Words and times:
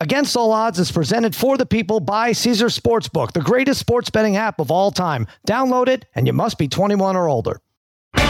Against 0.00 0.36
All 0.36 0.52
Odds 0.52 0.78
is 0.78 0.92
presented 0.92 1.34
for 1.34 1.56
the 1.56 1.66
people 1.66 1.98
by 1.98 2.30
Caesars 2.30 2.78
Sportsbook, 2.78 3.32
the 3.32 3.40
greatest 3.40 3.80
sports 3.80 4.10
betting 4.10 4.36
app 4.36 4.60
of 4.60 4.70
all 4.70 4.92
time. 4.92 5.26
Download 5.44 5.88
it, 5.88 6.06
and 6.14 6.24
you 6.24 6.32
must 6.32 6.56
be 6.56 6.68
21 6.68 7.16
or 7.16 7.28
older. 7.28 7.60
All 8.14 8.24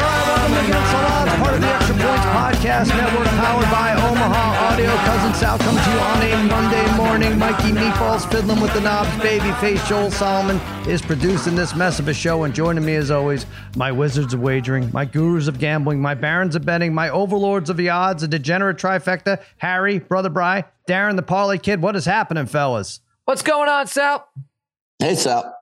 right, 0.00 0.24
welcome 0.26 0.54
to 0.54 0.60
Against 0.60 0.94
All 0.94 1.06
Odds, 1.06 1.34
part 1.36 1.54
of 1.54 1.60
the 1.60 1.68
Extra 1.68 1.94
Points 1.94 2.26
Podcast 2.26 2.88
Network, 2.88 3.28
powered 3.28 3.70
by 3.70 3.94
Omaha 3.94 4.51
Audio. 4.72 4.88
Cousin 4.88 5.34
Sal 5.34 5.58
comes 5.58 5.84
to 5.84 5.90
you 5.90 5.98
on 5.98 6.22
a 6.22 6.48
Monday 6.48 6.96
morning. 6.96 7.38
Mikey 7.38 7.72
Meatballs 7.72 8.26
fiddling 8.32 8.58
with 8.58 8.72
the 8.72 8.80
knobs. 8.80 9.10
Babyface 9.22 9.86
Joel 9.86 10.10
Solomon 10.10 10.56
is 10.88 11.02
producing 11.02 11.54
this 11.54 11.74
mess 11.74 11.98
of 11.98 12.08
a 12.08 12.14
show, 12.14 12.44
and 12.44 12.54
joining 12.54 12.82
me 12.82 12.94
as 12.94 13.10
always, 13.10 13.44
my 13.76 13.92
wizards 13.92 14.32
of 14.32 14.40
wagering, 14.40 14.90
my 14.90 15.04
gurus 15.04 15.46
of 15.46 15.58
gambling, 15.58 16.00
my 16.00 16.14
barons 16.14 16.56
of 16.56 16.64
betting, 16.64 16.94
my 16.94 17.10
overlords 17.10 17.68
of 17.68 17.76
the 17.76 17.90
odds, 17.90 18.22
a 18.22 18.28
degenerate 18.28 18.78
trifecta, 18.78 19.42
Harry, 19.58 19.98
Brother 19.98 20.30
Bry, 20.30 20.64
Darren 20.88 21.16
the 21.16 21.22
Parlay 21.22 21.58
Kid. 21.58 21.82
What 21.82 21.94
is 21.94 22.06
happening, 22.06 22.46
fellas? 22.46 23.00
What's 23.26 23.42
going 23.42 23.68
on, 23.68 23.88
Sal? 23.88 24.26
Hey, 24.98 25.16
Sal. 25.16 25.54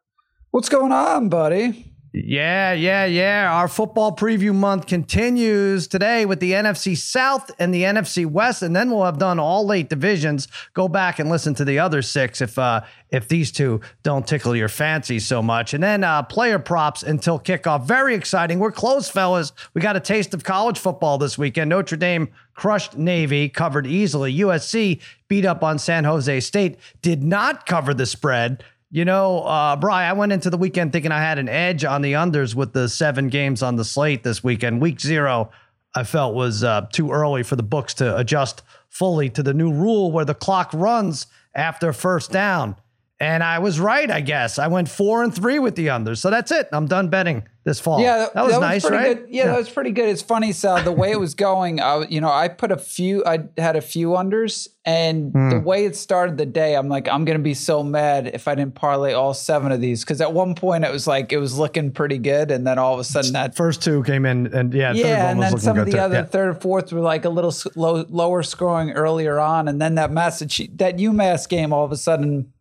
What's 0.53 0.69
going 0.69 0.92
on, 0.92 1.29
buddy? 1.29 1.90
Yeah, 2.12 2.73
yeah, 2.73 3.05
yeah. 3.05 3.52
Our 3.52 3.69
football 3.69 4.16
preview 4.16 4.52
month 4.52 4.88
continues 4.88 5.87
today 5.87 6.27
with 6.27 6.41
the 6.41 6.52
NFC 6.52 6.96
South 6.96 7.52
and 7.60 7.73
the 7.73 7.84
NFC 7.84 8.27
West, 8.27 8.62
and 8.62 8.74
then 8.74 8.91
we'll 8.91 9.05
have 9.05 9.19
done 9.19 9.38
all 9.38 9.73
eight 9.73 9.88
divisions. 9.88 10.48
Go 10.74 10.88
back 10.88 11.20
and 11.20 11.30
listen 11.30 11.55
to 11.55 11.64
the 11.64 11.78
other 11.78 12.02
six 12.02 12.41
if 12.41 12.59
uh, 12.59 12.80
if 13.10 13.28
these 13.28 13.52
two 13.52 13.80
don't 14.02 14.27
tickle 14.27 14.56
your 14.56 14.69
fancy 14.69 15.20
so 15.20 15.41
much. 15.41 15.73
And 15.73 15.84
then 15.84 16.02
uh, 16.02 16.24
player 16.24 16.59
props 16.59 17.05
until 17.05 17.38
kickoff. 17.38 17.84
Very 17.84 18.16
exciting. 18.16 18.58
We're 18.58 18.72
close, 18.72 19.08
fellas. 19.08 19.52
We 19.74 19.80
got 19.80 19.95
a 19.95 20.00
taste 20.00 20.34
of 20.34 20.42
college 20.42 20.80
football 20.80 21.16
this 21.16 21.38
weekend. 21.38 21.70
Notre 21.70 21.97
Dame 21.97 22.28
crushed 22.55 22.98
Navy, 22.98 23.48
covered 23.48 23.86
easily. 23.86 24.36
USC 24.39 25.00
beat 25.28 25.45
up 25.45 25.62
on 25.62 25.78
San 25.78 26.02
Jose 26.02 26.41
State, 26.41 26.77
did 27.02 27.22
not 27.22 27.67
cover 27.67 27.95
the 27.95 28.06
spread. 28.06 28.64
You 28.92 29.05
know, 29.05 29.42
uh, 29.42 29.77
Bry, 29.77 30.05
I 30.05 30.14
went 30.14 30.33
into 30.33 30.50
the 30.50 30.56
weekend 30.56 30.92
thinking 30.92 31.12
I 31.12 31.20
had 31.20 31.38
an 31.38 31.48
edge 31.48 31.84
on 31.84 32.02
the 32.02 32.14
unders 32.14 32.56
with 32.56 32.72
the 32.72 32.88
seven 32.88 33.28
games 33.28 33.62
on 33.62 33.77
the 33.77 33.84
slate 33.84 34.24
this 34.24 34.42
weekend. 34.42 34.83
Week 34.83 35.00
zero, 35.00 35.52
I 35.94 36.02
felt 36.02 36.34
was 36.34 36.64
uh, 36.64 36.88
too 36.92 37.12
early 37.12 37.44
for 37.44 37.55
the 37.55 37.62
books 37.62 37.94
to 37.94 38.16
adjust 38.16 38.62
fully 38.88 39.30
to 39.30 39.44
the 39.44 39.55
new 39.55 39.72
rule 39.72 40.11
where 40.11 40.24
the 40.24 40.34
clock 40.34 40.70
runs 40.74 41.28
after 41.55 41.92
first 41.92 42.33
down. 42.33 42.74
And 43.20 43.44
I 43.44 43.61
was 43.61 43.78
right, 43.78 44.11
I 44.11 44.22
guess. 44.22 44.58
I 44.58 44.66
went 44.66 44.88
four 44.88 45.22
and 45.22 45.33
three 45.33 45.61
with 45.61 45.77
the 45.77 45.86
unders. 45.86 46.18
So 46.18 46.30
that's 46.30 46.50
it. 46.50 46.68
I'm 46.72 46.86
done 46.86 47.08
betting 47.08 47.44
this 47.71 47.81
fall. 47.81 48.01
Yeah, 48.01 48.19
that, 48.19 48.35
that 48.35 48.45
was 48.45 48.55
that 48.55 48.61
nice, 48.61 48.83
pretty 48.87 48.97
right? 48.97 49.17
Good. 49.25 49.35
Yeah, 49.35 49.47
that 49.47 49.57
was 49.59 49.71
pretty 49.71 49.93
good. 49.93 50.09
It's 50.09 50.23
funny, 50.23 50.53
Sal. 50.53 50.83
The 50.83 50.93
way 50.93 51.13
it 51.13 51.21
was 51.21 51.35
going, 51.35 51.81
I, 51.81 52.05
you 52.09 52.21
know, 52.21 52.31
I 52.31 52.49
put 52.49 52.73
a 52.73 52.77
few. 52.77 53.25
I 53.25 53.39
had 53.57 53.77
a 53.77 53.81
few 53.81 54.09
unders, 54.11 54.69
and 54.85 55.33
Hmm. 55.33 55.51
the 55.51 55.61
way 55.61 55.85
it 55.85 55.95
started 55.97 56.37
the 56.37 56.47
day, 56.47 56.75
I'm 56.75 56.89
like, 56.89 57.09
I'm 57.09 57.25
gonna 57.25 57.39
be 57.39 57.55
so 57.55 57.83
mad 57.83 58.31
if 58.35 58.48
I 58.48 58.55
didn't 58.55 58.75
parlay 58.75 59.13
all 59.13 59.33
seven 59.35 59.71
of 59.73 59.81
these 59.81 60.05
because 60.05 60.21
at 60.21 60.33
one 60.33 60.55
point 60.55 60.85
it 60.85 60.93
was 60.93 61.07
like 61.07 61.33
it 61.33 61.39
was 61.39 61.59
looking 61.59 61.93
pretty 61.93 62.19
good, 62.19 62.51
and 62.51 62.67
then 62.67 62.79
all 62.79 62.95
of 62.95 63.01
a 63.01 63.05
sudden 63.05 63.33
that. 63.35 63.55
First 63.57 63.83
two 63.83 64.03
came 64.03 64.27
in, 64.27 64.48
and 64.53 64.75
yeah, 64.75 64.93
third 64.93 64.98
Yeah, 64.98 65.31
and 65.31 65.39
was 65.39 65.51
then 65.51 65.59
some 65.61 65.79
of 65.79 65.87
the 65.87 65.93
too. 65.93 65.98
other 65.98 66.15
Yeah. 66.17 66.25
third 66.25 66.51
and 66.51 66.61
fourth 66.63 66.93
were 66.93 67.01
like 67.01 67.25
a 67.25 67.31
little 67.31 67.55
low, 67.77 68.05
lower 68.09 68.43
scoring 68.43 68.91
earlier 68.93 69.39
on, 69.39 69.69
and 69.69 69.81
then 69.81 69.95
that 69.95 70.11
Massachusetts, 70.11 70.75
that 70.77 70.97
UMass 70.98 71.48
game, 71.48 71.73
all 71.73 71.85
of 71.85 71.93
a 71.93 71.97
sudden 71.97 72.53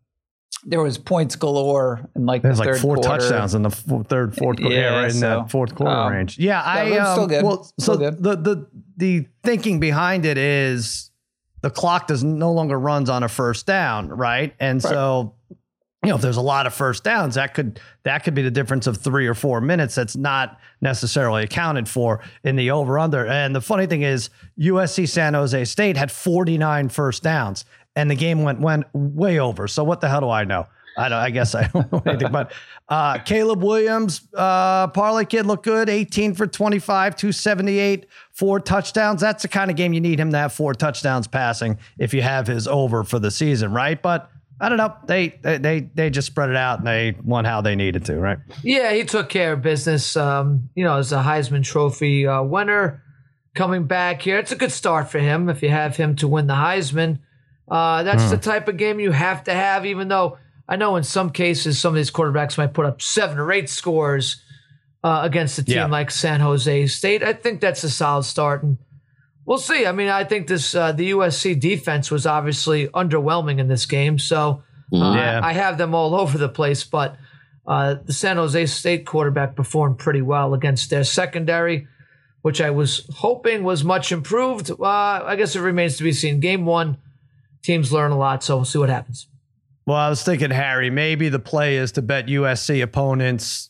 there 0.66 0.82
was 0.82 0.98
points 0.98 1.36
galore 1.36 2.10
in 2.16 2.26
like 2.26 2.42
There's 2.42 2.58
the 2.60 2.66
like 2.66 2.80
four 2.80 2.96
quarter. 2.96 3.20
touchdowns 3.20 3.56
in 3.56 3.62
the 3.64 3.70
f- 3.70 4.08
third, 4.08 4.36
fourth 4.36 4.60
quarter. 4.60 4.76
Yeah, 4.76 4.82
Yeah, 4.82 5.00
right 5.00 5.06
in 5.06 5.12
so, 5.12 5.20
that 5.20 5.52
fourth 5.52 5.76
quarter 5.76 5.94
um, 5.96 6.12
range. 6.12 6.38
Yeah, 6.38 6.62
I 6.62 6.98
um, 6.98 7.14
still 7.14 7.28
good. 7.28 7.44
well, 7.44 7.72
so 7.80 7.98
good. 7.98 8.22
the 8.22 8.36
the 8.36 8.68
the 8.98 9.28
thinking 9.44 9.80
behind 9.80 10.26
it 10.26 10.38
is 10.38 11.12
the 11.62 11.70
clock 11.70 12.08
does 12.08 12.24
no 12.24 12.52
longer 12.52 12.80
runs 12.80 13.10
on 13.10 13.24
a 13.24 13.30
first 13.30 13.66
down, 13.66 14.10
right? 14.10 14.54
And 14.60 14.82
so 14.82 15.36
you 16.04 16.10
know, 16.10 16.16
if 16.16 16.22
there's 16.22 16.38
a 16.38 16.42
lot 16.42 16.66
of 16.66 16.74
first 16.74 17.04
downs, 17.04 17.36
that 17.36 17.54
could 17.54 17.82
that 18.04 18.24
could 18.24 18.34
be 18.34 18.42
the 18.42 18.52
difference 18.52 18.88
of 18.88 18.98
three 18.98 19.28
or 19.28 19.34
four 19.34 19.60
minutes. 19.60 19.96
That's 19.96 20.16
not 20.16 20.58
necessarily 20.80 21.44
accounted 21.44 21.90
for 21.90 22.22
in 22.44 22.56
the 22.56 22.72
over 22.72 22.98
under. 22.98 23.28
And 23.28 23.54
the 23.54 23.60
funny 23.60 23.86
thing 23.86 24.04
is, 24.04 24.30
USC 24.58 25.10
San 25.10 25.34
Jose 25.34 25.66
State 25.66 25.98
had 25.98 26.10
49 26.10 26.88
first 26.88 27.22
downs, 27.22 27.66
and 27.96 28.10
the 28.10 28.16
game 28.16 28.44
went 28.44 28.60
went 28.60 28.86
way 28.94 29.40
over. 29.40 29.68
So 29.68 29.84
what 29.84 30.02
the 30.02 30.10
hell 30.10 30.22
do 30.22 30.30
I 30.30 30.44
know? 30.46 30.68
I 30.98 31.10
don't. 31.10 31.20
I 31.20 31.30
guess 31.30 31.56
I 31.56 31.68
don't 31.68 31.92
know 31.92 32.02
anything. 32.06 32.32
But 32.32 32.52
uh, 32.88 33.20
Caleb 33.20 33.64
Williams, 33.64 34.28
uh, 34.36 34.88
parlay 34.88 35.26
kid, 35.26 35.46
looked 35.46 35.64
good. 35.64 35.90
18 35.90 36.34
for 36.34 36.46
25, 36.46 37.16
278, 37.16 38.06
four 38.32 38.60
touchdowns. 38.60 39.22
That's 39.22 39.44
the 39.44 39.48
kind 39.48 39.72
of 39.72 39.78
game 39.78 39.94
you 39.94 40.02
need 40.02 40.20
him 40.20 40.32
to 40.32 40.38
have 40.38 40.54
four 40.54 40.74
touchdowns 40.74 41.28
passing 41.28 41.78
if 41.98 42.14
you 42.14 42.22
have 42.22 42.48
his 42.48 42.68
over 42.68 43.04
for 43.04 43.20
the 43.20 43.32
season, 43.32 43.72
right? 43.72 44.02
But 44.02 44.30
I 44.60 44.68
don't 44.68 44.78
know. 44.78 44.94
They 45.06 45.30
they 45.42 45.58
they, 45.58 45.80
they 45.80 46.10
just 46.10 46.28
spread 46.28 46.50
it 46.50 46.58
out 46.58 46.80
and 46.80 46.88
they 46.88 47.16
won 47.24 47.46
how 47.46 47.62
they 47.62 47.76
needed 47.76 48.06
to, 48.06 48.20
right? 48.20 48.40
Yeah, 48.64 48.92
he 48.92 49.06
took 49.06 49.30
care 49.30 49.54
of 49.54 49.62
business. 49.62 50.18
Um, 50.18 50.70
you 50.76 50.84
know, 50.84 50.98
as 50.98 51.14
a 51.14 51.24
Heisman 51.24 51.64
Trophy 51.64 52.28
uh, 52.28 52.44
winner 52.44 53.04
coming 53.56 53.86
back 53.86 54.22
here, 54.22 54.38
it's 54.38 54.52
a 54.52 54.58
good 54.58 54.72
start 54.72 55.10
for 55.10 55.20
him 55.20 55.48
if 55.50 55.64
you 55.64 55.70
have 55.70 55.96
him 55.96 56.16
to 56.18 56.28
win 56.28 56.48
the 56.48 56.56
Heisman. 56.56 57.20
Uh, 57.70 58.04
that's 58.04 58.30
the 58.32 58.38
type 58.38 58.68
of 58.68 58.78
game 58.78 59.00
you 59.00 59.12
have 59.12 59.44
to 59.44 59.54
have, 59.54 59.86
even 59.86 60.08
though 60.08 60.38
I 60.68 60.76
know 60.76 60.96
in 60.96 61.04
some 61.04 61.30
cases 61.30 61.80
some 61.80 61.90
of 61.94 61.96
these 61.96 62.12
quarterbacks 62.12 62.58
might 62.58 62.74
put 62.74 62.86
up 62.86 63.02
seven 63.02 63.38
or 63.40 63.52
eight 63.52 63.70
scores 63.70 64.42
uh, 65.04 65.22
against 65.24 65.58
a 65.60 65.64
team 65.64 65.76
Yeah. 65.76 65.86
like 65.86 66.12
San 66.12 66.40
Jose 66.40 66.88
State. 66.88 67.24
I 67.24 67.34
think 67.34 67.62
that's 67.62 67.84
a 67.84 67.90
solid 67.90 68.24
start, 68.24 68.64
and 68.64 68.78
we'll 69.46 69.58
see. 69.60 69.86
I 69.86 69.92
mean, 69.92 70.10
I 70.10 70.24
think 70.24 70.48
this 70.48 70.74
uh, 70.76 70.92
the 70.92 71.12
USC 71.12 71.60
defense 71.60 72.10
was 72.12 72.26
obviously 72.26 72.88
underwhelming 72.88 73.60
in 73.60 73.68
this 73.68 73.86
game, 73.86 74.18
so 74.20 74.64
uh, 74.94 75.14
Yeah. 75.16 75.42
I 75.44 75.54
have 75.54 75.78
them 75.78 75.94
all 75.96 76.16
over 76.22 76.38
the 76.38 76.50
place. 76.50 76.84
But 76.84 77.16
uh, 77.68 77.96
the 78.04 78.14
San 78.14 78.38
Jose 78.38 78.66
State 78.66 79.06
quarterback 79.06 79.56
performed 79.56 80.00
pretty 80.00 80.22
well 80.24 80.54
against 80.56 80.90
their 80.90 81.04
secondary, 81.04 81.88
which 82.42 82.60
I 82.62 82.72
was 82.72 83.08
hoping 83.18 83.64
was 83.64 83.84
much 83.84 84.12
improved. 84.12 84.72
Uh, 84.72 84.84
I 84.84 85.36
guess 85.36 85.56
it 85.56 85.62
remains 85.62 85.98
to 85.98 86.04
be 86.04 86.12
seen. 86.14 86.40
Game 86.40 86.66
one, 86.66 86.98
teams 87.62 87.92
learn 87.92 88.12
a 88.12 88.18
lot, 88.18 88.44
so 88.44 88.58
we'll 88.58 88.66
see 88.66 88.80
what 88.80 88.90
happens. 88.90 89.28
Well, 89.86 89.98
I 89.98 90.10
was 90.10 90.24
thinking, 90.24 90.52
Harry, 90.52 90.90
maybe 90.90 91.30
the 91.30 91.40
play 91.40 91.78
is 91.78 91.92
to 91.94 92.02
bet 92.02 92.28
USC 92.28 92.84
opponents 92.84 93.70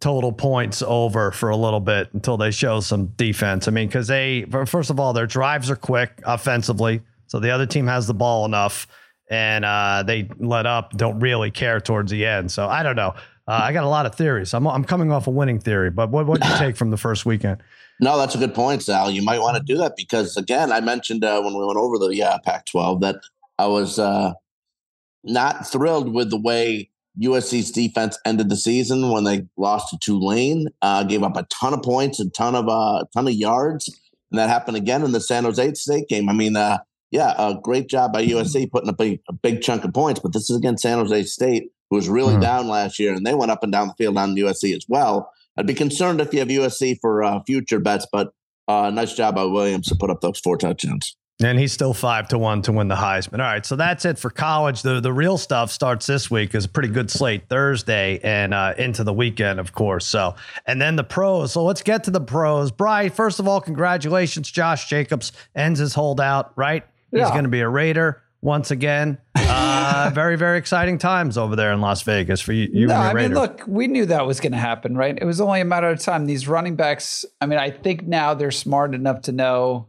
total 0.00 0.32
points 0.32 0.82
over 0.82 1.32
for 1.32 1.50
a 1.50 1.56
little 1.56 1.80
bit 1.80 2.12
until 2.14 2.36
they 2.36 2.50
show 2.50 2.80
some 2.80 3.06
defense. 3.16 3.68
I 3.68 3.70
mean, 3.70 3.88
because 3.88 4.06
they, 4.06 4.46
first 4.66 4.90
of 4.90 4.98
all, 4.98 5.12
their 5.12 5.26
drives 5.26 5.70
are 5.70 5.76
quick 5.76 6.20
offensively. 6.24 7.02
So 7.26 7.40
the 7.40 7.50
other 7.50 7.66
team 7.66 7.86
has 7.86 8.06
the 8.06 8.14
ball 8.14 8.44
enough 8.44 8.86
and 9.30 9.64
uh, 9.64 10.02
they 10.06 10.28
let 10.38 10.66
up, 10.66 10.92
don't 10.92 11.20
really 11.20 11.50
care 11.50 11.80
towards 11.80 12.10
the 12.10 12.26
end. 12.26 12.50
So 12.50 12.68
I 12.68 12.82
don't 12.82 12.96
know. 12.96 13.14
Uh, 13.46 13.60
I 13.64 13.72
got 13.72 13.84
a 13.84 13.88
lot 13.88 14.06
of 14.06 14.14
theories. 14.14 14.54
I'm, 14.54 14.66
I'm 14.66 14.84
coming 14.84 15.10
off 15.10 15.26
a 15.26 15.30
winning 15.30 15.58
theory, 15.58 15.90
but 15.90 16.10
what 16.10 16.26
what 16.26 16.44
you 16.44 16.50
take 16.58 16.76
from 16.76 16.90
the 16.90 16.96
first 16.96 17.26
weekend? 17.26 17.62
No, 18.02 18.18
that's 18.18 18.34
a 18.34 18.38
good 18.38 18.52
point, 18.52 18.82
Sal. 18.82 19.12
You 19.12 19.22
might 19.22 19.38
want 19.38 19.56
to 19.56 19.62
do 19.62 19.78
that 19.78 19.94
because, 19.96 20.36
again, 20.36 20.72
I 20.72 20.80
mentioned 20.80 21.24
uh, 21.24 21.40
when 21.40 21.54
we 21.56 21.64
went 21.64 21.78
over 21.78 21.98
the 21.98 22.20
uh, 22.20 22.38
Pac-12 22.44 23.00
that 23.00 23.16
I 23.60 23.68
was 23.68 23.96
uh, 24.00 24.32
not 25.22 25.68
thrilled 25.68 26.12
with 26.12 26.30
the 26.30 26.40
way 26.40 26.90
USC's 27.20 27.70
defense 27.70 28.18
ended 28.26 28.48
the 28.48 28.56
season 28.56 29.10
when 29.12 29.22
they 29.22 29.46
lost 29.56 29.90
to 29.90 29.98
Tulane, 29.98 30.66
uh, 30.82 31.04
gave 31.04 31.22
up 31.22 31.36
a 31.36 31.44
ton 31.44 31.74
of 31.74 31.82
points, 31.82 32.18
a 32.18 32.28
ton 32.30 32.56
of 32.56 32.68
uh, 32.68 33.04
ton 33.14 33.28
of 33.28 33.34
yards, 33.34 33.88
and 34.32 34.38
that 34.40 34.48
happened 34.48 34.76
again 34.78 35.04
in 35.04 35.12
the 35.12 35.20
San 35.20 35.44
Jose 35.44 35.74
State 35.74 36.08
game. 36.08 36.28
I 36.28 36.32
mean, 36.32 36.56
uh, 36.56 36.78
yeah, 37.12 37.34
a 37.38 37.54
great 37.62 37.88
job 37.88 38.12
by 38.14 38.24
USC 38.26 38.68
putting 38.68 38.88
a 38.88 38.94
big 38.94 39.20
a 39.28 39.32
big 39.32 39.60
chunk 39.62 39.84
of 39.84 39.94
points, 39.94 40.18
but 40.18 40.32
this 40.32 40.50
is 40.50 40.56
against 40.56 40.82
San 40.82 40.98
Jose 40.98 41.22
State, 41.24 41.70
who 41.88 41.96
was 41.96 42.08
really 42.08 42.34
Mhm. 42.34 42.40
down 42.40 42.66
last 42.66 42.98
year, 42.98 43.14
and 43.14 43.24
they 43.24 43.34
went 43.34 43.52
up 43.52 43.62
and 43.62 43.70
down 43.70 43.86
the 43.86 43.94
field 43.94 44.18
on 44.18 44.34
USC 44.34 44.74
as 44.74 44.86
well. 44.88 45.30
I'd 45.56 45.66
be 45.66 45.74
concerned 45.74 46.20
if 46.20 46.32
you 46.32 46.40
have 46.40 46.48
USC 46.48 46.98
for 47.00 47.22
uh, 47.22 47.42
future 47.44 47.78
bets, 47.78 48.06
but 48.10 48.32
uh, 48.68 48.90
nice 48.90 49.14
job 49.14 49.34
by 49.34 49.44
Williams 49.44 49.88
to 49.88 49.94
put 49.94 50.10
up 50.10 50.20
those 50.20 50.38
four 50.38 50.56
touchdowns. 50.56 51.16
And 51.42 51.58
he's 51.58 51.72
still 51.72 51.92
five 51.92 52.28
to 52.28 52.38
one 52.38 52.62
to 52.62 52.72
win 52.72 52.86
the 52.88 52.94
Heisman. 52.94 53.40
All 53.40 53.46
right, 53.46 53.66
so 53.66 53.74
that's 53.74 54.04
it 54.04 54.18
for 54.18 54.30
college. 54.30 54.82
The 54.82 55.00
the 55.00 55.12
real 55.12 55.36
stuff 55.36 55.72
starts 55.72 56.06
this 56.06 56.30
week. 56.30 56.54
is 56.54 56.66
a 56.66 56.68
pretty 56.68 56.88
good 56.88 57.10
slate 57.10 57.48
Thursday 57.48 58.20
and 58.22 58.54
uh, 58.54 58.74
into 58.78 59.02
the 59.02 59.12
weekend, 59.12 59.58
of 59.58 59.72
course. 59.72 60.06
So 60.06 60.36
and 60.66 60.80
then 60.80 60.94
the 60.94 61.04
pros. 61.04 61.52
So 61.52 61.64
let's 61.64 61.82
get 61.82 62.04
to 62.04 62.12
the 62.12 62.20
pros. 62.20 62.70
Bry, 62.70 63.08
first 63.08 63.40
of 63.40 63.48
all, 63.48 63.60
congratulations. 63.60 64.50
Josh 64.50 64.88
Jacobs 64.88 65.32
ends 65.56 65.80
his 65.80 65.94
holdout. 65.94 66.52
Right, 66.56 66.84
he's 67.10 67.30
going 67.30 67.44
to 67.44 67.50
be 67.50 67.60
a 67.60 67.68
Raider 67.68 68.22
once 68.42 68.70
again. 68.70 69.18
Uh, 69.36 70.10
very 70.14 70.36
very 70.36 70.58
exciting 70.58 70.98
times 70.98 71.38
over 71.38 71.56
there 71.56 71.72
in 71.72 71.80
Las 71.80 72.02
Vegas 72.02 72.40
for 72.40 72.52
you. 72.52 72.68
you 72.72 72.86
no, 72.88 72.94
I 72.94 73.14
mean, 73.14 73.32
look, 73.32 73.62
we 73.66 73.86
knew 73.86 74.04
that 74.06 74.26
was 74.26 74.40
going 74.40 74.52
to 74.52 74.58
happen, 74.58 74.96
right? 74.96 75.16
It 75.18 75.24
was 75.24 75.40
only 75.40 75.60
a 75.60 75.64
matter 75.64 75.88
of 75.88 76.00
time. 76.00 76.26
These 76.26 76.48
running 76.48 76.76
backs, 76.76 77.24
I 77.40 77.46
mean, 77.46 77.58
I 77.58 77.70
think 77.70 78.02
now 78.06 78.34
they're 78.34 78.50
smart 78.50 78.94
enough 78.94 79.22
to 79.22 79.32
know 79.32 79.88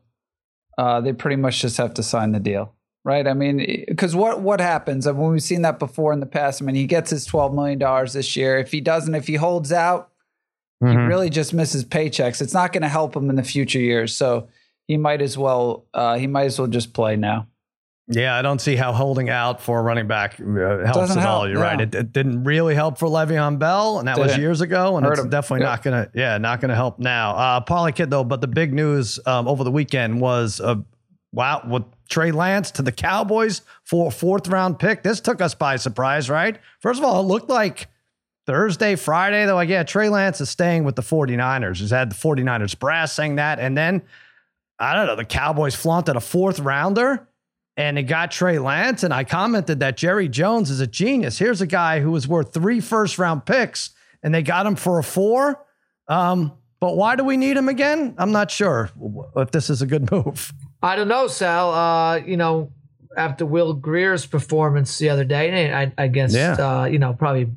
uh, 0.77 1.01
they 1.01 1.13
pretty 1.13 1.35
much 1.35 1.61
just 1.61 1.77
have 1.77 1.93
to 1.95 2.03
sign 2.03 2.31
the 2.31 2.39
deal, 2.39 2.73
right? 3.03 3.27
I 3.27 3.33
mean, 3.33 3.85
because 3.87 4.15
what 4.15 4.41
what 4.41 4.61
happens? 4.61 5.07
I 5.07 5.11
mean, 5.11 5.31
we've 5.31 5.43
seen 5.43 5.63
that 5.63 5.79
before 5.79 6.13
in 6.13 6.19
the 6.19 6.25
past. 6.25 6.61
I 6.61 6.65
mean, 6.65 6.75
he 6.75 6.85
gets 6.85 7.09
his 7.09 7.25
twelve 7.25 7.53
million 7.53 7.79
dollars 7.79 8.13
this 8.13 8.35
year. 8.35 8.57
If 8.57 8.71
he 8.71 8.81
doesn't, 8.81 9.15
if 9.15 9.27
he 9.27 9.35
holds 9.35 9.71
out, 9.71 10.11
he 10.81 10.87
really 10.87 11.29
just 11.29 11.53
misses 11.53 11.85
paychecks. 11.85 12.41
It's 12.41 12.53
not 12.53 12.73
going 12.73 12.81
to 12.81 12.89
help 12.89 13.15
him 13.15 13.29
in 13.29 13.37
the 13.37 13.43
future 13.43 13.79
years. 13.79 14.13
So 14.13 14.49
he 14.85 14.97
might 14.97 15.21
as 15.21 15.37
well 15.37 15.85
uh, 15.93 16.17
he 16.17 16.27
might 16.27 16.45
as 16.45 16.59
well 16.59 16.67
just 16.67 16.93
play 16.93 17.15
now. 17.15 17.47
Yeah, 18.07 18.35
I 18.35 18.41
don't 18.41 18.59
see 18.59 18.75
how 18.75 18.91
holding 18.91 19.29
out 19.29 19.61
for 19.61 19.79
a 19.79 19.81
running 19.81 20.07
back 20.07 20.33
uh, 20.39 20.43
helps 20.43 20.93
Doesn't 20.93 21.19
at 21.19 21.25
all. 21.25 21.47
You're 21.47 21.59
yeah. 21.59 21.63
right. 21.63 21.81
It, 21.81 21.95
it 21.95 22.11
didn't 22.11 22.43
really 22.43 22.75
help 22.75 22.97
for 22.97 23.07
Le'Veon 23.07 23.59
Bell, 23.59 23.99
and 23.99 24.07
that 24.09 24.17
was 24.17 24.31
Didn't. 24.31 24.41
years 24.41 24.59
ago, 24.59 24.97
and 24.97 25.05
Hurt 25.05 25.13
it's 25.13 25.21
him. 25.21 25.29
definitely 25.29 25.63
Yeah. 25.63 25.69
not 25.69 25.83
gonna. 25.83 26.09
Yeah, 26.13 26.37
not 26.37 26.59
gonna 26.59 26.75
help 26.75 26.99
now. 26.99 27.31
Uh, 27.31 27.91
Kid 27.91 28.09
though, 28.09 28.25
but 28.25 28.41
the 28.41 28.47
big 28.47 28.73
news 28.73 29.19
um, 29.25 29.47
over 29.47 29.63
the 29.63 29.71
weekend 29.71 30.19
was 30.19 30.59
uh, 30.59 30.75
wow, 31.31 31.61
with 31.65 31.83
Trey 32.09 32.31
Lance 32.31 32.71
to 32.71 32.81
the 32.81 32.91
Cowboys 32.91 33.61
for 33.83 34.07
a 34.07 34.11
fourth 34.11 34.47
round 34.49 34.79
pick. 34.79 35.01
This 35.03 35.21
took 35.21 35.41
us 35.41 35.55
by 35.55 35.77
surprise, 35.77 36.29
right? 36.29 36.57
First 36.81 36.99
of 36.99 37.05
all, 37.05 37.21
it 37.21 37.23
looked 37.23 37.49
like 37.49 37.87
Thursday, 38.45 38.95
Friday, 38.97 39.45
though, 39.45 39.55
like, 39.55 39.69
yeah, 39.69 39.83
Trey 39.83 40.09
Lance 40.09 40.41
is 40.41 40.49
staying 40.49 40.83
with 40.83 40.95
the 40.97 41.01
49ers. 41.01 41.77
He's 41.77 41.91
had 41.91 42.11
the 42.11 42.15
49ers 42.15 42.77
brass 42.77 43.13
saying 43.13 43.37
that. 43.37 43.59
And 43.59 43.77
then, 43.77 44.01
I 44.77 44.93
don't 44.93 45.07
know, 45.07 45.15
the 45.15 45.23
Cowboys 45.25 45.75
flaunted 45.75 46.17
a 46.17 46.19
fourth 46.19 46.59
rounder 46.59 47.27
and 47.77 47.97
it 47.97 48.03
got 48.03 48.31
Trey 48.31 48.59
Lance. 48.59 49.03
And 49.03 49.13
I 49.13 49.23
commented 49.23 49.79
that 49.79 49.97
Jerry 49.97 50.27
Jones 50.29 50.69
is 50.69 50.79
a 50.79 50.87
genius. 50.87 51.37
Here's 51.39 51.61
a 51.61 51.67
guy 51.67 51.99
who 51.99 52.11
was 52.11 52.27
worth 52.27 52.53
three 52.53 52.79
first 52.79 53.17
round 53.17 53.45
picks 53.45 53.91
and 54.21 54.33
they 54.33 54.41
got 54.43 54.65
him 54.65 54.75
for 54.75 54.99
a 54.99 55.03
four. 55.03 55.65
Um, 56.07 56.53
but 56.79 56.95
why 56.97 57.15
do 57.15 57.23
we 57.23 57.37
need 57.37 57.55
him 57.57 57.69
again? 57.69 58.13
I'm 58.17 58.31
not 58.31 58.51
sure 58.51 58.89
if 59.35 59.51
this 59.51 59.69
is 59.69 59.81
a 59.81 59.85
good 59.87 60.11
move. 60.11 60.51
I 60.81 60.95
don't 60.95 61.07
know, 61.07 61.27
Sal. 61.27 61.71
Uh, 61.73 62.15
you 62.17 62.35
know, 62.37 62.71
after 63.17 63.45
Will 63.45 63.73
Grier's 63.73 64.25
performance 64.25 64.97
the 64.97 65.09
other 65.09 65.23
day, 65.23 65.73
I, 65.73 65.93
I 65.97 66.07
guess, 66.07 66.33
Yeah. 66.33 66.53
uh, 66.81 66.85
you 66.85 66.99
know, 66.99 67.13
probably 67.13 67.51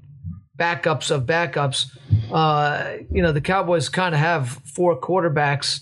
backups 0.59 1.11
of 1.11 1.25
backups. 1.27 1.87
Uh, 2.33 2.99
you 3.11 3.23
know, 3.23 3.33
the 3.33 3.41
Cowboys 3.41 3.89
kind 3.89 4.15
of 4.15 4.21
have 4.21 4.49
four 4.49 4.99
quarterbacks. 5.01 5.81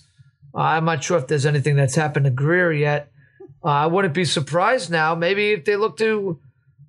Uh, 0.54 0.58
I'm 0.58 0.84
not 0.84 1.02
sure 1.04 1.18
if 1.18 1.26
there's 1.26 1.46
anything 1.46 1.76
that's 1.76 1.94
happened 1.94 2.24
to 2.24 2.30
Greer 2.30 2.72
yet. 2.72 3.10
Uh, 3.64 3.68
I 3.68 3.86
wouldn't 3.86 4.14
be 4.14 4.26
surprised 4.26 4.90
now. 4.90 5.14
Maybe 5.14 5.52
if 5.52 5.64
they 5.64 5.76
look 5.76 5.96
to 5.98 6.38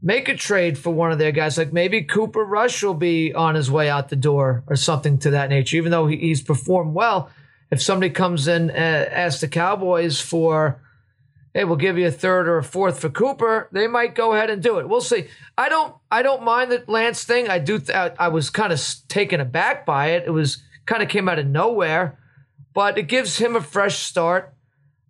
make 0.01 0.27
a 0.27 0.35
trade 0.35 0.77
for 0.77 0.93
one 0.93 1.11
of 1.11 1.17
their 1.17 1.31
guys, 1.31 1.57
like 1.57 1.71
maybe 1.71 2.03
Cooper 2.03 2.43
Rush 2.43 2.83
will 2.83 2.93
be 2.93 3.33
on 3.33 3.55
his 3.55 3.71
way 3.71 3.89
out 3.89 4.09
the 4.09 4.15
door 4.15 4.63
or 4.67 4.75
something 4.75 5.17
to 5.19 5.31
that 5.31 5.49
nature, 5.49 5.77
even 5.77 5.91
though 5.91 6.07
he, 6.07 6.17
he's 6.17 6.41
performed 6.41 6.93
well. 6.93 7.29
If 7.71 7.81
somebody 7.81 8.11
comes 8.11 8.47
in 8.47 8.69
and 8.69 9.07
asks 9.07 9.41
the 9.41 9.47
Cowboys 9.47 10.21
for, 10.21 10.81
hey, 11.53 11.63
we'll 11.63 11.77
give 11.77 11.97
you 11.97 12.07
a 12.07 12.11
third 12.11 12.47
or 12.47 12.57
a 12.57 12.63
fourth 12.63 12.99
for 12.99 13.09
Cooper, 13.09 13.69
they 13.71 13.87
might 13.87 14.13
go 14.13 14.33
ahead 14.33 14.49
and 14.49 14.61
do 14.61 14.77
it. 14.77 14.87
We'll 14.87 15.01
see. 15.01 15.27
I 15.57 15.69
don't, 15.69 15.95
I 16.11 16.21
don't 16.21 16.43
mind 16.43 16.71
the 16.71 16.83
Lance 16.87 17.23
thing. 17.23 17.47
I 17.47 17.59
do. 17.59 17.79
Th- 17.79 17.97
I, 17.97 18.11
I 18.19 18.27
was 18.27 18.49
kind 18.49 18.71
of 18.71 18.81
taken 19.07 19.39
aback 19.39 19.85
by 19.85 20.09
it. 20.09 20.25
It 20.27 20.31
was 20.31 20.61
kind 20.85 21.01
of 21.01 21.09
came 21.09 21.27
out 21.27 21.39
of 21.39 21.47
nowhere, 21.47 22.19
but 22.73 22.97
it 22.97 23.03
gives 23.03 23.37
him 23.37 23.55
a 23.55 23.61
fresh 23.61 23.99
start. 23.99 24.53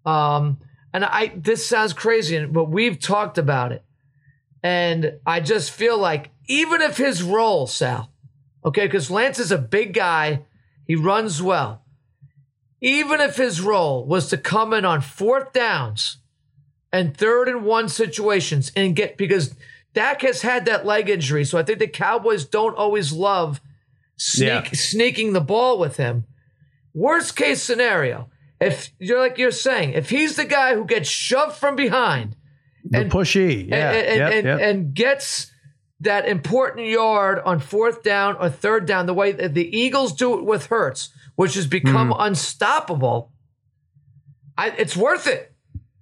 Um, 0.05 0.59
and 0.95 1.03
I, 1.03 1.33
this 1.35 1.67
sounds 1.67 1.91
crazy, 1.91 2.45
but 2.45 2.69
we've 2.69 2.97
talked 2.99 3.37
about 3.37 3.73
it. 3.73 3.83
And 4.63 5.19
I 5.25 5.41
just 5.41 5.71
feel 5.71 5.97
like 5.97 6.31
even 6.47 6.81
if 6.81 6.95
his 6.95 7.21
role, 7.21 7.67
Sal, 7.67 8.11
okay, 8.63 8.85
because 8.87 9.11
Lance 9.11 9.37
is 9.37 9.51
a 9.51 9.57
big 9.57 9.93
guy, 9.93 10.45
he 10.87 10.95
runs 10.95 11.41
well. 11.41 11.83
Even 12.79 13.19
if 13.19 13.35
his 13.35 13.59
role 13.59 14.05
was 14.05 14.29
to 14.29 14.37
come 14.37 14.71
in 14.73 14.85
on 14.85 15.01
fourth 15.01 15.51
downs 15.51 16.17
and 16.93 17.15
third 17.17 17.49
and 17.49 17.65
one 17.65 17.89
situations 17.89 18.71
and 18.73 18.95
get 18.95 19.17
because 19.17 19.53
Dak 19.93 20.21
has 20.21 20.43
had 20.43 20.63
that 20.65 20.85
leg 20.85 21.09
injury, 21.09 21.43
so 21.43 21.57
I 21.57 21.63
think 21.63 21.79
the 21.79 21.87
Cowboys 21.87 22.45
don't 22.45 22.77
always 22.77 23.11
love 23.11 23.59
sneak, 24.15 24.47
Yeah. 24.47 24.69
sneaking 24.73 25.33
the 25.33 25.41
ball 25.41 25.77
with 25.77 25.97
him. 25.97 26.23
Worst 26.93 27.35
case 27.35 27.61
scenario, 27.61 28.29
if 28.59 28.91
you're 28.99 29.19
like 29.19 29.37
you're 29.37 29.51
saying, 29.51 29.91
if 29.93 30.09
he's 30.09 30.35
the 30.35 30.45
guy 30.45 30.75
who 30.75 30.85
gets 30.85 31.09
shoved 31.09 31.55
from 31.55 31.75
behind 31.75 32.35
The 32.89 32.99
And- 33.01 33.11
pushy. 33.11 33.67
Yeah. 33.69 33.91
and, 33.91 34.07
and, 34.07 34.17
yep, 34.17 34.33
and, 34.33 34.45
yep. 34.45 34.59
and 34.61 34.93
gets 34.93 35.51
that 36.01 36.27
important 36.27 36.87
yard 36.87 37.39
on 37.45 37.59
fourth 37.59 38.03
down 38.03 38.35
or 38.37 38.49
third 38.49 38.85
down, 38.85 39.05
the 39.07 39.13
way 39.13 39.31
that 39.31 39.53
the 39.53 39.75
Eagles 39.77 40.13
do 40.13 40.37
it 40.37 40.45
with 40.45 40.67
Hurts, 40.67 41.09
which 41.35 41.55
has 41.55 41.67
become 41.67 42.11
Hmm. 42.11 42.19
unstoppable, 42.19 43.31
I, 44.57 44.69
it's 44.71 44.95
worth 44.95 45.27
it, 45.27 45.53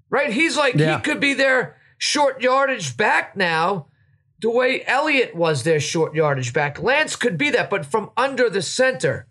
right? 0.10 0.32
He's 0.32 0.58
like, 0.58 0.76
Yeah. 0.76 0.98
he 0.98 1.04
could 1.04 1.20
be 1.20 1.34
their 1.34 1.78
short 1.98 2.42
yardage 2.42 2.98
back 2.98 3.36
now, 3.36 3.88
the 4.42 4.50
way 4.50 4.84
Elliott 4.86 5.36
was 5.36 5.64
their 5.64 5.80
short 5.80 6.14
yardage 6.14 6.52
back. 6.54 6.78
Lance 6.82 7.16
could 7.16 7.38
be 7.38 7.50
that, 7.52 7.70
but 7.70 7.86
from 7.86 8.12
under 8.18 8.50
the 8.50 8.62
center. 8.62 9.26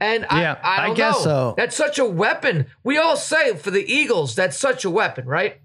And 0.00 0.24
Yeah, 0.30 0.56
I, 0.62 0.76
I 0.78 0.82
I 0.82 0.86
don't 0.86 0.96
guess 0.96 1.16
know. 1.18 1.22
so. 1.24 1.54
That's 1.56 1.76
such 1.76 1.98
a 1.98 2.04
weapon. 2.04 2.66
We 2.82 2.96
all 2.98 3.16
say 3.16 3.54
for 3.56 3.70
the 3.70 3.84
Eagles, 3.92 4.34
that's 4.34 4.58
such 4.58 4.84
a 4.84 4.90
weapon, 4.90 5.26
right? 5.26 5.60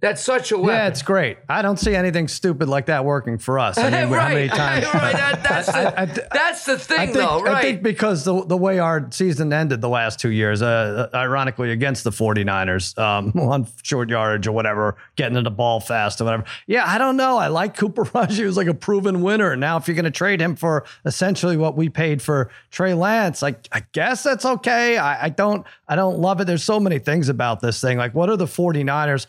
That's 0.00 0.22
such 0.22 0.52
a 0.52 0.58
weapon. 0.58 0.74
Yeah, 0.76 0.86
it's 0.88 1.02
great. 1.02 1.38
I 1.48 1.60
don't 1.60 1.76
see 1.78 1.94
anything 1.94 2.28
stupid 2.28 2.68
like 2.68 2.86
that 2.86 3.04
working 3.04 3.36
for 3.36 3.58
us. 3.58 3.76
I 3.78 3.90
mean, 3.90 4.10
right. 4.10 4.20
how 4.20 4.28
many 4.28 4.48
times? 4.84 4.84
right. 4.94 5.12
That, 5.16 5.42
that's, 5.42 5.66
the, 5.72 5.76
I- 5.76 5.82
I- 5.82 6.02
I- 6.02 6.28
that's 6.32 6.64
the 6.66 6.78
thing, 6.78 6.98
think, 6.98 7.14
though, 7.14 7.42
right? 7.42 7.56
I 7.56 7.62
think 7.62 7.82
because 7.82 8.24
the, 8.24 8.44
the 8.44 8.56
way 8.56 8.78
our 8.78 9.10
season 9.10 9.52
ended 9.52 9.80
the 9.80 9.88
last 9.88 10.20
two 10.20 10.30
years, 10.30 10.62
uh, 10.62 11.08
ironically 11.12 11.72
against 11.72 12.04
the 12.04 12.10
49ers 12.10 12.96
um, 12.96 13.32
on 13.40 13.66
short 13.82 14.08
yardage 14.08 14.46
or 14.46 14.52
whatever, 14.52 14.96
getting 15.16 15.34
to 15.34 15.42
the 15.42 15.50
ball 15.50 15.80
fast 15.80 16.20
or 16.20 16.24
whatever. 16.26 16.44
Yeah, 16.68 16.84
I 16.86 16.98
don't 16.98 17.16
know. 17.16 17.36
I 17.36 17.48
like 17.48 17.76
Cooper 17.76 18.04
Rush. 18.14 18.36
He 18.36 18.44
was 18.44 18.56
like 18.56 18.68
a 18.68 18.74
proven 18.74 19.20
winner. 19.22 19.56
Now, 19.56 19.78
if 19.78 19.88
you're 19.88 19.94
going 19.96 20.04
to 20.04 20.10
trade 20.12 20.40
him 20.40 20.54
for 20.54 20.84
essentially 21.04 21.56
what 21.56 21.76
we 21.76 21.88
paid 21.88 22.22
for 22.22 22.50
Trey 22.70 22.94
Lance, 22.94 23.42
like 23.42 23.66
I 23.72 23.82
guess 23.92 24.22
that's 24.22 24.44
okay. 24.44 24.96
I, 24.96 25.24
I 25.24 25.28
don't 25.30 25.66
I 25.88 25.96
don't 25.96 26.18
love 26.20 26.40
it. 26.40 26.44
There's 26.44 26.62
so 26.62 26.78
many 26.78 27.00
things 27.00 27.28
about 27.28 27.58
this 27.60 27.80
thing. 27.80 27.98
Like, 27.98 28.14
what 28.14 28.30
are 28.30 28.36
the 28.36 28.46
49ers? 28.46 29.26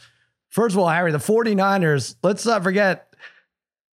First 0.50 0.75
of 0.75 0.80
all, 0.80 0.90
Harry, 0.90 1.12
the 1.12 1.18
49ers, 1.19 2.16
let's 2.24 2.46
not 2.46 2.63
forget 2.63 3.06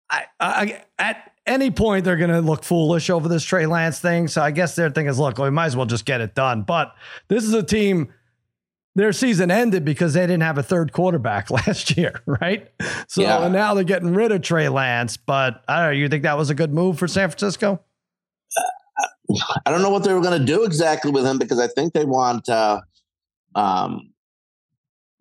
I, 0.09 0.25
I 0.41 0.83
at 0.99 1.33
any 1.47 1.71
point 1.71 2.05
they're 2.05 2.17
going 2.17 2.31
to 2.31 2.41
look 2.41 2.65
foolish 2.65 3.11
over 3.11 3.29
this 3.29 3.45
Trey 3.45 3.67
Lance 3.67 3.99
thing. 4.01 4.29
So 4.29 4.41
I 4.43 4.51
guess 4.53 4.75
their 4.77 4.91
thing 4.91 5.07
is, 5.07 5.19
look, 5.19 5.39
we 5.39 5.51
might 5.51 5.67
as 5.67 5.77
well 5.77 5.87
just 5.87 6.05
get 6.05 6.21
it 6.21 6.35
done. 6.35 6.63
But 6.63 6.95
this 7.29 7.45
is 7.45 7.53
a 7.55 7.63
team. 7.63 8.13
Their 8.95 9.13
season 9.13 9.51
ended 9.51 9.85
because 9.85 10.15
they 10.15 10.23
didn't 10.23 10.43
have 10.43 10.57
a 10.59 10.63
third 10.63 10.93
quarterback 10.93 11.51
last 11.67 11.97
year, 11.97 12.23
right? 12.27 12.71
So 13.09 13.21
Yeah. 13.23 13.47
now 13.49 13.75
they're 13.75 13.85
getting 13.85 14.15
rid 14.15 14.33
of 14.33 14.43
Trey 14.43 14.69
Lance. 14.69 15.17
But 15.17 15.63
I 15.69 15.81
don't 15.81 15.87
know. 15.93 15.99
You 15.99 16.09
think 16.09 16.23
that 16.23 16.39
was 16.39 16.49
a 16.51 16.55
good 16.55 16.73
move 16.73 16.99
for 16.99 17.07
San 17.09 17.29
Francisco? 17.29 17.81
I 19.67 19.71
don't 19.71 19.83
know 19.83 19.91
what 19.91 20.05
they 20.05 20.15
were 20.15 20.21
going 20.23 20.39
to 20.39 20.45
do 20.47 20.65
exactly 20.65 21.11
with 21.11 21.27
him 21.27 21.37
because 21.39 21.59
I 21.59 21.67
think 21.67 21.93
they 21.93 22.05
want. 22.05 22.49
Uh, 22.49 22.81
um, 23.55 24.11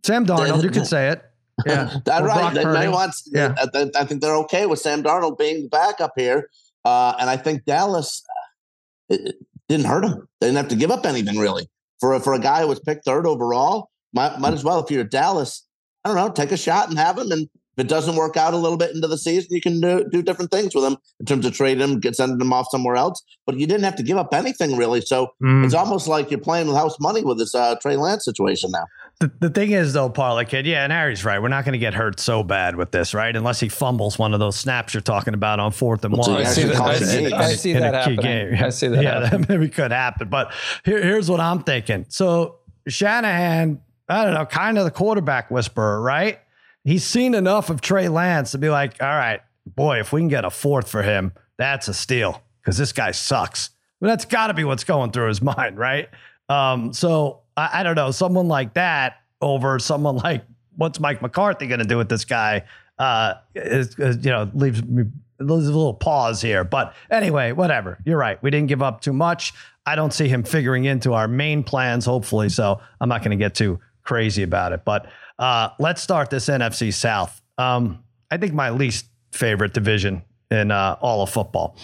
Sam 0.05 0.25
Darnold, 0.25 0.63
you 0.63 0.69
could 0.69 0.87
say 0.87 1.09
it. 1.09 1.23
Yeah, 1.65 1.99
That's 2.03 2.21
Or 2.21 2.25
right. 2.25 2.53
Brock 2.53 2.53
They 2.53 2.65
may 2.65 2.89
want. 2.89 3.13
Yeah. 3.27 3.55
I, 3.57 4.03
think 4.03 4.21
they're 4.21 4.35
okay 4.43 4.65
with 4.65 4.79
Sam 4.79 5.01
Darnold 5.01 5.37
being 5.37 5.63
the 5.63 5.69
backup 5.69 6.11
here, 6.17 6.49
uh, 6.83 7.13
and 7.17 7.29
I 7.29 7.37
think 7.37 7.63
Dallas 7.63 8.21
uh, 9.09 9.15
it, 9.15 9.35
didn't 9.69 9.85
hurt 9.85 10.03
him. 10.03 10.27
They 10.41 10.47
didn't 10.47 10.57
have 10.57 10.67
to 10.67 10.75
give 10.75 10.91
up 10.91 11.05
anything 11.05 11.37
really 11.37 11.69
for 12.01 12.13
a, 12.13 12.19
for 12.19 12.33
a 12.33 12.39
guy 12.39 12.59
who 12.61 12.67
was 12.67 12.81
picked 12.81 13.05
third 13.05 13.25
overall. 13.25 13.89
Might 14.13 14.37
might 14.37 14.53
as 14.53 14.65
well 14.65 14.83
if 14.83 14.91
you're 14.91 15.05
Dallas. 15.05 15.65
I 16.03 16.09
don't 16.09 16.17
know. 16.17 16.29
Take 16.29 16.51
a 16.51 16.57
shot 16.57 16.89
and 16.89 16.97
have 16.99 17.17
him, 17.17 17.31
and 17.31 17.43
if 17.77 17.85
it 17.85 17.87
doesn't 17.87 18.15
work 18.17 18.37
out 18.37 18.53
a 18.53 18.57
little 18.57 18.77
bit 18.77 18.93
into 18.95 19.07
the 19.07 19.17
season, 19.17 19.47
you 19.51 19.61
can 19.61 19.81
do, 19.81 20.05
do 20.09 20.21
different 20.21 20.51
things 20.51 20.73
with 20.75 20.85
him 20.85 20.97
in 21.19 21.25
terms 21.25 21.45
of 21.45 21.53
trading 21.53 21.81
him, 21.83 21.99
get 21.99 22.15
sending 22.15 22.39
him 22.39 22.53
off 22.53 22.67
somewhere 22.69 22.95
else. 22.95 23.21
But 23.45 23.59
you 23.59 23.67
didn't 23.67 23.83
have 23.83 23.95
to 23.97 24.03
give 24.03 24.17
up 24.17 24.33
anything 24.33 24.77
really. 24.77 25.01
So 25.01 25.29
Mm. 25.43 25.65
it's 25.65 25.73
almost 25.73 26.07
like 26.07 26.31
you're 26.31 26.39
playing 26.39 26.67
with 26.67 26.77
house 26.77 26.97
money 26.99 27.23
with 27.23 27.37
this 27.37 27.53
uh, 27.55 27.75
Trey 27.81 27.97
Lance 27.97 28.23
situation 28.25 28.71
now. 28.71 28.85
The, 29.19 29.31
the 29.39 29.49
thing 29.49 29.71
is, 29.71 29.93
though, 29.93 30.09
Parlay 30.09 30.43
Kid, 30.43 30.65
yeah, 30.65 30.83
and 30.83 30.91
Harry's 30.91 31.23
right. 31.23 31.41
We're 31.41 31.47
not 31.47 31.63
going 31.63 31.73
to 31.73 31.79
get 31.79 31.93
hurt 31.93 32.19
so 32.19 32.43
bad 32.43 32.75
with 32.75 32.91
this, 32.91 33.13
right? 33.13 33.33
Unless 33.33 33.61
he 33.61 33.69
fumbles 33.69 34.19
one 34.19 34.33
of 34.33 34.39
those 34.41 34.57
snaps 34.57 34.93
you're 34.93 34.99
talking 35.01 35.33
about 35.33 35.59
on 35.61 35.71
fourth 35.71 36.03
and 36.03 36.13
Well, 36.17 36.27
one. 36.29 36.41
I 36.41 36.43
see 36.43 36.63
that, 36.63 36.81
I 36.81 36.99
see. 36.99 37.31
I 37.31 37.53
see 37.53 37.73
that 37.73 37.93
happening. 37.93 38.55
I 38.61 38.69
see 38.69 38.87
that 38.89 39.01
yeah, 39.01 39.21
happening. 39.21 39.41
that 39.43 39.49
maybe 39.49 39.69
could 39.69 39.91
happen. 39.91 40.27
But 40.27 40.51
here, 40.83 41.01
here's 41.01 41.29
what 41.29 41.39
I'm 41.39 41.63
thinking. 41.63 42.05
So 42.09 42.57
Shanahan, 42.87 43.81
I 44.09 44.25
don't 44.25 44.33
know, 44.33 44.45
kind 44.45 44.77
of 44.77 44.83
the 44.83 44.91
quarterback 44.91 45.49
whisperer, 45.49 46.01
right? 46.01 46.39
He's 46.83 47.05
seen 47.05 47.35
enough 47.35 47.69
of 47.69 47.79
Trey 47.81 48.09
Lance 48.09 48.51
to 48.51 48.57
be 48.57 48.69
like, 48.69 49.01
all 49.01 49.07
right, 49.07 49.39
boy, 49.65 49.99
if 50.01 50.11
we 50.11 50.19
can 50.21 50.27
get 50.27 50.43
a 50.43 50.49
fourth 50.49 50.89
for 50.89 51.03
him, 51.03 51.31
that's 51.57 51.87
a 51.87 51.93
steal 51.93 52.43
because 52.61 52.77
this 52.77 52.91
guy 52.91 53.11
sucks. 53.11 53.69
But 54.01 54.07
that's 54.07 54.25
got 54.25 54.47
to 54.47 54.53
be 54.53 54.65
what's 54.65 54.83
going 54.83 55.11
through 55.11 55.29
his 55.29 55.41
mind, 55.41 55.77
right? 55.77 56.09
Um, 56.49 56.91
so 56.93 57.39
I, 57.57 57.81
I 57.81 57.83
don't 57.83 57.95
know, 57.95 58.11
someone 58.11 58.47
like 58.47 58.73
that 58.75 59.21
over 59.41 59.79
someone 59.79 60.17
like 60.17 60.43
what's 60.75 60.99
Mike 60.99 61.21
McCarthy 61.21 61.67
going 61.67 61.79
to 61.79 61.85
do 61.85 61.97
with 61.97 62.09
this 62.09 62.25
guy? 62.25 62.63
Uh, 62.97 63.35
is, 63.53 63.97
is, 63.99 64.23
you 64.23 64.31
know, 64.31 64.49
leaves 64.53 64.83
me 64.83 65.05
there's 65.37 65.67
a 65.67 65.71
little 65.71 65.93
pause 65.93 66.41
here. 66.41 66.63
But 66.63 66.93
anyway, 67.11 67.51
whatever. 67.51 67.99
You're 68.05 68.17
right. 68.17 68.41
We 68.41 68.51
didn't 68.51 68.67
give 68.67 68.81
up 68.81 69.01
too 69.01 69.13
much. 69.13 69.53
I 69.85 69.95
don't 69.95 70.13
see 70.13 70.27
him 70.27 70.43
figuring 70.43 70.85
into 70.85 71.13
our 71.13 71.27
main 71.27 71.63
plans, 71.63 72.05
hopefully. 72.05 72.49
So 72.49 72.79
I'm 73.01 73.09
not 73.09 73.21
going 73.21 73.37
to 73.37 73.43
get 73.43 73.55
too 73.55 73.79
crazy 74.03 74.43
about 74.43 74.71
it. 74.71 74.85
But 74.85 75.07
uh, 75.37 75.69
let's 75.79 76.01
start 76.01 76.29
this 76.29 76.47
NFC 76.47 76.93
South. 76.93 77.41
Um, 77.57 78.03
I 78.31 78.37
think 78.37 78.53
my 78.53 78.69
least 78.69 79.07
favorite 79.31 79.73
division 79.73 80.23
in 80.49 80.71
uh, 80.71 80.95
all 81.01 81.21
of 81.21 81.29
football, 81.29 81.77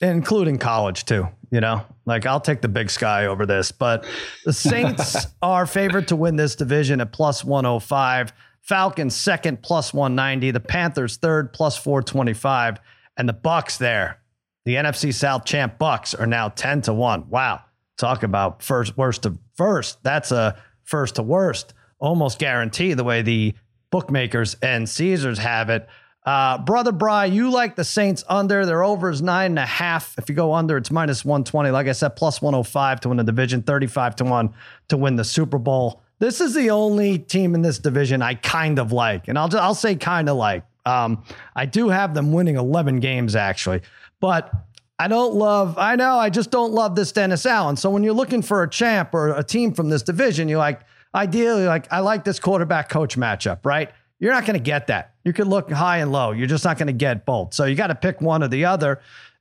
including 0.00 0.58
college 0.58 1.04
too. 1.04 1.28
You 1.50 1.60
know, 1.60 1.84
like 2.04 2.26
I'll 2.26 2.40
take 2.40 2.60
the 2.60 2.68
big 2.68 2.90
sky 2.90 3.26
over 3.26 3.46
this. 3.46 3.72
But 3.72 4.04
the 4.44 4.52
Saints 4.52 5.26
are 5.42 5.66
favored 5.66 6.08
to 6.08 6.16
win 6.16 6.36
this 6.36 6.56
division 6.56 7.00
at 7.00 7.12
plus 7.12 7.44
105. 7.44 8.32
Falcons 8.62 9.14
second 9.14 9.62
plus 9.62 9.94
190. 9.94 10.50
The 10.50 10.60
Panthers 10.60 11.16
third 11.16 11.52
plus 11.52 11.76
425. 11.76 12.78
And 13.16 13.28
the 13.28 13.34
Bucs 13.34 13.78
there, 13.78 14.20
the 14.64 14.74
NFC 14.74 15.14
South 15.14 15.44
champ 15.44 15.78
Bucs 15.78 16.18
are 16.18 16.26
now 16.26 16.48
10 16.48 16.82
to 16.82 16.92
1. 16.92 17.30
Wow. 17.30 17.62
Talk 17.96 18.22
about 18.22 18.62
first 18.62 18.96
worst 18.96 19.22
to 19.22 19.38
first. 19.54 20.02
That's 20.02 20.32
a 20.32 20.56
first 20.84 21.14
to 21.14 21.22
worst. 21.22 21.72
Almost 21.98 22.38
guarantee 22.38 22.92
the 22.92 23.04
way 23.04 23.22
the 23.22 23.54
bookmakers 23.90 24.56
and 24.62 24.88
Caesars 24.88 25.38
have 25.38 25.70
it. 25.70 25.88
Uh, 26.26 26.58
Brother 26.58 26.90
Bry, 26.90 27.26
you 27.26 27.50
like 27.50 27.76
the 27.76 27.84
Saints 27.84 28.24
under. 28.28 28.66
Their 28.66 28.82
over 28.82 29.08
is 29.08 29.22
nine 29.22 29.52
and 29.52 29.60
a 29.60 29.66
half. 29.66 30.18
If 30.18 30.28
you 30.28 30.34
go 30.34 30.52
under, 30.52 30.76
it's 30.76 30.90
minus 30.90 31.24
120. 31.24 31.70
Like 31.70 31.86
I 31.86 31.92
said, 31.92 32.16
plus 32.16 32.42
105 32.42 33.00
to 33.00 33.08
win 33.08 33.18
the 33.18 33.24
division, 33.24 33.62
35 33.62 34.16
to 34.16 34.24
1 34.24 34.54
to 34.88 34.96
win 34.96 35.14
the 35.14 35.24
Super 35.24 35.58
Bowl. 35.58 36.02
This 36.18 36.40
is 36.40 36.54
the 36.54 36.70
only 36.70 37.18
team 37.18 37.54
in 37.54 37.62
this 37.62 37.78
division 37.78 38.22
I 38.22 38.34
kind 38.34 38.80
of 38.80 38.90
like. 38.90 39.28
And 39.28 39.38
I'll, 39.38 39.54
I'll 39.56 39.74
say 39.74 39.94
kind 39.94 40.28
of 40.28 40.36
like. 40.36 40.64
Um, 40.84 41.22
I 41.54 41.66
do 41.66 41.90
have 41.90 42.14
them 42.14 42.32
winning 42.32 42.56
11 42.56 42.98
games, 42.98 43.36
actually. 43.36 43.82
But 44.18 44.52
I 44.98 45.06
don't 45.08 45.34
love, 45.34 45.76
I 45.78 45.94
know, 45.94 46.16
I 46.18 46.30
just 46.30 46.50
don't 46.50 46.72
love 46.72 46.96
this 46.96 47.12
Dennis 47.12 47.46
Allen. 47.46 47.76
So 47.76 47.90
when 47.90 48.02
you're 48.02 48.14
looking 48.14 48.42
for 48.42 48.62
a 48.62 48.70
champ 48.70 49.14
or 49.14 49.28
a 49.36 49.44
team 49.44 49.74
from 49.74 49.90
this 49.90 50.02
division, 50.02 50.48
you're 50.48 50.58
like, 50.58 50.80
ideally, 51.14 51.66
like, 51.66 51.92
I 51.92 52.00
like 52.00 52.24
this 52.24 52.40
quarterback 52.40 52.88
coach 52.88 53.16
matchup, 53.16 53.64
right? 53.64 53.90
You're 54.18 54.32
not 54.32 54.46
going 54.46 54.58
to 54.58 54.62
get 54.62 54.86
that. 54.86 55.14
You 55.24 55.32
could 55.32 55.46
look 55.46 55.70
high 55.70 55.98
and 55.98 56.10
low. 56.10 56.30
You're 56.30 56.46
just 56.46 56.64
not 56.64 56.78
going 56.78 56.86
to 56.86 56.92
get 56.92 57.26
both. 57.26 57.52
So 57.54 57.64
you 57.64 57.74
got 57.74 57.88
to 57.88 57.94
pick 57.94 58.20
one 58.20 58.42
or 58.42 58.48
the 58.48 58.64
other. 58.64 59.00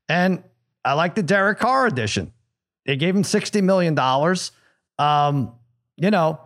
And 0.09 0.43
I 0.83 0.93
like 0.93 1.15
the 1.15 1.23
Derek 1.23 1.59
Carr 1.59 1.87
edition. 1.87 2.33
They 2.85 2.97
gave 2.97 3.15
him 3.15 3.23
$60 3.23 3.63
million. 3.63 3.97
Um, 4.99 5.53
you 5.97 6.11
know, 6.11 6.39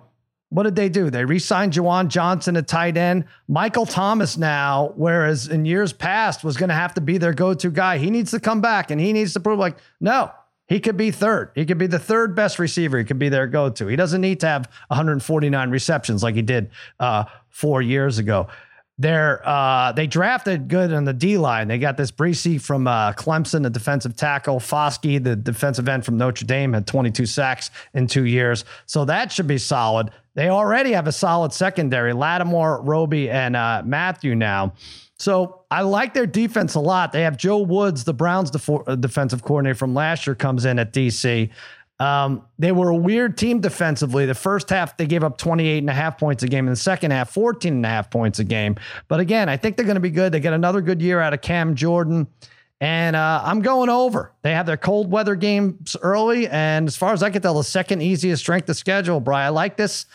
what 0.49 0.63
did 0.63 0.75
they 0.75 0.89
do? 0.89 1.09
They 1.09 1.25
re-signed 1.25 1.73
Juwan 1.73 2.07
Johnson, 2.07 2.55
a 2.55 2.61
tight 2.61 2.97
end. 2.97 3.25
Michael 3.47 3.85
Thomas 3.85 4.37
now, 4.37 4.93
whereas 4.95 5.47
in 5.47 5.65
years 5.65 5.93
past 5.93 6.43
was 6.43 6.57
going 6.57 6.69
to 6.69 6.75
have 6.75 6.93
to 6.95 7.01
be 7.01 7.17
their 7.17 7.33
go-to 7.33 7.69
guy. 7.69 7.97
He 7.97 8.09
needs 8.09 8.31
to 8.31 8.39
come 8.39 8.61
back 8.61 8.89
and 8.89 8.99
he 8.99 9.13
needs 9.13 9.33
to 9.33 9.39
prove 9.39 9.59
like, 9.59 9.77
no, 9.99 10.31
he 10.69 10.79
could 10.79 10.95
be 10.95 11.09
third. 11.09 11.51
He 11.55 11.65
could 11.65 11.79
be 11.79 11.87
the 11.87 11.99
third 11.99 12.35
best 12.35 12.59
receiver. 12.59 12.99
He 12.99 13.03
could 13.03 13.17
be 13.17 13.27
their 13.27 13.47
go-to. 13.47 13.87
He 13.87 13.95
doesn't 13.95 14.21
need 14.21 14.39
to 14.41 14.47
have 14.47 14.69
149 14.87 15.71
receptions 15.71 16.21
like 16.21 16.35
he 16.35 16.43
did 16.43 16.69
uh, 16.99 17.25
four 17.49 17.81
years 17.81 18.19
ago. 18.19 18.47
They're 18.99 19.41
uh, 19.47 19.93
they 19.93 20.07
drafted 20.07 20.67
good 20.67 20.93
on 20.93 21.05
the 21.05 21.13
D 21.13 21.37
line. 21.37 21.69
They 21.69 21.79
got 21.79 21.95
this 21.95 22.11
Bresee 22.11 22.61
from 22.61 22.85
uh, 22.85 23.13
Clemson, 23.13 23.63
the 23.63 23.69
defensive 23.69 24.15
tackle. 24.15 24.59
Foskey, 24.59 25.23
the 25.23 25.37
defensive 25.37 25.87
end 25.87 26.03
from 26.03 26.17
Notre 26.17 26.45
Dame, 26.45 26.73
had 26.73 26.85
22 26.85 27.25
sacks 27.25 27.71
in 27.93 28.07
two 28.07 28.25
years, 28.25 28.65
so 28.87 29.05
that 29.05 29.31
should 29.31 29.47
be 29.47 29.57
solid. 29.57 30.11
They 30.35 30.49
already 30.49 30.91
have 30.91 31.07
a 31.07 31.13
solid 31.13 31.53
secondary: 31.53 32.11
Lattimore, 32.11 32.81
Roby, 32.81 33.29
and 33.29 33.55
uh, 33.55 33.83
Mathieu 33.85 34.35
now. 34.35 34.73
So 35.19 35.63
I 35.69 35.81
like 35.81 36.13
their 36.13 36.25
defense 36.25 36.75
a 36.75 36.79
lot. 36.79 37.11
They 37.11 37.21
have 37.21 37.35
Joe 37.37 37.59
Woods, 37.59 38.05
the 38.05 38.13
Browns 38.13 38.51
uh, 38.55 38.95
defensive 38.95 39.43
coordinator 39.43 39.75
from 39.75 39.93
last 39.93 40.25
year, 40.25 40.33
comes 40.33 40.63
in 40.63 40.79
at 40.79 40.93
DC. 40.93 41.49
Um, 41.99 42.43
they 42.57 42.71
were 42.71 42.89
a 42.89 42.95
weird 42.95 43.37
team 43.37 43.59
defensively. 43.59 44.25
The 44.25 44.33
first 44.33 44.69
half, 44.69 44.95
they 44.95 45.05
gave 45.05 45.21
up 45.21 45.37
28 45.37 45.79
and 45.79 45.89
a 45.89 45.93
half 45.93 46.17
points 46.17 46.43
a 46.43 46.47
game. 46.47 46.65
In 46.65 46.71
the 46.71 46.77
second 46.77 47.11
half, 47.11 47.29
14 47.31 47.73
and 47.73 47.85
a 47.85 47.89
half 47.89 48.09
points 48.09 48.39
a 48.39 48.45
game. 48.45 48.77
But 49.09 49.19
again, 49.19 49.49
I 49.49 49.57
think 49.57 49.75
they're 49.75 49.85
going 49.85 49.95
to 49.95 50.01
be 50.01 50.09
good. 50.09 50.31
They 50.31 50.39
get 50.39 50.53
another 50.53 50.79
good 50.79 51.01
year 51.01 51.19
out 51.19 51.33
of 51.33 51.41
Cam 51.41 51.75
Jordan. 51.75 52.27
And 52.79 53.17
uh, 53.17 53.41
I'm 53.43 53.61
going 53.61 53.89
over. 53.89 54.31
They 54.41 54.53
have 54.53 54.65
their 54.65 54.77
cold 54.77 55.11
weather 55.11 55.35
games 55.35 55.97
early. 56.01 56.47
And 56.47 56.87
as 56.87 56.95
far 56.95 57.11
as 57.11 57.21
I 57.21 57.29
can 57.29 57.41
tell, 57.41 57.55
the 57.55 57.63
second 57.65 58.01
easiest 58.01 58.41
strength 58.41 58.69
of 58.69 58.77
schedule, 58.77 59.19
Brian. 59.19 59.47
I 59.47 59.49
like 59.49 59.75
this. 59.75 60.05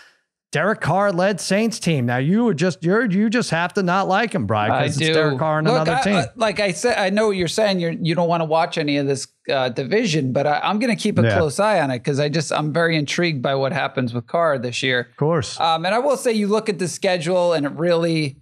Derek 0.55 0.81
Carr 0.81 1.11
led 1.11 1.41
Saints 1.41 1.81
team. 1.81 2.07
Now 2.07 2.19
you 2.19 2.45
would 2.45 2.57
just 2.57 2.85
you're 2.85 3.11
you 3.11 3.29
just 3.29 3.51
have 3.51 3.75
to 3.75 3.83
not 3.83 4.07
like 4.07 4.33
him, 4.33 4.47
Brian, 4.47 4.71
because 4.71 5.01
it's 5.01 5.11
Derek 5.11 5.37
Carr 5.37 5.59
and 5.59 5.67
Look, 5.67 5.75
another 5.75 5.97
I, 5.97 6.03
team. 6.03 6.15
I, 6.15 6.27
like 6.37 6.61
I 6.61 6.71
said, 6.71 6.97
I 6.97 7.11
know 7.11 7.27
what 7.27 7.37
you're 7.37 7.49
saying. 7.49 7.81
You're 7.81 7.91
you 7.91 8.15
don't 8.15 8.29
want 8.29 8.41
to 8.41 8.45
watch 8.45 8.79
any 8.79 8.99
of 8.99 9.09
this 9.09 9.27
uh, 9.51 9.71
division, 9.71 10.33
but 10.33 10.47
I, 10.47 10.71
am 10.71 10.79
going 10.79 10.97
to 10.97 11.03
keep 11.03 11.19
a 11.19 11.23
yeah. 11.23 11.37
close 11.37 11.59
eye 11.59 11.81
on 11.81 11.91
it 11.91 11.99
because 11.99 12.21
I 12.21 12.29
just 12.29 12.53
I'm 12.53 12.73
very 12.73 12.97
intrigued 12.97 13.43
by 13.43 13.57
what 13.57 13.73
happens 13.73 14.15
with 14.15 14.29
Carr 14.29 14.57
this 14.61 14.81
year. 14.81 15.09
Of 15.11 15.17
course. 15.17 15.59
Um, 15.59 15.85
and 15.87 15.93
I 15.93 15.99
will 15.99 16.17
say, 16.17 16.33
you 16.33 16.47
look 16.47 16.69
at 16.69 16.79
the 16.79 16.87
schedule, 16.87 17.53
and 17.53 17.67
it 17.67 17.73
really 17.73 18.37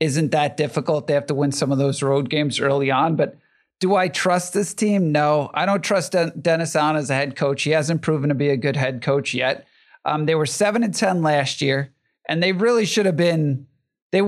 isn't 0.00 0.30
that 0.30 0.56
difficult. 0.56 1.06
They 1.06 1.12
have 1.12 1.26
to 1.26 1.34
win 1.34 1.52
some 1.52 1.70
of 1.70 1.76
those 1.76 2.02
road 2.02 2.30
games 2.30 2.60
early 2.60 2.90
on, 2.90 3.14
but. 3.14 3.36
Do 3.80 3.94
I 3.94 4.08
trust 4.08 4.54
this 4.54 4.74
team? 4.74 5.12
No, 5.12 5.52
I 5.54 5.64
don't 5.64 5.84
trust 5.84 6.12
Dennis 6.42 6.74
Allen 6.74 6.96
as 6.96 7.10
a 7.10 7.14
head 7.14 7.36
coach. 7.36 7.62
He 7.62 7.70
hasn't 7.70 8.02
proven 8.02 8.28
to 8.28 8.34
be 8.34 8.48
a 8.48 8.56
good 8.56 8.74
head 8.74 9.02
coach 9.02 9.34
yet. 9.34 9.68
Um, 10.04 10.26
they 10.26 10.34
were 10.34 10.46
seven 10.46 10.82
and 10.82 10.94
ten 10.94 11.22
last 11.22 11.60
year 11.60 11.92
and 12.28 12.42
they 12.42 12.52
really 12.52 12.84
should 12.84 13.06
have 13.06 13.16
been. 13.16 13.66
They 14.12 14.22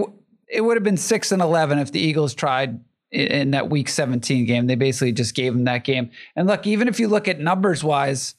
it 0.49 0.63
would 0.63 0.77
have 0.77 0.83
been 0.83 0.97
six 0.97 1.31
and 1.31 1.43
eleven 1.43 1.79
if 1.79 1.93
the 1.93 2.01
Eagles 2.01 2.35
tried 2.35 2.81
in 3.13 3.51
that 3.51 3.69
Week 3.69 3.89
17 3.89 4.47
game. 4.47 4.67
They 4.69 4.77
basically 4.77 5.13
just 5.13 5.35
gave 5.35 5.53
them 5.53 5.65
that 5.65 5.83
game. 5.83 6.11
And 6.37 6.47
look, 6.47 6.65
even 6.67 6.87
if 6.87 7.01
you 7.01 7.09
look 7.09 7.27
at 7.27 7.41
numbers 7.41 7.83
wise, 7.83 8.37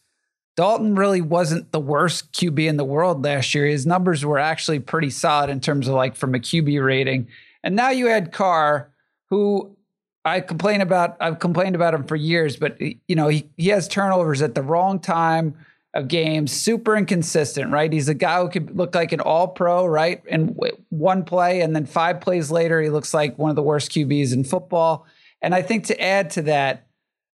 Dalton 0.56 0.96
really 0.96 1.20
wasn't 1.20 1.74
the 1.74 1.80
worst 1.80 2.32
QB 2.32 2.68
in 2.68 2.78
the 2.78 2.86
world 2.86 3.24
last 3.24 3.54
year. 3.54 3.66
His 3.66 3.86
numbers 3.86 4.24
were 4.24 4.40
actually 4.40 4.80
pretty 4.80 5.10
solid 5.10 5.50
in 5.50 5.60
terms 5.60 5.90
of 5.90 5.94
like 5.94 6.16
from 6.16 6.36
a 6.36 6.40
QB 6.40 6.84
rating. 6.84 7.28
And 7.64 7.76
now 7.76 7.90
you 7.90 8.08
had 8.08 8.32
Carr, 8.32 8.92
who 9.30 9.76
I 10.24 10.40
complain 10.40 10.80
about. 10.80 11.18
I've 11.20 11.40
complained 11.40 11.76
about 11.76 11.94
him 11.94 12.06
for 12.06 12.16
years, 12.16 12.56
but 12.56 12.80
you 12.80 13.16
know 13.16 13.28
he 13.28 13.50
he 13.58 13.70
has 13.70 13.88
turnovers 13.88 14.42
at 14.42 14.56
the 14.56 14.62
wrong 14.62 15.00
time 15.00 15.56
of 15.94 16.08
games, 16.08 16.52
super 16.52 16.96
inconsistent, 16.96 17.72
right? 17.72 17.92
He's 17.92 18.08
a 18.08 18.14
guy 18.14 18.42
who 18.42 18.50
could 18.50 18.78
look 18.78 18.96
like 18.96 19.12
an 19.12 19.20
all 19.20 19.50
pro, 19.50 19.86
right? 19.86 20.22
And 20.30 20.58
one 20.90 21.26
play, 21.26 21.62
and 21.62 21.76
then 21.76 21.86
five 21.86 22.22
plays 22.22 22.50
later, 22.50 22.82
he 22.82 22.90
looks 22.90 23.14
like 23.14 23.38
one 23.38 23.50
of 23.50 23.58
the 23.58 23.62
worst 23.62 23.92
QBs 23.92 24.34
in 24.34 24.44
football. 24.44 25.06
And 25.42 25.54
I 25.54 25.62
think 25.62 25.88
to 25.88 26.02
add 26.02 26.30
to 26.32 26.44
that, 26.44 26.88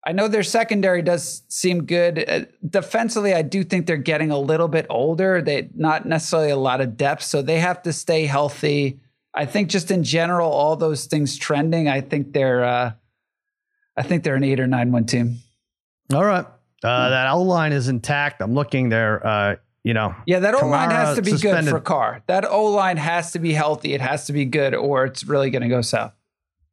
I 0.07 0.13
know 0.13 0.29
their 0.29 0.43
secondary 0.43 1.03
does 1.03 1.43
seem 1.49 1.87
good. 1.87 2.25
Uh, 2.29 2.45
defensively, 2.69 3.35
I 3.35 3.43
do 3.43 3.65
think 3.65 3.87
they're 3.87 3.97
getting 3.97 4.31
a 4.31 4.39
little 4.39 4.69
bit 4.69 4.87
older. 4.91 5.41
They 5.41 5.71
not 5.75 6.05
necessarily 6.05 6.51
a 6.51 6.57
lot 6.57 6.83
of 6.83 6.97
depth, 6.97 7.23
so 7.23 7.41
they 7.41 7.59
have 7.59 7.83
to 7.83 7.93
stay 7.93 8.27
healthy. 8.27 9.01
I 9.33 9.47
think 9.47 9.71
just 9.71 9.91
in 9.91 10.05
general, 10.05 10.51
all 10.51 10.77
those 10.77 11.07
things 11.07 11.39
trending. 11.39 11.89
I 11.89 12.03
think 12.03 12.35
they're, 12.35 12.65
uh, 12.65 12.93
I 13.97 14.03
think 14.03 14.23
they're 14.23 14.37
an 14.37 14.45
eight 14.45 14.61
or 14.61 14.67
nine 14.67 14.93
one 14.93 15.07
team. 15.07 15.39
All 16.13 16.25
right. 16.25 16.47
Uh, 16.85 17.09
that 17.09 17.31
O 17.31 17.43
line 17.43 17.73
is 17.73 17.89
intact. 17.89 18.43
I'm 18.43 18.55
looking 18.55 18.91
there. 18.91 19.27
Uh, 19.27 19.57
you 19.83 19.93
know, 19.95 20.15
yeah, 20.27 20.39
that 20.39 20.55
O 20.55 20.67
line 20.67 20.91
has 20.91 21.17
to 21.17 21.23
be 21.23 21.33
suspended. 21.33 21.65
good 21.65 21.71
for 21.71 21.81
Carr. 21.81 22.23
That 22.27 22.45
O 22.47 22.67
line 22.67 22.97
has 22.97 23.33
to 23.33 23.39
be 23.39 23.53
healthy. 23.53 23.93
It 23.95 24.01
has 24.01 24.27
to 24.27 24.33
be 24.33 24.45
good, 24.45 24.75
or 24.75 25.05
it's 25.05 25.25
really 25.25 25.51
going 25.51 25.63
to 25.63 25.69
go 25.69 25.83
south. 25.83 26.13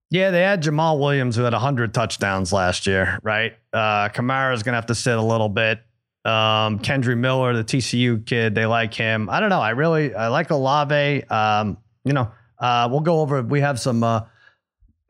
Yeah, 0.10 0.32
they 0.32 0.42
had 0.42 0.62
Jamaal 0.62 1.00
Williams 1.00 1.38
who 1.38 1.44
had 1.44 1.54
100 1.54 1.94
touchdowns 1.94 2.52
last 2.52 2.86
year, 2.86 3.18
right? 3.24 3.54
Uh, 3.72 4.10
Kamara's 4.10 4.62
going 4.62 4.74
to 4.74 4.78
have 4.78 4.88
to 4.88 4.96
sit 4.96 5.18
a 5.18 5.22
little 5.22 5.48
bit. 5.48 5.80
Um, 6.26 6.80
Kendre 6.80 7.18
Miller, 7.18 7.54
the 7.54 7.64
TCU 7.64 8.26
kid, 8.26 8.54
they 8.54 8.66
like 8.66 8.94
him. 8.94 9.30
I 9.30 9.40
don't 9.40 9.50
know. 9.50 9.62
I 9.62 9.72
really 9.72 10.14
I 10.14 10.28
like 10.28 10.52
Olave. 10.52 11.24
Um, 11.24 11.78
you 12.04 12.14
know, 12.14 12.32
uh, 12.60 12.88
we'll 12.92 13.00
go 13.00 13.22
over. 13.22 13.42
We 13.42 13.62
have 13.62 13.80
some 13.80 14.04
uh, 14.04 14.22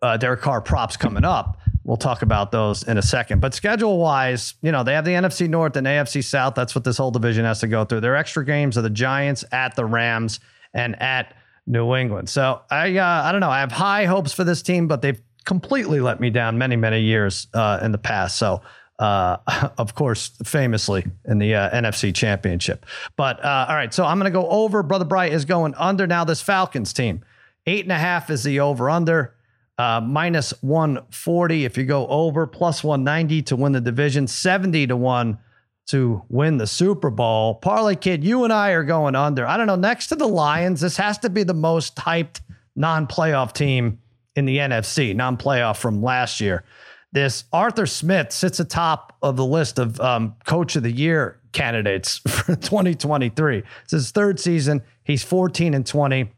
uh, 0.02 0.18
Derek 0.18 0.42
Carr 0.42 0.62
props 0.62 0.98
coming 0.98 1.26
up. 1.26 1.58
We'll 1.84 1.98
talk 1.98 2.22
about 2.22 2.52
those 2.52 2.84
in 2.84 2.98
a 2.98 3.02
second. 3.02 3.42
But 3.42 3.54
schedule 3.54 3.98
wise, 3.98 4.54
you 4.62 4.72
know, 4.72 4.84
they 4.84 4.94
have 4.94 5.06
the 5.06 5.12
NFC 5.12 5.50
North 5.50 5.76
and 5.76 5.88
AFC 5.88 6.24
South. 6.24 6.54
That's 6.54 6.76
what 6.76 6.84
this 6.84 6.98
whole 6.98 7.12
division 7.12 7.44
has 7.46 7.60
to 7.62 7.68
go 7.68 7.86
through. 7.86 8.02
Their 8.02 8.16
extra 8.16 8.46
games 8.46 8.78
are 8.78 8.84
the 8.84 8.90
Giants 8.90 9.44
at 9.52 9.76
the 9.76 9.86
Rams 9.86 10.40
and 10.74 11.02
at 11.02 11.36
New 11.66 11.96
England. 11.96 12.30
So 12.30 12.62
I, 12.70 12.98
uh, 12.98 13.24
I 13.24 13.32
don't 13.32 13.42
know. 13.42 13.50
I 13.50 13.62
have 13.62 13.72
high 13.72 14.06
hopes 14.06 14.34
for 14.34 14.44
this 14.44 14.62
team, 14.62 14.88
but 14.88 15.02
they've 15.02 15.22
completely 15.46 16.00
let 16.00 16.20
me 16.20 16.30
down 16.30 16.58
many, 16.58 16.76
many 16.76 17.02
years 17.02 17.48
uh, 17.54 17.80
in 17.82 17.92
the 17.92 17.98
past. 17.98 18.38
So, 18.38 18.62
uh, 19.00 19.38
of 19.78 19.96
course, 19.96 20.32
famously 20.44 21.06
in 21.26 21.40
the 21.40 21.56
uh, 21.56 21.70
NFC 21.72 22.14
Championship. 22.14 22.86
But 23.16 23.44
uh, 23.44 23.66
all 23.70 23.76
right, 23.76 23.94
so 23.94 24.06
I'm 24.06 24.20
going 24.20 24.32
to 24.32 24.40
go 24.40 24.48
over. 24.50 24.84
Brother 24.84 25.06
Bright 25.06 25.34
is 25.34 25.46
going 25.46 25.74
under 25.76 26.06
now. 26.06 26.24
This 26.24 26.42
Falcons 26.42 26.94
team, 26.94 27.24
eight 27.66 27.86
and 27.86 27.92
a 27.92 27.98
half 27.98 28.30
is 28.30 28.44
the 28.44 28.60
over 28.60 28.90
under. 28.90 29.36
Uh, 29.82 30.00
minus 30.00 30.54
140 30.62 31.66
if 31.66 31.76
you 31.76 31.86
go 31.86 32.06
over, 32.06 32.46
plus 32.46 32.84
190 32.84 33.42
to 33.42 33.56
win 33.56 33.72
the 33.72 33.82
division, 33.82 34.28
70 34.28 34.86
to 34.86 34.96
1 34.96 35.40
to 35.88 36.22
win 36.30 36.58
the 36.58 36.68
Super 36.68 37.10
Bowl. 37.10 37.56
Parlay 37.56 37.96
Kid, 37.96 38.24
you 38.24 38.44
and 38.44 38.54
I 38.54 38.74
are 38.74 38.84
going 38.84 39.16
under. 39.16 39.48
I 39.48 39.58
don't 39.58 39.66
know, 39.66 39.76
next 39.76 40.08
to 40.08 40.16
the 40.16 40.28
Lions, 40.28 40.82
this 40.82 40.98
has 40.98 41.18
to 41.18 41.32
be 41.32 41.42
the 41.42 41.56
most 41.56 41.96
hyped 41.96 42.42
non 42.76 43.08
playoff 43.08 43.54
team 43.54 43.98
in 44.36 44.46
the 44.46 44.58
NFC, 44.58 45.16
non 45.16 45.36
playoff 45.36 45.78
from 45.78 46.04
last 46.04 46.40
year. 46.40 46.64
This 47.12 47.46
Arthur 47.52 47.88
Smith 47.88 48.32
sits 48.32 48.60
atop 48.60 49.18
of 49.24 49.36
the 49.36 49.46
list 49.48 49.80
of 49.80 50.00
um, 50.00 50.36
Coach 50.46 50.76
of 50.76 50.84
the 50.84 50.92
Year 50.92 51.40
candidates 51.54 52.18
for 52.28 52.56
2023. 52.56 53.64
It's 53.82 53.92
his 53.92 54.12
third 54.12 54.40
season. 54.40 54.84
He's 55.04 55.24
14 55.24 55.74
and 55.74 55.88
20. 55.88 56.32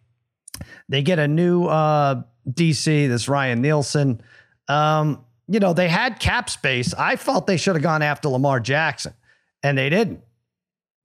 They 0.87 1.01
get 1.01 1.19
a 1.19 1.27
new 1.27 1.65
uh, 1.65 2.23
DC, 2.49 3.07
this 3.07 3.27
Ryan 3.27 3.61
Nielsen. 3.61 4.21
Um, 4.67 5.23
you 5.47 5.59
know, 5.59 5.73
they 5.73 5.87
had 5.87 6.19
cap 6.19 6.49
space. 6.49 6.93
I 6.93 7.15
felt 7.15 7.47
they 7.47 7.57
should 7.57 7.75
have 7.75 7.83
gone 7.83 8.01
after 8.01 8.29
Lamar 8.29 8.59
Jackson, 8.59 9.13
and 9.61 9.77
they 9.77 9.89
didn't. 9.89 10.21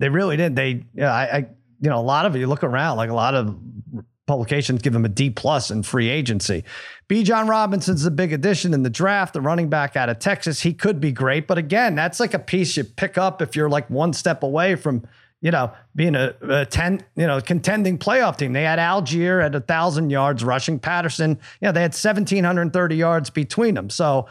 They 0.01 0.09
really 0.09 0.37
didn't. 0.37 0.55
They, 0.55 0.69
you 0.69 0.85
know, 0.95 1.09
I, 1.09 1.23
I, 1.23 1.39
you 1.81 1.91
know, 1.91 1.99
a 1.99 2.03
lot 2.03 2.25
of 2.25 2.37
it. 2.37 2.39
You 2.39 2.47
look 2.47 2.63
around, 2.63 2.97
like 2.97 3.11
a 3.11 3.15
lot 3.15 3.35
of 3.35 3.59
publications 4.27 4.83
give 4.83 4.95
him 4.95 5.05
a 5.05 5.09
D 5.09 5.31
plus 5.31 5.73
in 5.73 5.83
free 5.83 6.09
agency. 6.09 6.63
Bijan 7.09 7.49
Robinson's 7.49 8.05
a 8.07 8.11
big 8.11 8.33
addition 8.33 8.75
in 8.75 8.85
the 8.85 8.91
draft, 8.91 9.33
the 9.33 9.41
running 9.41 9.69
back 9.69 9.97
out 9.97 10.09
of 10.09 10.21
Texas. 10.21 10.61
He 10.61 10.73
could 10.73 11.01
be 11.01 11.11
great, 11.11 11.49
but 11.49 11.59
again, 11.59 11.97
that's 11.97 12.21
like 12.21 12.35
a 12.35 12.39
piece 12.39 12.77
you 12.77 12.85
pick 12.85 13.19
up 13.19 13.43
if 13.43 13.57
you're 13.57 13.71
like 13.71 13.89
one 13.91 14.13
step 14.13 14.45
away 14.45 14.77
from 14.77 15.05
you 15.41 15.51
know, 15.51 15.73
being 15.95 16.15
a, 16.15 16.35
a 16.43 16.67
10, 16.67 17.01
you 17.17 17.27
know, 17.27 17.41
contending 17.41 17.99
playoff 17.99 18.37
team. 18.37 18.53
They 18.53 18.65
had 18.65 18.79
Allgeier 18.79 19.45
at 19.45 19.55
a 19.55 19.61
thousand 19.61 20.11
yards 20.11 20.43
rushing 20.43 20.79
Patterson. 20.79 21.39
You 21.61 21.67
know, 21.69 21.73
they 21.73 21.83
had 21.83 21.93
1,730 21.93 22.97
yards 22.97 23.31
between 23.31 23.75
them. 23.75 23.89
So 23.89 24.27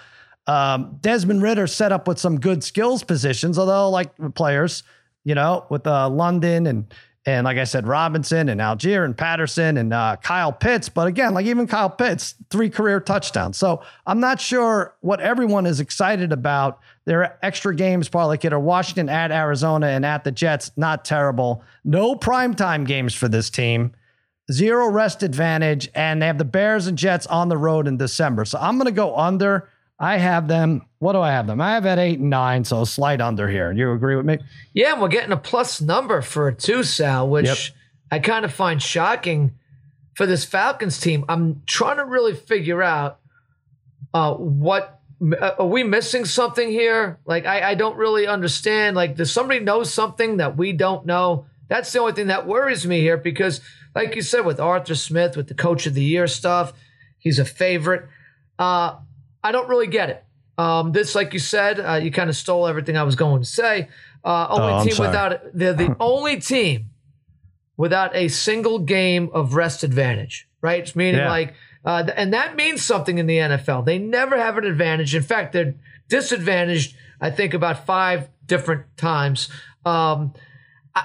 um, 0.47 0.97
Desmond 1.01 1.41
Ridder 1.41 1.67
set 1.67 1.91
up 1.91 2.07
with 2.07 2.19
some 2.19 2.39
good 2.39 2.63
skills 2.63 3.03
positions, 3.03 3.57
although 3.57 3.89
like 3.89 4.11
players, 4.35 4.83
you 5.23 5.35
know, 5.35 5.65
with 5.69 5.87
uh, 5.87 6.09
London 6.09 6.67
and 6.67 6.93
and 7.27 7.43
like 7.43 7.57
I 7.57 7.65
said, 7.65 7.85
Robinson 7.85 8.47
and 8.47 8.61
Allgeier 8.61 9.03
and 9.03 9.15
Patterson 9.15 9.75
and 9.75 9.93
uh, 9.93 10.15
Kyle 10.23 10.53
Pitts. 10.53 10.87
But 10.87 11.07
again, 11.07 11.33
like 11.33 11.45
even 11.45 11.67
Kyle 11.67 11.89
Pitts, 11.89 12.35
three 12.49 12.69
career 12.69 13.01
touchdowns. 13.01 13.57
So 13.57 13.83
I'm 14.05 14.21
not 14.21 14.39
sure 14.39 14.95
what 15.01 15.19
everyone 15.19 15.65
is 15.65 15.81
excited 15.81 16.31
about. 16.31 16.79
There 17.03 17.25
are 17.25 17.37
extra 17.43 17.75
games, 17.75 18.07
probably 18.07 18.29
like 18.29 18.45
it 18.45 18.53
are 18.53 18.59
Washington 18.61 19.09
at 19.09 19.31
Arizona 19.31 19.87
and 19.87 20.05
at 20.05 20.23
the 20.23 20.31
Jets. 20.31 20.71
Not 20.77 21.03
terrible. 21.03 21.63
No 21.83 22.15
primetime 22.15 22.87
games 22.87 23.13
for 23.13 23.27
this 23.27 23.49
team. 23.49 23.91
Zero 24.49 24.87
rest 24.89 25.21
advantage. 25.21 25.89
And 25.93 26.21
they 26.21 26.27
have 26.27 26.37
the 26.37 26.45
Bears 26.45 26.87
and 26.87 26.97
Jets 26.97 27.27
on 27.27 27.49
the 27.49 27.57
road 27.57 27.89
in 27.89 27.97
December. 27.97 28.45
So 28.45 28.57
I'm 28.57 28.77
going 28.77 28.85
to 28.85 28.91
go 28.93 29.13
under. 29.17 29.67
I 29.99 30.17
have 30.17 30.47
them. 30.47 30.83
What 30.99 31.13
do 31.13 31.21
I 31.21 31.31
have 31.31 31.47
them? 31.47 31.59
I 31.59 31.71
have 31.71 31.85
at 31.85 31.99
eight 31.99 32.19
and 32.19 32.29
nine, 32.29 32.63
so 32.63 32.83
slight 32.83 33.19
under 33.19 33.47
here. 33.47 33.71
You 33.71 33.91
agree 33.91 34.15
with 34.15 34.25
me? 34.25 34.37
Yeah, 34.73 34.93
and 34.93 35.01
we're 35.01 35.07
getting 35.07 35.31
a 35.31 35.37
plus 35.37 35.81
number 35.81 36.21
for 36.21 36.47
a 36.47 36.53
two, 36.53 36.83
Sal, 36.83 37.27
which 37.27 37.45
yep. 37.45 37.57
I 38.11 38.19
kind 38.19 38.45
of 38.45 38.53
find 38.53 38.81
shocking 38.81 39.55
for 40.15 40.25
this 40.25 40.45
Falcons 40.45 40.99
team. 40.99 41.25
I'm 41.27 41.63
trying 41.65 41.97
to 41.97 42.05
really 42.05 42.35
figure 42.35 42.83
out 42.83 43.19
uh, 44.13 44.33
what 44.35 44.99
uh, 45.21 45.51
are 45.59 45.67
we 45.67 45.83
missing 45.83 46.25
something 46.25 46.69
here? 46.69 47.19
Like 47.25 47.45
I, 47.45 47.71
I 47.71 47.75
don't 47.75 47.97
really 47.97 48.27
understand. 48.27 48.95
Like, 48.95 49.15
does 49.15 49.31
somebody 49.31 49.59
know 49.59 49.83
something 49.83 50.37
that 50.37 50.57
we 50.57 50.73
don't 50.73 51.05
know? 51.05 51.47
That's 51.69 51.91
the 51.91 51.99
only 51.99 52.13
thing 52.13 52.27
that 52.27 52.47
worries 52.47 52.85
me 52.85 53.01
here 53.01 53.17
because, 53.17 53.61
like 53.95 54.15
you 54.15 54.21
said, 54.21 54.45
with 54.45 54.59
Arthur 54.59 54.95
Smith, 54.95 55.35
with 55.35 55.47
the 55.47 55.53
Coach 55.53 55.85
of 55.85 55.95
the 55.95 56.03
Year 56.03 56.27
stuff, 56.27 56.73
he's 57.17 57.39
a 57.39 57.45
favorite. 57.45 58.07
Uh, 58.59 58.97
I 59.43 59.51
don't 59.51 59.69
really 59.69 59.87
get 59.87 60.09
it. 60.09 60.23
Um, 60.57 60.91
this, 60.91 61.13
like 61.13 61.33
you 61.33 61.39
said, 61.39 61.79
uh, 61.79 61.93
you 61.95 62.11
kind 62.11 62.29
of 62.29 62.35
stole 62.35 62.67
everything 62.67 62.97
I 62.97 63.03
was 63.03 63.15
going 63.15 63.41
to 63.41 63.47
say. 63.47 63.89
Uh, 64.23 64.47
only 64.49 64.73
oh, 64.73 64.83
team 64.83 64.93
sorry. 64.93 65.09
without 65.09 65.39
they're 65.53 65.73
the 65.73 65.95
only 65.99 66.39
team 66.39 66.89
without 67.77 68.15
a 68.15 68.27
single 68.27 68.79
game 68.79 69.29
of 69.33 69.53
rest 69.53 69.83
advantage, 69.83 70.49
right? 70.61 70.81
It's 70.81 70.95
Meaning 70.95 71.21
yeah. 71.21 71.29
like, 71.29 71.53
uh, 71.85 72.09
and 72.15 72.33
that 72.33 72.55
means 72.55 72.81
something 72.81 73.19
in 73.19 73.27
the 73.27 73.37
NFL. 73.37 73.85
They 73.85 73.99
never 73.99 74.35
have 74.35 74.57
an 74.57 74.65
advantage. 74.65 75.13
In 75.13 75.21
fact, 75.21 75.53
they're 75.53 75.75
disadvantaged. 76.09 76.95
I 77.21 77.29
think 77.29 77.53
about 77.53 77.85
five 77.85 78.29
different 78.45 78.85
times. 78.97 79.49
Um, 79.85 80.33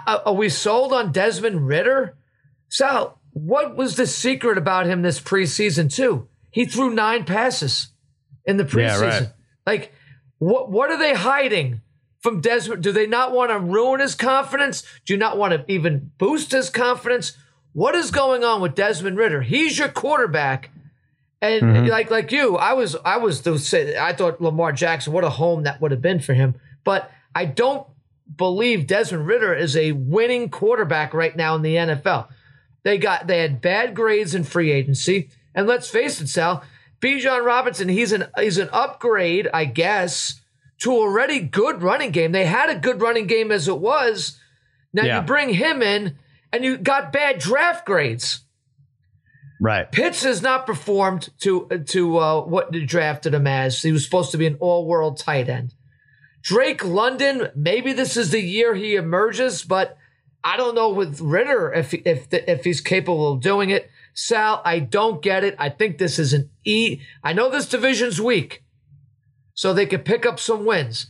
are 0.07 0.33
we 0.33 0.49
sold 0.49 0.93
on 0.93 1.13
Desmond 1.13 1.67
Ridder? 1.67 2.17
Sal, 2.71 3.21
what 3.33 3.77
was 3.77 3.97
the 3.97 4.07
secret 4.07 4.57
about 4.57 4.87
him 4.87 5.03
this 5.03 5.21
preseason 5.21 5.93
too? 5.93 6.29
He 6.51 6.65
threw 6.65 6.91
nine 6.91 7.25
passes 7.25 7.92
in 8.45 8.57
the 8.57 8.65
preseason. 8.65 9.01
Yeah, 9.01 9.19
right. 9.19 9.29
Like, 9.67 9.93
what 10.39 10.71
what 10.71 10.91
are 10.91 10.99
they 10.99 11.15
hiding 11.15 11.81
from 12.21 12.41
Desmond? 12.41 12.83
Do 12.83 12.93
they 12.93 13.07
not 13.07 13.33
want 13.33 13.51
to 13.51 13.59
ruin 13.59 14.01
his 14.01 14.15
confidence? 14.15 14.83
Do 15.05 15.13
you 15.13 15.19
not 15.19 15.37
want 15.37 15.53
to 15.53 15.73
even 15.73 16.11
boost 16.19 16.53
his 16.53 16.71
confidence? 16.71 17.37
What 17.73 17.95
is 17.95 18.11
going 18.11 18.45
on 18.45 18.61
with 18.61 18.75
Desmond 18.75 19.17
Ridder? 19.17 19.43
He's 19.43 19.79
your 19.79 19.89
quarterback. 19.89 20.71
And 21.41 21.63
mm-hmm. 21.63 21.87
like 21.87 22.11
like 22.11 22.31
you, 22.31 22.57
I 22.57 22.75
was 22.75 22.97
I 23.05 23.17
was 23.17 23.43
the 23.43 23.97
I 24.01 24.13
thought 24.13 24.41
Lamar 24.41 24.73
Jackson, 24.73 25.13
what 25.13 25.25
a 25.25 25.31
home 25.31 25.65
that 25.65 25.81
would 25.81 25.91
have 25.91 26.03
been 26.03 26.21
for 26.21 26.35
him. 26.35 26.55
But 26.85 27.11
I 27.35 27.47
don't 27.47 27.87
believe 28.37 28.87
Desmond 28.87 29.27
Ridder 29.27 29.55
is 29.55 29.77
a 29.77 29.93
winning 29.93 30.51
quarterback 30.51 31.13
right 31.15 31.37
now 31.37 31.57
in 31.57 31.63
the 31.63 31.75
NFL. 31.75 32.29
They 32.85 32.99
got 32.99 33.27
they 33.27 33.41
had 33.41 33.61
bad 33.61 33.95
grades 33.95 34.35
in 34.35 34.45
free 34.45 34.73
agency, 34.73 35.31
and 35.55 35.67
let's 35.67 35.89
face 35.89 36.21
it, 36.21 36.29
Sal, 36.29 36.65
Bijan 37.03 37.45
Robinson, 37.45 37.89
he's 37.89 38.13
an 38.13 38.27
he's 38.39 38.59
an 38.59 38.69
upgrade, 38.73 39.49
I 39.53 39.65
guess, 39.65 40.41
to 40.81 40.93
already 40.93 41.41
good 41.41 41.83
running 41.83 42.13
game. 42.13 42.33
They 42.33 42.47
had 42.47 42.71
a 42.71 42.79
good 42.79 43.01
running 43.01 43.27
game 43.27 43.51
as 43.51 43.67
it 43.67 43.79
was. 43.79 44.39
Now 44.93 45.05
yeah. 45.05 45.21
you 45.21 45.27
bring 45.27 45.55
him 45.55 45.83
in, 45.83 46.17
and 46.53 46.65
you 46.65 46.79
got 46.79 47.13
bad 47.13 47.39
draft 47.39 47.85
grades. 47.85 48.43
Right. 49.61 49.91
Pitts 49.91 50.23
has 50.25 50.43
not 50.43 50.67
performed 50.67 51.31
to 51.41 51.69
to 51.87 52.19
uh, 52.19 52.41
what 52.43 52.73
they 52.73 52.85
drafted 52.85 53.35
him 53.35 53.47
as. 53.47 53.83
He 53.83 53.93
was 53.93 54.05
supposed 54.05 54.31
to 54.33 54.39
be 54.39 54.47
an 54.47 54.57
all 54.61 54.87
world 54.87 55.19
tight 55.19 55.49
end. 55.49 55.75
Drake 56.43 56.85
London, 56.85 57.49
maybe 57.55 57.93
this 57.93 58.17
is 58.17 58.31
the 58.31 58.41
year 58.41 58.75
he 58.75 58.97
emerges, 58.97 59.63
but 59.63 59.97
I 60.43 60.57
don't 60.57 60.75
know 60.75 60.91
with 60.91 61.21
Ridder 61.21 61.73
if 61.73 61.95
if 61.95 62.27
if 62.33 62.65
he's 62.65 62.81
capable 62.81 63.33
of 63.33 63.41
doing 63.41 63.71
it. 63.71 63.89
Sal, 64.15 64.61
I 64.65 64.79
don't 64.79 65.23
get 65.23 65.45
it. 65.45 65.57
I 65.59 65.69
think 65.69 65.99
this 65.99 66.19
is 66.19 66.33
an 66.33 66.51
E. 66.65 67.01
I 67.25 67.33
know 67.33 67.51
this 67.51 67.69
division's 67.69 68.21
weak, 68.21 68.63
so 69.55 69.73
they 69.73 69.87
could 69.87 70.05
pick 70.05 70.27
up 70.27 70.39
some 70.39 70.65
wins. 70.65 71.07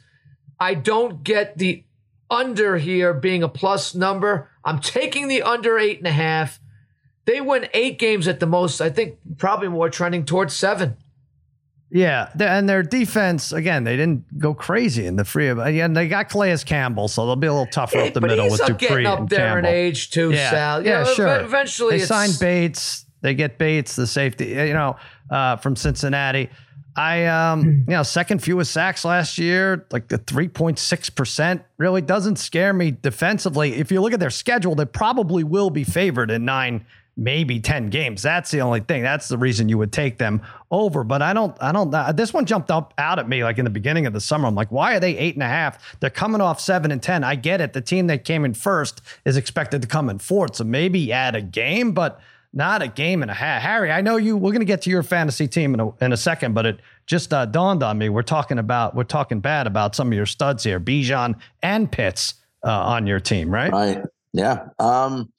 I 0.61 0.75
don't 0.75 1.25
get 1.25 1.59
the 1.59 1.85
under 2.31 2.79
here 2.79 3.13
being 3.13 3.43
a 3.43 3.49
plus 3.49 3.95
number. 3.95 4.51
I'm 4.65 4.79
taking 4.79 5.29
the 5.29 5.43
under 5.43 5.79
eight 5.79 5.99
and 5.99 6.07
a 6.07 6.13
half. 6.13 6.61
They 7.25 7.41
win 7.41 7.69
eight 7.75 7.99
games 7.99 8.27
at 8.27 8.41
the 8.41 8.47
most. 8.47 8.81
I 8.81 8.91
think 8.91 9.19
probably 9.37 9.69
more 9.69 9.91
trending 9.91 10.25
towards 10.25 10.55
seven. 10.55 10.97
Yeah, 11.95 12.31
and 12.41 12.67
their 12.67 12.83
defense 12.83 13.53
again, 13.53 13.85
they 13.85 13.99
didn't 13.99 14.39
go 14.39 14.55
crazy 14.55 15.05
in 15.05 15.17
the 15.17 15.27
free. 15.27 15.51
And 15.51 15.95
they 15.95 16.09
got 16.09 16.31
Calais 16.31 16.57
Campbell, 16.65 17.07
so 17.07 17.27
they'll 17.27 17.37
be 17.37 17.47
a 17.47 17.53
little 17.53 17.67
tougher 17.67 17.99
up 17.99 18.15
the 18.15 18.23
middle 18.23 18.51
with 18.51 18.65
Dupree 18.65 18.89
getting 18.89 19.07
up 19.07 19.19
and 19.21 19.29
there 19.29 19.55
Campbell. 19.55 19.69
in 19.69 19.75
age 19.75 20.11
too, 20.11 20.31
yeah. 20.31 20.51
Sal. 20.51 20.83
You 20.83 20.89
yeah, 20.89 21.05
sure. 21.05 21.41
Eventually, 21.41 21.99
they 21.99 22.05
signed 22.05 22.39
Bates. 22.41 23.05
They 23.21 23.35
get 23.35 23.59
Bates, 23.59 23.95
the 23.95 24.07
safety, 24.07 24.47
you 24.47 24.73
know, 24.73 24.97
uh, 25.31 25.57
from 25.57 25.77
Cincinnati. 25.77 26.49
I, 26.97 27.27
um, 27.27 27.85
you 27.87 27.95
know, 27.95 28.03
second 28.03 28.43
fewest 28.43 28.73
sacks 28.73 29.05
last 29.05 29.39
year, 29.39 29.87
like 29.93 30.09
the 30.09 30.19
3.6% 30.19 31.63
really 31.79 32.03
doesn't 32.03 32.37
scare 32.37 32.73
me 32.73 32.91
defensively. 32.91 33.75
If 33.75 33.91
you 33.91 34.01
look 34.01 34.13
at 34.13 34.21
their 34.21 34.31
schedule, 34.31 34.75
they 34.75 34.85
probably 34.85 35.45
will 35.45 35.71
be 35.71 35.85
favored 35.85 36.31
in 36.31 36.45
nine 36.45 36.85
maybe 37.17 37.61
10 37.61 37.91
games. 37.91 38.23
That's 38.23 38.51
the 38.51 38.61
only 38.61 38.81
thing. 38.81 39.03
That's 39.03 39.29
the 39.29 39.37
reason 39.37 39.69
you 39.69 39.79
would 39.79 39.93
take 39.93 40.19
them 40.19 40.43
over. 40.71 41.05
But 41.05 41.21
I 41.21 41.33
don't, 41.33 41.57
I 41.61 41.73
don't, 41.73 41.95
uh, 41.95 42.13
this 42.13 42.33
one 42.33 42.47
jumped 42.47 42.71
up 42.71 42.95
out 42.97 43.19
at 43.19 43.29
me 43.29 43.45
like 43.45 43.59
in 43.59 43.65
the 43.65 43.71
beginning 43.71 44.07
of 44.07 44.13
the 44.13 44.21
summer. 44.21 44.49
I'm 44.49 44.55
like, 44.55 44.73
why 44.73 44.97
are 44.97 45.01
they 45.01 45.17
eight 45.19 45.35
and 45.35 45.43
a 45.43 45.49
half? 45.49 45.97
They're 46.01 46.11
coming 46.11 46.41
off 46.41 46.61
seven 46.61 46.91
and 46.91 47.03
10. 47.03 47.23
I 47.25 47.35
get 47.35 47.61
it. 47.61 47.75
The 47.75 47.81
team 47.81 48.07
that 48.07 48.25
came 48.25 48.45
in 48.45 48.55
first 48.55 49.03
is 49.25 49.37
expected 49.37 49.83
to 49.83 49.89
come 49.89 50.09
in 50.09 50.19
fourth. 50.19 50.57
So 50.57 50.65
maybe 50.65 51.13
add 51.13 51.37
a 51.37 51.43
game, 51.43 51.93
but 51.93 52.21
not 52.55 52.83
a 52.83 52.89
game 52.89 53.23
and 53.23 53.31
a 53.31 53.35
half. 53.35 53.63
Harry, 53.63 53.91
I 53.91 54.01
know 54.03 54.17
you, 54.17 54.37
we're 54.37 54.53
going 54.53 54.61
to 54.61 54.67
get 54.67 54.83
to 54.83 54.91
your 54.91 55.03
fantasy 55.03 55.49
team 55.49 55.75
in 55.75 55.81
a, 55.81 55.91
in 56.05 56.13
a 56.13 56.17
second, 56.17 56.55
but 56.55 56.67
it 56.67 56.81
just 57.07 57.33
uh, 57.33 57.47
dawned 57.47 57.83
on 57.83 57.99
me. 57.99 58.09
We're 58.09 58.23
talking 58.23 58.59
about, 58.59 58.95
we're 58.95 59.05
talking 59.05 59.41
bad 59.41 59.67
about 59.67 59.95
some 59.95 60.09
of 60.09 60.15
your 60.15 60.27
studs 60.27 60.65
here, 60.65 60.79
Bijan 60.79 61.35
and 61.63 61.91
Pitts 61.91 62.35
uh, 62.65 62.71
on 62.71 63.07
your 63.07 63.21
team, 63.21 63.51
right? 63.51 63.73
Right. 63.73 64.03
Yeah. 64.33 64.69
Um, 64.79 65.32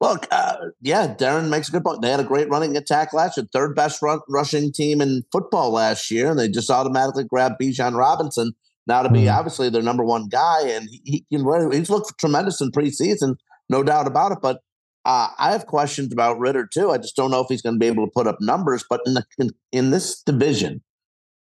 Look, 0.00 0.26
uh, 0.30 0.56
yeah, 0.80 1.14
Darren 1.14 1.50
makes 1.50 1.68
a 1.68 1.72
good 1.72 1.84
point. 1.84 2.00
They 2.00 2.10
had 2.10 2.20
a 2.20 2.24
great 2.24 2.48
running 2.48 2.74
attack 2.76 3.12
last 3.12 3.36
year, 3.36 3.46
third 3.52 3.76
best 3.76 4.00
run, 4.00 4.20
rushing 4.28 4.72
team 4.72 5.02
in 5.02 5.24
football 5.30 5.70
last 5.70 6.10
year, 6.10 6.30
and 6.30 6.38
they 6.38 6.48
just 6.48 6.70
automatically 6.70 7.24
grabbed 7.24 7.60
Bijan 7.60 7.96
Robinson 7.96 8.52
now 8.86 9.02
to 9.02 9.10
be 9.10 9.24
mm. 9.24 9.32
obviously 9.32 9.68
their 9.68 9.82
number 9.82 10.02
one 10.02 10.28
guy, 10.28 10.68
and 10.68 10.88
he, 10.90 11.02
he 11.04 11.26
can 11.30 11.70
he's 11.70 11.90
looked 11.90 12.18
tremendous 12.18 12.62
in 12.62 12.70
preseason, 12.70 13.36
no 13.68 13.82
doubt 13.82 14.06
about 14.06 14.32
it. 14.32 14.38
But 14.40 14.60
uh, 15.04 15.28
I 15.38 15.52
have 15.52 15.66
questions 15.66 16.12
about 16.12 16.38
Ridder 16.38 16.66
too. 16.66 16.90
I 16.90 16.98
just 16.98 17.16
don't 17.16 17.30
know 17.30 17.40
if 17.40 17.46
he's 17.48 17.62
going 17.62 17.74
to 17.74 17.78
be 17.78 17.86
able 17.86 18.06
to 18.06 18.12
put 18.12 18.26
up 18.26 18.38
numbers. 18.40 18.84
But 18.88 19.00
in, 19.06 19.14
the, 19.14 19.24
in, 19.38 19.50
in 19.72 19.90
this 19.90 20.22
division, 20.22 20.82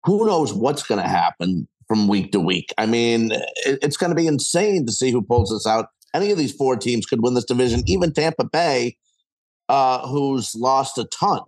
who 0.04 0.26
knows 0.26 0.54
what's 0.54 0.84
going 0.84 1.02
to 1.02 1.08
happen 1.08 1.68
from 1.88 2.08
week 2.08 2.32
to 2.32 2.40
week? 2.40 2.74
I 2.78 2.86
mean, 2.86 3.32
it, 3.32 3.80
it's 3.82 3.98
going 3.98 4.12
to 4.12 4.16
be 4.16 4.28
insane 4.28 4.86
to 4.86 4.92
see 4.92 5.12
who 5.12 5.22
pulls 5.22 5.50
this 5.50 5.66
out 5.66 5.90
any 6.18 6.32
of 6.32 6.38
these 6.38 6.54
four 6.54 6.76
teams 6.76 7.06
could 7.06 7.22
win 7.22 7.34
this 7.34 7.46
division, 7.46 7.84
even 7.86 8.12
Tampa 8.12 8.44
Bay, 8.46 8.98
uh, 9.70 10.08
who's 10.08 10.56
lost 10.56 10.98
a 10.98 11.06
ton. 11.06 11.42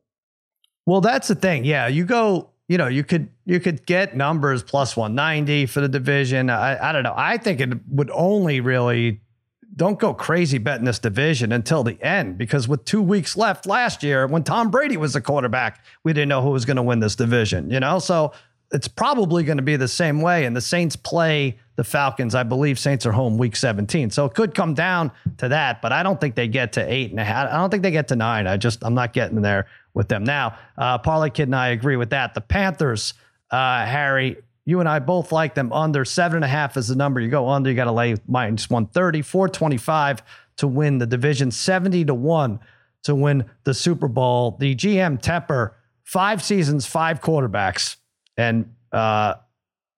Well, 0.86 1.02
that's 1.02 1.28
the 1.28 1.36
thing. 1.36 1.66
Yeah, 1.66 1.88
you 1.88 2.06
go. 2.06 2.50
You 2.68 2.78
know, 2.78 2.88
you 2.88 3.04
could 3.04 3.30
you 3.46 3.60
could 3.60 3.86
get 3.86 4.16
numbers 4.16 4.62
plus 4.62 4.96
190 4.96 5.66
for 5.66 5.82
the 5.82 5.90
division. 5.90 6.50
I, 6.52 6.90
I 6.90 6.92
don't 6.92 7.04
know. 7.04 7.16
I 7.16 7.38
think 7.38 7.60
it 7.60 7.74
would 7.90 8.12
only 8.12 8.62
really 8.62 9.22
don't 9.76 9.98
go 9.98 10.14
crazy 10.14 10.58
betting 10.58 10.86
this 10.86 11.00
division 11.00 11.52
until 11.52 11.84
the 11.84 12.00
end 12.04 12.38
because 12.38 12.68
with 12.68 12.86
two 12.86 13.02
weeks 13.02 13.38
left 13.38 13.66
last 13.66 14.04
year, 14.04 14.28
when 14.28 14.44
Tom 14.44 14.70
Brady 14.70 14.98
was 14.98 15.14
the 15.14 15.22
quarterback, 15.22 15.84
we 16.04 16.14
didn't 16.14 16.30
know 16.30 16.42
who 16.42 16.50
was 16.50 16.66
going 16.66 16.78
to 16.78 16.84
win 16.84 17.00
this 17.00 17.16
division. 17.16 17.72
You 17.72 17.80
know, 17.80 18.00
so 18.00 18.34
it's 18.72 18.88
probably 18.88 19.44
going 19.44 19.58
to 19.58 19.64
be 19.64 19.76
the 19.76 19.88
same 19.88 20.22
way. 20.22 20.46
And 20.46 20.56
the 20.56 20.62
Saints 20.62 20.96
play 20.96 21.58
the 21.80 21.84
Falcons. 21.86 22.36
I 22.36 22.44
believe 22.44 22.78
Saints 22.78 23.06
are 23.06 23.14
home 23.14 23.38
week 23.38 23.56
17. 23.56 24.10
So 24.10 24.26
it 24.26 24.34
could 24.34 24.54
come 24.54 24.74
down 24.74 25.14
to 25.38 25.48
that, 25.48 25.82
but 25.82 25.94
I 25.94 26.04
don't 26.04 26.20
think 26.20 26.36
they 26.36 26.50
get 26.50 26.74
to 26.74 26.94
eight 26.94 27.12
and 27.12 27.22
a 27.22 27.24
half. 27.24 27.50
I 27.50 27.56
don't 27.56 27.70
think 27.70 27.84
they 27.84 27.92
get 27.92 28.10
to 28.10 28.18
nine. 28.18 28.48
I 28.48 28.58
just, 28.58 28.84
I'm 28.84 28.94
not 28.94 29.14
getting 29.14 29.42
there 29.42 29.66
with 29.94 30.10
them. 30.10 30.26
Now, 30.26 30.58
uh, 30.78 30.98
Parlay 30.98 31.30
Kid 31.30 31.44
and 31.44 31.56
I 31.56 31.70
agree 31.70 31.96
with 31.96 32.10
that. 32.10 32.34
The 32.34 32.42
Panthers, 32.42 33.14
uh, 33.50 33.86
Harry, 33.86 34.36
you 34.66 34.82
and 34.82 34.90
I 34.90 35.00
both 35.00 35.32
like 35.32 35.56
them 35.56 35.72
under 35.72 36.04
seven 36.04 36.36
and 36.36 36.44
a 36.44 36.50
half 36.50 36.76
is 36.76 36.90
the 36.90 36.98
number. 36.98 37.22
You 37.22 37.30
go 37.30 37.48
under, 37.48 37.70
you 37.70 37.78
got 37.78 37.86
to 37.86 37.94
lay 37.94 38.18
minus 38.28 38.70
130, 38.70 39.22
425 39.22 40.22
to 40.58 40.68
win 40.68 40.98
the 40.98 41.08
division, 41.08 41.50
70 41.50 42.04
to 42.04 42.14
one 42.14 42.60
to 43.04 43.16
win 43.16 43.46
the 43.64 43.74
Super 43.74 44.10
Bowl. 44.10 44.58
The 44.60 44.76
GM 44.76 45.22
Tepper, 45.22 45.76
five 46.04 46.44
seasons, 46.44 46.86
five 46.86 47.22
quarterbacks 47.22 47.96
and 48.36 48.76
uh, 48.92 49.36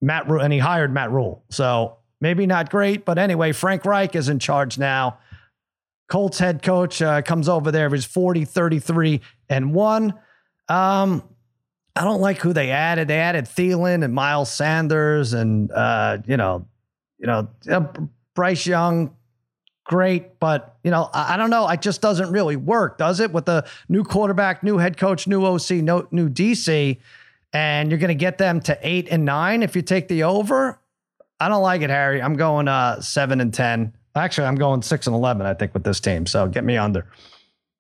Matt 0.01 0.27
Rhule, 0.27 0.41
and 0.41 0.51
he 0.51 0.59
hired 0.59 0.93
Matt 0.93 1.11
Rhule. 1.11 1.43
So 1.49 1.97
maybe 2.19 2.45
not 2.45 2.69
great, 2.69 3.05
but 3.05 3.17
anyway, 3.17 3.51
Frank 3.51 3.85
Reich 3.85 4.15
is 4.15 4.29
in 4.29 4.39
charge 4.39 4.77
now. 4.77 5.19
Colts 6.09 6.39
head 6.39 6.61
coach 6.61 7.01
uh, 7.01 7.21
comes 7.21 7.47
over 7.47 7.71
there. 7.71 7.89
He's 7.89 8.03
40, 8.03 8.43
33, 8.45 9.21
and 9.49 9.73
one. 9.73 10.13
Um, 10.67 11.23
I 11.95 12.03
don't 12.03 12.21
like 12.21 12.39
who 12.39 12.53
they 12.53 12.71
added. 12.71 13.07
They 13.07 13.19
added 13.19 13.45
Thielen 13.45 14.03
and 14.03 14.13
Miles 14.13 14.51
Sanders 14.51 15.33
and 15.33 15.71
uh, 15.71 16.17
you 16.25 16.37
know, 16.37 16.67
you 17.17 17.27
know, 17.27 17.47
uh, 17.69 17.85
Bryce 18.33 18.65
Young, 18.65 19.15
great, 19.83 20.39
but 20.39 20.77
you 20.83 20.91
know, 20.91 21.09
I, 21.13 21.33
I, 21.33 21.37
don't 21.37 21.49
know. 21.49 21.67
It 21.69 21.81
just 21.81 22.01
doesn't 22.01 22.31
really 22.31 22.55
work, 22.55 22.97
does 22.97 23.19
it? 23.19 23.31
With 23.31 23.45
the 23.45 23.65
new 23.89 24.03
quarterback, 24.03 24.63
new 24.63 24.77
head 24.77 24.97
coach, 24.97 25.27
new 25.27 25.45
OC, 25.45 25.71
no, 25.71 26.07
new 26.11 26.29
DC 26.29 26.97
and 27.53 27.89
you're 27.89 27.99
going 27.99 28.09
to 28.09 28.15
get 28.15 28.37
them 28.37 28.61
to 28.61 28.77
eight 28.81 29.07
and 29.09 29.25
nine 29.25 29.63
if 29.63 29.75
you 29.75 29.81
take 29.81 30.07
the 30.07 30.23
over. 30.23 30.79
I 31.39 31.49
don't 31.49 31.63
like 31.63 31.81
it, 31.81 31.89
Harry. 31.89 32.21
I'm 32.21 32.35
going 32.35 32.67
uh, 32.67 33.01
seven 33.01 33.41
and 33.41 33.53
ten. 33.53 33.93
Actually, 34.15 34.47
I'm 34.47 34.55
going 34.55 34.81
six 34.81 35.07
and 35.07 35.15
eleven. 35.15 35.45
I 35.45 35.53
think 35.53 35.73
with 35.73 35.83
this 35.83 35.99
team. 35.99 36.25
So 36.25 36.47
get 36.47 36.63
me 36.63 36.77
under. 36.77 37.07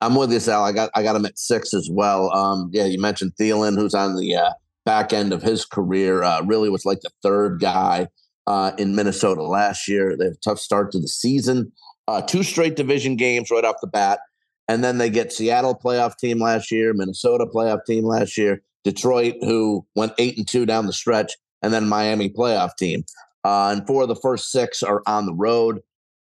I'm 0.01 0.15
with 0.15 0.31
you, 0.31 0.39
Sal. 0.39 0.63
I 0.63 0.71
got 0.71 0.89
I 0.95 1.03
got 1.03 1.15
him 1.15 1.25
at 1.25 1.37
six 1.37 1.73
as 1.73 1.89
well. 1.91 2.31
Um, 2.33 2.69
yeah, 2.73 2.85
you 2.85 2.99
mentioned 2.99 3.33
Thielen, 3.39 3.75
who's 3.75 3.93
on 3.93 4.15
the 4.17 4.35
uh, 4.35 4.51
back 4.83 5.13
end 5.13 5.31
of 5.31 5.43
his 5.43 5.63
career. 5.65 6.23
Uh, 6.23 6.41
really 6.41 6.69
was 6.69 6.85
like 6.85 7.01
the 7.01 7.11
third 7.21 7.59
guy 7.59 8.07
uh, 8.47 8.71
in 8.79 8.95
Minnesota 8.95 9.43
last 9.43 9.87
year. 9.87 10.17
They 10.17 10.25
have 10.25 10.33
a 10.33 10.37
tough 10.37 10.59
start 10.59 10.91
to 10.93 10.99
the 10.99 11.07
season. 11.07 11.71
Uh, 12.07 12.21
two 12.21 12.41
straight 12.41 12.75
division 12.75 13.15
games 13.15 13.51
right 13.51 13.63
off 13.63 13.75
the 13.79 13.87
bat, 13.87 14.19
and 14.67 14.83
then 14.83 14.97
they 14.97 15.09
get 15.09 15.31
Seattle 15.31 15.75
playoff 15.75 16.17
team 16.17 16.39
last 16.39 16.71
year, 16.71 16.93
Minnesota 16.95 17.45
playoff 17.45 17.85
team 17.85 18.03
last 18.03 18.37
year, 18.39 18.63
Detroit, 18.83 19.35
who 19.41 19.85
went 19.95 20.13
eight 20.17 20.37
and 20.37 20.47
two 20.47 20.65
down 20.65 20.85
the 20.85 20.93
stretch, 20.93 21.33
and 21.61 21.73
then 21.73 21.87
Miami 21.87 22.29
playoff 22.29 22.75
team. 22.77 23.03
Uh, 23.43 23.73
and 23.75 23.87
four 23.87 24.03
of 24.03 24.07
the 24.07 24.15
first 24.15 24.51
six 24.51 24.83
are 24.83 25.01
on 25.07 25.25
the 25.25 25.33
road. 25.33 25.79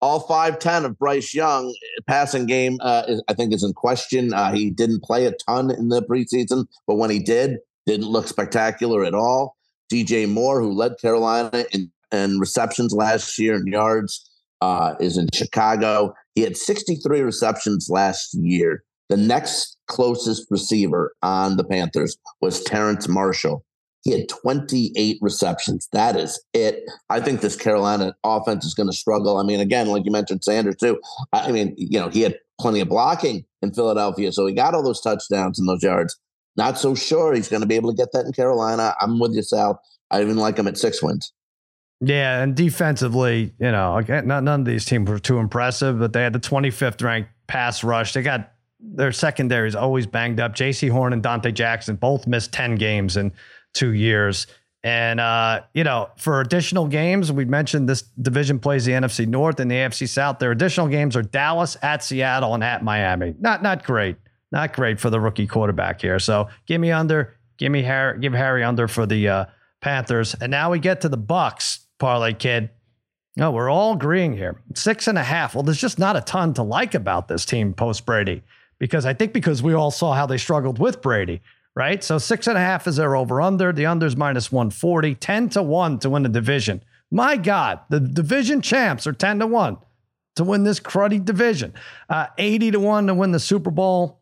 All 0.01 0.19
five 0.19 0.59
ten 0.59 0.85
of 0.85 0.99
Bryce 0.99 1.33
Young 1.33 1.73
passing 2.07 2.45
game, 2.45 2.77
uh, 2.81 3.03
is, 3.07 3.23
I 3.27 3.33
think, 3.33 3.53
is 3.53 3.63
in 3.63 3.73
question. 3.73 4.33
Uh, 4.33 4.51
he 4.51 4.69
didn't 4.69 5.03
play 5.03 5.25
a 5.25 5.31
ton 5.31 5.71
in 5.71 5.89
the 5.89 6.01
preseason, 6.01 6.65
but 6.85 6.95
when 6.95 7.09
he 7.09 7.19
did, 7.19 7.57
didn't 7.85 8.07
look 8.07 8.27
spectacular 8.27 9.03
at 9.03 9.13
all. 9.13 9.55
DJ 9.91 10.29
Moore, 10.29 10.61
who 10.61 10.71
led 10.71 10.93
Carolina 10.99 11.65
in, 11.71 11.91
in 12.11 12.39
receptions 12.39 12.93
last 12.93 13.37
year 13.37 13.55
in 13.55 13.67
yards, 13.67 14.29
uh, 14.61 14.95
is 14.99 15.17
in 15.17 15.27
Chicago. 15.33 16.13
He 16.33 16.41
had 16.41 16.57
63 16.57 17.21
receptions 17.21 17.87
last 17.89 18.33
year. 18.33 18.83
The 19.09 19.17
next 19.17 19.74
closest 19.87 20.47
receiver 20.49 21.13
on 21.21 21.57
the 21.57 21.63
Panthers 21.63 22.17
was 22.41 22.63
Terrace 22.63 23.07
Marshall. 23.07 23.65
He 24.03 24.11
had 24.11 24.29
28 24.29 25.17
receptions. 25.19 25.89
That 25.91 26.15
is 26.15 26.39
it. 26.53 26.83
I 27.09 27.19
think 27.19 27.41
this 27.41 27.55
Carolina 27.55 28.15
offense 28.23 28.63
is 28.63 28.75
going 28.75 28.89
to 28.89 28.95
struggle. 28.95 29.37
I 29.37 29.43
mean, 29.43 29.59
again, 29.59 29.87
like 29.87 30.05
you 30.05 30.11
mentioned, 30.11 30.43
Sanders 30.43 30.75
too. 30.75 30.99
I 31.33 31.51
mean, 31.51 31.73
you 31.75 31.99
know, 31.99 32.09
he 32.09 32.21
had 32.21 32.37
plenty 32.61 32.81
of 32.81 32.89
blocking 32.89 33.45
in 33.63 33.73
Philadelphia, 33.73 34.31
so 34.31 34.45
he 34.45 34.53
got 34.53 34.75
all 34.75 34.83
those 34.83 35.01
touchdowns 35.01 35.59
and 35.59 35.67
those 35.67 35.81
yards. 35.81 36.19
Not 36.55 36.77
so 36.77 36.93
sure 36.95 37.33
he's 37.33 37.49
going 37.49 37.61
to 37.61 37.67
be 37.67 37.75
able 37.75 37.91
to 37.91 37.97
get 37.97 38.11
that 38.13 38.25
in 38.25 38.31
Carolina. 38.31 38.95
I'm 39.01 39.19
with 39.19 39.33
you, 39.33 39.41
Sal. 39.41 39.81
I 40.11 40.21
even 40.21 40.37
like 40.37 40.57
him 40.57 40.67
at 40.67 40.77
six 40.77 41.01
wins. 41.01 41.33
Yeah, 41.99 42.43
and 42.43 42.55
defensively, 42.55 43.53
you 43.59 43.71
know, 43.71 43.97
again, 43.97 44.27
none 44.27 44.47
of 44.47 44.65
these 44.65 44.85
teams 44.85 45.09
were 45.09 45.17
too 45.17 45.39
impressive, 45.39 45.97
but 45.97 46.13
they 46.13 46.21
had 46.21 46.33
the 46.33 46.39
25th 46.39 47.01
ranked 47.01 47.29
pass 47.47 47.83
rush. 47.83 48.13
They 48.13 48.21
got 48.21 48.51
their 48.93 49.11
secondary 49.11 49.67
is 49.67 49.75
always 49.75 50.05
banged 50.05 50.39
up. 50.39 50.55
Jaycee 50.55 50.89
Horn 50.89 51.13
and 51.13 51.23
Donte 51.23 51.53
Jackson 51.53 51.95
both 51.95 52.27
missed 52.27 52.51
10 52.53 52.75
games 52.75 53.17
in 53.17 53.31
two 53.73 53.93
years. 53.93 54.47
And, 54.83 55.19
uh, 55.19 55.63
you 55.73 55.83
know, 55.83 56.09
for 56.15 56.41
additional 56.41 56.87
games, 56.87 57.31
we 57.31 57.45
mentioned 57.45 57.89
this 57.89 58.03
division 58.21 58.59
plays 58.59 58.85
the 58.85 58.91
NFC 58.91 59.27
North 59.27 59.59
and 59.59 59.69
the 59.69 59.75
AFC 59.75 60.07
South. 60.07 60.37
Their 60.37 60.51
additional 60.51 60.87
games 60.87 61.15
are 61.15 61.23
Dallas, 61.23 61.75
at 61.81 62.03
Seattle, 62.03 62.53
and 62.53 62.63
at 62.63 62.83
Miami. 62.83 63.33
Not 63.39 63.63
not 63.63 63.83
great. 63.83 64.17
Not 64.51 64.73
great 64.73 64.99
for 64.99 65.09
the 65.09 65.19
rookie 65.19 65.47
quarterback 65.47 66.01
here. 66.01 66.19
So 66.19 66.49
give 66.67 66.79
me 66.79 66.91
under, 66.91 67.35
give 67.57 67.71
me 67.71 67.81
Harry, 67.81 68.19
give 68.19 68.33
Harry 68.33 68.63
under 68.63 68.87
for 68.87 69.07
the 69.07 69.27
uh, 69.27 69.45
Panthers. 69.81 70.35
And 70.35 70.51
now 70.51 70.71
we 70.71 70.77
get 70.77 71.01
to 71.01 71.09
the 71.09 71.17
Bucs, 71.17 71.79
parlay 71.97 72.33
kid. 72.33 72.69
No, 73.35 73.51
we're 73.51 73.71
all 73.71 73.93
agreeing 73.93 74.37
here. 74.37 74.61
Six 74.75 75.07
and 75.07 75.17
a 75.17 75.23
half. 75.23 75.55
Well, 75.55 75.63
there's 75.63 75.81
just 75.81 75.97
not 75.97 76.15
a 76.15 76.21
ton 76.21 76.53
to 76.53 76.63
like 76.63 76.93
about 76.93 77.27
this 77.27 77.43
team 77.43 77.73
post 77.73 78.05
Brady 78.05 78.43
because 78.79 79.05
I 79.05 79.13
think 79.13 79.33
because 79.33 79.63
we 79.63 79.73
all 79.73 79.91
saw 79.91 80.13
how 80.13 80.25
they 80.25 80.37
struggled 80.37 80.79
with 80.79 81.01
Brady, 81.01 81.41
right? 81.75 82.03
So 82.03 82.17
six 82.17 82.47
and 82.47 82.57
a 82.57 82.61
half 82.61 82.87
is 82.87 82.97
their 82.97 83.15
over 83.15 83.41
under. 83.41 83.71
The 83.71 83.85
under's 83.85 84.15
minus 84.15 84.51
140, 84.51 85.15
10 85.15 85.49
to 85.49 85.63
1 85.63 85.99
to 85.99 86.09
win 86.09 86.23
the 86.23 86.29
division. 86.29 86.83
My 87.11 87.37
God, 87.37 87.79
the 87.89 87.99
division 87.99 88.61
champs 88.61 89.07
are 89.07 89.13
10 89.13 89.39
to 89.39 89.47
1 89.47 89.77
to 90.35 90.43
win 90.43 90.63
this 90.63 90.79
cruddy 90.79 91.23
division, 91.23 91.73
uh, 92.09 92.27
80 92.37 92.71
to 92.71 92.79
1 92.79 93.07
to 93.07 93.13
win 93.13 93.31
the 93.31 93.39
Super 93.39 93.71
Bowl. 93.71 94.19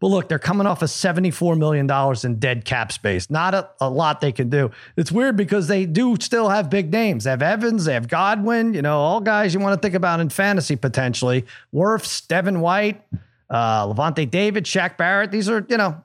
But 0.00 0.06
look, 0.06 0.28
they're 0.28 0.38
coming 0.38 0.66
off 0.66 0.80
of 0.80 0.88
$74 0.88 1.58
million 1.58 1.90
in 2.24 2.38
dead 2.38 2.64
cap 2.64 2.92
space. 2.92 3.28
Not 3.28 3.54
a, 3.54 3.68
a, 3.80 3.90
lot 3.90 4.20
they 4.20 4.32
can 4.32 4.48
do. 4.48 4.70
It's 4.96 5.12
weird 5.12 5.36
because 5.36 5.68
they 5.68 5.84
do 5.84 6.16
still 6.20 6.48
have 6.48 6.70
big 6.70 6.90
names. 6.90 7.24
They 7.24 7.30
have 7.30 7.42
Evans, 7.42 7.84
they 7.84 7.94
have 7.94 8.08
Godwin, 8.08 8.72
you 8.72 8.80
know, 8.80 8.98
all 8.98 9.20
guys 9.20 9.52
you 9.52 9.60
want 9.60 9.74
to 9.74 9.84
think 9.84 9.94
about 9.94 10.20
in 10.20 10.30
fantasy 10.30 10.76
potentially. 10.76 11.44
Wirfs, 11.74 12.26
Devin 12.26 12.60
White 12.60 13.02
uh, 13.50 13.86
Lavonte 13.86 14.30
David, 14.30 14.64
Shaq 14.64 14.96
Barrett. 14.96 15.30
These 15.30 15.48
are, 15.48 15.64
you 15.68 15.76
know, 15.76 16.02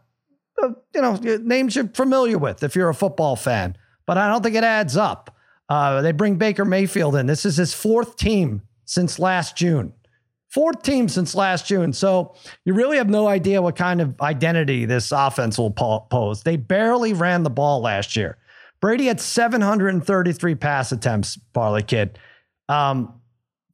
uh, 0.61 0.69
you 0.93 1.01
know, 1.01 1.15
names 1.15 1.75
you're 1.75 1.87
familiar 1.87 2.37
with 2.37 2.63
if 2.63 2.75
you're 2.75 2.89
a 2.89 2.95
football 2.95 3.35
fan, 3.35 3.77
but 4.05 4.17
I 4.17 4.27
don't 4.27 4.43
think 4.43 4.55
it 4.55 4.63
adds 4.63 4.97
up. 4.97 5.35
Uh, 5.69 6.01
they 6.01 6.11
bring 6.11 6.35
Baker 6.35 6.65
Mayfield 6.65 7.15
in. 7.15 7.25
This 7.25 7.45
is 7.45 7.57
his 7.57 7.73
fourth 7.73 8.15
team 8.15 8.61
since 8.85 9.19
last 9.19 9.55
June. 9.55 9.93
Fourth 10.49 10.83
team 10.83 11.09
since 11.09 11.33
last 11.33 11.65
June. 11.65 11.93
So 11.93 12.35
you 12.63 12.75
really 12.75 12.97
have 12.97 13.09
no 13.09 13.27
idea 13.27 13.61
what 13.61 13.75
kind 13.75 14.01
of 14.01 14.19
identity 14.21 14.85
this 14.85 15.11
offense 15.11 15.57
will 15.57 15.71
pose. 15.71 16.43
They 16.43 16.57
barely 16.57 17.13
ran 17.13 17.41
the 17.41 17.49
ball 17.49 17.81
last 17.81 18.15
year. 18.15 18.37
Brady 18.79 19.05
had 19.05 19.19
733 19.19 20.55
pass 20.55 20.91
attempts, 20.91 21.37
Parlay 21.53 21.81
Kid. 21.81 22.19
Um, 22.69 23.19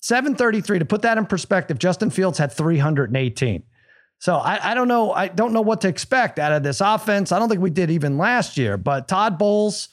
733 0.02 0.80
to 0.80 0.86
put 0.86 1.02
that 1.02 1.18
in 1.18 1.26
perspective 1.26 1.80
justin 1.80 2.10
fields 2.10 2.38
had 2.38 2.52
318 2.52 3.64
so 4.20 4.36
I, 4.36 4.72
I, 4.72 4.74
don't 4.74 4.88
know 4.88 5.12
i 5.12 5.28
don't 5.28 5.54
know 5.54 5.62
what 5.62 5.82
to 5.82 5.88
expect 5.88 6.40
out 6.40 6.52
of 6.52 6.64
this 6.64 6.82
offense. 6.82 7.32
I 7.32 7.40
don't 7.40 7.50
think 7.50 7.62
we 7.62 7.70
did 7.70 7.90
even 7.92 8.18
last 8.18 8.58
year 8.58 8.78
but 8.78 9.08
todd 9.08 9.38
bowles 9.38 9.90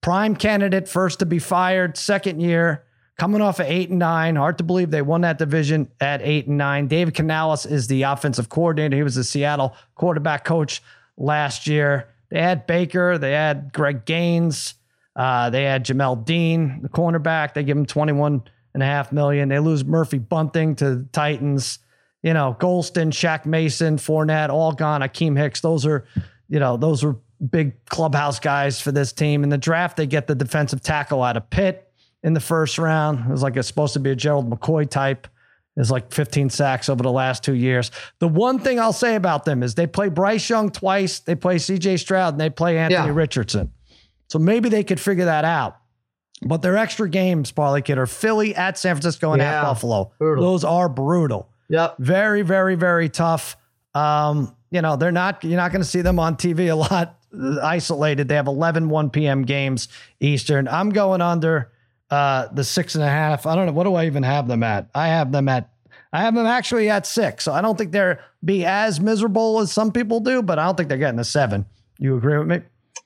prime 0.00 0.36
candidate 0.36 0.88
first 0.88 1.20
to 1.20 1.26
be 1.26 1.38
fired 1.38 1.96
second 1.96 2.40
year 2.40 2.84
coming 3.18 3.40
off 3.42 3.58
of 3.58 3.66
eight 3.66 3.90
and 3.90 3.98
nine. 3.98 4.36
Hard 4.36 4.58
to 4.58 4.64
believe 4.64 4.90
they 4.90 5.02
won 5.02 5.22
that 5.22 5.38
division 5.38 5.90
at 6.00 6.22
eight 6.22 6.46
and 6.46 6.56
nine. 6.56 6.86
David 6.86 7.14
canales 7.14 7.66
is 7.66 7.88
the 7.88 8.04
offensive 8.04 8.48
coordinator. 8.48 8.96
He 8.96 9.02
was 9.02 9.16
the 9.16 9.24
seattle 9.24 9.74
quarterback 9.96 10.44
coach 10.44 10.80
last 11.16 11.66
year. 11.66 12.08
They 12.30 12.40
had 12.40 12.66
baker 12.66 13.18
they 13.18 13.32
had 13.32 13.72
greg 13.72 14.04
gaines 14.04 14.74
uh, 15.18 15.50
they 15.50 15.64
had 15.64 15.84
jamel 15.84 16.24
dean 16.24 16.80
the 16.80 16.88
cornerback. 16.88 17.52
They 17.52 17.64
give 17.64 17.76
him 17.76 17.86
21 17.86 18.44
and 18.74 18.82
a 18.82 18.86
half 18.86 19.12
million. 19.12 19.48
They 19.48 19.58
lose 19.58 19.84
Murphy 19.84 20.18
Bunting 20.18 20.76
to 20.76 20.96
the 20.96 21.04
Titans. 21.12 21.78
You 22.22 22.34
know, 22.34 22.56
Gholston, 22.58 23.10
Shaq 23.10 23.46
Mason, 23.46 23.96
Fournette, 23.96 24.50
all 24.50 24.72
gone. 24.72 25.02
Akiem 25.02 25.36
Hicks. 25.36 25.60
Those 25.60 25.86
are, 25.86 26.04
you 26.48 26.58
know, 26.58 26.76
those 26.76 27.04
were 27.04 27.16
big 27.50 27.84
clubhouse 27.86 28.40
guys 28.40 28.80
for 28.80 28.92
this 28.92 29.12
team. 29.12 29.44
In 29.44 29.48
the 29.48 29.58
draft, 29.58 29.96
they 29.96 30.06
get 30.06 30.26
the 30.26 30.34
defensive 30.34 30.82
tackle 30.82 31.22
out 31.22 31.36
of 31.36 31.48
Pitt 31.50 31.92
in 32.22 32.34
the 32.34 32.40
first 32.40 32.78
round. 32.78 33.20
It 33.20 33.30
was 33.30 33.42
like 33.42 33.56
it's 33.56 33.68
supposed 33.68 33.92
to 33.94 34.00
be 34.00 34.10
a 34.10 34.16
Gerald 34.16 34.50
McCoy 34.50 34.88
type. 34.88 35.28
Is 35.76 35.92
like 35.92 36.12
15 36.12 36.50
sacks 36.50 36.88
over 36.88 37.04
the 37.04 37.12
last 37.12 37.44
two 37.44 37.54
years. 37.54 37.92
The 38.18 38.26
one 38.26 38.58
thing 38.58 38.80
I'll 38.80 38.92
say 38.92 39.14
about 39.14 39.44
them 39.44 39.62
is 39.62 39.76
they 39.76 39.86
play 39.86 40.08
Bryce 40.08 40.50
Young 40.50 40.70
twice, 40.70 41.20
they 41.20 41.36
play 41.36 41.54
CJ 41.54 42.00
Stroud, 42.00 42.34
and 42.34 42.40
they 42.40 42.50
play 42.50 42.76
Anthony 42.78 43.06
yeah. 43.06 43.14
Richardson. 43.14 43.70
So 44.26 44.40
maybe 44.40 44.68
they 44.68 44.82
could 44.82 44.98
figure 44.98 45.26
that 45.26 45.44
out. 45.44 45.77
But 46.42 46.62
their 46.62 46.76
extra 46.76 47.08
games, 47.08 47.50
Parlay 47.50 47.82
Kid, 47.82 47.98
are 47.98 48.06
Philly 48.06 48.54
at 48.54 48.78
San 48.78 48.94
Francisco 48.94 49.32
and 49.32 49.42
yeah, 49.42 49.58
at 49.58 49.62
Buffalo. 49.62 50.12
Brutal. 50.18 50.44
Those 50.44 50.64
are 50.64 50.88
brutal. 50.88 51.48
Yep. 51.68 51.96
Very, 51.98 52.42
very, 52.42 52.74
very 52.74 53.08
tough. 53.08 53.56
Um, 53.94 54.54
you 54.70 54.82
know, 54.82 54.96
they're 54.96 55.12
not, 55.12 55.42
you're 55.42 55.56
not 55.56 55.72
going 55.72 55.82
to 55.82 55.88
see 55.88 56.02
them 56.02 56.18
on 56.18 56.36
TV 56.36 56.70
a 56.70 56.74
lot 56.74 57.18
isolated. 57.62 58.28
They 58.28 58.36
have 58.36 58.46
11 58.46 58.88
1 58.88 59.10
p.m. 59.10 59.42
games 59.42 59.88
Eastern. 60.20 60.68
I'm 60.68 60.90
going 60.90 61.20
under 61.20 61.72
uh, 62.10 62.48
the 62.52 62.64
six 62.64 62.94
and 62.94 63.04
a 63.04 63.08
half. 63.08 63.46
I 63.46 63.54
don't 63.54 63.66
know. 63.66 63.72
What 63.72 63.84
do 63.84 63.94
I 63.94 64.06
even 64.06 64.22
have 64.22 64.48
them 64.48 64.62
at? 64.62 64.88
I 64.94 65.08
have 65.08 65.32
them 65.32 65.48
at, 65.48 65.70
I 66.12 66.22
have 66.22 66.34
them 66.34 66.46
actually 66.46 66.88
at 66.88 67.06
six. 67.06 67.44
So 67.44 67.52
I 67.52 67.60
don't 67.60 67.76
think 67.76 67.92
they're 67.92 68.20
be 68.44 68.64
as 68.64 69.00
miserable 69.00 69.58
as 69.60 69.72
some 69.72 69.92
people 69.92 70.20
do, 70.20 70.42
but 70.42 70.58
I 70.58 70.66
don't 70.66 70.76
think 70.76 70.88
they're 70.88 70.98
getting 70.98 71.20
a 71.20 71.24
seven. 71.24 71.66
You 71.98 72.16
agree 72.16 72.38
with 72.38 72.46
me? 72.46 72.60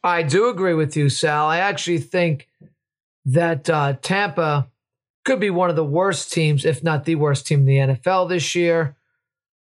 I 0.05 0.23
do 0.23 0.49
agree 0.49 0.75
with 0.75 0.97
you, 0.97 1.09
Sal. 1.09 1.47
I 1.47 1.59
actually 1.59 1.99
think 1.99 2.49
that 3.25 3.69
uh, 3.71 3.95
Tampa 4.03 4.69
could 5.25 5.41
be 5.41 5.51
one 5.51 5.71
of 5.71 5.77
the 5.77 5.85
worst 5.85 6.33
teams, 6.33 6.65
if 6.65 6.83
not 6.83 7.05
the 7.05 7.15
worst 7.15 7.47
team 7.47 7.61
in 7.61 7.67
the 7.67 7.95
NFL 7.95 8.29
this 8.29 8.55
year. 8.55 8.97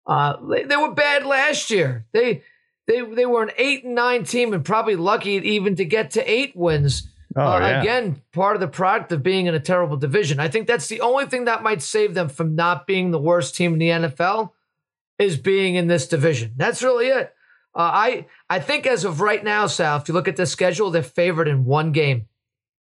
Uh, 0.06 0.36
they, 0.48 0.64
they, 0.64 0.76
were 0.76 0.92
bad 0.92 1.24
last 1.24 1.70
year. 1.70 2.06
They 2.12 2.42
they 2.88 3.02
they 3.02 3.26
were 3.26 3.44
an 3.44 3.52
eight 3.56 3.84
and 3.84 3.94
nine 3.94 4.24
team, 4.24 4.52
and 4.52 4.64
probably 4.64 4.96
lucky 4.96 5.32
even 5.32 5.76
to 5.76 5.84
get 5.84 6.10
to 6.12 6.30
eight 6.30 6.56
wins. 6.56 7.08
Oh, 7.36 7.40
uh, 7.40 7.58
yeah. 7.60 7.80
Again, 7.80 8.22
part 8.32 8.56
of 8.56 8.60
the 8.60 8.68
product 8.68 9.12
of 9.12 9.22
being 9.22 9.46
in 9.46 9.54
a 9.54 9.60
terrible 9.60 9.96
division. 9.96 10.40
I 10.40 10.48
think 10.48 10.66
that's 10.66 10.88
the 10.88 11.00
only 11.00 11.26
thing 11.26 11.46
that 11.46 11.62
might 11.62 11.80
save 11.80 12.14
them 12.14 12.28
from 12.28 12.56
not 12.56 12.86
being 12.86 13.10
the 13.10 13.18
worst 13.18 13.54
team 13.54 13.74
in 13.74 13.78
the 13.78 13.88
NFL 13.88 14.50
is 15.18 15.36
being 15.36 15.76
in 15.76 15.86
this 15.86 16.08
division. 16.08 16.52
That's 16.56 16.82
really 16.82 17.06
it. 17.06 17.32
Uh, 17.74 17.78
I 17.80 18.26
I 18.50 18.58
think 18.58 18.86
as 18.86 19.04
of 19.04 19.20
right 19.20 19.42
now, 19.42 19.66
Sal, 19.66 19.98
if 19.98 20.08
you 20.08 20.14
look 20.14 20.28
at 20.28 20.36
the 20.36 20.46
schedule, 20.46 20.90
they're 20.90 21.02
favored 21.02 21.48
in 21.48 21.64
one 21.64 21.92
game, 21.92 22.26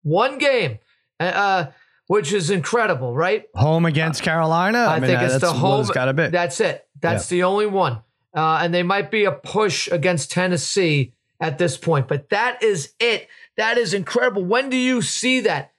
one 0.04 0.38
game. 0.38 0.78
Uh, 1.18 1.66
which 2.06 2.32
is 2.32 2.50
incredible, 2.50 3.14
right? 3.14 3.46
Home 3.54 3.86
against 3.86 4.22
Carolina. 4.22 4.78
I, 4.78 4.96
I 4.96 5.00
mean, 5.00 5.10
think 5.10 5.22
it's 5.22 5.40
the 5.40 5.52
home. 5.52 5.80
It's 5.80 5.90
got 5.90 6.06
to 6.06 6.12
be. 6.12 6.28
That's 6.28 6.60
it. 6.60 6.86
That's 7.00 7.30
yeah. 7.30 7.36
the 7.36 7.42
only 7.44 7.66
one. 7.66 8.02
Uh, 8.34 8.58
and 8.62 8.74
they 8.74 8.82
might 8.82 9.10
be 9.10 9.24
a 9.24 9.32
push 9.32 9.88
against 9.88 10.30
Tennessee 10.30 11.14
at 11.40 11.58
this 11.58 11.76
point, 11.76 12.08
but 12.08 12.30
that 12.30 12.62
is 12.62 12.92
it. 12.98 13.28
That 13.56 13.78
is 13.78 13.94
incredible. 13.94 14.44
When 14.44 14.68
do 14.68 14.76
you 14.76 15.02
see 15.02 15.40
that? 15.40 15.72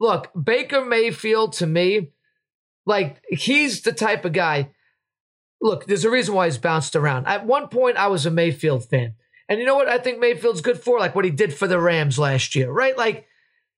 Look, 0.00 0.30
Baker 0.40 0.84
Mayfield 0.84 1.54
to 1.54 1.66
me, 1.66 2.12
like 2.86 3.20
he's 3.28 3.82
the 3.82 3.92
type 3.92 4.24
of 4.24 4.32
guy. 4.32 4.70
Look, 5.60 5.86
there's 5.86 6.04
a 6.04 6.10
reason 6.10 6.34
why 6.34 6.46
he's 6.46 6.58
bounced 6.58 6.94
around. 6.94 7.26
At 7.26 7.44
one 7.44 7.66
point, 7.66 7.96
I 7.96 8.06
was 8.06 8.26
a 8.26 8.30
Mayfield 8.30 8.84
fan. 8.84 9.14
And 9.48 9.58
you 9.58 9.66
know 9.66 9.74
what 9.74 9.88
I 9.88 9.98
think 9.98 10.20
Mayfield's 10.20 10.60
good 10.60 10.80
for? 10.80 11.00
Like 11.00 11.16
what 11.16 11.24
he 11.24 11.32
did 11.32 11.52
for 11.52 11.66
the 11.66 11.80
Rams 11.80 12.18
last 12.18 12.54
year, 12.54 12.70
right? 12.70 12.96
Like 12.96 13.26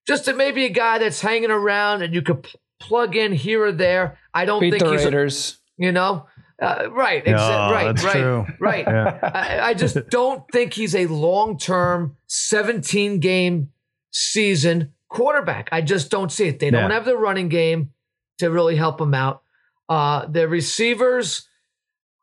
just 0.07 0.25
to 0.27 0.35
maybe 0.35 0.65
a 0.65 0.71
guy 0.71 0.99
that's 0.99 1.21
hanging 1.21 1.51
around 1.51 2.03
and 2.03 2.15
you 2.15 2.23
could 2.23 2.43
pl- 2.43 2.61
plug 2.81 3.17
in 3.17 3.33
here 3.33 3.65
or 3.65 3.73
there. 3.73 4.19
I 4.35 4.45
don't 4.45 4.61
Beat 4.61 4.73
think 4.73 4.85
the 4.85 4.93
he's 4.93 5.05
Raiders. 5.05 5.59
A, 5.79 5.85
you 5.85 5.93
know, 5.93 6.27
uh, 6.61 6.89
right, 6.91 7.25
exa- 7.25 7.69
no, 7.69 7.73
right, 7.73 8.03
right, 8.03 8.13
true. 8.13 8.47
right. 8.59 8.85
Yeah. 8.87 9.19
I, 9.35 9.71
I 9.71 9.75
just 9.75 9.97
don't 10.11 10.43
think 10.53 10.75
he's 10.75 10.95
a 10.95 11.07
long-term 11.07 12.17
17 12.27 13.21
game 13.21 13.71
season 14.11 14.93
quarterback. 15.09 15.69
I 15.73 15.81
just 15.81 16.11
don't 16.11 16.31
see 16.31 16.49
it. 16.49 16.59
They 16.59 16.71
don't 16.71 16.91
yeah. 16.91 16.95
have 16.95 17.05
the 17.05 17.17
running 17.17 17.49
game 17.49 17.93
to 18.39 18.51
really 18.51 18.77
help 18.77 19.01
him 19.01 19.15
out. 19.15 19.43
Uh, 19.89 20.27
the 20.27 20.49
receivers, 20.49 21.49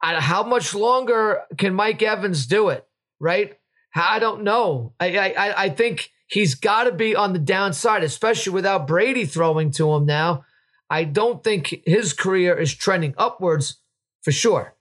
how 0.02 0.44
much 0.44 0.74
longer 0.74 1.42
can 1.58 1.74
Mike 1.74 2.02
Evans 2.02 2.46
do 2.48 2.70
it? 2.70 2.88
Right? 3.20 3.58
I 3.96 4.20
don't 4.20 4.44
know. 4.44 4.94
I 5.00 5.18
I, 5.18 5.63
I 5.63 5.70
think 5.70 6.12
he's 6.28 6.56
got 6.56 6.84
to 6.84 6.92
be 6.92 7.16
on 7.16 7.34
the 7.34 7.40
downside, 7.40 8.04
especially 8.04 8.54
without 8.54 8.88
Brady 8.88 9.26
throwing 9.26 9.72
to 9.72 9.94
him 9.94 10.06
now. 10.06 10.46
I 10.90 11.04
don't 11.04 11.44
think 11.44 11.82
his 11.86 12.13
career 12.13 12.56
is 12.56 12.74
trending 12.74 13.13
upwards 13.18 13.80
for 14.22 14.32
sure. 14.32 14.74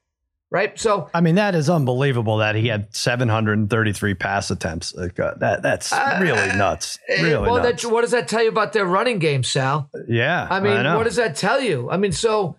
Right. 0.48 0.78
So, 0.78 1.10
I 1.12 1.20
mean, 1.20 1.34
that 1.34 1.56
is 1.56 1.68
unbelievable 1.68 2.36
that 2.36 2.54
he 2.54 2.68
had 2.68 2.94
733 2.94 4.14
pass 4.14 4.48
attempts. 4.48 4.94
Like, 4.94 5.18
uh, 5.18 5.34
that 5.38 5.60
That's 5.62 5.92
uh, 5.92 6.20
really 6.22 6.56
nuts. 6.56 7.00
Eh, 7.08 7.20
really 7.20 7.48
well, 7.48 7.60
nuts. 7.60 7.82
That, 7.82 7.92
what 7.92 8.02
does 8.02 8.12
that 8.12 8.28
tell 8.28 8.44
you 8.44 8.48
about 8.48 8.72
their 8.72 8.86
running 8.86 9.18
game, 9.18 9.42
Sal? 9.42 9.90
Yeah. 10.06 10.46
I 10.48 10.60
mean, 10.60 10.86
I 10.86 10.96
what 10.96 11.02
does 11.02 11.16
that 11.16 11.34
tell 11.34 11.60
you? 11.60 11.90
I 11.90 11.96
mean, 11.96 12.12
so 12.12 12.56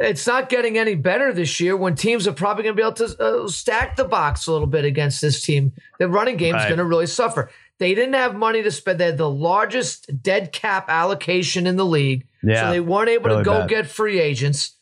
it's 0.00 0.26
not 0.26 0.48
getting 0.48 0.76
any 0.76 0.94
better 0.94 1.32
this 1.32 1.60
year 1.60 1.76
when 1.76 1.94
teams 1.94 2.26
are 2.26 2.32
probably 2.32 2.64
going 2.64 2.76
to 2.76 2.82
be 2.82 2.86
able 2.86 2.94
to 2.94 3.22
uh, 3.22 3.48
stack 3.48 3.96
the 3.96 4.04
box 4.04 4.46
a 4.46 4.52
little 4.52 4.66
bit 4.66 4.84
against 4.84 5.20
this 5.20 5.42
team. 5.42 5.72
The 5.98 6.08
running 6.08 6.36
game 6.36 6.56
is 6.56 6.62
right. 6.62 6.68
going 6.68 6.78
to 6.78 6.84
really 6.84 7.06
suffer. 7.06 7.50
They 7.78 7.94
didn't 7.94 8.14
have 8.14 8.36
money 8.36 8.62
to 8.62 8.70
spend. 8.70 9.00
They 9.00 9.06
had 9.06 9.18
the 9.18 9.30
largest 9.30 10.22
dead 10.22 10.52
cap 10.52 10.86
allocation 10.88 11.66
in 11.66 11.76
the 11.76 11.84
league. 11.84 12.26
Yeah, 12.42 12.62
so 12.62 12.70
they 12.70 12.80
weren't 12.80 13.08
able 13.08 13.30
really 13.30 13.40
to 13.40 13.44
go 13.44 13.60
bad. 13.60 13.68
get 13.68 13.86
free 13.86 14.20
agents. 14.20 14.76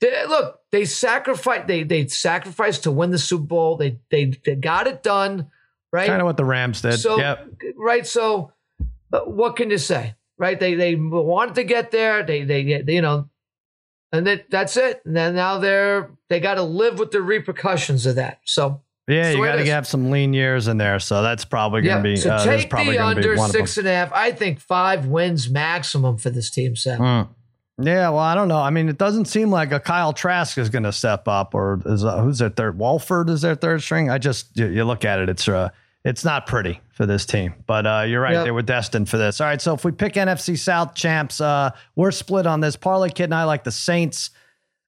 They, 0.00 0.26
look, 0.26 0.60
they 0.70 0.84
sacrificed. 0.84 1.66
They 1.66 1.82
they 1.82 2.06
sacrificed 2.06 2.84
to 2.84 2.90
win 2.90 3.10
the 3.10 3.18
Super 3.18 3.44
Bowl. 3.44 3.76
They 3.76 3.98
they 4.10 4.26
they 4.44 4.54
got 4.54 4.86
it 4.86 5.02
done. 5.02 5.50
Right. 5.92 6.06
Kind 6.06 6.20
of 6.20 6.26
what 6.26 6.36
the 6.36 6.44
Rams 6.44 6.82
did. 6.82 6.98
So 6.98 7.18
yep. 7.18 7.46
right. 7.76 8.06
So 8.06 8.52
what 9.10 9.56
can 9.56 9.70
you 9.70 9.78
say? 9.78 10.14
Right. 10.38 10.58
They 10.58 10.74
they 10.74 10.94
wanted 10.94 11.56
to 11.56 11.64
get 11.64 11.90
there. 11.90 12.22
They 12.22 12.44
they, 12.44 12.82
they 12.82 12.94
you 12.94 13.02
know, 13.02 13.28
and 14.12 14.26
that 14.26 14.50
that's 14.50 14.76
it. 14.76 15.02
And 15.04 15.16
then 15.16 15.34
now 15.34 15.58
they're 15.58 16.10
they 16.28 16.40
got 16.40 16.54
to 16.54 16.62
live 16.62 16.98
with 16.98 17.10
the 17.10 17.22
repercussions 17.22 18.06
of 18.06 18.16
that. 18.16 18.40
So 18.44 18.82
yeah, 19.08 19.30
you 19.30 19.44
got 19.44 19.56
to 19.56 19.64
have 19.66 19.86
some 19.86 20.10
lean 20.10 20.34
years 20.34 20.68
in 20.68 20.76
there, 20.76 20.98
so 20.98 21.22
that's 21.22 21.44
probably 21.44 21.82
going 21.82 22.02
to 22.02 22.08
yeah, 22.08 22.14
be. 22.14 22.20
So 22.20 22.30
uh, 22.30 22.44
take 22.44 22.70
the 22.70 22.98
under 22.98 23.36
six 23.38 23.78
and 23.78 23.88
a 23.88 23.92
half. 23.92 24.12
I 24.12 24.32
think 24.32 24.60
five 24.60 25.06
wins 25.06 25.48
maximum 25.48 26.18
for 26.18 26.30
this 26.30 26.50
team. 26.50 26.76
So. 26.76 26.98
Mm. 26.98 27.28
Yeah, 27.80 28.08
well, 28.08 28.18
I 28.18 28.34
don't 28.34 28.48
know. 28.48 28.58
I 28.58 28.70
mean, 28.70 28.88
it 28.88 28.98
doesn't 28.98 29.26
seem 29.26 29.50
like 29.50 29.70
a 29.70 29.78
Kyle 29.78 30.12
Trask 30.12 30.58
is 30.58 30.68
going 30.68 30.82
to 30.82 30.92
step 30.92 31.28
up, 31.28 31.54
or 31.54 31.80
is 31.86 32.04
uh, 32.04 32.20
who's 32.20 32.38
their 32.38 32.50
third? 32.50 32.76
Wolford 32.76 33.30
is 33.30 33.40
their 33.40 33.54
third 33.54 33.82
string. 33.82 34.10
I 34.10 34.18
just 34.18 34.56
you, 34.56 34.66
you 34.66 34.84
look 34.84 35.04
at 35.04 35.20
it, 35.20 35.28
it's 35.28 35.48
uh, 35.48 35.70
it's 36.04 36.24
not 36.24 36.46
pretty 36.46 36.80
for 36.90 37.06
this 37.06 37.24
team. 37.24 37.54
But 37.66 37.86
uh, 37.86 38.04
you're 38.06 38.20
right, 38.20 38.32
yep. 38.32 38.44
they 38.44 38.50
were 38.50 38.62
destined 38.62 39.08
for 39.08 39.16
this. 39.16 39.40
All 39.40 39.46
right, 39.46 39.60
so 39.60 39.74
if 39.74 39.84
we 39.84 39.92
pick 39.92 40.14
NFC 40.14 40.58
South 40.58 40.94
champs, 40.94 41.40
uh, 41.40 41.70
we're 41.94 42.10
split 42.10 42.46
on 42.46 42.60
this. 42.60 42.74
Parlay 42.74 43.10
Kid 43.10 43.24
and 43.24 43.34
I 43.34 43.44
like 43.44 43.62
the 43.62 43.72
Saints. 43.72 44.30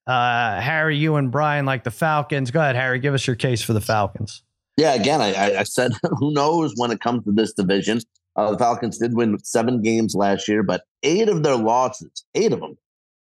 Uh, 0.07 0.59
Harry, 0.59 0.97
you 0.97 1.15
and 1.15 1.31
Brian 1.31 1.65
like 1.65 1.83
the 1.83 1.91
Falcons. 1.91 2.51
Go 2.51 2.59
ahead, 2.59 2.75
Harry. 2.75 2.99
Give 2.99 3.13
us 3.13 3.25
your 3.27 3.35
case 3.35 3.61
for 3.61 3.73
the 3.73 3.81
Falcons. 3.81 4.43
Yeah, 4.77 4.93
again, 4.93 5.21
I, 5.21 5.57
I 5.57 5.63
said 5.63 5.91
who 6.19 6.33
knows 6.33 6.73
when 6.75 6.91
it 6.91 6.99
comes 7.01 7.23
to 7.25 7.31
this 7.31 7.53
division. 7.53 7.99
Uh, 8.35 8.51
the 8.51 8.57
Falcons 8.57 8.97
did 8.97 9.15
win 9.15 9.37
seven 9.43 9.81
games 9.81 10.15
last 10.15 10.47
year, 10.47 10.63
but 10.63 10.83
eight 11.03 11.27
of 11.27 11.43
their 11.43 11.57
losses, 11.57 12.25
eight 12.33 12.53
of 12.53 12.61
them, 12.61 12.77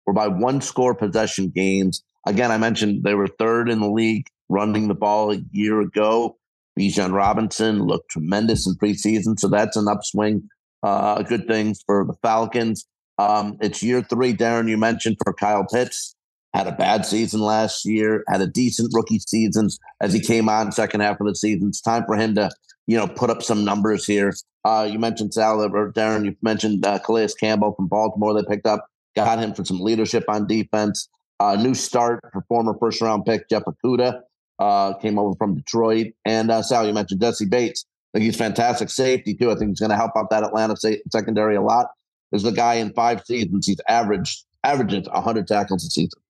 were 0.06 0.12
by 0.12 0.28
one 0.28 0.60
score 0.60 0.94
possession 0.94 1.48
games. 1.48 2.02
Again, 2.26 2.50
I 2.50 2.58
mentioned 2.58 3.04
they 3.04 3.14
were 3.14 3.26
third 3.26 3.70
in 3.70 3.80
the 3.80 3.90
league 3.90 4.26
running 4.48 4.88
the 4.88 4.94
ball 4.94 5.32
a 5.32 5.40
year 5.50 5.80
ago. 5.80 6.36
Bijan 6.78 7.12
Robinson 7.12 7.84
looked 7.84 8.10
tremendous 8.10 8.66
in 8.66 8.74
preseason, 8.76 9.38
so 9.38 9.48
that's 9.48 9.76
an 9.76 9.88
upswing. 9.88 10.48
Uh, 10.82 11.22
good 11.22 11.48
things 11.48 11.82
for 11.84 12.04
the 12.04 12.14
Falcons. 12.22 12.86
Um, 13.18 13.56
it's 13.60 13.82
year 13.82 14.02
three, 14.02 14.32
Darren. 14.32 14.68
You 14.68 14.76
mentioned 14.76 15.16
for 15.24 15.32
Kyle 15.32 15.66
Pitts 15.66 16.14
had 16.54 16.66
a 16.66 16.72
bad 16.72 17.04
season 17.04 17.40
last 17.40 17.84
year, 17.84 18.24
had 18.28 18.40
a 18.40 18.46
decent 18.46 18.90
rookie 18.94 19.18
season 19.18 19.68
as 20.00 20.12
he 20.12 20.20
came 20.20 20.48
on 20.48 20.72
second 20.72 21.00
half 21.00 21.20
of 21.20 21.26
the 21.26 21.34
season. 21.34 21.68
It's 21.68 21.80
time 21.80 22.04
for 22.06 22.16
him 22.16 22.34
to, 22.36 22.50
you 22.86 22.96
know, 22.96 23.06
put 23.06 23.30
up 23.30 23.42
some 23.42 23.64
numbers 23.64 24.06
here. 24.06 24.32
Uh, 24.64 24.88
you 24.90 24.98
mentioned 24.98 25.34
Sal 25.34 25.62
or 25.62 25.92
Darren, 25.92 26.24
you 26.24 26.36
mentioned 26.42 26.84
uh, 26.84 26.98
Calais 26.98 27.28
Campbell 27.38 27.72
from 27.74 27.86
Baltimore. 27.86 28.34
They 28.34 28.46
picked 28.48 28.66
up, 28.66 28.86
got 29.14 29.38
him 29.38 29.54
for 29.54 29.64
some 29.64 29.80
leadership 29.80 30.24
on 30.28 30.46
defense. 30.46 31.08
Uh, 31.40 31.54
new 31.54 31.74
start 31.74 32.20
for 32.32 32.42
former 32.48 32.74
first 32.80 33.00
round 33.00 33.24
pick 33.24 33.48
Jeff 33.48 33.62
Okudah 33.64 34.20
uh, 34.58 34.94
came 34.94 35.18
over 35.18 35.34
from 35.36 35.54
Detroit. 35.54 36.08
And 36.24 36.50
uh, 36.50 36.62
Sal, 36.62 36.86
you 36.86 36.92
mentioned 36.92 37.20
Jessie 37.20 37.46
Bates. 37.46 37.84
I 38.12 38.18
think 38.18 38.24
he's 38.24 38.36
fantastic 38.36 38.90
safety 38.90 39.34
too. 39.34 39.50
I 39.50 39.54
think 39.54 39.70
he's 39.70 39.80
going 39.80 39.90
to 39.90 39.96
help 39.96 40.12
out 40.16 40.30
that 40.30 40.42
Atlanta 40.42 40.76
secondary 41.12 41.56
a 41.56 41.62
lot. 41.62 41.88
There's 42.30 42.44
a 42.44 42.52
guy 42.52 42.74
in 42.74 42.92
five 42.92 43.22
seasons 43.24 43.66
he's 43.66 43.80
averaged 43.88 44.44
averages 44.64 45.08
100 45.08 45.46
tackles 45.46 45.84
a 45.84 45.90
season. 45.90 46.20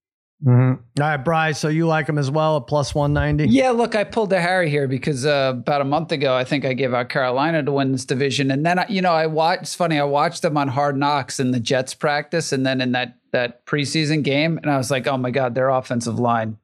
Mm-hmm. 0.44 1.02
All 1.02 1.08
right, 1.08 1.16
Bryce. 1.16 1.58
So 1.58 1.68
you 1.68 1.86
like 1.86 2.08
him 2.08 2.16
as 2.16 2.30
well 2.30 2.58
at 2.58 2.68
plus 2.68 2.94
190? 2.94 3.52
Yeah, 3.52 3.70
look, 3.70 3.96
I 3.96 4.04
pulled 4.04 4.30
the 4.30 4.40
Harry 4.40 4.70
here 4.70 4.86
because 4.86 5.26
uh, 5.26 5.54
about 5.56 5.80
a 5.80 5.84
month 5.84 6.12
ago, 6.12 6.34
I 6.34 6.44
think 6.44 6.64
I 6.64 6.74
gave 6.74 6.94
out 6.94 7.08
Carolina 7.08 7.62
to 7.62 7.72
win 7.72 7.90
this 7.90 8.04
division. 8.04 8.50
And 8.52 8.64
then, 8.64 8.84
you 8.88 9.02
know, 9.02 9.12
I 9.12 9.26
watched, 9.26 9.62
it's 9.62 9.74
funny, 9.74 9.98
I 9.98 10.04
watched 10.04 10.42
them 10.42 10.56
on 10.56 10.68
Hard 10.68 10.96
Knocks 10.96 11.40
in 11.40 11.50
the 11.50 11.58
Jets 11.58 11.92
practice 11.92 12.52
and 12.52 12.64
then 12.64 12.80
in 12.80 12.92
that, 12.92 13.16
that 13.32 13.66
preseason 13.66 14.22
game. 14.22 14.58
And 14.58 14.70
I 14.70 14.76
was 14.76 14.92
like, 14.92 15.08
oh 15.08 15.16
my 15.16 15.32
God, 15.32 15.56
their 15.56 15.70
offensive 15.70 16.20
line 16.20 16.56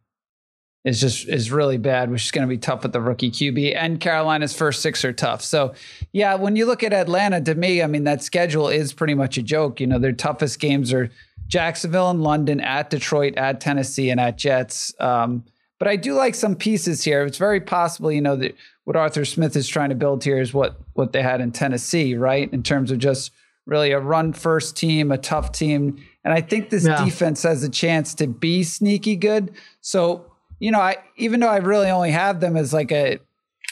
is 0.85 1.01
just 1.01 1.27
is 1.29 1.51
really 1.51 1.79
bad, 1.79 2.11
which 2.11 2.27
is 2.27 2.31
going 2.31 2.47
to 2.47 2.49
be 2.49 2.59
tough 2.59 2.85
with 2.85 2.93
the 2.93 3.01
rookie 3.01 3.31
QB. 3.31 3.75
And 3.75 3.99
Carolina's 3.99 4.55
first 4.55 4.83
six 4.83 5.05
are 5.05 5.15
tough. 5.15 5.43
So, 5.43 5.75
yeah, 6.13 6.37
when 6.37 6.55
you 6.55 6.67
look 6.67 6.85
at 6.85 6.93
Atlanta, 6.93 7.41
to 7.41 7.55
me, 7.57 7.83
I 7.83 7.89
mean, 7.89 8.05
that 8.05 8.23
schedule 8.23 8.69
is 8.69 8.93
pretty 8.93 9.15
much 9.15 9.37
a 9.37 9.43
joke. 9.43 9.81
You 9.81 9.89
know, 9.89 9.99
their 9.99 10.13
toughest 10.13 10.61
games 10.61 10.93
are– 10.93 11.11
Jacksonville 11.47 12.11
and 12.11 12.23
London, 12.23 12.61
at 12.61 12.91
Detroit, 12.91 13.37
at 13.37 13.61
Tennessee, 13.61 14.11
and 14.11 14.21
at 14.21 14.37
Jets. 14.39 14.95
Um, 14.99 15.45
but 15.79 15.89
I 15.89 15.97
do 15.97 16.15
like 16.15 16.35
some 16.35 16.57
pieces 16.57 17.05
here. 17.05 17.25
It's 17.25 17.39
very 17.39 17.61
possible, 17.61 18.11
you 18.11 18.21
know, 18.21 18.37
that 18.37 18.55
what 18.85 18.97
Arthur 18.97 19.25
Smith 19.25 19.57
is 19.57 19.69
trying 19.69 19.89
to 19.91 19.95
build 19.95 20.25
here 20.25 20.41
is 20.41 20.55
what 20.55 20.77
what 20.95 21.13
they 21.13 21.23
had 21.23 21.41
in 21.41 21.53
Tennessee, 21.53 22.15
right? 22.15 22.53
In 22.53 22.63
terms 22.63 22.91
of 22.91 22.99
just 22.99 23.33
really 23.67 23.93
a 23.93 23.99
run 23.99 24.33
first 24.33 24.77
team, 24.77 25.11
a 25.11 25.19
tough 25.19 25.53
team. 25.53 26.03
And 26.25 26.33
I 26.33 26.41
think 26.41 26.71
this 26.71 26.87
yeah. 26.87 27.05
defense 27.05 27.43
has 27.43 27.63
a 27.63 27.69
chance 27.69 28.15
to 28.17 28.27
be 28.27 28.63
sneaky 28.63 29.17
good. 29.17 29.53
So, 29.81 30.31
you 30.59 30.71
know, 30.71 30.81
I 30.81 30.97
even 31.17 31.41
though 31.41 31.49
I 31.49 31.59
really 31.59 31.91
only 31.91 32.11
have 32.11 32.41
them 32.41 32.57
as 32.57 32.73
like 32.73 32.93
a 32.93 33.19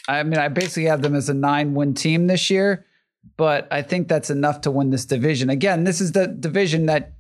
I 0.09 0.23
mean, 0.25 0.39
I 0.39 0.49
basically 0.49 0.87
have 0.87 1.03
them 1.03 1.15
as 1.15 1.29
a 1.29 1.35
nine 1.35 1.75
win 1.75 1.95
team 1.95 2.27
this 2.27 2.51
year, 2.51 2.85
but 3.37 3.69
I 3.71 3.83
think 3.83 4.09
that's 4.09 4.31
enough 4.31 4.63
to 4.63 4.71
win 4.71 4.91
this 4.91 5.05
division. 5.05 5.49
Again, 5.51 5.85
this 5.85 6.01
is 6.01 6.13
the 6.13 6.27
division 6.27 6.87
that 6.87 7.13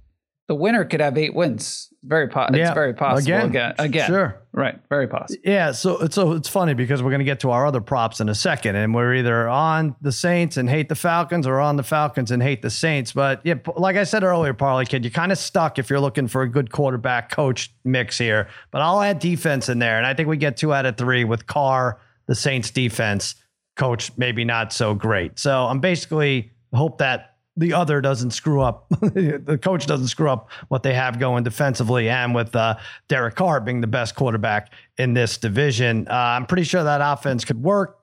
the 0.52 0.56
winner 0.56 0.84
could 0.84 1.00
have 1.00 1.16
eight 1.16 1.34
wins. 1.34 1.88
Very 2.04 2.28
po- 2.28 2.48
Yeah. 2.52 2.66
It's 2.66 2.74
very 2.74 2.92
possible. 2.92 3.20
Again. 3.32 3.46
Again, 3.48 3.74
again, 3.78 4.06
Sure. 4.06 4.36
right? 4.52 4.78
Very 4.90 5.06
possible. 5.08 5.40
Yeah, 5.46 5.72
so 5.72 6.06
so 6.10 6.32
it's 6.32 6.48
funny 6.48 6.74
because 6.74 7.02
we're 7.02 7.08
going 7.10 7.20
to 7.20 7.24
get 7.24 7.40
to 7.40 7.50
our 7.52 7.64
other 7.64 7.80
props 7.80 8.20
in 8.20 8.28
a 8.28 8.34
second, 8.34 8.76
and 8.76 8.94
we're 8.94 9.14
either 9.14 9.48
on 9.48 9.96
the 10.02 10.12
Saints 10.12 10.58
and 10.58 10.68
hate 10.68 10.90
the 10.90 10.94
Falcons, 10.94 11.46
or 11.46 11.58
on 11.58 11.76
the 11.76 11.82
Falcons 11.82 12.30
and 12.30 12.42
hate 12.42 12.60
the 12.60 12.68
Saints. 12.68 13.12
But 13.12 13.40
yeah, 13.44 13.54
like 13.76 13.96
I 13.96 14.04
said 14.04 14.24
earlier, 14.24 14.52
Parlay 14.52 14.84
Kid, 14.84 15.04
you're 15.04 15.10
kind 15.12 15.32
of 15.32 15.38
stuck 15.38 15.78
if 15.78 15.88
you're 15.88 16.00
looking 16.00 16.28
for 16.28 16.42
a 16.42 16.48
good 16.48 16.70
quarterback 16.70 17.30
coach 17.30 17.72
mix 17.84 18.18
here. 18.18 18.48
But 18.72 18.82
I'll 18.82 19.00
add 19.00 19.18
defense 19.18 19.70
in 19.70 19.78
there, 19.78 19.96
and 19.96 20.06
I 20.06 20.12
think 20.12 20.28
we 20.28 20.36
get 20.36 20.58
two 20.58 20.74
out 20.74 20.84
of 20.84 20.98
three 20.98 21.24
with 21.24 21.46
Carr, 21.46 21.98
the 22.26 22.34
Saints 22.34 22.70
defense, 22.70 23.36
coach 23.76 24.10
maybe 24.18 24.44
not 24.44 24.72
so 24.72 24.92
great. 24.94 25.38
So 25.38 25.64
I'm 25.66 25.80
basically 25.80 26.50
hope 26.74 26.98
that 26.98 27.31
the 27.56 27.74
other 27.74 28.00
doesn't 28.00 28.30
screw 28.30 28.62
up, 28.62 28.88
the 29.00 29.58
coach 29.62 29.86
doesn't 29.86 30.08
screw 30.08 30.30
up 30.30 30.50
what 30.68 30.82
they 30.82 30.94
have 30.94 31.18
going 31.18 31.44
defensively, 31.44 32.08
and 32.08 32.34
with 32.34 32.54
uh, 32.56 32.76
Derek 33.08 33.34
Carr 33.34 33.60
being 33.60 33.80
the 33.80 33.86
best 33.86 34.14
quarterback 34.14 34.72
in 34.98 35.14
this 35.14 35.38
division, 35.38 36.08
uh, 36.08 36.14
I'm 36.14 36.46
pretty 36.46 36.64
sure 36.64 36.82
that 36.84 37.00
offense 37.02 37.44
could 37.44 37.62
work. 37.62 37.98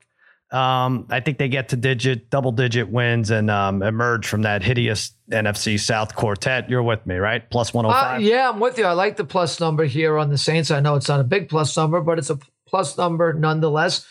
Um, 0.52 1.06
I 1.12 1.20
think 1.20 1.38
they 1.38 1.48
get 1.48 1.70
to 1.70 1.76
digit, 1.76 2.32
double 2.32 2.52
digit 2.52 2.90
wins 2.90 3.30
and 3.30 3.52
um, 3.52 3.84
emerge 3.84 4.26
from 4.26 4.42
that 4.42 4.64
hideous 4.64 5.12
NFC 5.32 5.80
South 5.80 6.16
quartet. 6.16 6.68
You're 6.72 6.82
with 6.82 7.06
me, 7.06 7.18
right? 7.18 7.48
Plus 7.52 7.70
Uh, 7.70 7.78
105. 7.78 8.22
yeah, 8.22 8.50
I'm 8.50 8.60
with 8.60 8.80
you. 8.80 8.86
I 8.86 8.94
like 8.94 9.16
the 9.16 9.26
plus 9.26 9.60
number 9.60 9.84
here 9.86 10.18
on 10.18 10.30
the 10.32 10.40
Saints. 10.40 10.72
I 10.72 10.80
know 10.80 10.96
it's 10.96 11.08
not 11.08 11.20
a 11.20 11.24
big 11.24 11.50
plus 11.50 11.78
number, 11.78 12.02
but 12.02 12.18
it's 12.18 12.32
a 12.32 12.40
plus 12.68 12.98
number 12.98 13.32
nonetheless. 13.32 14.08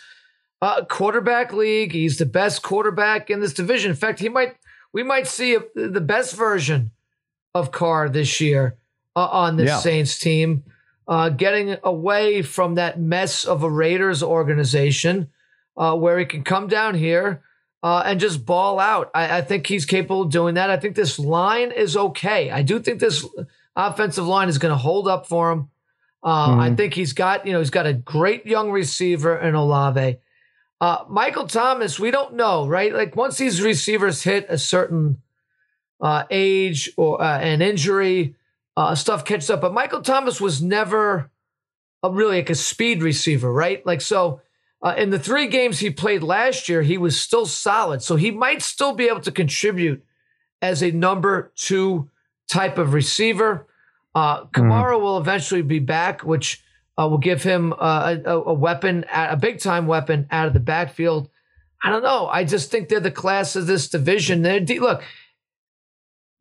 Uh, 0.61 0.85
quarterback 0.85 1.51
league. 1.51 1.91
He's 1.91 2.17
the 2.19 2.25
best 2.25 2.61
quarterback 2.63 3.29
in 3.29 3.41
this 3.41 3.53
division. 3.53 3.91
In 3.91 3.97
fact, 3.97 4.19
he 4.19 4.29
might. 4.29 4.55
We 4.93 5.03
might 5.03 5.27
see 5.27 5.55
a, 5.55 5.61
the 5.75 6.01
best 6.01 6.35
version 6.35 6.91
of 7.53 7.71
Carr 7.71 8.09
this 8.09 8.39
year 8.41 8.77
uh, 9.15 9.25
on 9.27 9.57
the 9.57 9.65
Yeah. 9.65 9.79
Saints 9.79 10.17
team, 10.19 10.63
uh, 11.07 11.29
getting 11.29 11.77
away 11.83 12.41
from 12.41 12.75
that 12.75 12.99
mess 12.99 13.45
of 13.45 13.63
a 13.63 13.69
Raiders 13.69 14.21
organization, 14.21 15.29
uh, 15.77 15.95
where 15.95 16.19
he 16.19 16.25
can 16.25 16.43
come 16.43 16.67
down 16.67 16.95
here 16.95 17.41
uh, 17.81 18.03
and 18.05 18.19
just 18.19 18.45
ball 18.45 18.79
out. 18.79 19.09
I, 19.15 19.37
I 19.37 19.41
think 19.41 19.67
he's 19.67 19.85
capable 19.85 20.23
of 20.23 20.31
doing 20.31 20.55
that. 20.55 20.69
I 20.69 20.77
think 20.77 20.95
this 20.95 21.17
line 21.17 21.71
is 21.71 21.95
okay. 21.95 22.51
I 22.51 22.61
do 22.61 22.79
think 22.79 22.99
this 22.99 23.25
offensive 23.75 24.27
line 24.27 24.49
is 24.49 24.57
going 24.57 24.73
to 24.73 24.77
hold 24.77 25.07
up 25.07 25.27
for 25.27 25.51
him. 25.51 25.69
Uh, 26.21 26.57
I 26.57 26.75
think 26.75 26.93
he's 26.93 27.13
got, 27.13 27.47
you 27.47 27.53
know, 27.53 27.59
he's 27.59 27.69
got 27.69 27.87
a 27.87 27.93
great 27.93 28.45
young 28.45 28.71
receiver 28.71 29.37
in 29.37 29.55
Olave. 29.55 30.17
Uh, 30.81 31.03
Michael 31.09 31.47
Thomas, 31.47 31.99
we 31.99 32.09
don't 32.09 32.35
know, 32.35 32.67
right? 32.67 32.93
Like 32.93 33.15
once 33.15 33.37
these 33.37 33.61
receivers 33.61 34.23
hit 34.23 34.45
a 34.49 34.57
certain 34.57 35.21
uh, 35.99 36.23
age 36.29 36.91
or 36.95 37.21
uh, 37.21 37.39
an 37.39 37.61
injury, 37.61 38.35
uh, 38.77 38.95
stuff 38.95 39.25
catches 39.25 39.49
up. 39.49 39.59
But 39.59 39.73
Michael 39.73 40.01
Thomas 40.01 40.39
was 40.39 40.61
never 40.61 41.29
a, 42.01 42.09
really 42.09 42.37
like 42.37 42.49
a 42.49 42.55
speed 42.55 43.03
receiver, 43.03 43.51
right? 43.51 43.85
Like 43.85 43.99
so, 43.99 44.41
uh, 44.81 44.95
in 44.97 45.09
the 45.09 45.19
three 45.19 45.47
games 45.47 45.79
he 45.79 45.89
played 45.89 46.23
last 46.23 46.69
year, 46.69 46.81
he 46.81 46.97
was 46.97 47.19
still 47.19 47.45
solid. 47.45 48.01
So 48.01 48.15
he 48.15 48.31
might 48.31 48.61
still 48.61 48.93
be 48.93 49.09
able 49.09 49.19
to 49.21 49.31
contribute 49.31 50.01
as 50.61 50.81
a 50.81 50.91
number 50.91 51.51
two 51.57 52.09
type 52.49 52.77
of 52.77 52.93
receiver. 52.93 53.67
Uh, 54.15 54.45
Kamara 54.45 54.99
will 54.99 55.17
eventually 55.17 55.61
be 55.61 55.79
back, 55.79 56.21
which 56.21 56.63
uh, 56.99 57.07
will 57.07 57.17
give 57.17 57.41
him 57.43 57.73
uh, 57.79 58.15
a, 58.25 58.31
a 58.33 58.53
weapon, 58.53 59.05
a 59.13 59.37
big 59.37 59.59
time 59.59 59.87
weapon 59.87 60.27
out 60.31 60.47
of 60.47 60.53
the 60.53 60.59
backfield. 60.59 61.29
I 61.83 61.89
don't 61.91 62.03
know. 62.03 62.27
I 62.27 62.43
just 62.43 62.69
think 62.71 62.89
they're 62.89 62.99
the 62.99 63.11
class 63.11 63.55
of 63.55 63.65
this 63.67 63.87
division. 63.89 64.41
They're 64.41 64.59
de- 64.59 64.79
look, 64.79 65.01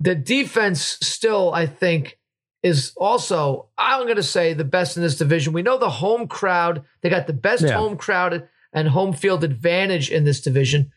the 0.00 0.14
defense 0.14 0.98
still, 1.02 1.52
I 1.52 1.66
think, 1.66 2.18
is 2.62 2.92
also, 2.96 3.68
I'm 3.78 4.04
going 4.04 4.16
to 4.16 4.22
say, 4.22 4.52
the 4.52 4.64
best 4.64 4.96
in 4.96 5.02
this 5.02 5.16
division. 5.16 5.52
We 5.52 5.62
know 5.62 5.78
the 5.78 5.90
home 5.90 6.26
crowd, 6.26 6.84
they 7.02 7.08
got 7.10 7.26
the 7.28 7.32
best 7.32 7.62
Yeah. 7.62 7.74
home 7.74 7.96
crowd 7.96 8.48
and 8.72 8.88
home 8.88 9.12
field 9.12 9.44
advantage 9.44 10.10
in 10.10 10.24
this 10.24 10.40
division. 10.40 10.92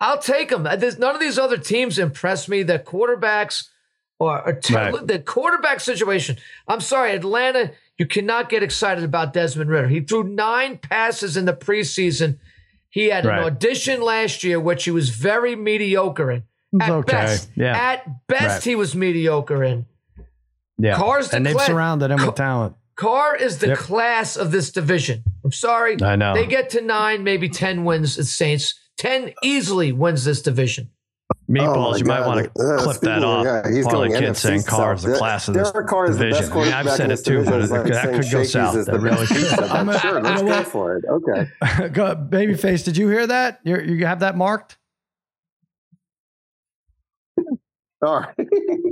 I'll 0.00 0.18
take 0.18 0.50
them. 0.50 0.64
There's, 0.64 0.98
none 0.98 1.14
of 1.14 1.20
these 1.20 1.38
other 1.38 1.56
teams 1.58 1.98
impress 1.98 2.48
me. 2.48 2.62
The 2.64 2.78
quarterbacks 2.78 3.68
or, 4.18 4.42
or 4.46 4.52
t- 4.54 4.74
Right. 4.74 5.06
the 5.06 5.18
quarterback 5.20 5.80
situation. 5.80 6.36
I'm 6.68 6.80
sorry, 6.80 7.12
Atlanta, 7.12 7.70
you 7.98 8.06
cannot 8.06 8.48
get 8.48 8.62
excited 8.62 9.04
about 9.04 9.32
Desmond 9.32 9.70
Ridder. 9.70 9.88
He 9.88 10.00
threw 10.00 10.22
nine 10.24 10.78
passes 10.78 11.36
in 11.36 11.44
the 11.44 11.52
preseason. 11.54 12.38
He 12.90 13.06
had 13.10 13.24
Right. 13.24 13.38
an 13.38 13.44
audition 13.44 14.00
last 14.00 14.42
year, 14.44 14.58
which 14.60 14.84
he 14.84 14.90
was 14.90 15.10
very 15.10 15.54
mediocre 15.56 16.30
in. 16.30 16.42
At 16.80 16.90
okay. 16.90 17.12
best, 17.12 17.50
Yeah. 17.54 17.76
at 17.76 18.26
best, 18.26 18.44
Right. 18.48 18.64
he 18.64 18.74
was 18.74 18.94
mediocre 18.94 19.62
in. 19.64 19.86
yeah. 20.78 20.96
Carr's 20.96 21.28
the 21.30 21.36
and 21.36 21.46
they've 21.46 21.54
cla- 21.56 21.64
surrounded 21.64 22.10
him 22.10 22.18
Ca- 22.18 22.26
with 22.26 22.34
talent. 22.34 22.76
Carr 22.96 23.36
is 23.36 23.58
the 23.58 23.68
Yep. 23.68 23.78
class 23.78 24.36
of 24.36 24.50
this 24.52 24.70
division. 24.70 25.22
I'm 25.44 25.52
sorry. 25.52 25.96
I 26.02 26.16
know. 26.16 26.34
They 26.34 26.46
get 26.46 26.70
to 26.70 26.80
nine, 26.80 27.22
maybe 27.24 27.48
10 27.48 27.84
wins 27.84 28.18
as 28.18 28.32
Saints. 28.32 28.74
10 28.98 29.32
easily 29.42 29.92
wins 29.92 30.24
this 30.24 30.40
division. 30.42 30.88
Meatballs, 31.48 31.76
Oh 31.76 31.90
my 31.92 31.96
you 31.98 32.04
might 32.06 32.26
want 32.26 32.44
to 32.54 32.60
Uh, 32.60 32.82
clip 32.82 33.00
that 33.02 33.18
of- 33.18 33.24
off. 33.24 33.44
yeah, 33.44 33.68
he's 33.70 33.84
Parlay 33.86 34.08
going 34.08 34.20
Kid 34.20 34.30
NFC 34.30 34.36
saying 34.48 34.62
Carr 34.64 34.94
is 34.94 35.02
the 35.02 35.10
South. 35.10 35.18
class 35.18 35.46
of 35.48 35.54
Derek 35.54 35.74
this 35.74 35.84
Carr 35.88 36.10
is 36.10 36.18
the 36.18 36.30
best 36.30 36.50
I 36.52 36.54
mean, 36.64 36.72
I've 36.72 36.90
said 36.90 37.10
it 37.12 37.24
too, 37.24 37.44
but 37.44 37.50
division. 37.52 37.60
it, 37.60 37.62
It's 37.62 37.70
like 37.72 37.84
that 37.92 38.14
could 38.22 38.30
go 38.32 38.42
south. 38.42 38.74
That 38.74 38.86
the 38.86 38.98
really 38.98 39.26
could. 39.26 39.58
I'm 39.60 39.88
a- 39.88 39.98
sure, 40.00 40.20
let's 40.20 40.42
go 40.42 40.62
for 40.64 40.96
it. 40.96 41.04
Okay. 41.08 41.88
Go- 41.92 42.16
Babyface, 42.16 42.84
did 42.84 42.96
you 42.96 43.08
hear 43.08 43.26
that? 43.28 43.60
you 43.62 43.78
you 43.78 44.06
have 44.06 44.20
that 44.20 44.36
marked? 44.36 44.76
All 48.02 48.20
right. 48.20 48.34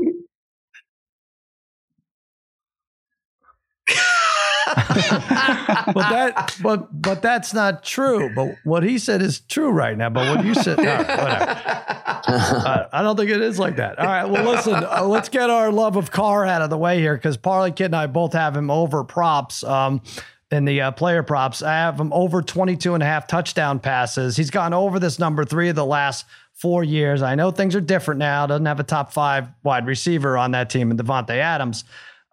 but 4.67 5.95
that 5.95 6.57
but 6.63 7.03
but 7.03 7.23
that's 7.23 7.53
not 7.53 7.83
true. 7.83 8.33
But 8.35 8.57
what 8.65 8.83
he 8.83 8.99
said 8.99 9.23
is 9.23 9.41
true 9.41 9.71
right 9.71 9.97
now. 9.97 10.11
But 10.11 10.37
what 10.37 10.45
you 10.45 10.55
said, 10.55 10.79
no, 10.79 10.85
whatever. 10.85 12.89
I 12.93 13.01
don't 13.03 13.17
think 13.17 13.31
it 13.31 13.41
is 13.41 13.59
like 13.59 13.77
that. 13.77 13.99
All 13.99 14.07
right. 14.07 14.25
Well, 14.25 14.45
listen, 14.45 14.75
uh, 14.75 15.05
let's 15.05 15.29
get 15.29 15.51
our 15.51 15.71
love 15.71 15.97
of 15.97 16.11
Carr 16.11 16.47
out 16.47 16.63
of 16.63 16.71
the 16.71 16.79
way 16.79 17.01
here 17.01 17.15
because 17.15 17.37
Parlay 17.37 17.71
Kid 17.71 17.87
and 17.87 17.97
I 17.97 18.07
both 18.07 18.33
have 18.33 18.57
him 18.57 18.71
over 18.71 19.05
props. 19.05 19.63
Um, 19.65 20.03
in 20.51 20.67
the 20.67 20.83
uh, 20.83 20.91
player 20.93 21.23
props, 21.23 21.63
I 21.63 21.73
have 21.73 21.99
him 21.99 22.13
over 22.13 22.41
22 22.41 22.95
and 22.95 23.03
a 23.03 23.07
half 23.07 23.27
touchdown 23.27 23.81
passes. 23.81 24.37
He's 24.37 24.51
gone 24.51 24.73
over 24.73 25.01
this 25.01 25.19
number 25.19 25.45
three 25.45 25.69
of 25.69 25.75
the 25.75 25.85
last 25.85 26.27
four 26.53 26.85
years. 26.85 27.23
I 27.23 27.35
know 27.35 27.51
things 27.51 27.75
are 27.75 27.81
different 27.81 28.21
now. 28.21 28.47
Doesn't 28.47 28.67
have 28.67 28.79
a 28.79 28.85
top 28.85 29.13
five 29.13 29.49
wide 29.65 29.87
receiver 29.87 30.39
on 30.39 30.53
that 30.53 30.71
team 30.71 30.91
in 30.91 30.97
Davante 30.97 31.31
Adams. 31.31 31.85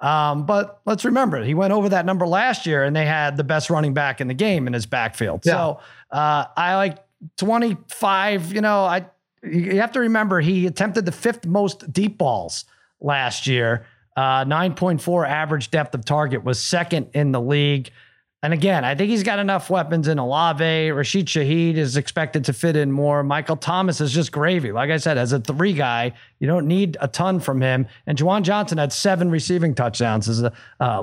Um, 0.02 0.46
but 0.48 0.82
let's 0.86 1.06
remember, 1.06 1.44
he 1.44 1.54
went 1.54 1.72
over 1.74 1.90
that 1.90 2.06
number 2.06 2.26
last 2.26 2.66
year 2.66 2.84
and 2.84 2.96
they 2.96 3.06
had 3.06 3.38
the 3.38 3.44
best 3.44 3.70
running 3.70 3.94
back 3.94 4.20
in 4.20 4.28
the 4.28 4.34
game 4.34 4.66
in 4.66 4.74
his 4.74 4.88
backfield. 4.88 5.46
So 5.46 5.80
uh, 6.10 6.46
I 6.58 6.76
like 6.76 6.98
25, 7.38 8.52
you 8.52 8.62
know, 8.62 8.84
I 8.84 9.06
you 9.44 9.80
have 9.80 9.92
to 9.94 10.00
remember 10.00 10.40
he 10.40 10.68
attempted 10.68 11.06
the 11.06 11.12
fifth 11.12 11.46
most 11.48 11.92
deep 11.92 12.18
balls 12.18 12.66
last 13.00 13.48
year. 13.48 13.86
Uh, 14.16 14.46
9.4 14.46 15.28
average 15.28 15.72
depth 15.72 15.96
of 15.96 16.06
target 16.06 16.44
was 16.44 16.62
second 16.62 17.10
in 17.14 17.32
the 17.32 17.42
league. 17.42 17.92
And 18.44 18.54
again, 18.54 18.84
I 18.84 18.96
think 18.96 19.12
he's 19.12 19.22
got 19.22 19.38
enough 19.38 19.70
weapons 19.70 20.08
in 20.08 20.18
Olave. 20.18 20.90
Rashid 20.92 21.28
Shaheed 21.28 21.76
is 21.76 21.96
expected 21.96 22.46
to 22.46 22.54
fit 22.54 22.76
in 22.76 22.92
more. 22.92 23.24
Michael 23.24 23.56
Thomas 23.56 24.02
is 24.02 24.12
just 24.12 24.32
gravy. 24.32 24.72
Like 24.72 24.90
I 24.90 24.98
said, 24.98 25.20
as 25.20 25.32
a 25.32 25.40
three 25.40 25.74
guy, 25.74 26.14
you 26.40 26.48
don't 26.48 26.68
need 26.68 26.98
a 27.00 27.08
ton 27.08 27.40
from 27.40 27.62
him. 27.62 27.86
And 28.08 28.18
Juwan 28.18 28.42
Johnson 28.42 28.80
had 28.80 28.92
seven 28.92 29.30
receiving 29.30 29.76
touchdowns 29.76 30.28
uh, 30.42 30.52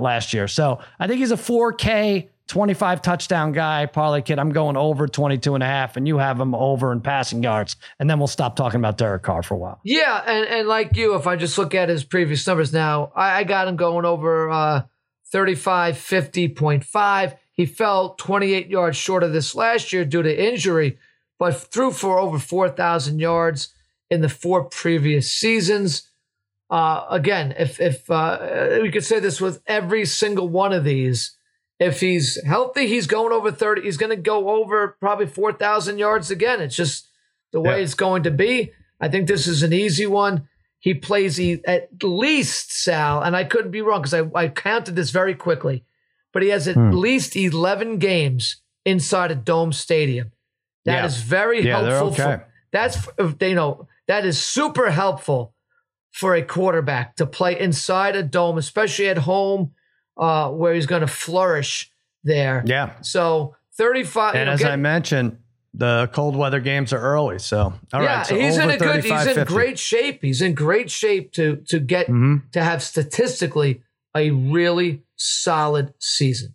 last 0.00 0.34
year. 0.34 0.48
So 0.48 0.80
I 0.98 1.06
think 1.06 1.20
he's 1.20 1.30
a 1.30 1.36
4K 1.36 2.28
25 2.48 3.02
touchdown 3.02 3.52
guy, 3.52 3.86
parlay 3.86 4.22
kid. 4.22 4.38
I'm 4.38 4.50
going 4.50 4.76
over 4.76 5.06
22 5.06 5.54
and 5.54 5.62
a 5.62 5.66
half, 5.66 5.96
and 5.96 6.08
you 6.08 6.18
have 6.18 6.40
him 6.40 6.54
over 6.54 6.90
in 6.92 7.02
passing 7.02 7.42
yards. 7.42 7.76
And 8.00 8.10
then 8.10 8.18
we'll 8.18 8.26
stop 8.26 8.56
talking 8.56 8.80
about 8.80 8.96
Derek 8.98 9.22
Carr 9.22 9.42
for 9.42 9.54
a 9.54 9.58
while. 9.58 9.80
Yeah, 9.84 10.22
and, 10.26 10.46
and 10.46 10.66
like 10.66 10.96
you, 10.96 11.14
if 11.14 11.26
I 11.26 11.36
just 11.36 11.56
look 11.58 11.74
at 11.74 11.88
his 11.88 12.02
previous 12.02 12.44
numbers 12.46 12.72
now, 12.72 13.12
I, 13.14 13.40
I 13.40 13.44
got 13.44 13.68
him 13.68 13.76
going 13.76 14.06
over 14.06 14.50
uh, 14.50 14.82
35, 15.30 15.96
50.5. 15.96 17.36
He 17.52 17.66
fell 17.66 18.14
28 18.14 18.68
yards 18.68 18.96
short 18.96 19.22
of 19.22 19.32
this 19.32 19.54
last 19.54 19.92
year 19.92 20.04
due 20.04 20.22
to 20.22 20.48
injury, 20.48 20.98
but 21.38 21.56
threw 21.56 21.90
for 21.90 22.18
over 22.18 22.38
4,000 22.38 23.18
yards 23.18 23.74
in 24.10 24.20
the 24.20 24.28
four 24.28 24.64
previous 24.64 25.30
seasons. 25.30 26.08
Uh, 26.70 27.04
again, 27.10 27.54
if 27.58 27.80
if 27.80 28.10
uh, 28.10 28.78
we 28.82 28.90
could 28.90 29.04
say 29.04 29.18
this 29.20 29.40
with 29.40 29.62
every 29.66 30.04
single 30.04 30.48
one 30.48 30.72
of 30.72 30.84
these, 30.84 31.36
if 31.80 32.00
he's 32.00 32.42
healthy, 32.44 32.86
he's 32.86 33.06
going 33.06 33.32
over 33.32 33.50
30. 33.50 33.82
He's 33.82 33.96
going 33.96 34.10
to 34.10 34.16
go 34.16 34.50
over 34.50 34.96
probably 35.00 35.26
4,000 35.26 35.98
yards 35.98 36.30
again. 36.30 36.60
It's 36.60 36.76
just 36.76 37.08
the 37.52 37.60
way 37.60 37.76
Yeah. 37.78 37.82
it's 37.84 37.94
going 37.94 38.22
to 38.24 38.30
be. 38.30 38.72
I 39.00 39.08
think 39.08 39.28
this 39.28 39.46
is 39.46 39.62
an 39.62 39.72
easy 39.72 40.06
one. 40.06 40.48
He 40.80 40.94
plays 40.94 41.40
e- 41.40 41.60
at 41.66 41.88
least, 42.02 42.72
Sal, 42.72 43.22
and 43.22 43.34
I 43.36 43.44
couldn't 43.44 43.70
be 43.72 43.82
wrong 43.82 44.02
because 44.02 44.14
I, 44.14 44.22
I 44.34 44.48
counted 44.48 44.94
this 44.96 45.10
very 45.10 45.34
quickly, 45.34 45.84
but 46.32 46.42
he 46.42 46.48
has 46.50 46.68
at 46.68 46.76
Hmm. 46.76 46.90
least 46.92 47.34
11 47.36 47.98
games 47.98 48.62
inside 48.84 49.30
a 49.30 49.34
dome 49.34 49.72
stadium. 49.72 50.32
That 50.84 51.00
Yeah. 51.00 51.06
is 51.06 51.16
very 51.20 51.62
Yeah, 51.64 51.80
helpful. 51.82 52.08
okay. 52.24 52.36
For, 52.38 52.46
that's 52.72 53.08
you 53.40 53.54
know 53.54 53.88
that 54.06 54.24
is 54.24 54.40
super 54.40 54.90
helpful 54.90 55.54
for 56.12 56.34
a 56.34 56.42
quarterback 56.42 57.16
to 57.16 57.26
play 57.26 57.58
inside 57.58 58.16
a 58.16 58.22
dome, 58.22 58.56
especially 58.58 59.08
at 59.08 59.18
home, 59.18 59.72
uh, 60.16 60.48
where 60.50 60.74
he's 60.74 60.86
going 60.86 61.00
to 61.02 61.06
flourish 61.06 61.90
there. 62.24 62.62
Yeah. 62.66 62.92
So 63.02 63.56
thirty-five. 63.76 64.34
you 64.34 64.40
And 64.40 64.46
know, 64.46 64.52
as 64.54 64.60
get- 64.60 64.70
I 64.72 64.76
mentioned, 64.76 65.38
the 65.74 66.08
cold 66.12 66.34
weather 66.36 66.60
games 66.60 66.92
are 66.92 67.00
early. 67.00 67.38
So, 67.38 67.58
all 67.60 67.72
right. 67.92 68.02
yeah, 68.02 68.22
so 68.22 68.36
he's 68.38 68.56
in 68.56 68.70
a 68.70 68.76
good. 68.76 69.04
He's 69.04 69.26
in 69.26 69.34
50. 69.34 69.44
great 69.54 69.78
shape. 69.78 70.20
He's 70.22 70.40
in 70.42 70.54
great 70.54 70.90
shape 70.90 71.32
to 71.34 71.56
to 71.68 71.78
get 71.80 72.08
Mhm. 72.08 72.50
to 72.52 72.62
have 72.62 72.82
statistically 72.82 73.82
a 74.16 74.30
really 74.30 75.02
solid 75.16 75.92
season. 76.00 76.54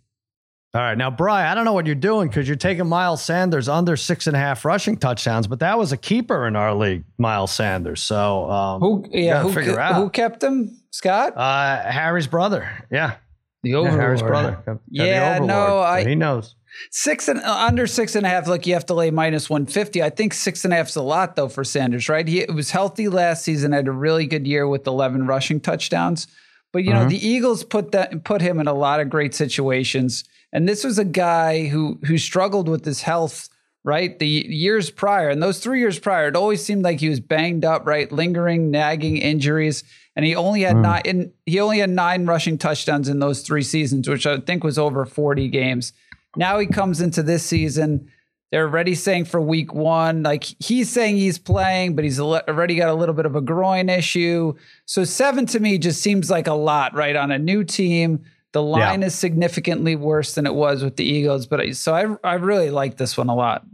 All 0.74 0.80
right. 0.80 0.98
Now, 0.98 1.08
Bry, 1.08 1.48
I 1.48 1.54
don't 1.54 1.64
know 1.64 1.72
what 1.72 1.86
you're 1.86 1.94
doing 1.94 2.26
because 2.28 2.48
you're 2.48 2.56
taking 2.56 2.88
Miles 2.88 3.22
Sanders 3.22 3.68
under 3.68 3.96
six 3.96 4.26
and 4.26 4.34
a 4.34 4.40
half 4.40 4.64
rushing 4.64 4.96
touchdowns, 4.96 5.46
but 5.46 5.60
that 5.60 5.78
was 5.78 5.92
a 5.92 5.96
keeper 5.96 6.48
in 6.48 6.56
our 6.56 6.74
league, 6.74 7.04
Miles 7.16 7.52
Sanders. 7.52 8.02
So, 8.02 8.50
um, 8.50 8.80
Who? 8.80 9.06
Yeah. 9.12 9.42
Who, 9.42 9.52
figure 9.52 9.74
ke- 9.76 9.78
out. 9.78 9.94
who 9.94 10.10
kept 10.10 10.42
him? 10.42 10.76
Scott. 10.90 11.36
uh, 11.36 11.82
Harry's 11.90 12.26
brother. 12.26 12.68
Yeah. 12.90 13.14
the 13.62 13.70
Yeah, 13.70 13.90
Harry's 13.92 14.20
brother. 14.20 14.50
Got- 14.52 14.66
got 14.66 14.74
the 14.88 15.04
Yeah, 15.04 15.38
no. 15.38 15.78
I- 15.78 16.04
he 16.04 16.14
knows. 16.16 16.56
Six 16.90 17.28
and 17.28 17.40
uh, 17.40 17.66
under 17.68 17.86
six 17.86 18.14
and 18.14 18.26
a 18.26 18.28
half. 18.28 18.46
Look, 18.46 18.66
you 18.66 18.74
have 18.74 18.86
to 18.86 18.94
lay 18.94 19.10
minus 19.10 19.48
one 19.48 19.66
fifty. 19.66 20.02
I 20.02 20.10
think 20.10 20.34
six 20.34 20.64
and 20.64 20.72
a 20.72 20.76
half 20.76 20.88
is 20.88 20.96
a 20.96 21.02
lot 21.02 21.36
though 21.36 21.48
for 21.48 21.64
Sanders, 21.64 22.08
right? 22.08 22.26
He 22.26 22.44
was 22.52 22.70
healthy 22.70 23.08
last 23.08 23.44
season, 23.44 23.72
had 23.72 23.88
a 23.88 23.92
really 23.92 24.26
good 24.26 24.46
year 24.46 24.66
with 24.66 24.86
eleven 24.86 25.26
rushing 25.26 25.60
touchdowns. 25.60 26.26
But 26.72 26.82
you 26.82 26.92
know, 26.92 27.08
the 27.08 27.24
Eagles 27.24 27.62
put 27.62 27.92
that 27.92 28.24
put 28.24 28.42
him 28.42 28.58
in 28.58 28.66
a 28.66 28.74
lot 28.74 28.98
of 28.98 29.08
great 29.08 29.32
situations. 29.32 30.24
And 30.52 30.68
this 30.68 30.82
was 30.82 30.98
a 30.98 31.04
guy 31.04 31.66
who 31.66 32.00
who 32.04 32.18
struggled 32.18 32.68
with 32.68 32.84
his 32.84 33.02
health, 33.02 33.48
right? 33.84 34.18
The 34.18 34.26
years 34.26 34.90
prior, 34.90 35.28
and 35.28 35.40
those 35.40 35.60
three 35.60 35.78
years 35.78 36.00
prior, 36.00 36.26
it 36.26 36.34
always 36.34 36.64
seemed 36.64 36.82
like 36.82 36.98
he 36.98 37.08
was 37.08 37.20
banged 37.20 37.64
up, 37.64 37.86
right? 37.86 38.10
Lingering, 38.10 38.72
nagging 38.72 39.18
injuries. 39.18 39.84
And 40.16 40.24
he 40.24 40.34
only 40.34 40.62
had 40.62 40.76
nine 40.76 41.02
in, 41.04 41.32
he 41.46 41.60
only 41.60 41.78
had 41.78 41.90
nine 41.90 42.26
rushing 42.26 42.58
touchdowns 42.58 43.08
in 43.08 43.20
those 43.20 43.42
three 43.42 43.62
seasons, 43.62 44.08
which 44.08 44.26
I 44.26 44.38
think 44.38 44.64
was 44.64 44.78
over 44.78 45.04
40 45.04 45.48
games. 45.48 45.92
Now 46.36 46.58
he 46.58 46.66
comes 46.66 47.00
into 47.00 47.22
this 47.22 47.44
season. 47.44 48.10
They're 48.50 48.66
already 48.66 48.94
saying 48.94 49.24
for 49.24 49.40
week 49.40 49.74
one, 49.74 50.22
like 50.22 50.44
he's 50.44 50.88
saying 50.88 51.16
he's 51.16 51.38
playing, 51.38 51.96
but 51.96 52.04
he's 52.04 52.20
already 52.20 52.76
got 52.76 52.88
a 52.88 52.94
little 52.94 53.14
bit 53.14 53.26
of 53.26 53.34
a 53.34 53.40
groin 53.40 53.88
issue. 53.88 54.54
So 54.86 55.02
seven 55.02 55.46
to 55.46 55.58
me 55.58 55.76
just 55.76 56.00
seems 56.00 56.30
like 56.30 56.46
a 56.46 56.54
lot, 56.54 56.94
right? 56.94 57.16
On 57.16 57.32
a 57.32 57.38
new 57.38 57.64
team, 57.64 58.24
the 58.52 58.62
line 58.62 59.02
is 59.02 59.14
significantly 59.14 59.96
worse 59.96 60.36
than 60.36 60.46
it 60.46 60.54
was 60.54 60.84
with 60.84 60.96
the 60.96 61.04
Eagles. 61.04 61.46
But 61.46 61.60
I, 61.60 61.70
so 61.72 61.94
I, 61.94 62.28
I 62.28 62.34
really 62.34 62.70
like 62.70 62.96
this 62.96 63.16
one 63.16 63.28
a 63.28 63.34
lot. 63.34 63.64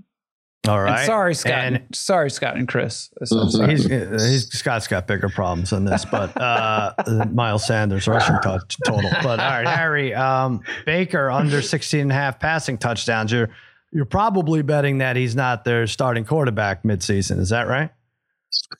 All 0.68 0.86
And 0.86 1.06
sorry, 1.06 1.34
Scott. 1.34 1.52
And 1.52 1.76
and- 1.76 1.96
sorry, 1.96 2.30
Scott 2.30 2.56
and 2.56 2.68
Chris. 2.68 3.10
So 3.24 3.48
sorry. 3.48 3.70
he's, 3.70 3.86
he's 3.86 4.48
Scott's 4.52 4.86
got 4.86 5.06
bigger 5.06 5.30
problems 5.30 5.70
than 5.70 5.86
this, 5.86 6.04
but 6.04 6.36
uh, 6.36 6.92
Miles 7.32 7.66
Sanders 7.66 8.06
rushing 8.06 8.36
touch 8.42 8.76
total. 8.86 9.10
But 9.22 9.40
all 9.40 9.62
right, 9.62 9.66
Harry 9.66 10.14
um, 10.14 10.60
Baker 10.84 11.30
under 11.30 11.62
16 11.62 12.00
and 12.00 12.10
a 12.12 12.14
half 12.14 12.38
passing 12.38 12.76
touchdowns. 12.76 13.32
You're 13.32 13.50
you're 13.92 14.04
probably 14.04 14.62
betting 14.62 14.98
that 14.98 15.16
he's 15.16 15.34
not 15.34 15.64
their 15.64 15.86
starting 15.86 16.24
quarterback 16.24 16.82
midseason. 16.82 17.38
Is 17.38 17.48
that 17.48 17.66
right? 17.66 17.90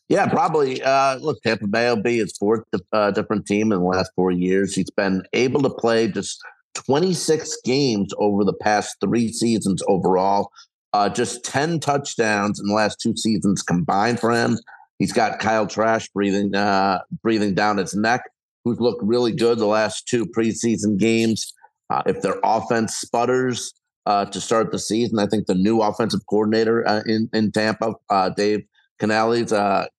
Yeah, 0.08 0.26
probably. 0.28 0.82
Uh, 0.82 1.16
look, 1.16 1.40
Tampa 1.42 1.66
Bay 1.66 1.88
will 1.88 2.02
be 2.02 2.18
his 2.18 2.36
fourth 2.36 2.64
uh, 2.92 3.10
different 3.10 3.46
team 3.46 3.72
in 3.72 3.80
the 3.80 3.84
last 3.84 4.10
four 4.14 4.30
years. 4.30 4.74
He's 4.74 4.90
been 4.90 5.22
able 5.32 5.62
to 5.62 5.70
play 5.70 6.08
just 6.08 6.40
26 6.74 7.60
games 7.64 8.12
over 8.18 8.44
the 8.44 8.52
past 8.52 8.96
three 9.00 9.32
seasons 9.32 9.82
overall. 9.88 10.50
Uh, 10.92 11.08
just 11.08 11.44
10 11.44 11.80
touchdowns 11.80 12.58
in 12.58 12.66
the 12.66 12.74
last 12.74 13.00
two 13.00 13.16
seasons 13.16 13.62
combined 13.62 14.18
for 14.18 14.32
him. 14.32 14.58
He's 14.98 15.12
got 15.12 15.38
Kyle 15.38 15.66
Trask 15.66 16.12
breathing 16.12 16.54
uh, 16.54 17.00
breathing 17.22 17.54
down 17.54 17.78
his 17.78 17.94
neck, 17.94 18.22
who's 18.64 18.80
looked 18.80 19.02
really 19.02 19.32
good 19.32 19.58
the 19.58 19.66
last 19.66 20.06
two 20.06 20.26
preseason 20.26 20.98
games. 20.98 21.54
Uh, 21.88 22.02
if 22.06 22.20
their 22.22 22.36
offense 22.44 22.96
sputters 22.96 23.72
uh, 24.06 24.26
to 24.26 24.40
start 24.40 24.72
the 24.72 24.78
season, 24.78 25.18
I 25.18 25.26
think 25.26 25.46
the 25.46 25.54
new 25.54 25.80
offensive 25.80 26.20
coordinator 26.28 26.86
uh, 26.86 27.02
in 27.06 27.30
in 27.32 27.50
Tampa, 27.50 27.94
uh, 28.10 28.28
Dave 28.30 28.62
Canales, 28.98 29.52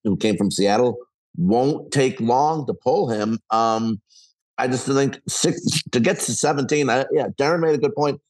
who 0.04 0.16
came 0.18 0.38
from 0.38 0.52
Seattle, 0.52 0.98
won't 1.36 1.92
take 1.92 2.20
long 2.22 2.68
to 2.68 2.74
pull 2.74 3.10
him. 3.10 3.40
Um, 3.50 4.00
I 4.58 4.68
just 4.68 4.86
think 4.86 5.20
six 5.28 5.60
to 5.92 6.00
get 6.00 6.20
to 6.20 6.34
17. 6.34 6.90
I, 6.90 7.06
yeah, 7.12 7.28
Darren 7.40 7.62
made 7.62 7.74
a 7.74 7.80
good 7.80 7.96
point. 7.96 8.22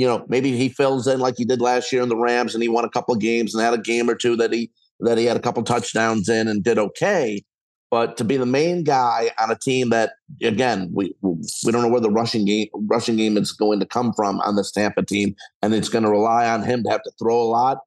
You 0.00 0.06
know, 0.06 0.24
maybe 0.30 0.56
he 0.56 0.70
fills 0.70 1.06
in 1.06 1.20
like 1.20 1.34
he 1.36 1.44
did 1.44 1.60
last 1.60 1.92
year 1.92 2.00
in 2.00 2.08
the 2.08 2.16
Rams, 2.16 2.54
and 2.54 2.62
he 2.62 2.70
won 2.70 2.86
a 2.86 2.88
couple 2.88 3.14
of 3.14 3.20
games 3.20 3.54
and 3.54 3.62
had 3.62 3.74
a 3.74 3.78
game 3.78 4.08
or 4.08 4.14
two 4.14 4.34
that 4.36 4.50
he 4.50 4.70
that 5.00 5.18
he 5.18 5.26
had 5.26 5.36
a 5.36 5.40
couple 5.40 5.62
touchdowns 5.62 6.26
in 6.26 6.48
and 6.48 6.64
did 6.64 6.78
okay. 6.78 7.42
But 7.90 8.16
to 8.16 8.24
be 8.24 8.38
the 8.38 8.46
main 8.46 8.82
guy 8.82 9.30
on 9.38 9.50
a 9.50 9.58
team 9.58 9.90
that, 9.90 10.12
again, 10.40 10.90
we 10.94 11.14
we 11.20 11.70
don't 11.70 11.82
know 11.82 11.88
where 11.88 12.00
the 12.00 12.08
rushing 12.10 12.46
game 12.46 12.68
rushing 12.88 13.16
game 13.16 13.36
is 13.36 13.52
going 13.52 13.78
to 13.80 13.84
come 13.84 14.14
from 14.14 14.40
on 14.40 14.56
this 14.56 14.72
Tampa 14.72 15.04
team, 15.04 15.36
and 15.60 15.74
it's 15.74 15.90
going 15.90 16.04
to 16.04 16.10
rely 16.10 16.48
on 16.48 16.62
him 16.62 16.82
to 16.84 16.88
have 16.90 17.02
to 17.02 17.12
throw 17.18 17.38
a 17.38 17.44
lot. 17.44 17.80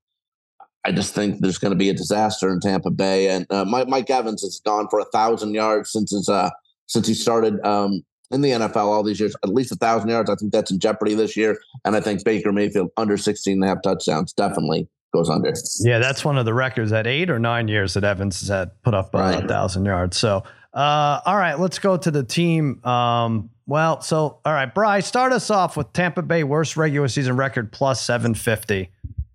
I 0.86 0.92
just 0.92 1.16
think 1.16 1.40
there's 1.40 1.58
going 1.58 1.72
to 1.72 1.76
be 1.76 1.90
a 1.90 1.96
disaster 1.96 2.54
in 2.54 2.60
Tampa 2.60 2.92
Bay, 2.92 3.30
and 3.30 3.48
uh, 3.50 3.66
Mike, 3.66 3.88
Mike 3.88 4.12
Evans 4.12 4.44
has 4.44 4.62
gone 4.64 4.88
for 4.88 5.00
a 5.00 5.06
thousand 5.06 5.56
yards 5.56 5.92
since 5.92 6.12
his 6.12 6.30
uh, 6.30 6.52
since 6.86 7.08
he 7.08 7.16
started 7.16 7.60
um, 7.66 8.04
in 8.32 8.42
the 8.42 8.52
NFL 8.52 8.76
all 8.78 9.04
these 9.04 9.20
years, 9.20 9.36
at 9.44 9.50
least 9.50 9.72
a 9.72 9.76
thousand 9.76 10.10
yards. 10.10 10.30
I 10.30 10.36
think 10.36 10.52
that's 10.52 10.72
in 10.72 10.80
jeopardy 10.80 11.14
this 11.16 11.36
year, 11.38 11.58
and 11.86 11.96
I 11.96 12.00
think 12.00 12.24
Baker 12.24 12.52
Mayfield 12.52 12.90
under 12.98 13.18
16 13.18 13.54
and 13.54 13.64
a 13.64 13.68
half 13.68 13.82
touchdowns 13.84 14.34
definitely 14.34 14.88
goes 15.14 15.30
under. 15.30 15.54
Yeah, 15.82 16.00
that's 16.00 16.26
one 16.26 16.38
of 16.38 16.46
the 16.46 16.54
records 16.54 16.92
at 16.92 17.06
eight 17.06 17.30
or 17.30 17.38
nine 17.38 17.68
years 17.68 17.94
that 17.94 18.04
Evans 18.04 18.40
has 18.40 18.50
had 18.50 18.72
put 18.82 18.94
up 18.94 19.14
Right. 19.14 19.44
a 19.44 19.48
thousand 19.48 19.86
yards. 19.86 20.18
So, 20.18 20.44
uh, 20.74 21.20
all 21.26 21.38
right, 21.38 21.60
let's 21.60 21.78
go 21.78 21.98
to 21.98 22.10
the 22.10 22.24
team. 22.24 22.84
Um, 22.84 23.50
well, 23.68 24.02
so 24.02 24.40
all 24.44 24.54
right, 24.54 24.74
Bryce, 24.74 25.06
start 25.06 25.32
us 25.32 25.50
off 25.52 25.78
with 25.78 25.94
Tampa 25.94 26.22
Bay 26.24 26.44
worst 26.44 26.76
regular 26.76 27.08
season 27.08 27.36
record 27.38 27.72
plus 27.72 28.02
seven 28.04 28.34
fifty. 28.34 28.90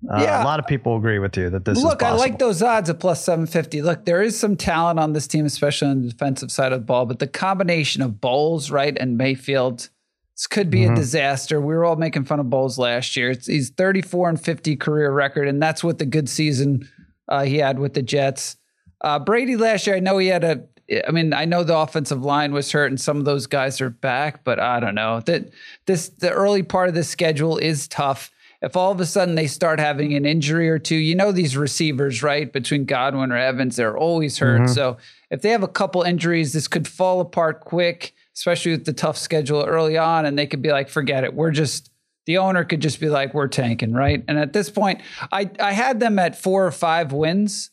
Uh, 0.09 0.20
Yeah. 0.22 0.42
a 0.42 0.44
lot 0.44 0.61
of 0.61 0.66
people 0.66 0.96
agree 0.96 1.18
with 1.18 1.36
you 1.36 1.51
that 1.51 1.64
this 1.64 1.78
is 1.78 1.84
Look, 1.84 2.03
I 2.03 2.12
like 2.12 2.38
those 2.38 2.62
odds 2.62 2.88
at 2.88 3.01
plus 3.01 3.24
750. 3.24 3.82
Look, 3.82 4.05
there 4.05 4.22
is 4.22 4.38
some 4.38 4.57
talent 4.57 5.01
on 5.01 5.12
this 5.12 5.26
team, 5.26 5.44
especially 5.44 5.88
on 5.88 6.03
the 6.03 6.11
defensive 6.11 6.53
side 6.53 6.72
of 6.72 6.80
the 6.80 6.84
ball, 6.84 7.05
but 7.07 7.18
the 7.18 7.26
combination 7.26 8.03
of 8.03 8.20
Bowles, 8.20 8.70
right, 8.70 8.96
and 8.99 9.18
Mayfield, 9.18 9.88
this 10.36 10.46
could 10.46 10.70
be 10.70 10.84
a 10.84 10.94
disaster. 10.94 11.61
We 11.61 11.74
were 11.74 11.84
all 11.84 11.96
making 11.96 12.26
fun 12.26 12.38
of 12.38 12.49
Bowles 12.49 12.78
last 12.78 13.16
year. 13.16 13.30
It's, 13.30 13.46
he's 13.46 13.70
34 13.70 14.28
and 14.28 14.40
50 14.40 14.76
career 14.76 15.11
record, 15.11 15.49
and 15.49 15.61
that's 15.61 15.82
with 15.82 15.99
the 15.99 16.07
good 16.07 16.28
season 16.28 16.88
uh, 17.26 17.42
he 17.42 17.59
had 17.59 17.80
with 17.80 17.94
the 17.94 18.03
Jets. 18.03 18.57
Uh, 19.01 19.18
Brady 19.18 19.57
last 19.57 19.86
year, 19.88 19.96
I 19.96 20.01
know 20.01 20.18
he 20.18 20.28
had 20.28 20.44
a. 20.44 20.64
I 21.07 21.11
mean, 21.11 21.34
I 21.34 21.44
know 21.44 21.64
the 21.64 21.76
offensive 21.76 22.22
line 22.24 22.53
was 22.53 22.72
hurt, 22.72 22.86
and 22.86 22.99
some 23.01 23.18
of 23.18 23.24
those 23.26 23.46
guys 23.46 23.80
are 23.80 23.90
back, 23.90 24.42
but 24.42 24.59
I 24.59 24.80
don't 24.80 24.94
know 24.94 25.20
that 25.26 25.51
this 25.86 26.09
the 26.09 26.30
early 26.30 26.62
part 26.62 26.88
of 26.88 26.94
the 26.94 27.05
schedule 27.05 27.59
is 27.59 27.88
tough. 27.88 28.30
If 28.61 28.76
all 28.76 28.90
of 28.90 29.00
a 29.00 29.06
sudden 29.06 29.36
they 29.36 29.46
start 29.46 29.78
having 29.78 30.14
an 30.14 30.26
injury 30.26 30.68
or 30.68 30.78
two, 30.80 30.96
you 30.96 31.14
know 31.14 31.30
these 31.30 31.56
receivers, 31.56 32.22
right? 32.24 32.52
Between 32.52 32.86
Godwin 32.86 33.30
or 33.30 33.36
Evans, 33.36 33.76
they're 33.76 33.96
always 33.96 34.38
hurt. 34.38 34.68
So 34.68 34.96
if 35.30 35.42
they 35.42 35.50
have 35.50 35.62
a 35.62 35.68
couple 35.68 36.02
injuries, 36.02 36.52
this 36.52 36.66
could 36.66 36.88
fall 36.88 37.20
apart 37.20 37.61
quick, 37.61 38.14
especially 38.34 38.72
with 38.72 38.84
the 38.84 38.92
tough 38.92 39.16
schedule 39.16 39.64
early 39.64 39.96
on, 39.96 40.26
and 40.26 40.36
they 40.36 40.46
could 40.46 40.61
be 40.61 40.72
like, 40.72 40.88
forget 40.88 41.22
it. 41.22 41.34
We're 41.34 41.52
just 41.52 41.90
the 42.26 42.38
owner 42.38 42.64
could 42.64 42.80
just 42.80 43.00
be 43.00 43.09
like, 43.09 43.32
we're 43.32 43.48
tanking, 43.48 43.92
right? 43.92 44.22
And 44.28 44.38
at 44.38 44.52
this 44.52 44.70
point, 44.70 45.02
I 45.32 45.50
I 45.61 45.72
had 45.72 46.00
them 46.00 46.18
at 46.18 46.36
four 46.36 46.66
or 46.66 46.72
five 46.72 47.12
wins. 47.12 47.70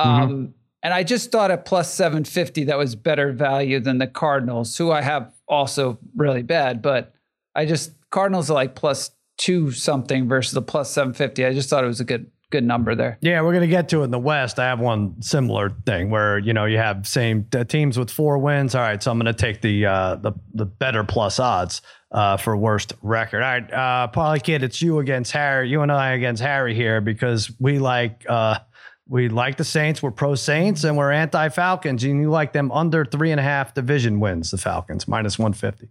Um, 0.00 0.54
and 0.82 0.94
I 0.94 1.02
just 1.02 1.32
thought 1.32 1.50
at 1.50 1.64
plus 1.64 1.92
750 1.92 2.64
that 2.64 2.78
was 2.78 2.94
better 2.94 3.32
value 3.32 3.80
than 3.80 3.98
the 3.98 4.06
Cardinals, 4.06 4.76
who 4.76 4.92
I 4.92 5.02
have 5.02 5.32
also 5.48 5.98
really 6.16 6.42
bad, 6.42 6.82
but 6.82 7.14
I 7.54 7.66
just 7.66 7.92
Cardinals 8.10 8.50
are 8.50 8.54
like 8.54 8.74
plus 8.74 9.10
two 9.38 9.70
something 9.70 10.28
versus 10.28 10.52
the 10.52 10.62
plus 10.62 10.90
750. 10.90 11.46
I 11.46 11.54
just 11.54 11.70
thought 11.70 11.84
it 11.84 11.88
was 11.88 12.00
a 12.00 12.04
good 12.04 12.30
good 12.50 12.64
number 12.64 12.94
there. 12.94 13.18
Yeah, 13.20 13.42
we're 13.42 13.52
gonna 13.52 13.66
get 13.66 13.88
to 13.90 14.00
it 14.00 14.04
in 14.04 14.10
the 14.10 14.18
West. 14.18 14.58
I 14.58 14.64
have 14.64 14.80
one 14.80 15.20
similar 15.22 15.70
thing 15.86 16.10
where 16.10 16.38
you 16.38 16.52
know 16.52 16.64
you 16.64 16.78
have 16.78 17.06
same 17.06 17.46
teams 17.68 17.98
with 17.98 18.10
four 18.10 18.38
wins. 18.38 18.74
All 18.74 18.82
right, 18.82 19.02
so 19.02 19.10
I'm 19.10 19.18
gonna 19.18 19.32
take 19.32 19.60
the 19.60 19.86
uh, 19.86 20.16
the 20.16 20.32
the 20.54 20.66
better 20.66 21.04
plus 21.04 21.38
odds 21.38 21.82
uh, 22.12 22.36
for 22.36 22.56
worst 22.56 22.94
record. 23.02 23.42
All 23.42 23.48
right, 23.48 23.72
uh, 23.72 24.08
Parlay 24.08 24.40
Kid, 24.40 24.62
it's 24.62 24.82
you 24.82 24.98
against 24.98 25.32
Harry. 25.32 25.68
You 25.68 25.82
and 25.82 25.92
I 25.92 26.12
against 26.12 26.42
Harry 26.42 26.74
here 26.74 27.00
because 27.00 27.50
we 27.60 27.78
like 27.78 28.24
uh, 28.28 28.58
we 29.08 29.28
like 29.28 29.56
the 29.56 29.64
Saints. 29.64 30.02
We're 30.02 30.10
pro 30.10 30.34
Saints 30.34 30.84
and 30.84 30.96
we're 30.96 31.12
anti 31.12 31.48
Falcons. 31.48 32.04
And 32.04 32.20
you 32.20 32.30
like 32.30 32.52
them 32.52 32.70
under 32.72 33.04
three 33.04 33.30
and 33.30 33.40
a 33.40 33.42
half 33.42 33.74
division 33.74 34.20
wins. 34.20 34.50
The 34.50 34.58
Falcons 34.58 35.08
minus 35.08 35.38
one 35.38 35.52
fifty. 35.52 35.88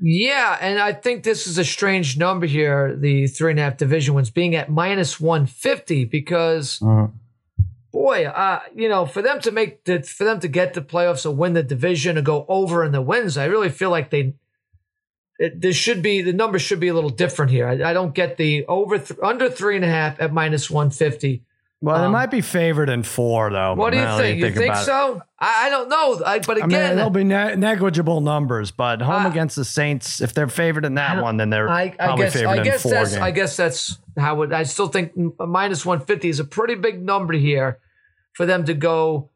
Yeah, 0.00 0.58
and 0.60 0.80
I 0.80 0.92
think 0.92 1.22
this 1.22 1.46
is 1.46 1.56
a 1.56 1.64
strange 1.64 2.18
number 2.18 2.46
here, 2.46 2.96
the 2.96 3.26
three 3.28 3.52
and 3.52 3.60
a 3.60 3.62
half 3.62 3.76
division 3.76 4.14
wins 4.14 4.30
being 4.30 4.54
at 4.54 4.68
minus 4.68 5.20
150 5.20 6.04
because 6.06 6.80
boy, 7.92 8.26
uh, 8.26 8.60
you 8.74 8.88
know, 8.88 9.06
for 9.06 9.22
them 9.22 9.40
to 9.40 9.52
make 9.52 9.84
the 9.84 10.02
for 10.02 10.24
them 10.24 10.40
to 10.40 10.48
get 10.48 10.74
the 10.74 10.82
playoffs 10.82 11.24
or 11.24 11.30
win 11.30 11.52
the 11.52 11.62
division 11.62 12.18
or 12.18 12.22
go 12.22 12.44
over 12.48 12.84
in 12.84 12.90
the 12.92 13.00
wins, 13.00 13.38
I 13.38 13.44
really 13.44 13.70
feel 13.70 13.90
like 13.90 14.10
they 14.10 14.34
it, 15.38 15.60
there 15.60 15.72
should 15.72 16.02
be 16.02 16.20
the 16.20 16.32
number 16.32 16.58
should 16.58 16.80
be 16.80 16.88
a 16.88 16.94
little 16.94 17.10
different 17.10 17.52
here. 17.52 17.68
I, 17.68 17.90
I 17.90 17.92
don't 17.92 18.14
get 18.14 18.36
the 18.36 18.66
over 18.66 18.98
th- 18.98 19.18
under 19.22 19.48
three 19.48 19.76
and 19.76 19.84
a 19.84 19.88
half 19.88 20.20
at 20.20 20.32
minus 20.32 20.68
one 20.68 20.90
fifty. 20.90 21.44
Well, 21.84 21.98
they 21.98 22.06
Um, 22.06 22.12
might 22.12 22.30
be 22.30 22.40
favored 22.40 22.88
in 22.88 23.02
four, 23.02 23.50
though. 23.50 23.74
What 23.74 23.90
do 23.92 23.98
you 23.98 24.16
think? 24.16 24.40
You 24.40 24.50
think 24.52 24.74
it. 24.74 24.84
so? 24.84 25.20
I, 25.38 25.66
I 25.66 25.68
don't 25.68 25.88
know. 25.90 26.22
I, 26.24 26.38
but 26.38 26.56
I 26.62 26.66
mean, 26.66 26.76
again, 26.78 26.96
there'll 26.96 27.10
be 27.10 27.24
ne- 27.24 27.56
negligible 27.56 28.20
numbers, 28.22 28.70
but 28.70 29.02
home 29.02 29.26
I- 29.26 29.28
against 29.28 29.54
the 29.56 29.64
Saints, 29.66 30.22
if 30.22 30.32
they're 30.32 30.48
favored 30.48 30.84
in 30.86 30.94
that 30.94 31.22
one, 31.22 31.36
then 31.36 31.50
they're 31.50 31.68
I, 31.68 31.82
I 31.82 31.88
probably 31.90 32.24
guess 32.24 32.32
favored 32.32 32.48
I 32.48 32.56
in 32.56 32.62
guess 32.64 32.82
four 32.82 32.92
that's 32.92 33.10
games. 33.10 33.22
I 33.22 33.30
guess 33.32 33.56
that's 33.56 33.98
how 34.18 34.40
it. 34.42 34.52
I 34.52 34.62
still 34.62 34.88
think 34.88 35.12
minus 35.38 35.84
one 35.84 36.00
fifty 36.00 36.28
is 36.30 36.40
a 36.40 36.44
pretty 36.44 36.74
big 36.74 37.02
number 37.04 37.34
here 37.34 37.78
for 38.32 38.46
them 38.46 38.64
to 38.64 38.72
go 38.74 39.30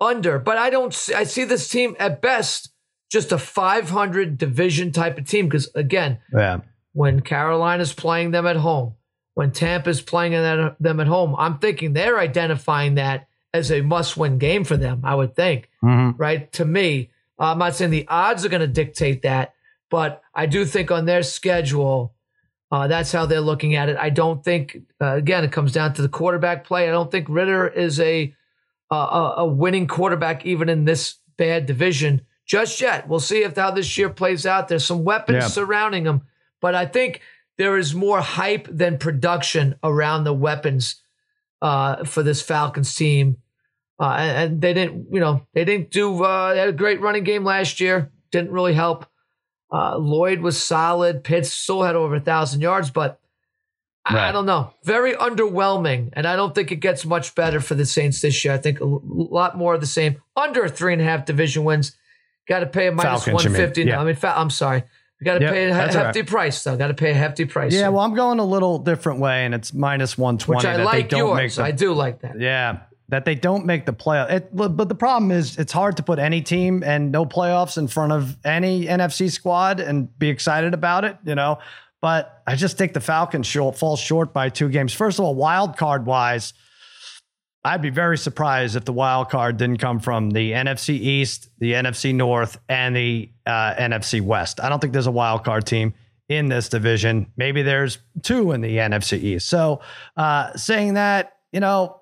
under. 0.00 0.38
But 0.38 0.58
I 0.58 0.70
don't. 0.70 0.94
See, 0.94 1.14
I 1.14 1.24
see 1.24 1.44
this 1.44 1.68
team 1.68 1.96
at 1.98 2.22
best 2.22 2.70
just 3.10 3.32
a 3.32 3.38
five 3.38 3.90
hundred 3.90 4.38
division 4.38 4.92
type 4.92 5.18
of 5.18 5.26
team 5.26 5.46
because 5.46 5.68
again, 5.74 6.18
yeah. 6.32 6.60
when 6.92 7.20
Carolina's 7.22 7.92
playing 7.92 8.30
them 8.30 8.46
at 8.46 8.56
home, 8.56 8.94
when 9.34 9.50
Tampa's 9.50 10.00
playing 10.02 10.32
them 10.32 11.00
at 11.00 11.06
home, 11.06 11.34
I'm 11.38 11.58
thinking 11.58 11.92
they're 11.92 12.18
identifying 12.18 12.96
that 12.96 13.26
as 13.54 13.70
a 13.70 13.80
must-win 13.82 14.38
game 14.38 14.64
for 14.64 14.76
them. 14.76 15.00
I 15.04 15.14
would 15.14 15.34
think 15.34 15.68
Mhm. 15.82 16.14
right? 16.18 16.50
To 16.54 16.64
me, 16.64 17.10
I'm 17.38 17.58
not 17.58 17.74
saying 17.74 17.90
the 17.90 18.06
odds 18.08 18.44
are 18.44 18.48
going 18.48 18.60
to 18.60 18.66
dictate 18.66 19.22
that, 19.22 19.54
but 19.90 20.22
I 20.34 20.46
do 20.46 20.64
think 20.64 20.90
on 20.90 21.04
their 21.06 21.22
schedule, 21.22 22.14
uh, 22.70 22.86
that's 22.88 23.12
how 23.12 23.26
they're 23.26 23.40
looking 23.40 23.74
at 23.74 23.88
it. 23.88 23.96
I 23.98 24.08
don't 24.10 24.42
think, 24.44 24.78
uh, 25.00 25.14
again, 25.16 25.44
it 25.44 25.52
comes 25.52 25.72
down 25.72 25.92
to 25.94 26.02
the 26.02 26.08
quarterback 26.08 26.64
play. 26.64 26.88
I 26.88 26.92
don't 26.92 27.10
think 27.10 27.26
Ridder 27.28 27.66
is 27.68 28.00
a 28.00 28.34
a, 28.90 28.94
a 28.94 29.34
a 29.38 29.46
winning 29.46 29.86
quarterback 29.86 30.44
even 30.44 30.68
in 30.68 30.84
this 30.84 31.14
bad 31.38 31.64
division 31.64 32.20
just 32.44 32.78
yet. 32.80 33.08
We'll 33.08 33.20
see 33.20 33.42
if 33.42 33.56
how 33.56 33.70
this 33.70 33.96
year 33.96 34.10
plays 34.10 34.44
out. 34.44 34.68
There's 34.68 34.84
some 34.84 35.02
weapons 35.02 35.36
Yeah. 35.44 35.48
surrounding 35.48 36.04
him, 36.04 36.22
but 36.60 36.74
I 36.74 36.84
think 36.84 37.22
there 37.58 37.76
is 37.78 37.94
more 37.94 38.20
hype 38.20 38.66
than 38.70 38.98
production 38.98 39.76
around 39.84 40.24
the 40.24 40.32
weapons 40.32 40.96
uh, 41.60 42.04
for 42.04 42.22
this 42.22 42.42
Falcons 42.42 42.94
team. 42.94 43.36
Uh, 44.00 44.16
and, 44.18 44.36
and 44.52 44.60
they 44.60 44.74
didn't, 44.74 45.06
you 45.12 45.20
know, 45.20 45.46
they 45.54 45.64
didn't 45.64 45.90
do. 45.90 46.24
Uh, 46.24 46.54
they 46.54 46.58
had 46.60 46.68
a 46.68 46.72
great 46.72 47.00
running 47.00 47.24
game 47.24 47.44
last 47.44 47.78
year. 47.80 48.10
Didn't 48.32 48.50
really 48.50 48.74
help. 48.74 49.06
Uh, 49.72 49.96
Lloyd 49.96 50.40
was 50.40 50.60
solid. 50.62 51.22
Pitts 51.24 51.52
still 51.52 51.82
had 51.82 51.94
over 51.94 52.16
a 52.16 52.20
thousand 52.20 52.60
yards, 52.62 52.90
but 52.90 53.20
I- 54.04 54.28
I 54.28 54.32
don't 54.32 54.46
know. 54.46 54.74
Very 54.84 55.12
underwhelming, 55.12 56.10
and 56.14 56.26
I 56.26 56.34
don't 56.34 56.54
think 56.54 56.72
it 56.72 56.76
gets 56.76 57.04
much 57.06 57.34
better 57.36 57.60
for 57.60 57.74
the 57.76 57.86
Saints 57.86 58.20
this 58.20 58.44
year. 58.44 58.52
I 58.52 58.58
think 58.58 58.80
a 58.80 58.84
lot 58.84 59.56
more 59.56 59.74
of 59.74 59.80
the 59.80 59.86
same. 59.86 60.20
Under 60.36 60.68
three 60.68 60.92
and 60.92 61.00
a 61.00 61.04
half 61.04 61.24
division 61.24 61.62
wins. 61.64 61.96
Got 62.48 62.60
to 62.60 62.66
pay 62.66 62.88
a 62.88 62.92
minus 62.92 63.24
one 63.34 63.42
fifty. 63.56 63.84
I 64.00 64.04
mean, 64.04 64.16
fa- 64.16 64.34
I'm 64.36 64.50
sorry. 64.50 64.82
You 65.22 65.24
got 65.26 65.38
to 65.38 65.44
Yep, 65.44 65.52
pay 65.52 65.64
a 65.64 65.66
he- 65.68 65.72
that's 65.72 65.94
all 65.94 66.04
hefty 66.04 66.22
price 66.24 66.64
though. 66.64 66.76
Got 66.76 66.88
to 66.88 66.94
pay 66.94 67.12
a 67.12 67.14
hefty 67.14 67.44
price. 67.44 67.72
Yeah, 67.72 67.82
here, 67.82 67.90
well, 67.92 68.00
I'm 68.04 68.14
going 68.14 68.40
a 68.40 68.44
little 68.44 68.78
different 68.80 69.20
way, 69.20 69.44
and 69.44 69.54
it's 69.54 69.72
minus 69.72 70.18
120 70.18 70.56
which 70.58 70.66
I 70.66 70.76
that 70.78 70.84
like 70.84 71.08
they 71.10 71.16
don't 71.16 71.36
make 71.36 71.42
yours. 71.44 71.56
the 71.56 71.62
I 71.62 71.70
do 71.70 71.92
like 71.92 72.22
that. 72.22 72.40
Yeah, 72.40 72.80
that 73.10 73.24
they 73.24 73.36
don't 73.36 73.64
make 73.64 73.86
the 73.86 73.92
playoff. 73.92 74.30
It, 74.32 74.48
but 74.52 74.88
the 74.88 74.96
problem 74.96 75.30
is, 75.30 75.58
it's 75.58 75.72
hard 75.72 75.96
to 75.98 76.02
put 76.02 76.18
any 76.18 76.42
team 76.42 76.82
and 76.82 77.12
no 77.12 77.24
playoffs 77.24 77.78
in 77.78 77.86
front 77.86 78.10
of 78.10 78.36
any 78.44 78.86
NFC 78.86 79.30
squad 79.30 79.78
and 79.78 80.18
be 80.18 80.28
excited 80.28 80.74
about 80.74 81.04
it, 81.04 81.16
you 81.24 81.36
know. 81.36 81.60
But 82.00 82.42
I 82.48 82.56
just 82.56 82.76
think 82.76 82.92
the 82.92 83.00
Falcons 83.00 83.46
short, 83.46 83.78
fall 83.78 83.94
short 83.96 84.32
by 84.32 84.48
two 84.48 84.68
games. 84.70 84.92
First 84.92 85.20
of 85.20 85.24
all, 85.24 85.36
wild 85.36 85.76
card 85.76 86.04
wise, 86.04 86.52
I'd 87.64 87.82
be 87.82 87.90
very 87.90 88.18
surprised 88.18 88.74
if 88.74 88.84
the 88.84 88.92
wild 88.92 89.30
card 89.30 89.56
didn't 89.56 89.78
come 89.78 90.00
from 90.00 90.30
the 90.30 90.52
NFC 90.52 90.90
East, 90.94 91.48
the 91.58 91.72
NFC 91.72 92.12
North, 92.12 92.58
and 92.68 92.94
the 92.96 93.30
uh, 93.46 93.74
NFC 93.74 94.20
West. 94.20 94.60
I 94.60 94.68
don't 94.68 94.80
think 94.80 94.92
there's 94.92 95.06
a 95.06 95.12
wild 95.12 95.44
card 95.44 95.64
team 95.64 95.94
in 96.28 96.48
this 96.48 96.68
division. 96.68 97.30
Maybe 97.36 97.62
there's 97.62 97.98
two 98.22 98.50
in 98.50 98.62
the 98.62 98.78
NFC 98.78 99.22
East. 99.22 99.48
So, 99.48 99.80
uh, 100.16 100.56
saying 100.56 100.94
that, 100.94 101.36
you 101.52 101.60
know, 101.60 102.00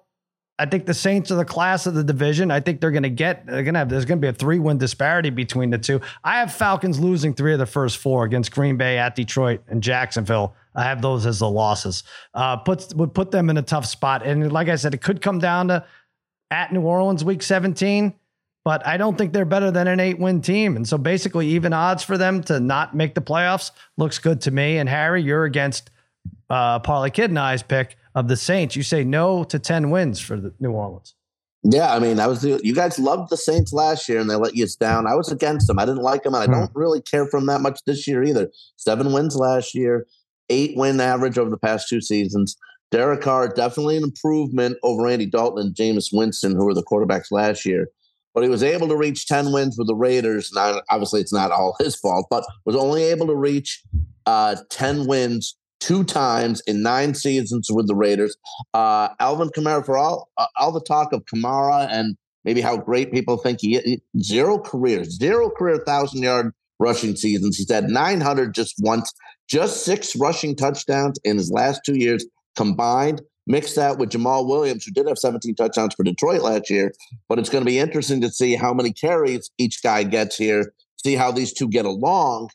I 0.58 0.66
think 0.66 0.86
the 0.86 0.94
Saints 0.94 1.30
are 1.30 1.36
the 1.36 1.44
class 1.44 1.86
of 1.86 1.94
the 1.94 2.04
division. 2.04 2.50
I 2.50 2.61
think 2.61 2.80
they're 2.80 2.90
going 2.90 3.02
to 3.02 3.11
get, 3.11 3.46
they're 3.46 3.62
going 3.62 3.74
to 3.74 3.78
have, 3.80 3.88
there's 3.88 4.04
going 4.04 4.18
to 4.18 4.24
be 4.24 4.28
a 4.28 4.32
three 4.32 4.58
win 4.58 4.78
disparity 4.78 5.30
between 5.30 5.70
the 5.70 5.78
two. 5.78 6.00
I 6.22 6.38
have 6.38 6.52
Falcons 6.52 7.00
losing 7.00 7.34
three 7.34 7.54
of 7.54 7.58
the 7.58 7.66
first 7.66 7.98
four 7.98 8.24
against 8.24 8.52
Green 8.52 8.76
Bay, 8.76 8.98
at 8.98 9.14
Detroit, 9.14 9.62
and 9.68 9.82
Jacksonville. 9.82 10.54
I 10.74 10.84
have 10.84 11.02
those 11.02 11.26
as 11.26 11.40
the 11.40 11.50
losses. 11.50 12.04
Uh, 12.34 12.56
puts 12.58 12.94
would 12.94 13.14
put 13.14 13.30
them 13.30 13.50
in 13.50 13.56
a 13.56 13.62
tough 13.62 13.86
spot. 13.86 14.24
And 14.24 14.52
like 14.52 14.68
I 14.68 14.76
said, 14.76 14.94
it 14.94 15.02
could 15.02 15.20
come 15.20 15.38
down 15.38 15.68
to 15.68 15.84
at 16.50 16.72
New 16.72 16.82
Orleans 16.82 17.24
week 17.24 17.42
17, 17.42 18.14
but 18.64 18.86
I 18.86 18.96
don't 18.96 19.16
think 19.16 19.32
they're 19.32 19.44
better 19.44 19.70
than 19.70 19.86
an 19.88 20.00
eight 20.00 20.18
win 20.18 20.42
team. 20.42 20.76
And 20.76 20.86
so 20.86 20.98
basically, 20.98 21.48
even 21.48 21.72
odds 21.72 22.02
for 22.02 22.18
them 22.18 22.42
to 22.44 22.60
not 22.60 22.94
make 22.94 23.14
the 23.14 23.20
playoffs 23.20 23.70
looks 23.96 24.18
good 24.18 24.40
to 24.42 24.50
me. 24.50 24.78
And 24.78 24.88
Harry, 24.88 25.22
you're 25.22 25.44
against 25.44 25.90
uh, 26.48 26.78
Parlay 26.80 27.10
Kid 27.10 27.30
and 27.30 27.38
I's 27.38 27.62
pick 27.62 27.96
of 28.14 28.28
the 28.28 28.36
Saints. 28.36 28.76
You 28.76 28.82
say 28.82 29.04
no 29.04 29.44
to 29.44 29.58
10 29.58 29.90
wins 29.90 30.20
for 30.20 30.36
the 30.36 30.52
New 30.60 30.72
Orleans. 30.72 31.14
Yeah, 31.62 31.92
I 31.94 31.98
mean, 31.98 32.18
I 32.18 32.26
was 32.26 32.42
you 32.42 32.74
guys 32.74 32.98
loved 32.98 33.28
the 33.30 33.36
Saints 33.36 33.70
last 33.72 34.08
year 34.08 34.18
and 34.18 34.30
they 34.30 34.34
let 34.34 34.56
you 34.56 34.66
down. 34.80 35.06
I 35.06 35.14
was 35.14 35.30
against 35.30 35.66
them. 35.66 35.78
I 35.78 35.84
didn't 35.84 36.02
like 36.02 36.22
them, 36.22 36.34
and 36.34 36.42
I 36.42 36.46
Hmm. 36.46 36.52
don't 36.60 36.70
really 36.74 37.02
care 37.02 37.26
for 37.26 37.38
them 37.38 37.46
that 37.46 37.60
much 37.60 37.80
this 37.84 38.08
year 38.08 38.22
either. 38.22 38.50
Seven 38.76 39.12
wins 39.12 39.36
last 39.36 39.74
year, 39.74 40.06
eight 40.51 40.76
win 40.76 41.01
average 41.01 41.38
over 41.38 41.51
the 41.51 41.57
past 41.57 41.88
two 41.88 42.01
seasons. 42.01 42.57
Derek 42.90 43.20
Carr 43.20 43.48
definitely 43.48 43.96
an 43.96 44.03
improvement 44.03 44.76
over 44.82 45.07
Andy 45.07 45.26
Dalton 45.26 45.66
and 45.66 45.74
Jameis 45.74 46.09
Winston, 46.12 46.57
who 46.57 46.64
were 46.64 46.74
the 46.74 46.82
quarterbacks 46.82 47.30
last 47.30 47.64
year. 47.64 47.88
But 48.34 48.42
he 48.42 48.48
was 48.48 48.62
able 48.62 48.88
to 48.88 48.96
reach 48.96 49.26
10 49.26 49.53
wins 49.53 49.76
with 49.78 49.86
the 49.86 49.94
Raiders. 49.94 50.51
Now, 50.55 50.82
obviously, 50.90 51.20
it's 51.20 51.32
not 51.32 51.51
all 51.51 51.76
his 51.80 51.96
fault, 51.96 52.26
but 52.30 52.44
was 52.64 52.76
only 52.76 53.05
able 53.05 53.26
to 53.26 53.34
reach 53.34 53.82
uh, 54.26 54.57
10 54.70 55.07
wins 55.07 55.57
two 55.80 56.05
times 56.05 56.61
in 56.66 56.82
nine 56.82 57.14
seasons 57.14 57.68
with 57.70 57.86
the 57.88 57.94
Raiders. 57.94 58.36
Uh, 58.74 59.09
Alvin 59.18 59.48
Kamara, 59.48 59.84
for 59.84 59.96
all 59.96 60.28
uh, 60.36 60.46
all 60.59 60.72
the 60.72 60.80
talk 60.80 61.12
of 61.12 61.24
Kamara 61.24 61.88
and 61.90 62.16
maybe 62.44 62.61
how 62.61 62.76
great 62.76 63.12
people 63.12 63.38
think 63.38 63.61
he 63.61 63.76
is, 63.76 64.01
zero 64.22 64.59
career, 64.59 65.05
zero 65.05 65.51
career 65.51 65.78
thousand 65.78 66.22
yard 66.22 66.53
rushing 66.78 67.16
seasons. 67.16 67.57
He's 67.57 67.70
had 67.70 67.88
900 67.88 68.55
just 68.55 68.74
once, 68.78 69.12
just 69.51 69.84
six 69.84 70.14
rushing 70.16 70.55
touchdowns 70.55 71.18
in 71.24 71.36
his 71.36 71.51
last 71.51 71.80
two 71.84 71.98
years 71.98 72.24
combined. 72.57 73.20
Mix 73.46 73.74
that 73.74 73.98
with 73.98 74.11
Jamaal 74.11 74.46
Williams, 74.46 74.84
who 74.84 74.92
did 74.92 75.09
have 75.09 75.18
17 75.18 75.57
touchdowns 75.57 75.94
for 75.94 76.05
Detroit 76.05 76.42
last 76.42 76.70
year. 76.70 76.92
But 77.28 77.38
it's 77.38 77.48
going 77.48 77.64
to 77.64 77.70
be 77.70 77.78
interesting 77.78 78.20
to 78.20 78.30
see 78.30 78.55
how 78.55 78.72
many 78.72 78.92
carries 78.92 79.51
each 79.59 79.82
guy 79.82 80.05
gets 80.05 80.36
here, 80.36 80.72
see 81.03 81.14
how 81.14 81.32
these 81.32 81.53
two 81.53 81.68
get 81.68 81.84
along. 81.84 82.51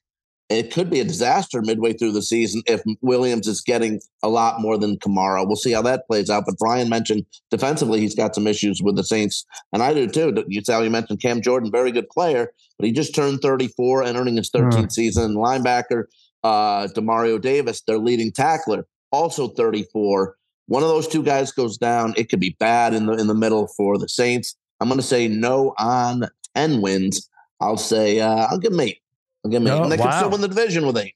It 0.48 0.72
could 0.72 0.91
be 0.91 1.00
a 1.00 1.04
disaster 1.04 1.64
midway 1.64 1.93
through 1.93 2.12
the 2.12 2.22
season 2.22 2.62
if 2.68 2.82
Williams 3.02 3.48
is 3.48 3.62
getting 3.62 4.00
a 4.22 4.30
lot 4.30 4.62
more 4.62 4.78
than 4.78 5.00
Kamara. 5.00 5.46
We'll 5.46 5.56
see 5.56 5.72
how 5.72 5.82
that 5.82 6.06
plays 6.06 6.30
out. 6.30 6.46
But 6.46 6.60
Brian 6.60 6.88
mentioned 6.88 7.26
defensively, 7.50 8.00
he's 8.00 8.14
got 8.14 8.36
some 8.36 8.46
issues 8.46 8.80
with 8.80 8.96
the 8.96 9.04
Saints, 9.04 9.43
and 9.74 9.82
I 9.82 9.96
do 9.96 10.08
too. 10.08 10.46
You 10.48 10.64
saw 10.64 10.82
you 10.82 10.91
mentioned 10.91 11.20
Cam 11.20 11.41
Jordan, 11.41 11.72
very 11.72 11.91
good 11.91 12.08
player, 12.10 12.54
but 12.78 12.86
he 12.86 12.91
just 12.91 13.16
turned 13.16 13.41
34, 13.41 14.04
and 14.04 14.18
earning 14.18 14.38
his 14.38 14.52
13th 14.52 14.80
hmm. 14.80 14.88
season. 14.89 15.34
Linebacker 15.34 16.04
uh, 16.46 16.88
Demario 16.89 17.41
Davis, 17.41 17.82
their 17.82 17.98
leading 17.98 18.32
tackler, 18.32 18.86
also 19.12 19.48
34. 19.48 20.36
One 20.68 20.84
of 20.84 20.89
those 20.89 21.08
two 21.08 21.24
guys 21.24 21.52
goes 21.52 21.78
down, 21.78 22.14
it 22.18 22.30
could 22.30 22.39
be 22.39 22.56
bad 22.60 22.93
in 22.93 23.08
the 23.08 23.14
in 23.14 23.28
the 23.28 23.34
middle 23.34 23.68
for 23.76 23.98
the 23.98 24.08
Saints. 24.08 24.56
I'm 24.80 24.88
going 24.88 25.00
to 25.00 25.06
say 25.06 25.28
no 25.28 25.74
on 25.80 26.26
10 26.56 26.82
wins. 26.82 27.30
I'll 27.60 27.78
say 27.78 28.20
uh, 28.20 28.48
I'll 28.50 28.60
give 28.60 28.72
them 28.72 28.82
eight. 28.82 29.00
I'll 29.43 29.52
give 29.52 29.64
them 29.64 29.74
eight. 29.74 29.82
And 29.82 29.91
they 29.91 29.98
can 29.98 30.12
still 30.12 30.30
win 30.30 30.41
the 30.41 30.48
division 30.48 30.86
with 30.86 30.98
eight. 30.98 31.16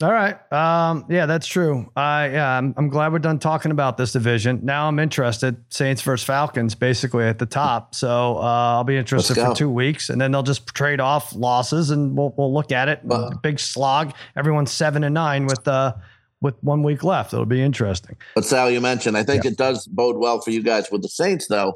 All 0.00 0.10
right. 0.12 0.36
Um, 0.52 1.04
yeah, 1.08 1.26
that's 1.26 1.46
true. 1.46 1.90
I 1.94 2.30
yeah, 2.30 2.58
I'm, 2.58 2.74
I'm 2.76 2.88
glad 2.88 3.12
we're 3.12 3.20
done 3.20 3.38
talking 3.38 3.70
about 3.70 3.96
this 3.96 4.12
division. 4.12 4.60
Now 4.62 4.88
I'm 4.88 4.98
interested. 4.98 5.62
Saints 5.68 6.02
versus 6.02 6.26
Falcons, 6.26 6.74
basically 6.74 7.24
at 7.24 7.38
the 7.38 7.46
top. 7.46 7.94
So 7.94 8.38
uh, 8.38 8.40
I'll 8.76 8.84
be 8.84 8.96
interested 8.96 9.36
for 9.36 9.54
two 9.54 9.70
weeks, 9.70 10.08
and 10.08 10.20
then 10.20 10.32
they'll 10.32 10.42
just 10.42 10.66
trade 10.74 10.98
off 10.98 11.34
losses, 11.34 11.90
and 11.90 12.16
we'll 12.16 12.34
we'll 12.36 12.52
look 12.52 12.72
at 12.72 12.88
it. 12.88 13.00
Big 13.42 13.60
slog. 13.60 14.12
Everyone's 14.36 14.72
seven 14.72 15.04
and 15.04 15.14
nine 15.14 15.46
with 15.46 15.68
uh 15.68 15.94
with 16.40 16.54
one 16.62 16.82
week 16.82 17.04
left. 17.04 17.32
It'll 17.32 17.46
be 17.46 17.62
interesting. 17.62 18.16
But 18.34 18.44
Sal, 18.44 18.70
you 18.70 18.80
mentioned, 18.80 19.16
I 19.16 19.22
think 19.22 19.44
it 19.44 19.56
does 19.56 19.86
bode 19.86 20.16
well 20.16 20.40
for 20.40 20.50
you 20.50 20.62
guys 20.62 20.90
with 20.90 21.02
the 21.02 21.08
Saints, 21.08 21.46
though. 21.46 21.74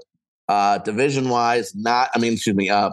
Uh, 0.48 0.78
division 0.78 1.28
wise, 1.28 1.74
not. 1.74 2.10
I 2.14 2.18
mean, 2.18 2.32
excuse 2.32 2.56
me. 2.56 2.68
Uh, 2.68 2.90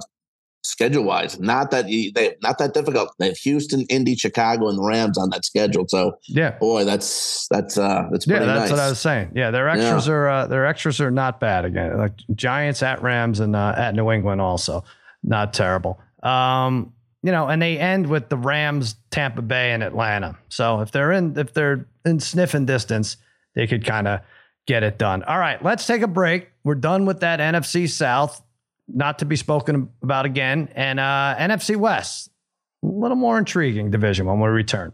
schedule 0.64 1.03
wise, 1.03 1.39
not 1.39 1.72
that 1.72 1.86
they 1.88 2.36
not 2.41 2.57
that 2.57 2.74
difficult. 2.74 3.14
They 3.20 3.28
have 3.28 3.38
Houston, 3.38 3.82
Indy, 3.89 4.16
Chicago, 4.16 4.70
and 4.70 4.78
the 4.78 4.84
Rams 4.84 5.18
on 5.18 5.30
that 5.32 5.45
schedule. 5.45 5.86
So, 5.88 6.18
Yeah. 6.28 6.51
boy, 6.59 6.86
that's 6.86 7.47
that's 7.49 7.78
uh, 7.78 8.07
that's 8.11 8.26
Yeah, 8.26 8.39
that's 8.39 8.61
nice. 8.61 8.72
what 8.72 8.80
I 8.80 8.89
was 8.89 8.99
saying. 8.99 9.32
Yeah, 9.36 9.51
their 9.51 9.68
extras 9.70 10.07
are 10.09 10.28
uh, 10.30 10.47
their 10.47 10.66
extras 10.66 10.99
are 11.01 11.11
not 11.11 11.39
bad 11.39 11.66
again. 11.66 11.97
Like 11.97 12.14
Giants 12.34 12.82
at 12.82 13.01
Rams 13.01 13.39
and 13.39 13.55
uh, 13.55 13.76
at 13.78 13.93
New 13.95 14.11
England 14.11 14.41
also 14.41 14.84
not 15.24 15.53
terrible. 15.53 15.99
Um, 16.24 16.93
you 17.22 17.32
know, 17.32 17.47
and 17.47 17.61
they 17.61 17.78
end 17.78 18.07
with 18.07 18.28
the 18.30 18.38
Rams, 18.38 18.95
Tampa 19.11 19.41
Bay, 19.41 19.72
and 19.72 19.82
Atlanta. 19.84 20.38
So 20.49 20.82
if 20.82 20.91
they're 20.91 21.11
in 21.11 21.38
if 21.38 21.53
they're 21.53 21.88
in 22.05 22.20
sniffing 22.20 22.66
distance, 22.66 23.18
they 23.55 23.68
could 23.68 23.86
kind 23.86 24.07
of 24.07 24.20
get 24.68 24.84
it 24.84 24.97
done. 24.97 25.24
All 25.24 25.39
right, 25.39 25.61
let's 25.64 25.86
take 25.86 26.01
a 26.01 26.07
break. 26.07 26.49
We're 26.64 26.76
done 26.76 27.05
with 27.05 27.20
that 27.22 27.39
NFC 27.39 27.89
South, 27.89 28.41
not 28.88 29.20
to 29.20 29.26
be 29.26 29.36
spoken 29.36 29.90
about 30.02 30.26
again, 30.26 30.70
and 30.76 31.00
uh, 31.00 31.36
NFC 31.38 31.76
West. 31.76 32.30
A 32.84 32.88
little 32.88 33.18
more 33.18 33.38
intriguing 33.38 33.92
division 33.92 34.26
when 34.26 34.40
we 34.40 34.48
return. 34.50 34.94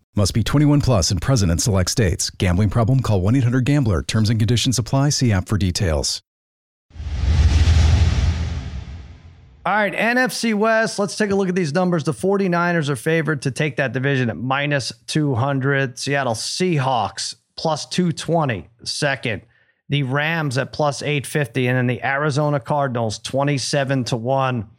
Must 0.13 0.33
be 0.33 0.43
21 0.43 0.81
plus 0.81 1.09
and 1.09 1.21
present 1.21 1.53
in 1.53 1.57
select 1.57 1.89
states. 1.89 2.29
Gambling 2.31 2.69
problem? 2.69 2.99
Call 2.99 3.21
1 3.21 3.37
800 3.37 3.63
Gambler. 3.63 4.03
Terms 4.03 4.29
and 4.29 4.37
conditions 4.37 4.77
apply. 4.77 5.09
See 5.09 5.31
app 5.31 5.47
for 5.47 5.57
details. 5.57 6.21
All 9.63 9.73
right, 9.73 9.93
NFC 9.93 10.53
West. 10.53 10.99
Let's 10.99 11.15
take 11.15 11.29
a 11.29 11.35
look 11.35 11.47
at 11.47 11.55
these 11.55 11.71
numbers. 11.73 12.03
The 12.03 12.11
49ers 12.11 12.89
are 12.89 12.95
favored 12.97 13.43
to 13.43 13.51
take 13.51 13.77
that 13.77 13.93
division 13.93 14.29
at 14.29 14.35
minus 14.35 14.91
200. 15.07 15.97
Seattle 15.97 16.33
Seahawks 16.33 17.35
plus 17.55 17.85
220, 17.85 18.67
second. 18.83 19.43
The 19.87 20.03
Rams 20.03 20.57
at 20.57 20.73
plus 20.73 21.01
850. 21.01 21.67
And 21.67 21.77
then 21.77 21.87
the 21.87 22.03
Arizona 22.03 22.59
Cardinals 22.59 23.19
27 23.19 24.05
to 24.05 24.17
1. 24.17 24.69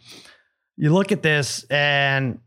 You 0.76 0.92
look 0.92 1.10
at 1.10 1.22
this, 1.22 1.64
and 1.70 2.40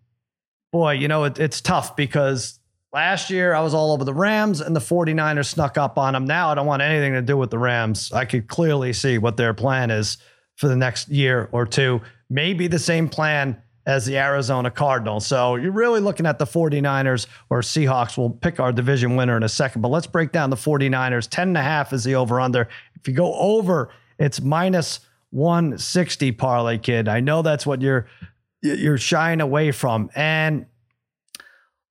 boy, 0.71 0.91
you 0.93 1.07
know, 1.07 1.23
it, 1.23 1.39
it's 1.39 1.61
tough 1.61 1.95
because 1.95 2.59
last 2.95 3.29
year 3.29 3.53
I 3.53 3.59
was 3.59 3.73
all 3.73 3.91
over 3.91 4.05
the 4.05 4.13
Rams 4.13 4.61
and 4.61 4.73
the 4.73 4.79
49ers 4.79 5.47
snuck 5.47 5.77
up 5.77 5.97
on 5.97 6.13
them. 6.13 6.23
Now 6.23 6.49
I 6.49 6.55
don't 6.55 6.65
want 6.65 6.81
anything 6.81 7.11
to 7.11 7.21
do 7.21 7.35
with 7.35 7.49
the 7.49 7.57
Rams. 7.57 8.13
I 8.13 8.23
could 8.23 8.47
clearly 8.47 8.93
see 8.93 9.17
what 9.17 9.35
their 9.35 9.53
plan 9.53 9.91
is 9.91 10.17
for 10.55 10.69
the 10.69 10.77
next 10.77 11.09
year 11.09 11.49
or 11.51 11.65
two. 11.65 11.99
Maybe 12.29 12.67
the 12.67 12.79
same 12.79 13.09
plan 13.09 13.61
as 13.85 14.05
the 14.05 14.17
Arizona 14.17 14.71
Cardinals. 14.71 15.27
So 15.27 15.57
you're 15.57 15.73
really 15.73 15.99
looking 15.99 16.25
at 16.25 16.39
the 16.39 16.45
49ers 16.45 17.27
or 17.49 17.59
Seahawks. 17.59 18.17
We'll 18.17 18.29
pick 18.29 18.61
our 18.61 18.71
division 18.71 19.17
winner 19.17 19.35
in 19.35 19.43
a 19.43 19.49
second, 19.49 19.81
but 19.81 19.89
let's 19.89 20.07
break 20.07 20.31
down 20.31 20.49
the 20.49 20.55
49ers. 20.55 21.27
10 21.29 21.49
and 21.49 21.57
a 21.57 21.61
half 21.61 21.91
is 21.91 22.05
the 22.05 22.15
over 22.15 22.39
under. 22.39 22.69
If 22.95 23.09
you 23.09 23.13
go 23.13 23.33
over, 23.35 23.89
it's 24.17 24.39
minus 24.39 25.01
160 25.31 26.31
parlay 26.31 26.77
kid. 26.77 27.09
I 27.09 27.19
know 27.19 27.41
that's 27.41 27.65
what 27.65 27.81
you're 27.81 28.07
you're 28.61 28.97
shying 28.97 29.41
away 29.41 29.71
from. 29.71 30.09
And 30.15 30.65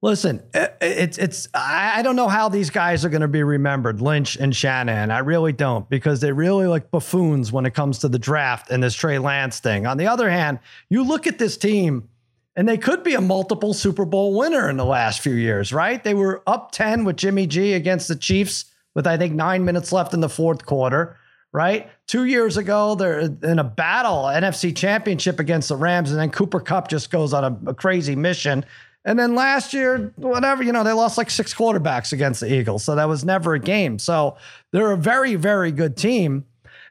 listen, 0.05 0.43
uh, 0.55 0.69
it's 0.83 1.17
it's 1.17 1.49
I 1.55 2.03
don't 2.03 2.15
know 2.15 2.29
how 2.29 2.51
these 2.51 2.69
guys 2.69 3.05
are 3.05 3.09
going 3.09 3.23
to 3.23 3.29
be 3.29 3.43
remembered, 3.43 4.03
Lynch 4.03 4.37
and 4.37 4.55
Shanahan. 4.55 5.11
I 5.11 5.21
really 5.21 5.53
don't 5.53 5.89
because 5.89 6.21
they 6.21 6.31
really 6.31 6.67
like 6.67 6.91
buffoons 6.91 7.51
when 7.51 7.65
it 7.65 7.73
comes 7.73 8.01
to 8.01 8.09
the 8.09 8.19
draft 8.19 8.71
and 8.71 8.83
this 8.83 8.95
Trey 8.95 9.19
Lance 9.19 9.61
thing. 9.61 9.87
On 9.87 9.97
the 9.97 10.07
other 10.07 10.29
hand, 10.31 10.61
you 10.91 11.03
look 11.03 11.27
at 11.27 11.39
this 11.39 11.57
team 11.57 12.11
and 12.55 12.69
they 12.69 12.77
could 12.77 13.03
be 13.03 13.15
a 13.15 13.21
multiple 13.21 13.73
Super 13.73 14.05
Bowl 14.05 14.37
winner 14.37 14.69
in 14.69 14.77
the 14.77 14.85
last 14.85 15.21
few 15.21 15.35
years, 15.35 15.73
right? 15.73 16.05
They 16.05 16.15
were 16.15 16.43
up 16.47 16.71
10 16.71 17.05
with 17.05 17.17
Jimmy 17.17 17.47
G 17.47 17.73
against 17.73 18.07
the 18.07 18.15
Chiefs 18.15 18.67
with 18.95 19.07
I 19.07 19.17
think 19.17 19.33
9 19.35 19.65
minutes 19.65 19.91
left 19.91 20.13
in 20.13 20.21
the 20.21 20.29
fourth 20.29 20.67
quarter 20.67 21.17
right? 21.55 21.89
Two 22.09 22.25
years 22.25 22.57
ago, 22.57 22.97
they're 22.97 23.21
in 23.21 23.61
a 23.61 23.65
battle, 23.65 24.25
NFC 24.25 24.77
championship 24.77 25.39
against 25.39 25.69
the 25.69 25.77
Rams, 25.77 26.11
and 26.11 26.19
then 26.19 26.31
Cooper 26.31 26.59
Kupp 26.59 26.89
just 26.89 27.13
goes 27.13 27.33
on 27.33 27.45
a, 27.45 27.71
a, 27.71 27.75
crazy 27.75 28.17
mission. 28.17 28.65
And 29.05 29.19
then 29.19 29.35
last 29.35 29.75
year, 29.75 30.13
whatever, 30.17 30.63
you 30.63 30.73
know, 30.73 30.83
they 30.83 30.93
lost 30.93 31.19
like 31.19 31.31
six 31.31 31.53
quarterbacks 31.53 32.13
against 32.13 32.41
the 32.41 32.53
Eagles. 32.53 32.85
So 32.85 32.95
that 32.95 33.09
was 33.09 33.25
never 33.25 33.55
a 33.55 33.61
game. 33.61 33.99
So 33.99 34.37
they're 34.73 34.93
a 34.93 34.97
very, 34.97 35.35
very 35.35 35.73
good 35.73 35.97
team. 35.97 36.47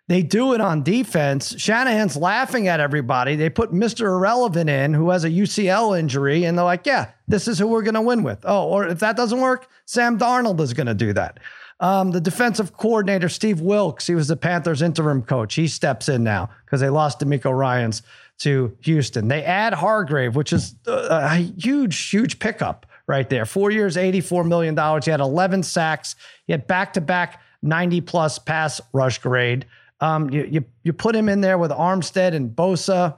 They 0.09 0.22
do 0.22 0.53
it 0.53 0.59
on 0.61 0.84
defense. 0.84 1.59
Shanahan's 1.59 2.18
laughing 2.18 2.68
at 2.68 2.80
everybody. 2.80 3.36
They 3.36 3.49
put 3.49 3.72
Mr. 3.72 4.01
Irrelevant 4.01 4.70
in 4.70 4.93
who 4.93 5.09
has 5.11 5.24
a 5.24 5.30
UCL 5.30 5.97
injury, 5.97 6.43
and 6.43 6.57
they're 6.57 6.66
like, 6.66 6.86
yeah, 6.86 7.11
this 7.28 7.47
is 7.47 7.57
who 7.57 7.68
we're 7.68 7.84
going 7.84 7.93
to 7.93 8.01
win 8.01 8.22
with. 8.22 8.39
Oh, 8.43 8.68
or 8.68 8.86
if 8.86 8.99
that 8.99 9.16
doesn't 9.16 9.39
work, 9.39 9.70
Sam 9.86 10.20
Darnold 10.20 10.59
is 10.59 10.74
going 10.74 10.88
to 10.88 10.93
do 10.93 11.14
that. 11.14 11.39
Um, 11.80 12.11
the 12.11 12.22
defensive 12.22 12.78
coordinator, 12.78 13.30
Steve 13.30 13.61
Wilks, 13.61 14.05
he 14.05 14.16
was 14.16 14.28
the 14.28 14.36
Panthers 14.36 14.82
interim 14.82 15.22
coach. 15.22 15.55
He 15.55 15.68
steps 15.68 16.09
in 16.09 16.24
now 16.24 16.49
because 16.66 16.82
they 16.82 16.89
lost 16.89 17.20
DeMeco 17.20 17.57
Ryans 17.57 18.03
to 18.43 18.77
Houston. 18.81 19.27
They 19.27 19.43
add 19.43 19.73
Hargrave, 19.73 20.35
which 20.35 20.53
is 20.53 20.75
a 20.85 21.35
huge, 21.35 22.09
huge 22.09 22.39
pickup 22.39 22.85
right 23.07 23.29
there. 23.29 23.45
Four 23.45 23.71
years, 23.71 23.95
$84 23.95 24.45
million. 24.45 24.75
He 25.01 25.11
had 25.11 25.19
11 25.19 25.63
sacks. 25.63 26.15
He 26.45 26.51
had 26.53 26.67
back 26.67 26.93
to 26.93 27.01
back 27.01 27.41
90 27.61 28.01
plus 28.01 28.39
pass 28.39 28.81
rush 28.91 29.19
grade. 29.19 29.65
Um, 30.01 30.29
you, 30.29 30.43
you, 30.43 30.65
you 30.83 30.93
put 30.93 31.15
him 31.15 31.29
in 31.29 31.39
there 31.39 31.57
with 31.57 31.71
Armstead 31.71 32.33
and 32.33 32.49
Bosa. 32.49 33.17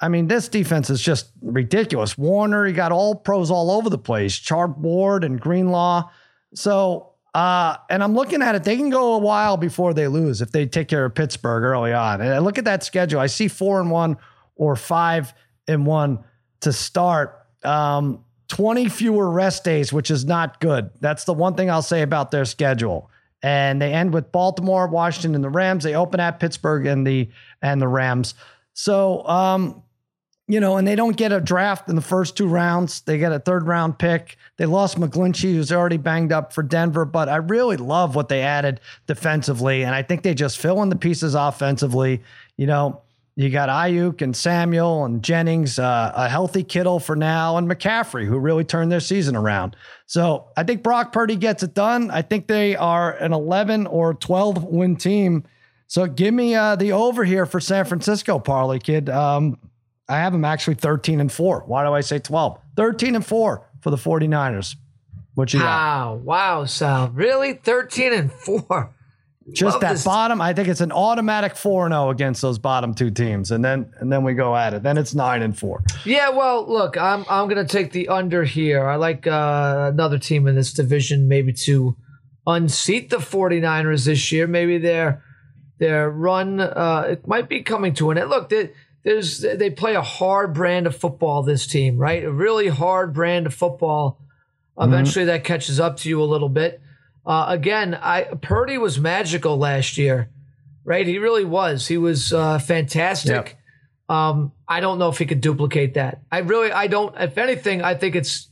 I 0.00 0.08
mean, 0.08 0.28
this 0.28 0.48
defense 0.48 0.88
is 0.88 1.02
just 1.02 1.32
ridiculous. 1.42 2.16
Warner, 2.16 2.64
he 2.64 2.72
got 2.72 2.92
all 2.92 3.16
pros 3.16 3.50
all 3.50 3.72
over 3.72 3.90
the 3.90 3.98
place. 3.98 4.36
Chart 4.36 4.78
Ward 4.78 5.24
and 5.24 5.40
Greenlaw. 5.40 6.08
So 6.54 7.10
uh, 7.34 7.76
and 7.88 8.02
I'm 8.02 8.14
looking 8.14 8.42
at 8.42 8.54
it. 8.54 8.64
They 8.64 8.76
can 8.76 8.90
go 8.90 9.14
a 9.14 9.18
while 9.18 9.56
before 9.56 9.94
they 9.94 10.08
lose 10.08 10.42
if 10.42 10.50
they 10.50 10.66
take 10.66 10.88
care 10.88 11.04
of 11.04 11.14
Pittsburgh 11.14 11.62
early 11.62 11.92
on. 11.92 12.20
And 12.20 12.30
I 12.32 12.38
look 12.38 12.58
at 12.58 12.64
that 12.64 12.82
schedule. 12.82 13.20
I 13.20 13.26
see 13.26 13.46
four 13.46 13.80
and 13.80 13.90
one 13.90 14.16
or 14.60 14.76
five 14.76 15.32
and 15.66 15.86
one 15.86 16.22
to 16.60 16.72
start. 16.72 17.46
Um, 17.64 18.24
20 18.48 18.88
fewer 18.88 19.30
rest 19.30 19.64
days, 19.64 19.92
which 19.92 20.10
is 20.10 20.24
not 20.24 20.60
good. 20.60 20.90
That's 21.00 21.24
the 21.24 21.32
one 21.32 21.54
thing 21.54 21.70
I'll 21.70 21.82
say 21.82 22.02
about 22.02 22.30
their 22.30 22.44
schedule. 22.44 23.10
And 23.42 23.80
they 23.80 23.94
end 23.94 24.12
with 24.12 24.32
Baltimore, 24.32 24.86
Washington, 24.86 25.34
and 25.34 25.42
the 25.42 25.48
Rams. 25.48 25.84
They 25.84 25.94
open 25.94 26.20
at 26.20 26.40
Pittsburgh 26.40 26.84
and 26.86 27.06
the 27.06 27.30
and 27.62 27.80
the 27.80 27.88
Rams. 27.88 28.34
So 28.74 29.26
um, 29.26 29.82
you 30.46 30.60
know, 30.60 30.76
and 30.76 30.86
they 30.86 30.96
don't 30.96 31.16
get 31.16 31.32
a 31.32 31.40
draft 31.40 31.88
in 31.88 31.94
the 31.94 32.02
first 32.02 32.36
two 32.36 32.48
rounds. 32.48 33.00
They 33.02 33.16
get 33.16 33.32
a 33.32 33.38
third 33.38 33.66
round 33.66 33.98
pick. 33.98 34.36
They 34.58 34.66
lost 34.66 34.98
McGlinchey, 34.98 35.54
who's 35.54 35.72
already 35.72 35.96
banged 35.96 36.32
up 36.32 36.52
for 36.52 36.62
Denver, 36.62 37.04
but 37.06 37.30
I 37.30 37.36
really 37.36 37.78
love 37.78 38.14
what 38.14 38.28
they 38.28 38.42
added 38.42 38.80
defensively. 39.06 39.84
And 39.84 39.94
I 39.94 40.02
think 40.02 40.22
they 40.22 40.34
just 40.34 40.58
fill 40.58 40.82
in 40.82 40.90
the 40.90 40.96
pieces 40.96 41.34
offensively. 41.34 42.22
You 42.58 42.66
know, 42.66 43.00
you 43.36 43.48
got 43.50 43.68
Aiyuk 43.68 44.22
and 44.22 44.36
Samuel 44.36 45.04
and 45.04 45.22
Jennings, 45.22 45.78
uh, 45.78 46.12
a 46.14 46.28
healthy 46.28 46.62
Kittle 46.62 47.00
for 47.00 47.16
now, 47.16 47.56
and 47.56 47.68
McCaffrey, 47.68 48.26
who 48.26 48.38
really 48.38 48.64
turned 48.64 48.90
their 48.90 49.00
season 49.00 49.36
around. 49.36 49.76
So 50.06 50.48
I 50.56 50.64
think 50.64 50.82
Brock 50.82 51.12
Purdy 51.12 51.36
gets 51.36 51.62
it 51.62 51.74
done. 51.74 52.10
I 52.10 52.22
think 52.22 52.46
they 52.48 52.76
are 52.76 53.12
an 53.12 53.32
11 53.32 53.86
or 53.86 54.14
12 54.14 54.64
win 54.64 54.96
team. 54.96 55.44
So 55.86 56.06
give 56.06 56.34
me 56.34 56.54
uh, 56.54 56.76
the 56.76 56.92
over 56.92 57.24
here 57.24 57.46
for 57.46 57.60
San 57.60 57.84
Francisco, 57.84 58.38
Parlay 58.38 58.78
Kid. 58.78 59.08
Um, 59.08 59.58
I 60.08 60.16
have 60.16 60.32
them 60.32 60.44
actually 60.44 60.74
13 60.74 61.20
and 61.20 61.30
4. 61.30 61.64
Why 61.66 61.84
do 61.84 61.92
I 61.92 62.00
say 62.00 62.18
12? 62.18 62.58
13 62.76 63.14
and 63.14 63.24
4 63.24 63.66
for 63.80 63.90
the 63.90 63.96
49ers. 63.96 64.76
What 65.34 65.54
you 65.54 65.60
got? 65.60 65.66
Wow, 65.66 66.14
wow, 66.16 66.64
Sal. 66.64 67.08
Really? 67.10 67.54
13 67.54 68.12
and 68.12 68.32
4. 68.32 68.94
Just 69.52 69.74
Love 69.74 69.80
that 69.80 69.92
this. 69.92 70.04
bottom. 70.04 70.40
I 70.40 70.52
think 70.52 70.68
it's 70.68 70.80
an 70.80 70.92
automatic 70.92 71.56
4 71.56 71.86
and 71.86 71.92
0 71.92 72.10
against 72.10 72.42
those 72.42 72.58
bottom 72.58 72.94
two 72.94 73.10
teams. 73.10 73.50
And 73.50 73.64
then 73.64 73.92
and 73.98 74.12
then 74.12 74.22
we 74.24 74.34
go 74.34 74.56
at 74.56 74.74
it. 74.74 74.82
Then 74.82 74.98
it's 74.98 75.14
9 75.14 75.42
and 75.42 75.58
4. 75.58 75.82
Yeah, 76.04 76.30
well, 76.30 76.66
look, 76.70 76.96
I'm 76.96 77.24
I'm 77.28 77.48
gonna 77.48 77.64
take 77.64 77.92
the 77.92 78.08
under 78.08 78.44
here. 78.44 78.86
I 78.86 78.96
like 78.96 79.26
uh, 79.26 79.90
another 79.92 80.18
team 80.18 80.46
in 80.46 80.54
this 80.54 80.72
division 80.72 81.28
maybe 81.28 81.52
to 81.64 81.96
unseat 82.46 83.10
the 83.10 83.18
49ers 83.18 84.06
this 84.06 84.30
year. 84.32 84.46
Maybe 84.46 84.78
their 84.78 85.22
their 85.78 86.10
run 86.10 86.60
uh, 86.60 87.06
it 87.10 87.26
might 87.26 87.48
be 87.48 87.62
coming 87.62 87.94
to 87.94 88.10
an 88.10 88.18
end. 88.18 88.30
Look, 88.30 88.50
they, 88.50 88.70
there's 89.02 89.40
they 89.40 89.70
play 89.70 89.94
a 89.94 90.02
hard 90.02 90.54
brand 90.54 90.86
of 90.86 90.96
football. 90.96 91.42
This 91.42 91.66
team, 91.66 91.96
right? 91.98 92.24
A 92.24 92.32
really 92.32 92.68
hard 92.68 93.12
brand 93.14 93.46
of 93.46 93.54
football. 93.54 94.20
Eventually, 94.78 95.26
that 95.26 95.44
catches 95.44 95.78
up 95.78 95.98
to 95.98 96.08
you 96.08 96.22
a 96.22 96.24
little 96.24 96.48
bit. 96.48 96.80
Uh, 97.24 97.46
again, 97.48 97.94
I 97.94 98.22
Purdy 98.40 98.78
was 98.78 98.98
magical 98.98 99.56
last 99.56 99.98
year, 99.98 100.30
right? 100.84 101.06
He 101.06 101.18
really 101.18 101.44
was. 101.44 101.86
He 101.86 101.98
was 101.98 102.32
uh, 102.32 102.58
fantastic. 102.58 103.30
Yep. 103.30 104.16
Um, 104.16 104.52
I 104.66 104.80
don't 104.80 104.98
know 104.98 105.08
if 105.08 105.18
he 105.18 105.26
could 105.26 105.40
duplicate 105.40 105.94
that. 105.94 106.22
I 106.32 106.38
really, 106.38 106.72
I 106.72 106.88
don't. 106.88 107.14
If 107.16 107.38
anything, 107.38 107.82
I 107.82 107.94
think 107.94 108.16
it's 108.16 108.48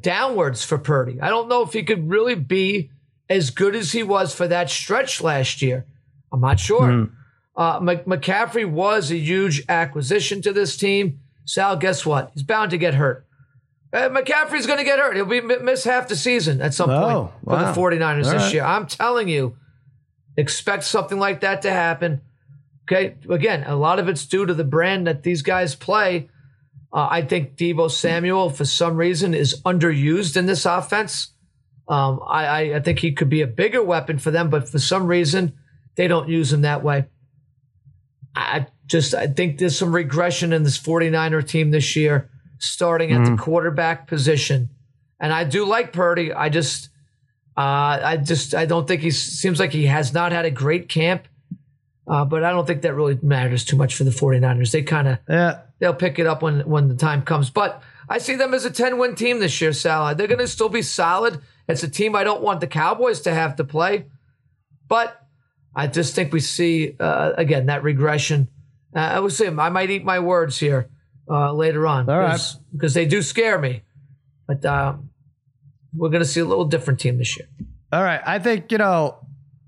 downwards 0.00 0.64
for 0.64 0.78
Purdy. 0.78 1.20
I 1.20 1.28
don't 1.28 1.48
know 1.48 1.62
if 1.62 1.72
he 1.72 1.82
could 1.82 2.08
really 2.08 2.34
be 2.34 2.90
as 3.28 3.50
good 3.50 3.74
as 3.74 3.92
he 3.92 4.02
was 4.02 4.34
for 4.34 4.48
that 4.48 4.70
stretch 4.70 5.22
last 5.22 5.62
year. 5.62 5.86
I'm 6.32 6.40
not 6.40 6.58
sure. 6.58 7.08
Uh, 7.56 7.80
McCaffrey 7.80 8.68
was 8.68 9.10
a 9.12 9.16
huge 9.16 9.62
acquisition 9.68 10.42
to 10.42 10.52
this 10.52 10.76
team. 10.76 11.20
Sal, 11.44 11.76
guess 11.76 12.04
what? 12.04 12.32
He's 12.34 12.42
bound 12.42 12.70
to 12.72 12.78
get 12.78 12.94
hurt. 12.94 13.26
Uh, 13.94 14.08
McCaffrey's 14.08 14.66
going 14.66 14.78
to 14.80 14.84
get 14.84 14.98
hurt. 14.98 15.14
He'll 15.14 15.24
be 15.24 15.40
miss 15.40 15.84
half 15.84 16.08
the 16.08 16.16
season 16.16 16.60
at 16.60 16.74
some 16.74 16.90
Oh, 16.90 17.30
point 17.44 17.76
for 17.76 17.90
the 17.90 17.98
49ers 17.98 18.24
All 18.26 18.32
this 18.32 18.42
right. 18.42 18.54
year. 18.54 18.64
I'm 18.64 18.86
telling 18.86 19.28
you, 19.28 19.56
expect 20.36 20.82
something 20.82 21.18
like 21.18 21.40
that 21.42 21.62
to 21.62 21.70
happen. 21.70 22.20
Okay. 22.90 23.14
Again, 23.30 23.62
a 23.66 23.76
lot 23.76 23.98
of 24.00 24.08
it's 24.08 24.26
due 24.26 24.44
to 24.44 24.52
the 24.52 24.64
brand 24.64 25.06
that 25.06 25.22
these 25.22 25.42
guys 25.42 25.74
play. 25.76 26.28
Uh, 26.92 27.06
I 27.10 27.22
think 27.22 27.56
Deebo 27.56 27.90
Samuel, 27.90 28.50
for 28.50 28.64
some 28.64 28.96
reason, 28.96 29.32
is 29.32 29.60
underused 29.62 30.36
in 30.36 30.46
this 30.46 30.66
offense. 30.66 31.28
Um, 31.88 32.20
I, 32.26 32.46
I, 32.46 32.60
I 32.76 32.80
think 32.80 32.98
he 32.98 33.12
could 33.12 33.28
be 33.28 33.42
a 33.42 33.46
bigger 33.46 33.82
weapon 33.82 34.18
for 34.18 34.30
them, 34.30 34.50
but 34.50 34.68
for 34.68 34.78
some 34.78 35.06
reason, 35.06 35.52
they 35.96 36.08
don't 36.08 36.28
use 36.28 36.52
him 36.52 36.62
that 36.62 36.82
way. 36.82 37.06
I 38.34 38.66
just 38.86 39.14
I 39.14 39.26
think 39.28 39.58
there's 39.58 39.78
some 39.78 39.94
regression 39.94 40.52
in 40.52 40.62
this 40.64 40.78
49er 40.78 41.46
team 41.46 41.70
this 41.70 41.94
year, 41.96 42.30
starting 42.64 43.12
at 43.12 43.24
the 43.24 43.36
quarterback 43.36 44.06
position. 44.06 44.70
And 45.20 45.32
I 45.32 45.44
do 45.44 45.64
like 45.66 45.92
Purdy. 45.92 46.32
I 46.32 46.48
just 46.48 46.88
uh, 47.56 48.00
I 48.02 48.16
just 48.16 48.54
I 48.54 48.66
don't 48.66 48.86
think 48.88 49.00
he 49.02 49.10
seems 49.10 49.60
like 49.60 49.72
he 49.72 49.86
has 49.86 50.12
not 50.12 50.32
had 50.32 50.44
a 50.44 50.50
great 50.50 50.88
camp. 50.88 51.28
Uh, 52.06 52.24
but 52.24 52.44
I 52.44 52.50
don't 52.50 52.66
think 52.66 52.82
that 52.82 52.94
really 52.94 53.18
matters 53.22 53.64
too 53.64 53.76
much 53.76 53.94
for 53.94 54.04
the 54.04 54.10
49ers. 54.10 54.72
They 54.72 54.82
kind 54.82 55.08
of 55.08 55.18
Yeah. 55.28 55.60
they'll 55.78 55.94
pick 55.94 56.18
it 56.18 56.26
up 56.26 56.42
when 56.42 56.60
when 56.60 56.88
the 56.88 56.96
time 56.96 57.22
comes. 57.22 57.48
But 57.50 57.82
I 58.08 58.18
see 58.18 58.34
them 58.34 58.52
as 58.52 58.64
a 58.66 58.70
10 58.70 58.98
win 58.98 59.14
team 59.14 59.38
this 59.40 59.58
year, 59.60 59.72
Sal. 59.72 60.14
They're 60.14 60.26
going 60.26 60.38
to 60.40 60.46
still 60.48 60.68
be 60.68 60.82
solid. 60.82 61.40
It's 61.66 61.82
a 61.82 61.88
team 61.88 62.14
I 62.14 62.24
don't 62.24 62.42
want 62.42 62.60
the 62.60 62.66
Cowboys 62.66 63.20
to 63.22 63.32
have 63.32 63.56
to 63.56 63.64
play. 63.64 64.04
But 64.86 65.18
I 65.74 65.86
just 65.86 66.14
think 66.14 66.32
we 66.32 66.40
see, 66.40 66.94
uh, 67.00 67.32
again, 67.38 67.66
that 67.66 67.82
regression. 67.82 68.48
Uh, 68.94 68.98
I 68.98 69.20
would 69.20 69.32
say 69.32 69.46
I 69.48 69.70
might 69.70 69.88
eat 69.90 70.04
my 70.04 70.18
words 70.20 70.58
here 70.58 70.90
uh, 71.28 71.52
later 71.52 71.86
on 71.86 72.08
All 72.08 72.18
right. 72.18 72.40
because, 72.72 72.94
they 72.94 73.06
do 73.06 73.22
scare 73.22 73.58
me. 73.58 73.82
But 74.46 74.64
uh, 74.64 74.94
we're 75.96 76.10
going 76.10 76.22
to 76.22 76.28
see 76.28 76.40
a 76.40 76.44
little 76.44 76.66
different 76.66 77.00
team 77.00 77.18
this 77.18 77.36
year. 77.38 77.48
All 77.92 78.02
right. 78.02 78.20
I 78.26 78.38
think, 78.38 78.70
you 78.72 78.78
know, 78.78 79.16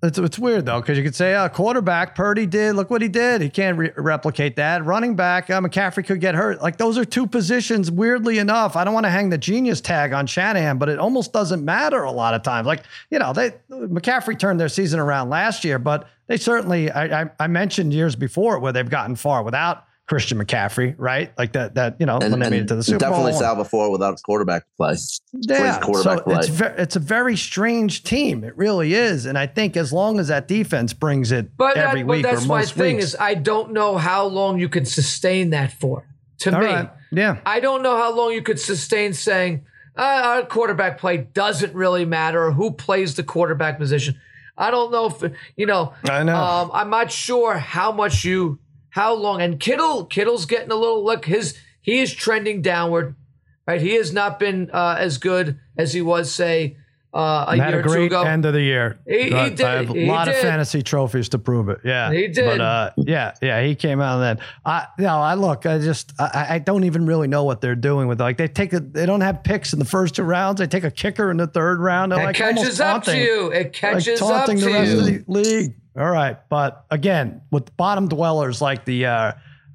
it's, 0.02 0.18
it's 0.18 0.38
weird 0.38 0.66
though, 0.66 0.80
because 0.80 0.98
you 0.98 1.02
could 1.02 1.14
say, 1.14 1.34
uh, 1.34 1.48
quarterback, 1.48 2.14
Purdy 2.14 2.44
did. 2.44 2.76
Look 2.76 2.90
what 2.90 3.00
he 3.00 3.08
did. 3.08 3.40
He 3.40 3.48
can't 3.48 3.78
re- 3.78 3.92
replicate 3.96 4.56
that. 4.56 4.84
Running 4.84 5.16
back, 5.16 5.48
uh, 5.48 5.60
McCaffrey 5.60 6.04
could 6.06 6.20
get 6.20 6.34
hurt. 6.34 6.60
Like 6.60 6.76
those 6.76 6.98
are 6.98 7.04
two 7.04 7.26
positions, 7.26 7.90
weirdly 7.90 8.38
enough. 8.38 8.76
I 8.76 8.84
don't 8.84 8.92
want 8.92 9.04
to 9.04 9.10
hang 9.10 9.30
the 9.30 9.38
genius 9.38 9.80
tag 9.80 10.12
on 10.12 10.26
Shanahan, 10.26 10.76
but 10.76 10.90
it 10.90 10.98
almost 10.98 11.32
doesn't 11.32 11.64
matter 11.64 12.02
a 12.02 12.12
lot 12.12 12.34
of 12.34 12.42
times. 12.42 12.66
Like, 12.66 12.82
you 13.10 13.18
know, 13.18 13.32
they 13.32 13.52
McCaffrey 13.70 14.38
turned 14.38 14.60
their 14.60 14.68
season 14.68 15.00
around 15.00 15.30
last 15.30 15.64
year, 15.64 15.78
but 15.78 16.06
they 16.26 16.36
certainly, 16.36 16.90
I, 16.90 17.22
I, 17.22 17.30
I 17.40 17.46
mentioned 17.46 17.94
years 17.94 18.14
before 18.16 18.58
where 18.58 18.72
they've 18.72 18.90
gotten 18.90 19.16
far 19.16 19.42
without 19.42 19.85
Christian 20.06 20.38
McCaffrey, 20.38 20.94
right? 20.98 21.32
Like 21.36 21.52
that, 21.52 21.74
that, 21.74 21.96
you 21.98 22.06
know, 22.06 22.18
And, 22.18 22.30
when 22.30 22.40
they 22.40 22.50
made 22.50 22.56
it 22.56 22.58
and 22.60 22.68
to 22.68 22.76
the 22.76 22.82
Super 22.84 22.98
definitely 22.98 23.32
Bowl. 23.32 23.40
Sal 23.40 23.56
before 23.56 23.90
without 23.90 24.20
quarterback 24.22 24.64
play. 24.76 24.96
Yeah, 25.32 25.80
quarterback 25.80 26.18
so 26.18 26.24
play. 26.24 26.36
it's 26.36 26.48
ve- 26.48 26.74
it's 26.78 26.96
a 26.96 27.00
very 27.00 27.36
strange 27.36 28.04
team. 28.04 28.44
It 28.44 28.56
really 28.56 28.94
is, 28.94 29.26
and 29.26 29.36
I 29.36 29.46
think 29.46 29.76
as 29.76 29.92
long 29.92 30.20
as 30.20 30.28
that 30.28 30.46
defense 30.46 30.92
brings 30.92 31.32
it 31.32 31.56
But, 31.56 31.76
every 31.76 32.02
that, 32.02 32.06
week 32.06 32.22
but 32.22 32.30
that's 32.30 32.44
or 32.44 32.48
my 32.48 32.60
most 32.60 32.74
thing 32.74 32.96
weeks, 32.96 33.06
is 33.08 33.16
I 33.18 33.34
don't 33.34 33.72
know 33.72 33.98
how 33.98 34.26
long 34.26 34.60
you 34.60 34.68
can 34.68 34.84
sustain 34.84 35.50
that 35.50 35.72
for. 35.72 36.06
To 36.40 36.52
me, 36.52 36.66
right, 36.66 36.90
yeah, 37.12 37.38
I 37.46 37.60
don't 37.60 37.82
know 37.82 37.96
how 37.96 38.14
long 38.14 38.32
you 38.32 38.42
could 38.42 38.60
sustain 38.60 39.14
saying 39.14 39.64
uh, 39.96 40.02
our 40.02 40.42
quarterback 40.46 40.98
play 40.98 41.16
doesn't 41.16 41.74
really 41.74 42.04
matter 42.04 42.44
or 42.44 42.52
who 42.52 42.70
plays 42.70 43.14
the 43.14 43.22
quarterback 43.22 43.78
position. 43.78 44.20
I 44.58 44.70
don't 44.70 44.92
know 44.92 45.06
if 45.06 45.32
you 45.56 45.66
know. 45.66 45.94
I 46.08 46.22
know. 46.22 46.36
Um, 46.36 46.70
I'm 46.72 46.90
not 46.90 47.10
sure 47.10 47.58
how 47.58 47.90
much 47.90 48.24
you, 48.24 48.58
how 48.96 49.14
long. 49.14 49.40
And 49.42 49.60
Kittle, 49.60 50.06
Kittle's 50.06 50.46
getting 50.46 50.72
a 50.72 50.74
little 50.74 51.04
look. 51.04 51.26
His 51.26 51.56
he 51.82 52.00
is 52.00 52.12
trending 52.12 52.62
downward, 52.62 53.14
right? 53.66 53.80
He 53.80 53.94
has 53.94 54.12
not 54.12 54.40
been 54.40 54.70
uh, 54.72 54.96
as 54.98 55.18
good 55.18 55.60
as 55.78 55.92
he 55.92 56.00
was, 56.02 56.32
say, 56.32 56.78
uh, 57.14 57.44
a 57.48 57.56
had 57.56 57.70
year 57.70 57.76
a 57.76 57.80
or 57.80 57.82
two 57.82 57.88
great 57.90 58.06
ago. 58.06 58.22
end 58.22 58.44
of 58.46 58.52
the 58.54 58.60
year. 58.60 58.98
He- 59.06 59.24
he 59.24 59.50
did. 59.50 59.60
I 59.60 59.74
have 59.76 59.90
a 59.90 59.92
He 59.92 60.06
lot 60.06 60.28
of 60.28 60.34
fantasy 60.36 60.82
trophies 60.82 61.28
to 61.30 61.38
prove 61.38 61.68
it. 61.68 61.78
Yeah, 61.84 62.10
He 62.12 62.28
did. 62.28 62.46
But 62.58 62.60
uh, 62.60 62.90
yeah, 62.96 63.32
yeah, 63.40 63.62
he 63.62 63.74
came 63.74 64.00
out 64.00 64.14
and 64.14 64.22
then 64.38 64.46
I, 64.64 64.86
you 64.98 65.04
know, 65.04 65.18
I 65.18 65.34
look, 65.34 65.64
I 65.66 65.78
just, 65.78 66.12
I, 66.18 66.46
I 66.50 66.58
don't 66.58 66.84
even 66.84 67.06
really 67.06 67.28
know 67.28 67.44
what 67.44 67.60
they're 67.60 67.74
doing 67.76 68.08
with 68.08 68.20
like 68.20 68.36
they 68.38 68.48
take 68.48 68.72
a, 68.72 68.80
they 68.80 69.06
don't 69.06 69.20
have 69.22 69.42
picks 69.44 69.72
in 69.72 69.78
the 69.78 69.84
first 69.84 70.14
two 70.16 70.24
rounds. 70.24 70.58
They 70.58 70.66
take 70.66 70.84
a 70.84 70.90
kicker 70.90 71.30
in 71.30 71.36
the 71.36 71.46
third 71.46 71.80
round. 71.80 72.12
They're 72.12 72.20
it 72.20 72.24
like 72.24 72.36
catches 72.36 72.80
up 72.80 73.04
to 73.04 73.16
you. 73.16 73.50
It 73.50 73.72
catches 73.72 74.20
like 74.20 74.40
up 74.40 74.46
to 74.46 74.54
the 74.56 74.66
rest 74.72 74.92
you. 74.92 74.98
of 74.98 75.04
the 75.06 75.24
league. 75.28 75.74
All 75.98 76.10
right, 76.10 76.36
but 76.48 76.84
again, 76.90 77.40
with 77.50 77.74
bottom 77.76 78.08
dwellers 78.08 78.60
like 78.60 78.84
the 78.84 79.06
uh, 79.06 79.32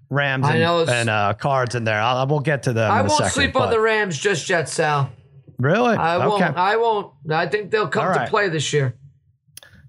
Rams 0.09 0.45
I 0.45 0.57
and, 0.57 0.81
it's- 0.81 0.89
and 0.89 1.09
uh, 1.09 1.33
cards 1.33 1.73
in 1.73 1.83
there, 1.83 1.99
I'll, 1.99 2.27
we'll 2.27 2.41
get 2.41 2.63
to 2.63 2.73
them. 2.73 2.91
I 2.91 2.99
in 2.99 3.05
a 3.05 3.09
won't 3.09 3.17
second, 3.17 3.31
sleep 3.31 3.55
on 3.55 3.63
but- 3.63 3.71
the 3.71 3.79
Rams 3.79 4.17
just 4.17 4.47
yet, 4.49 4.69
Sal. 4.69 5.09
Really? 5.57 5.95
I 5.95 6.15
okay. 6.17 6.27
won't. 6.27 6.57
I 6.57 6.75
won't. 6.77 7.13
I 7.29 7.45
think 7.47 7.69
they'll 7.71 7.87
come 7.87 8.07
All 8.07 8.13
to 8.13 8.27
play 8.27 8.49
this 8.49 8.73
year. 8.73 8.95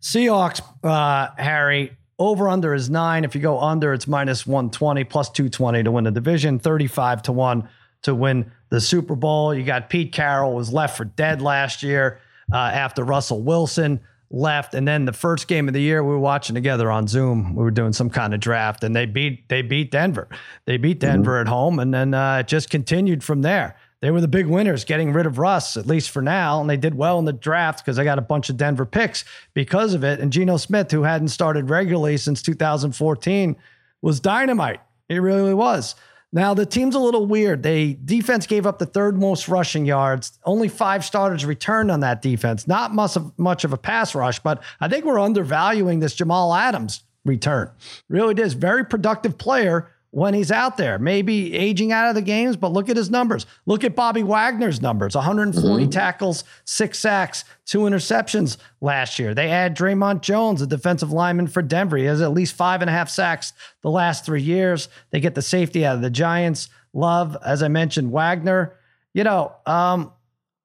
Seahawks, 0.00 0.60
uh, 0.84 1.28
Harry, 1.38 1.96
over 2.18 2.48
under 2.48 2.74
is 2.74 2.90
nine. 2.90 3.24
If 3.24 3.34
you 3.34 3.40
go 3.40 3.58
under, 3.60 3.92
it's 3.92 4.06
minus 4.06 4.46
120, 4.46 5.04
plus 5.04 5.30
220 5.30 5.82
to 5.84 5.90
win 5.90 6.04
the 6.04 6.10
division, 6.10 6.58
35 6.58 7.22
to 7.22 7.32
1 7.32 7.68
to 8.02 8.14
win 8.14 8.50
the 8.68 8.80
Super 8.80 9.14
Bowl. 9.14 9.54
You 9.54 9.64
got 9.64 9.88
Pete 9.88 10.12
Carroll 10.12 10.54
was 10.54 10.72
left 10.72 10.96
for 10.96 11.04
dead 11.04 11.40
last 11.40 11.82
year 11.82 12.20
uh, 12.52 12.56
after 12.56 13.04
Russell 13.04 13.42
Wilson 13.42 14.00
left. 14.32 14.74
And 14.74 14.88
then 14.88 15.04
the 15.04 15.12
first 15.12 15.46
game 15.46 15.68
of 15.68 15.74
the 15.74 15.80
year, 15.80 16.02
we 16.02 16.10
were 16.10 16.18
watching 16.18 16.54
together 16.54 16.90
on 16.90 17.06
Zoom. 17.06 17.54
We 17.54 17.62
were 17.62 17.70
doing 17.70 17.92
some 17.92 18.10
kind 18.10 18.34
of 18.34 18.40
draft, 18.40 18.82
and 18.82 18.96
they 18.96 19.06
beat 19.06 19.48
they 19.48 19.62
beat 19.62 19.90
Denver. 19.90 20.28
They 20.64 20.76
beat 20.78 20.98
Denver 21.00 21.38
at 21.38 21.48
home, 21.48 21.78
and 21.78 21.92
then 21.92 22.14
uh, 22.14 22.38
it 22.38 22.48
just 22.48 22.70
continued 22.70 23.22
from 23.22 23.42
there. 23.42 23.76
They 24.02 24.10
were 24.10 24.20
the 24.20 24.28
big 24.28 24.46
winners, 24.46 24.84
getting 24.84 25.12
rid 25.12 25.26
of 25.26 25.38
Russ, 25.38 25.76
at 25.76 25.86
least 25.86 26.10
for 26.10 26.22
now. 26.22 26.60
And 26.60 26.68
they 26.68 26.76
did 26.76 26.96
well 26.96 27.20
in 27.20 27.24
the 27.24 27.32
draft 27.32 27.84
because 27.84 27.96
they 27.96 28.04
got 28.04 28.18
a 28.18 28.22
bunch 28.22 28.50
of 28.50 28.56
Denver 28.56 28.84
picks 28.84 29.24
because 29.54 29.94
of 29.94 30.02
it. 30.02 30.18
And 30.18 30.32
Geno 30.32 30.56
Smith, 30.56 30.90
who 30.90 31.04
hadn't 31.04 31.28
started 31.28 31.70
regularly 31.70 32.16
since 32.16 32.42
2014, 32.42 33.56
was 34.00 34.18
dynamite. 34.18 34.80
He 35.08 35.20
really 35.20 35.54
was. 35.54 35.94
Now 36.32 36.54
the 36.54 36.64
team's 36.64 36.94
a 36.94 36.98
little 36.98 37.26
weird. 37.26 37.62
They 37.62 37.92
defense 37.92 38.46
gave 38.46 38.66
up 38.66 38.78
the 38.78 38.86
third 38.86 39.18
most 39.18 39.48
rushing 39.48 39.84
yards. 39.84 40.38
Only 40.44 40.68
five 40.68 41.04
starters 41.04 41.44
returned 41.44 41.90
on 41.90 42.00
that 42.00 42.22
defense. 42.22 42.66
Not 42.66 42.94
much 42.94 43.16
of 43.16 43.38
much 43.38 43.64
of 43.64 43.72
a 43.72 43.76
pass 43.76 44.14
rush, 44.14 44.38
but 44.38 44.62
I 44.80 44.88
think 44.88 45.04
we're 45.04 45.20
undervaluing 45.20 46.00
this 46.00 46.14
Jamal 46.14 46.54
Adams 46.54 47.04
return. 47.24 47.70
Really 48.08 48.40
is 48.42 48.54
very 48.54 48.84
productive 48.84 49.36
player 49.36 49.90
when 50.12 50.34
he's 50.34 50.52
out 50.52 50.76
there. 50.76 50.98
Maybe 50.98 51.54
aging 51.54 51.90
out 51.90 52.08
of 52.08 52.14
the 52.14 52.22
games, 52.22 52.54
but 52.54 52.72
look 52.72 52.88
at 52.88 52.96
his 52.96 53.10
numbers. 53.10 53.46
Look 53.66 53.82
at 53.82 53.96
Bobby 53.96 54.22
Wagner's 54.22 54.80
numbers 54.80 55.14
140 55.14 55.82
mm-hmm. 55.82 55.90
tackles, 55.90 56.44
six 56.64 56.98
sacks, 56.98 57.44
two 57.64 57.80
interceptions 57.80 58.58
last 58.80 59.18
year. 59.18 59.34
They 59.34 59.50
add 59.50 59.76
Dre'Mont 59.76 60.20
Jones, 60.20 60.62
a 60.62 60.66
defensive 60.66 61.12
lineman 61.12 61.48
for 61.48 61.62
Denver. 61.62 61.96
He 61.96 62.04
has 62.04 62.20
at 62.20 62.32
least 62.32 62.54
five 62.54 62.82
and 62.82 62.90
a 62.90 62.92
half 62.92 63.08
sacks 63.08 63.54
the 63.80 63.90
last 63.90 64.24
three 64.24 64.42
years. 64.42 64.88
They 65.10 65.20
get 65.20 65.34
the 65.34 65.42
safety 65.42 65.84
out 65.84 65.96
of 65.96 66.02
the 66.02 66.10
Giants. 66.10 66.68
Love, 66.92 67.36
as 67.44 67.62
I 67.62 67.68
mentioned, 67.68 68.12
Wagner. 68.12 68.76
You 69.14 69.24
know, 69.24 69.54
um, 69.64 70.12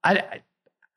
I, 0.03 0.41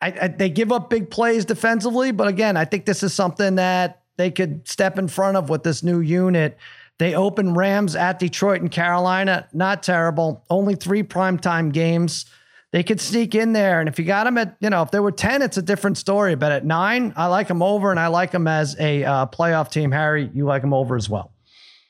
I, 0.03 0.15
I, 0.23 0.29
they 0.29 0.51
give 0.51 0.73
up 0.73 0.91
big 0.91 1.09
plays 1.09 1.45
defensively, 1.45 2.11
but 2.11 2.27
again, 2.27 2.57
I 2.57 2.65
think 2.65 2.85
this 2.85 3.05
is 3.05 3.15
something 3.15 3.55
that 3.57 4.03
they 4.17 4.33
could 4.33 4.69
step 4.69 4.99
in 4.99 5.07
front 5.07 5.37
of 5.37 5.49
with 5.49 5.63
this 5.63 5.85
new 5.85 6.01
unit 6.01 6.59
they 7.01 7.15
open 7.15 7.55
Rams 7.55 7.97
at 7.97 8.19
Detroit 8.19 8.61
and 8.61 8.71
Carolina. 8.71 9.49
Not 9.55 9.83
terrible. 9.83 10.45
Only 10.51 10.75
three 10.75 11.03
primetime 11.03 11.73
games. 11.73 12.27
They 12.73 12.83
could 12.83 13.01
sneak 13.01 13.35
in 13.35 13.55
there. 13.55 13.81
And 13.81 13.89
if 13.89 13.99
you 13.99 14.05
got 14.05 14.25
them 14.25 14.37
at, 14.37 14.59
you 14.61 14.69
know, 14.69 14.83
if 14.83 14.91
there 14.91 15.03
were 15.03 15.11
10, 15.11 15.41
it's 15.41 15.57
a 15.57 15.63
different 15.63 15.97
story. 15.97 16.35
But 16.35 16.53
at 16.53 16.67
nine, 16.67 17.15
I 17.17 17.29
like 17.29 17.49
them 17.49 17.63
over 17.63 17.91
and 17.91 17.99
I 17.99 18.09
like 18.09 18.33
them 18.33 18.47
as 18.47 18.79
a 18.79 19.03
uh, 19.03 19.27
playoff 19.29 19.71
team. 19.71 19.91
Harry, 19.93 20.31
you 20.35 20.45
like 20.45 20.61
them 20.61 20.75
over 20.75 20.95
as 20.95 21.09
well. 21.09 21.33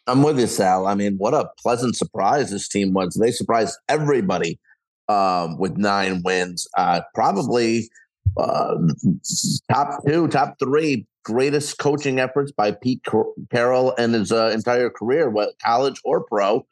I'm 0.07 0.23
with 0.23 0.39
you, 0.39 0.47
Sal. 0.47 0.87
I 0.87 0.95
mean, 0.95 1.17
what 1.19 1.35
a 1.35 1.51
pleasant 1.59 1.97
surprise 1.97 2.53
this 2.53 2.69
team 2.69 2.93
was. 2.93 3.15
They 3.15 3.33
surprised 3.33 3.77
everybody 3.89 4.61
um, 5.09 5.59
with 5.59 5.77
nine 5.77 6.23
wins. 6.25 6.69
Uh, 6.79 7.01
probably 7.17 7.91
uh, 8.37 8.77
top 9.73 10.07
two, 10.07 10.29
top 10.29 10.55
three 10.61 11.05
greatest 11.25 11.79
coaching 11.79 12.19
efforts 12.19 12.53
by 12.53 12.73
Pete 12.73 13.03
Carroll 13.51 13.95
and 13.99 14.15
his 14.15 14.33
uh, 14.33 14.51
entire 14.55 14.91
career, 14.91 15.33
college 15.63 16.01
or 16.05 16.25
pro. 16.25 16.67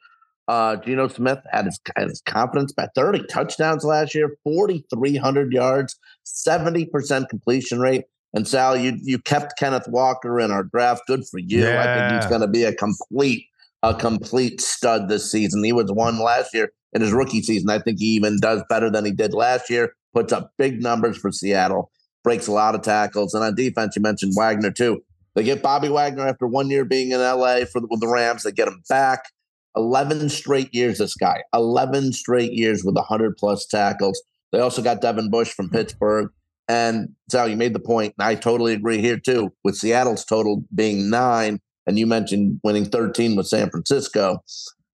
Uh, 0.47 0.77
Geno 0.77 1.07
Smith 1.07 1.39
had 1.51 1.65
his, 1.65 1.79
had 1.95 2.09
his 2.09 2.21
confidence 2.21 2.71
by 2.71 2.87
30 2.95 3.25
touchdowns 3.27 3.83
last 3.83 4.15
year, 4.15 4.35
4,300 4.43 5.53
yards, 5.53 5.95
70% 6.25 7.29
completion 7.29 7.79
rate. 7.79 8.05
And 8.33 8.47
Sal, 8.47 8.77
you 8.77 8.97
you 9.01 9.17
kept 9.19 9.57
Kenneth 9.57 9.87
Walker 9.87 10.39
in 10.39 10.51
our 10.51 10.63
draft. 10.63 11.01
Good 11.07 11.23
for 11.29 11.39
you. 11.39 11.63
Yeah. 11.63 11.81
I 11.81 12.09
think 12.09 12.21
he's 12.21 12.29
going 12.29 12.41
to 12.41 12.47
be 12.47 12.63
a 12.63 12.73
complete 12.73 13.43
a 13.81 13.95
complete 13.95 14.61
stud 14.61 15.09
this 15.09 15.31
season. 15.31 15.63
He 15.63 15.71
was 15.71 15.91
one 15.91 16.19
last 16.19 16.53
year 16.53 16.71
in 16.93 17.01
his 17.01 17.11
rookie 17.11 17.41
season. 17.41 17.69
I 17.69 17.79
think 17.79 17.99
he 17.99 18.07
even 18.07 18.39
does 18.39 18.63
better 18.69 18.91
than 18.91 19.05
he 19.05 19.11
did 19.11 19.33
last 19.33 19.69
year. 19.69 19.93
Puts 20.13 20.33
up 20.33 20.51
big 20.57 20.81
numbers 20.81 21.17
for 21.17 21.31
Seattle 21.31 21.91
breaks 22.29 22.45
a 22.45 22.51
lot 22.51 22.75
of 22.75 22.83
tackles. 22.83 23.33
And 23.33 23.43
on 23.43 23.55
defense, 23.55 23.95
you 23.95 24.03
mentioned 24.03 24.33
Wagner 24.37 24.69
too. 24.69 25.03
They 25.33 25.41
get 25.41 25.63
Bobby 25.63 25.89
Wagner 25.89 26.27
after 26.27 26.45
one 26.45 26.69
year 26.69 26.85
being 26.85 27.09
in 27.09 27.19
LA 27.19 27.65
for 27.65 27.81
the, 27.81 27.87
with 27.89 28.01
the 28.01 28.07
Rams. 28.07 28.43
They 28.43 28.51
get 28.51 28.67
him 28.67 28.83
back. 28.87 29.31
11 29.75 30.29
straight 30.29 30.71
years, 30.71 30.99
this 30.99 31.15
guy. 31.15 31.41
11 31.55 32.13
straight 32.13 32.51
years 32.53 32.83
with 32.83 32.93
100 32.93 33.35
plus 33.35 33.65
tackles. 33.65 34.21
They 34.51 34.59
also 34.59 34.83
got 34.83 35.01
Devin 35.01 35.31
Bush 35.31 35.51
from 35.51 35.71
Pittsburgh. 35.71 36.29
And 36.67 37.15
Sal, 37.31 37.47
you 37.47 37.57
made 37.57 37.73
the 37.73 37.79
point, 37.79 38.13
and 38.19 38.27
I 38.27 38.35
totally 38.35 38.73
agree 38.73 38.99
here 38.99 39.17
too, 39.17 39.51
with 39.63 39.75
Seattle's 39.75 40.23
total 40.23 40.63
being 40.75 41.09
nine, 41.09 41.59
and 41.87 41.97
you 41.97 42.05
mentioned 42.05 42.59
winning 42.63 42.85
13 42.85 43.37
with 43.37 43.47
San 43.47 43.71
Francisco, 43.71 44.43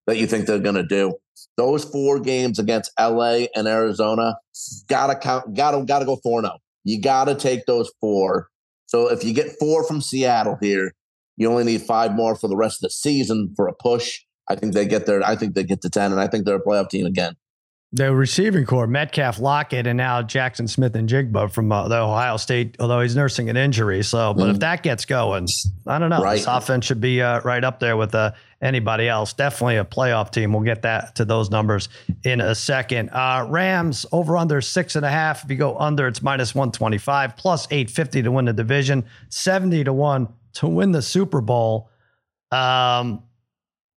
that 0.08 0.16
you 0.16 0.26
think 0.26 0.46
they're 0.46 0.60
going 0.60 0.76
to 0.76 0.88
do. 0.88 1.16
Those 1.58 1.84
four 1.84 2.22
games 2.22 2.60
against 2.60 2.94
LA 2.98 3.48
and 3.58 3.68
Arizona, 3.68 4.38
gotta 4.88 5.16
count, 5.20 5.54
gotta 5.54 5.84
gotta 5.84 6.06
go 6.06 6.16
4 6.16 6.42
0. 6.44 6.60
You 6.86 7.02
got 7.02 7.26
to 7.26 7.36
take 7.36 7.66
those 7.66 7.92
four. 8.00 8.48
So 8.86 9.12
if 9.12 9.26
you 9.26 9.34
get 9.34 9.58
four 9.60 9.86
from 9.86 10.00
Seattle 10.00 10.58
here, 10.62 10.94
you 11.36 11.50
only 11.50 11.66
need 11.66 11.82
five 11.82 12.14
more 12.14 12.36
for 12.36 12.48
the 12.48 12.56
rest 12.56 12.78
of 12.78 12.88
the 12.88 12.92
season 12.92 13.54
for 13.58 13.68
a 13.68 13.74
push. 13.74 14.22
I 14.48 14.56
think 14.56 14.74
they 14.74 14.86
get 14.86 15.06
there. 15.06 15.26
I 15.26 15.36
think 15.36 15.56
they 15.56 15.64
get 15.64 15.82
to 15.82 15.90
10, 15.90 16.12
and 16.12 16.22
I 16.22 16.28
think 16.28 16.46
they're 16.46 16.56
a 16.56 16.64
playoff 16.64 16.90
team 16.90 17.06
again. 17.06 17.36
The 17.92 18.14
receiving 18.14 18.66
corps, 18.66 18.88
Metcalf, 18.88 19.40
Lockett, 19.40 19.88
and 19.88 19.98
now 19.98 20.22
Jackson 20.22 20.68
Smith-Njigba 20.68 21.52
from 21.52 21.72
uh, 21.72 21.88
the 21.88 21.98
Ohio 21.98 22.38
State, 22.38 22.76
although 22.80 23.00
he's 23.00 23.16
nursing 23.16 23.50
an 23.50 23.58
injury. 23.58 24.04
So, 24.04 24.34
but 24.34 24.48
mm. 24.48 24.52
if 24.52 24.60
that 24.60 24.84
gets 24.84 25.06
going, 25.06 25.48
I 25.88 25.98
don't 25.98 26.10
know. 26.10 26.22
Right. 26.22 26.36
This 26.36 26.46
offense 26.46 26.86
should 26.86 27.00
be 27.00 27.22
uh, 27.22 27.42
right 27.42 27.64
up 27.64 27.80
there 27.80 27.96
with 27.96 28.14
uh, 28.14 28.34
anybody 28.62 29.08
else. 29.08 29.34
Definitely 29.34 29.78
a 29.78 29.86
playoff 29.86 30.32
team. 30.32 30.54
We'll 30.54 30.64
get 30.64 30.82
that 30.84 31.16
to 31.16 31.26
those 31.26 31.50
numbers 31.50 31.90
in 32.24 32.42
a 32.42 32.56
second. 32.56 33.10
Uh, 33.10 33.46
Rams 33.50 34.06
over 34.12 34.38
under 34.38 34.62
six 34.62 34.96
and 34.96 35.06
a 35.06 35.10
half. 35.10 35.44
If 35.44 35.52
you 35.52 35.58
go 35.58 35.78
under, 35.78 36.08
it's 36.08 36.22
minus 36.22 36.56
125, 36.56 37.38
plus 37.38 37.68
850 37.70 38.24
to 38.24 38.32
win 38.32 38.46
the 38.46 38.54
division, 38.54 39.06
70 39.30 39.84
to 39.86 39.94
one 39.94 40.28
to 40.54 40.68
win 40.68 40.92
the 40.92 41.02
Super 41.02 41.42
Bowl. 41.42 41.90
Um, 42.52 43.24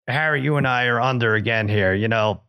Harry, 0.09 0.43
you 0.43 0.57
and 0.57 0.67
I 0.67 0.87
are 0.87 1.01
under 1.01 1.35
again 1.35 1.69
here. 1.69 1.95
You 1.95 2.09
know, 2.09 2.43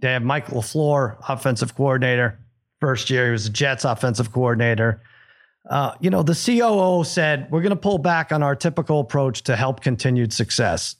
they 0.00 0.12
have 0.12 0.22
Mike 0.22 0.48
LaFleur, 0.48 1.16
offensive 1.28 1.74
coordinator. 1.74 2.38
First 2.80 3.10
year, 3.10 3.26
he 3.26 3.32
was 3.32 3.44
the 3.44 3.50
Jets 3.50 3.84
offensive 3.84 4.32
coordinator. 4.32 5.02
Uh, 5.68 5.92
you 6.00 6.10
know, 6.10 6.22
the 6.22 6.34
COO 6.34 7.04
said, 7.04 7.50
we're 7.50 7.62
going 7.62 7.70
to 7.70 7.76
pull 7.76 7.98
back 7.98 8.32
on 8.32 8.42
our 8.42 8.54
typical 8.54 9.00
approach 9.00 9.42
to 9.44 9.56
help 9.56 9.80
continued 9.80 10.32
success. 10.32 10.96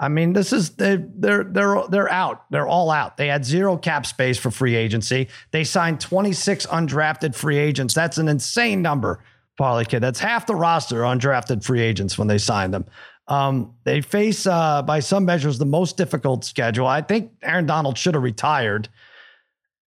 I 0.00 0.08
mean, 0.08 0.32
this 0.32 0.52
is 0.52 0.70
they, 0.70 0.96
they're 0.96 1.44
they're 1.44 1.82
they're 1.88 2.10
out. 2.10 2.48
They're 2.50 2.68
all 2.68 2.90
out. 2.90 3.16
They 3.16 3.26
had 3.26 3.44
zero 3.44 3.76
cap 3.76 4.06
space 4.06 4.38
for 4.38 4.50
free 4.50 4.76
agency. 4.76 5.28
They 5.50 5.64
signed 5.64 6.00
26 6.00 6.66
undrafted 6.66 7.34
free 7.34 7.58
agents. 7.58 7.94
That's 7.94 8.18
an 8.18 8.28
insane 8.28 8.80
number, 8.80 9.24
Parlay 9.56 9.84
Kid. 9.84 10.00
That's 10.00 10.20
half 10.20 10.46
the 10.46 10.54
roster 10.54 11.00
undrafted 11.00 11.64
free 11.64 11.80
agents 11.80 12.16
when 12.16 12.28
they 12.28 12.38
signed 12.38 12.72
them. 12.72 12.84
Um, 13.26 13.74
they 13.84 14.00
face, 14.00 14.46
uh, 14.46 14.82
by 14.82 15.00
some 15.00 15.24
measures, 15.24 15.58
the 15.58 15.66
most 15.66 15.96
difficult 15.96 16.44
schedule. 16.44 16.86
I 16.86 17.02
think 17.02 17.32
Aaron 17.42 17.66
Donald 17.66 17.98
should 17.98 18.14
have 18.14 18.22
retired. 18.22 18.88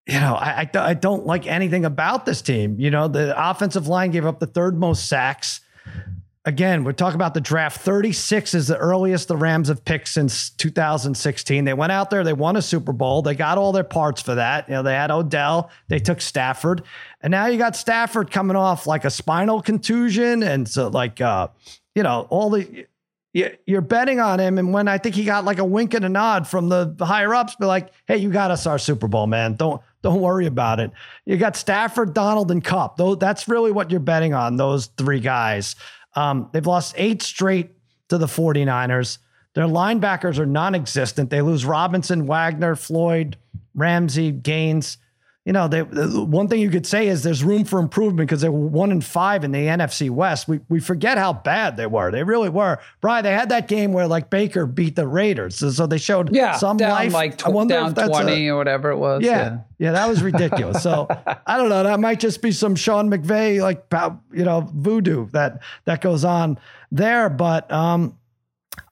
You 0.06 0.20
know, 0.20 0.34
I, 0.34 0.68
I, 0.74 0.78
I 0.78 0.94
don't 0.94 1.26
like 1.26 1.46
anything 1.46 1.84
about 1.84 2.24
this 2.24 2.42
team. 2.42 2.78
You 2.78 2.90
know, 2.90 3.08
the 3.08 3.34
offensive 3.36 3.88
line 3.88 4.10
gave 4.10 4.26
up 4.26 4.40
the 4.40 4.46
third 4.46 4.78
most 4.78 5.08
sacks 5.08 5.60
again, 6.44 6.84
we're 6.84 6.92
talking 6.92 7.14
about 7.14 7.34
the 7.34 7.40
draft. 7.40 7.80
36 7.80 8.54
is 8.54 8.68
the 8.68 8.76
earliest 8.76 9.28
the 9.28 9.36
Rams 9.36 9.68
have 9.68 9.84
picked 9.84 10.08
since 10.08 10.50
2016. 10.50 11.64
They 11.64 11.74
went 11.74 11.92
out 11.92 12.10
there, 12.10 12.24
they 12.24 12.32
won 12.32 12.56
a 12.56 12.62
Super 12.62 12.92
Bowl, 12.92 13.22
they 13.22 13.34
got 13.34 13.58
all 13.58 13.72
their 13.72 13.84
parts 13.84 14.22
for 14.22 14.34
that. 14.34 14.68
You 14.68 14.74
know, 14.74 14.82
they 14.82 14.94
had 14.94 15.10
Odell, 15.10 15.70
they 15.88 15.98
took 15.98 16.20
Stafford, 16.20 16.82
and 17.20 17.30
now 17.30 17.46
you 17.46 17.58
got 17.58 17.76
Stafford 17.76 18.30
coming 18.30 18.56
off 18.56 18.86
like 18.86 19.04
a 19.04 19.10
spinal 19.10 19.62
contusion, 19.62 20.42
and 20.42 20.68
so 20.68 20.88
like, 20.88 21.20
uh, 21.20 21.48
you 21.94 22.02
know, 22.02 22.26
all 22.30 22.50
the. 22.50 22.86
You're 23.34 23.80
betting 23.80 24.20
on 24.20 24.40
him, 24.40 24.58
and 24.58 24.74
when 24.74 24.88
I 24.88 24.98
think 24.98 25.14
he 25.14 25.24
got 25.24 25.46
like 25.46 25.56
a 25.56 25.64
wink 25.64 25.94
and 25.94 26.04
a 26.04 26.08
nod 26.10 26.46
from 26.46 26.68
the 26.68 26.94
higher 27.00 27.34
ups, 27.34 27.56
be 27.56 27.64
like, 27.64 27.90
"Hey, 28.06 28.18
you 28.18 28.30
got 28.30 28.50
us 28.50 28.66
our 28.66 28.78
Super 28.78 29.08
Bowl, 29.08 29.26
man. 29.26 29.54
Don't 29.54 29.80
don't 30.02 30.20
worry 30.20 30.44
about 30.44 30.80
it." 30.80 30.90
You 31.24 31.38
got 31.38 31.56
Stafford, 31.56 32.12
Donald, 32.12 32.50
and 32.50 32.62
Kupp. 32.62 32.98
Though 32.98 33.14
that's 33.14 33.48
really 33.48 33.72
what 33.72 33.90
you're 33.90 34.00
betting 34.00 34.34
on. 34.34 34.58
Those 34.58 34.84
three 34.98 35.18
guys. 35.18 35.76
Um, 36.14 36.48
they've 36.52 36.66
lost 36.66 36.94
eight 36.96 37.22
straight 37.22 37.70
to 38.08 38.18
the 38.18 38.26
49ers. 38.26 39.18
Their 39.54 39.66
linebackers 39.66 40.38
are 40.38 40.46
non 40.46 40.74
existent. 40.74 41.30
They 41.30 41.42
lose 41.42 41.64
Robinson, 41.64 42.26
Wagner, 42.26 42.74
Floyd, 42.76 43.36
Ramsey, 43.74 44.30
Gaines 44.30 44.98
you 45.44 45.52
know, 45.52 45.66
they, 45.66 45.82
one 45.82 46.46
thing 46.46 46.60
you 46.60 46.70
could 46.70 46.86
say 46.86 47.08
is 47.08 47.24
there's 47.24 47.42
room 47.42 47.64
for 47.64 47.80
improvement 47.80 48.28
because 48.28 48.42
they 48.42 48.48
were 48.48 48.60
one 48.60 48.92
and 48.92 49.04
five 49.04 49.42
in 49.42 49.50
the 49.50 49.58
NFC 49.58 50.08
West. 50.08 50.46
We 50.46 50.60
we 50.68 50.78
forget 50.78 51.18
how 51.18 51.32
bad 51.32 51.76
they 51.76 51.86
were. 51.86 52.12
They 52.12 52.22
really 52.22 52.48
were. 52.48 52.78
Brian, 53.00 53.24
they 53.24 53.32
had 53.32 53.48
that 53.48 53.66
game 53.66 53.92
where 53.92 54.06
like 54.06 54.30
Baker 54.30 54.66
beat 54.66 54.94
the 54.94 55.08
Raiders, 55.08 55.56
so, 55.56 55.70
so 55.70 55.88
they 55.88 55.98
showed 55.98 56.32
yeah, 56.32 56.52
some 56.52 56.76
down 56.76 56.90
life. 56.90 57.12
like 57.12 57.38
tw- 57.38 57.68
down 57.68 57.92
twenty 57.92 58.46
a, 58.46 58.54
or 58.54 58.56
whatever 58.56 58.90
it 58.92 58.98
was. 58.98 59.24
Yeah, 59.24 59.30
yeah, 59.30 59.58
yeah, 59.78 59.92
that 59.92 60.08
was 60.08 60.22
ridiculous. 60.22 60.80
so 60.80 61.08
I 61.46 61.56
don't 61.56 61.68
know. 61.68 61.82
That 61.82 61.98
might 61.98 62.20
just 62.20 62.40
be 62.40 62.52
some 62.52 62.76
Sean 62.76 63.10
McVay 63.10 63.60
like 63.60 63.86
you 64.32 64.44
know 64.44 64.70
voodoo 64.72 65.26
that 65.30 65.60
that 65.86 66.02
goes 66.02 66.24
on 66.24 66.56
there. 66.92 67.28
But 67.28 67.70
um, 67.72 68.16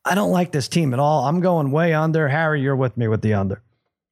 I 0.04 0.16
don't 0.16 0.32
like 0.32 0.50
this 0.50 0.66
team 0.66 0.94
at 0.94 0.98
all. 0.98 1.26
I'm 1.26 1.40
going 1.40 1.70
way 1.70 1.94
under. 1.94 2.26
Harry, 2.26 2.60
you're 2.60 2.74
with 2.74 2.96
me 2.96 3.06
with 3.06 3.22
the 3.22 3.34
under. 3.34 3.62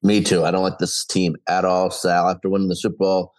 Me 0.01 0.21
too. 0.21 0.45
I 0.45 0.51
don't 0.51 0.63
like 0.63 0.77
this 0.77 1.05
team 1.05 1.35
at 1.47 1.65
all, 1.65 1.91
Sal. 1.91 2.29
After 2.29 2.49
winning 2.49 2.69
the 2.69 2.75
Super 2.75 2.97
Bowl, 2.97 3.33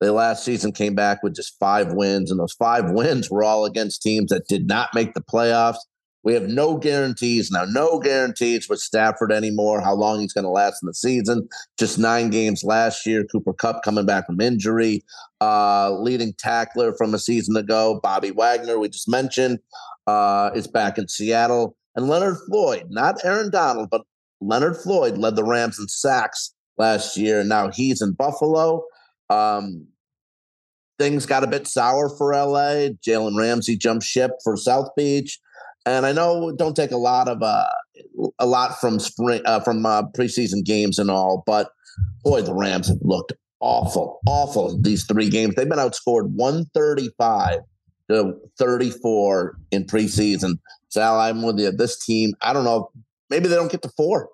they 0.00 0.10
last 0.10 0.44
season 0.44 0.72
came 0.72 0.94
back 0.94 1.22
with 1.22 1.34
just 1.34 1.58
five 1.58 1.92
wins, 1.92 2.30
and 2.30 2.38
those 2.38 2.52
five 2.52 2.90
wins 2.90 3.30
were 3.30 3.42
all 3.42 3.64
against 3.64 4.02
teams 4.02 4.30
that 4.30 4.48
did 4.48 4.66
not 4.66 4.90
make 4.94 5.14
the 5.14 5.20
playoffs. 5.20 5.78
We 6.22 6.32
have 6.32 6.48
no 6.48 6.78
guarantees 6.78 7.50
now, 7.50 7.64
no 7.66 7.98
guarantees 7.98 8.66
with 8.68 8.78
Stafford 8.78 9.30
anymore, 9.30 9.82
how 9.82 9.94
long 9.94 10.20
he's 10.20 10.32
going 10.32 10.44
to 10.44 10.50
last 10.50 10.82
in 10.82 10.86
the 10.86 10.94
season. 10.94 11.46
Just 11.78 11.98
nine 11.98 12.30
games 12.30 12.64
last 12.64 13.04
year. 13.04 13.24
Cooper 13.24 13.52
Kupp 13.52 13.82
coming 13.82 14.06
back 14.06 14.26
from 14.26 14.40
injury. 14.40 15.04
Uh, 15.42 15.92
leading 16.00 16.32
tackler 16.38 16.94
from 16.94 17.12
a 17.12 17.18
season 17.18 17.56
ago, 17.56 18.00
Bobby 18.02 18.30
Wagner, 18.30 18.78
we 18.78 18.88
just 18.88 19.08
mentioned, 19.08 19.58
uh, 20.06 20.50
is 20.54 20.66
back 20.66 20.96
in 20.96 21.08
Seattle. 21.08 21.76
And 21.94 22.08
Leonard 22.08 22.38
Floyd, 22.48 22.86
not 22.88 23.22
Aaron 23.22 23.50
Donald, 23.50 23.90
but 23.90 24.02
Leonard 24.46 24.76
Floyd 24.76 25.18
led 25.18 25.36
the 25.36 25.44
Rams 25.44 25.78
in 25.78 25.88
sacks 25.88 26.54
last 26.78 27.16
year, 27.16 27.40
and 27.40 27.48
now 27.48 27.70
he's 27.70 28.02
in 28.02 28.12
Buffalo. 28.12 28.84
Um, 29.30 29.86
things 30.98 31.26
got 31.26 31.44
a 31.44 31.48
bit 31.48 31.66
sour 31.66 32.08
for 32.08 32.34
LA. 32.34 32.90
Jalen 33.06 33.38
Ramsey 33.38 33.76
jumped 33.76 34.04
ship 34.04 34.32
for 34.42 34.56
South 34.56 34.88
Beach. 34.96 35.38
And 35.86 36.06
I 36.06 36.12
know 36.12 36.52
don't 36.56 36.74
take 36.74 36.92
a 36.92 36.96
lot 36.96 37.28
of 37.28 37.42
uh, 37.42 37.66
a 38.38 38.46
lot 38.46 38.80
from 38.80 38.98
spring 38.98 39.42
uh, 39.44 39.60
from 39.60 39.84
uh, 39.84 40.02
preseason 40.16 40.64
games 40.64 40.98
and 40.98 41.10
all, 41.10 41.42
but 41.46 41.70
boy, 42.22 42.40
the 42.40 42.54
Rams 42.54 42.88
have 42.88 42.98
looked 43.02 43.34
awful, 43.60 44.20
awful 44.26 44.80
these 44.80 45.04
three 45.04 45.28
games. 45.28 45.54
They've 45.54 45.68
been 45.68 45.78
outscored 45.78 46.30
135 46.30 47.60
to 48.10 48.34
34 48.58 49.56
in 49.72 49.84
preseason. 49.84 50.58
Sal, 50.88 51.20
I'm 51.20 51.42
with 51.42 51.58
you. 51.58 51.70
This 51.70 52.02
team, 52.02 52.32
I 52.40 52.52
don't 52.52 52.64
know, 52.64 52.90
maybe 53.28 53.48
they 53.48 53.56
don't 53.56 53.70
get 53.70 53.82
to 53.82 53.90
four. 53.96 54.30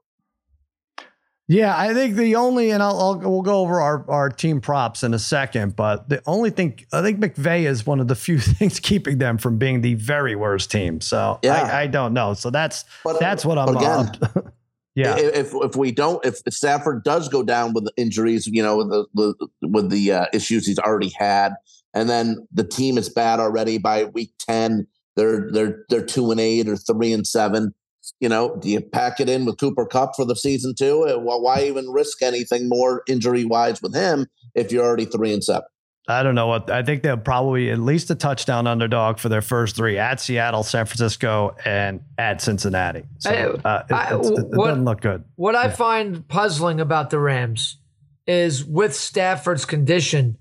Yeah, 1.50 1.76
I 1.76 1.92
think 1.94 2.14
the 2.14 2.36
only, 2.36 2.70
and 2.70 2.80
I'll, 2.80 2.96
I'll 3.00 3.18
we'll 3.18 3.42
go 3.42 3.58
over 3.58 3.80
our, 3.80 4.08
our 4.08 4.28
team 4.28 4.60
props 4.60 5.02
in 5.02 5.12
a 5.14 5.18
second, 5.18 5.74
but 5.74 6.08
the 6.08 6.22
only 6.24 6.50
thing 6.50 6.78
I 6.92 7.02
think 7.02 7.18
McVay 7.18 7.64
is 7.64 7.84
one 7.84 7.98
of 7.98 8.06
the 8.06 8.14
few 8.26 8.38
things 8.38 8.78
keeping 8.78 9.18
them 9.18 9.36
from 9.36 9.58
being 9.58 9.80
the 9.80 9.94
very 9.94 10.36
worst 10.36 10.70
team. 10.70 11.00
So 11.00 11.40
Yeah. 11.42 11.64
I, 11.64 11.80
I 11.80 11.86
don't 11.88 12.12
know. 12.12 12.34
So 12.34 12.50
that's 12.50 12.84
But, 13.02 13.18
that's 13.18 13.44
what 13.44 13.58
I'm. 13.58 13.76
again, 13.76 14.12
uh, 14.22 14.42
yeah, 14.94 15.16
If 15.18 15.52
if 15.52 15.74
we 15.74 15.90
don't, 15.90 16.24
if 16.24 16.36
Stafford 16.50 17.02
does 17.02 17.28
go 17.28 17.42
down 17.42 17.72
with 17.72 17.88
injuries, 17.96 18.46
you 18.46 18.62
know, 18.62 18.76
with 18.76 18.90
the, 18.90 19.06
the 19.14 19.68
with 19.68 19.90
the 19.90 20.12
uh, 20.12 20.26
issues 20.32 20.68
he's 20.68 20.78
already 20.78 21.12
had, 21.18 21.54
and 21.94 22.08
then 22.08 22.46
the 22.52 22.62
team 22.62 22.96
is 22.96 23.08
bad 23.08 23.40
already 23.40 23.76
by 23.76 24.04
week 24.04 24.30
ten, 24.38 24.86
they're 25.16 25.50
they're 25.50 25.84
they're 25.88 26.06
two 26.06 26.30
and 26.30 26.38
eight 26.38 26.68
or 26.68 26.76
three 26.76 27.12
and 27.12 27.26
seven. 27.26 27.74
You 28.18 28.28
know, 28.28 28.56
do 28.56 28.68
you 28.68 28.80
pack 28.80 29.20
it 29.20 29.28
in 29.28 29.44
with 29.44 29.58
Cooper 29.58 29.86
Kupp 29.86 30.16
for 30.16 30.24
the 30.24 30.36
season 30.36 30.74
too? 30.74 31.06
Uh, 31.08 31.18
Well, 31.18 31.40
why 31.40 31.62
even 31.62 31.88
risk 31.90 32.22
anything 32.22 32.68
more 32.68 33.02
injury 33.06 33.44
wise 33.44 33.80
with 33.80 33.94
him 33.94 34.26
if 34.54 34.72
you're 34.72 34.84
already 34.84 35.06
three 35.06 35.32
and 35.32 35.42
seven? 35.42 35.62
I 36.08 36.22
don't 36.22 36.34
know 36.34 36.48
what 36.48 36.70
I 36.70 36.82
think 36.82 37.02
they'll 37.02 37.16
probably 37.16 37.70
at 37.70 37.78
least 37.78 38.10
a 38.10 38.14
touchdown 38.14 38.66
underdog 38.66 39.18
for 39.18 39.28
their 39.28 39.42
first 39.42 39.76
three 39.76 39.96
at 39.96 40.20
Seattle, 40.20 40.62
San 40.62 40.86
Francisco, 40.86 41.54
and 41.64 42.00
at 42.18 42.40
Cincinnati. 42.40 43.04
So 43.18 43.30
uh, 43.64 43.84
it, 43.88 43.92
I, 43.92 44.14
it, 44.14 44.18
what, 44.18 44.68
doesn't 44.68 44.84
look 44.84 45.00
good. 45.00 45.24
What 45.36 45.54
I 45.54 45.70
find 45.70 46.26
puzzling 46.26 46.80
about 46.80 47.10
the 47.10 47.18
Rams 47.18 47.76
is 48.26 48.64
with 48.64 48.94
Stafford's 48.94 49.64
condition, 49.64 50.36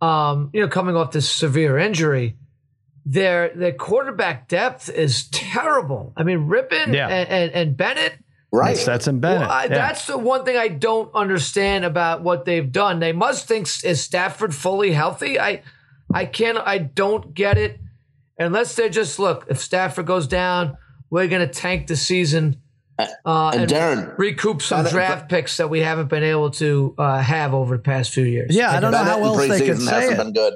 um, 0.00 0.50
you 0.52 0.60
know, 0.60 0.68
coming 0.68 0.96
off 0.96 1.10
this 1.10 1.30
severe 1.30 1.76
injury, 1.76 2.36
their 3.04 3.50
their 3.54 3.72
quarterback 3.72 4.48
depth 4.48 4.88
is 4.88 5.28
terrible. 5.28 6.12
I 6.16 6.22
mean, 6.22 6.48
Rypien 6.48 6.94
Yeah. 6.94 7.08
and, 7.08 7.28
and, 7.28 7.52
and 7.52 7.76
Bennett. 7.76 8.14
Right. 8.52 8.74
That's, 8.74 8.86
that's 8.86 9.08
in 9.08 9.20
Bennett. 9.20 9.40
Well, 9.40 9.50
I, 9.50 9.62
Yeah. 9.64 9.68
That's 9.70 10.06
the 10.06 10.16
one 10.16 10.44
thing 10.44 10.56
I 10.56 10.68
don't 10.68 11.12
understand 11.14 11.84
about 11.84 12.22
what 12.22 12.44
they've 12.44 12.70
done. 12.70 13.00
They 13.00 13.12
must 13.12 13.46
think 13.48 13.66
is 13.84 14.00
Stafford 14.02 14.54
fully 14.54 14.92
healthy. 14.92 15.38
I 15.40 15.62
I 16.12 16.24
can't. 16.26 16.58
I 16.58 16.78
don't 16.78 17.34
get 17.34 17.58
it 17.58 17.80
unless 18.38 18.76
they're 18.76 18.88
just 18.88 19.18
look. 19.18 19.46
If 19.48 19.58
Stafford 19.60 20.06
goes 20.06 20.26
down, 20.28 20.76
we're 21.10 21.26
gonna 21.28 21.48
tank 21.48 21.88
the 21.88 21.96
season. 21.96 22.60
Uh, 23.26 23.50
and 23.52 23.62
and 23.62 23.70
Darren, 23.70 24.16
recoup 24.18 24.62
some 24.62 24.78
Bennett- 24.78 24.92
draft 24.92 25.28
picks 25.28 25.56
that 25.56 25.68
we 25.68 25.80
haven't 25.80 26.08
been 26.08 26.22
able 26.22 26.50
to 26.52 26.94
uh, 26.96 27.18
have 27.20 27.52
over 27.52 27.76
the 27.76 27.82
past 27.82 28.12
few 28.12 28.22
years. 28.24 28.54
Yeah, 28.54 28.70
I 28.70 28.78
don't 28.78 28.92
know 28.92 28.98
how 28.98 29.18
in 29.18 29.24
else 29.24 29.48
they 29.48 29.66
could 29.66 29.80
say 29.82 30.10
it. 30.12 30.16
been 30.16 30.32
good. 30.32 30.54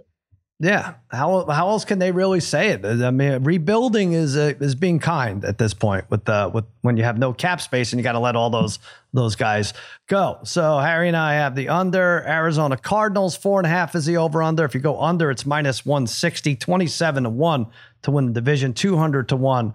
Yeah, 0.61 0.95
how 1.09 1.47
how 1.47 1.69
else 1.69 1.85
can 1.85 2.01
they 2.01 2.11
really 2.11 2.41
say 2.41 2.71
it? 2.71 2.85
I 2.85 3.13
mean, 3.13 3.45
rebuilding 3.45 4.13
is 4.13 4.37
uh, 4.37 4.55
is 4.59 4.75
being 4.75 4.99
kind 4.99 5.45
at 5.45 5.57
this 5.57 5.73
point 5.73 6.11
with 6.11 6.25
the 6.25 6.51
with 6.53 6.65
when 6.81 6.97
you 6.97 7.05
have 7.05 7.17
no 7.17 7.33
cap 7.33 7.61
space 7.61 7.93
and 7.93 8.01
you 8.01 8.03
got 8.03 8.13
to 8.13 8.19
let 8.19 8.35
all 8.35 8.51
those 8.51 8.81
those 9.13 9.37
guys 9.37 9.73
go. 10.09 10.41
So 10.43 10.79
Harry 10.79 11.07
and 11.07 11.17
I 11.17 11.35
have 11.35 11.55
the 11.55 11.69
under 11.69 12.25
Arizona 12.27 12.77
Cardinals 12.77 13.37
four 13.37 13.61
and 13.61 13.67
a 13.67 13.71
half 13.71 13.95
is 13.95 14.07
the 14.07 14.17
over 14.17 14.43
under. 14.43 14.65
If 14.65 14.75
you 14.75 14.81
go 14.81 15.01
under, 15.01 15.31
it's 15.31 15.47
minus 15.47 15.87
160, 15.87 16.57
27 16.57 17.23
to 17.23 17.31
one 17.31 17.67
to 18.03 18.11
win 18.11 18.27
the 18.27 18.33
division, 18.33 18.75
two 18.75 18.97
hundred 18.97 19.29
to 19.29 19.37
one 19.37 19.75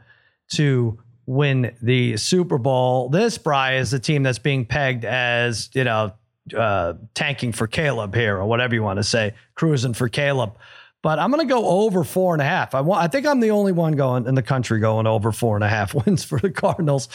to 0.49 0.99
win 1.25 1.73
the 1.81 2.17
Super 2.17 2.57
Bowl. 2.57 3.07
This 3.07 3.37
Bry 3.37 3.75
is 3.75 3.91
the 3.91 3.99
team 3.99 4.23
that's 4.23 4.39
being 4.39 4.65
pegged 4.65 5.05
as 5.05 5.69
you 5.73 5.85
know 5.85 6.11
uh, 6.57 6.93
tanking 7.13 7.53
for 7.53 7.67
Caleb 7.67 8.13
here 8.13 8.37
or 8.37 8.45
whatever 8.45 8.75
you 8.75 8.83
want 8.83 8.97
to 8.97 9.03
say, 9.03 9.33
cruising 9.55 9.93
for 9.93 10.09
Caleb. 10.09 10.57
But 11.03 11.19
I'm 11.19 11.31
going 11.31 11.45
to 11.45 11.53
go 11.53 11.67
over 11.67 12.05
four 12.05 12.33
and 12.33 12.41
a 12.41 12.45
half. 12.45 12.73
I 12.73 12.81
want. 12.81 13.03
I 13.03 13.07
think 13.07 13.27
I'm 13.27 13.41
the 13.41 13.51
only 13.51 13.73
one 13.73 13.93
going 13.93 14.25
in 14.25 14.35
the 14.35 14.41
country 14.41 14.79
going 14.79 15.05
over 15.05 15.31
four 15.31 15.55
and 15.55 15.63
a 15.63 15.67
half 15.67 15.93
wins 16.05 16.23
for 16.23 16.39
the 16.39 16.49
Cardinals. 16.49 17.09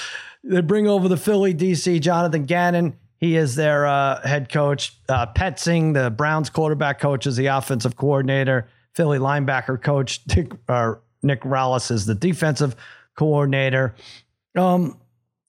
They 0.45 0.61
bring 0.61 0.87
over 0.87 1.09
the 1.09 1.17
Philly 1.17 1.55
DC 1.55 2.01
Jonathan 2.01 2.45
Gannon. 2.45 2.97
He 3.17 3.35
is 3.35 3.57
their 3.57 3.87
uh, 3.87 4.21
head 4.25 4.53
coach. 4.53 4.97
Uh, 5.09 5.27
Petzing, 5.27 5.95
the 5.95 6.11
Browns 6.11 6.51
quarterback 6.51 7.01
coach, 7.01 7.27
is 7.27 7.37
the 7.37 7.47
offensive 7.47 7.97
coordinator. 7.97 8.69
Philly 8.95 9.19
linebacker 9.19 9.83
coach 9.83 10.23
Dick, 10.25 10.53
uh, 10.69 10.95
Nick 11.23 11.43
Rallis 11.43 11.91
is 11.91 12.07
the 12.07 12.15
defensive 12.15 12.77
coordinator. 13.17 13.95
Um, 14.55 14.99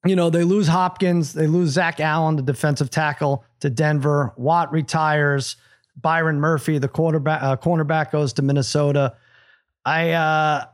you 0.06 0.16
know, 0.16 0.30
they 0.30 0.44
lose 0.44 0.68
Hopkins, 0.68 1.34
they 1.34 1.46
lose 1.46 1.72
Zach 1.72 2.00
Allen, 2.00 2.38
the 2.38 2.42
defensive 2.42 2.90
tackle, 2.90 3.44
to 3.60 3.70
Denver. 3.70 4.34
Watt 4.38 4.72
retires. 4.72 5.58
Byron 6.02 6.40
Murphy, 6.40 6.78
the 6.78 6.88
quarterback, 6.88 7.42
uh, 7.42 7.58
cornerback, 7.58 8.12
goes 8.12 8.34
to 8.34 8.42
Minnesota. 8.42 9.16
I, 9.86 10.12
uh, 10.12 10.66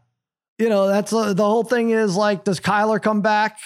you 0.57 0.69
know, 0.69 0.87
that's 0.87 1.13
uh, 1.13 1.33
the 1.33 1.45
whole 1.45 1.63
thing 1.63 1.91
is 1.91 2.15
like, 2.15 2.43
does 2.43 2.59
Kyler 2.59 3.01
come 3.01 3.21
back? 3.21 3.59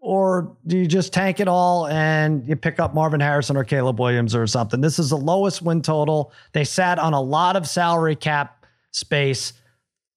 Or 0.00 0.56
do 0.66 0.76
you 0.76 0.86
just 0.86 1.12
tank 1.12 1.38
it 1.38 1.46
all 1.46 1.86
and 1.86 2.46
you 2.48 2.56
pick 2.56 2.80
up 2.80 2.92
Marvin 2.92 3.20
Harrison 3.20 3.56
or 3.56 3.62
Caleb 3.62 4.00
Williams 4.00 4.34
or 4.34 4.48
something? 4.48 4.80
This 4.80 4.98
is 4.98 5.10
the 5.10 5.16
lowest 5.16 5.62
win 5.62 5.80
total. 5.80 6.32
They 6.52 6.64
sat 6.64 6.98
on 6.98 7.12
a 7.12 7.20
lot 7.20 7.54
of 7.54 7.68
salary 7.68 8.16
cap 8.16 8.66
space, 8.90 9.52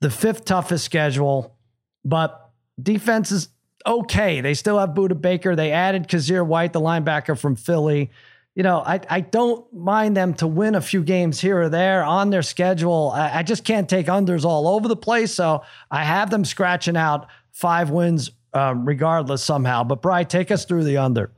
the 0.01 0.09
fifth 0.09 0.45
toughest 0.45 0.83
schedule, 0.85 1.55
but 2.03 2.49
defense 2.81 3.31
is 3.31 3.49
okay. 3.85 4.41
They 4.41 4.55
still 4.55 4.79
have 4.79 4.89
Budda 4.89 5.21
Baker. 5.21 5.55
They 5.55 5.71
added 5.71 6.07
Kyzir 6.07 6.45
White, 6.45 6.73
the 6.73 6.81
linebacker 6.81 7.37
from 7.37 7.55
Philly. 7.55 8.09
You 8.55 8.63
know, 8.63 8.79
I, 8.79 9.01
I 9.09 9.19
don't 9.19 9.71
mind 9.73 10.15
them 10.15 10.33
to 10.35 10.47
win 10.47 10.75
a 10.75 10.81
few 10.81 11.03
games 11.03 11.41
here 11.41 11.59
or 11.63 11.69
there 11.69 12.03
on 12.05 12.29
their 12.29 12.41
schedule. 12.41 13.11
I, 13.13 13.39
I 13.39 13.43
just 13.43 13.65
can't 13.65 13.89
take 13.89 14.07
unders 14.07 14.45
all 14.45 14.67
over 14.69 14.87
the 14.87 14.95
place. 14.95 15.33
So 15.33 15.61
I 15.91 16.03
have 16.05 16.29
them 16.29 16.45
scratching 16.45 16.95
out 16.95 17.27
five 17.51 17.89
wins 17.89 18.31
um, 18.53 18.85
regardless 18.85 19.43
somehow. 19.43 19.83
But 19.83 20.01
Bry, 20.01 20.23
take 20.23 20.51
us 20.51 20.63
through 20.63 20.85
the 20.85 20.95
under. 20.97 21.31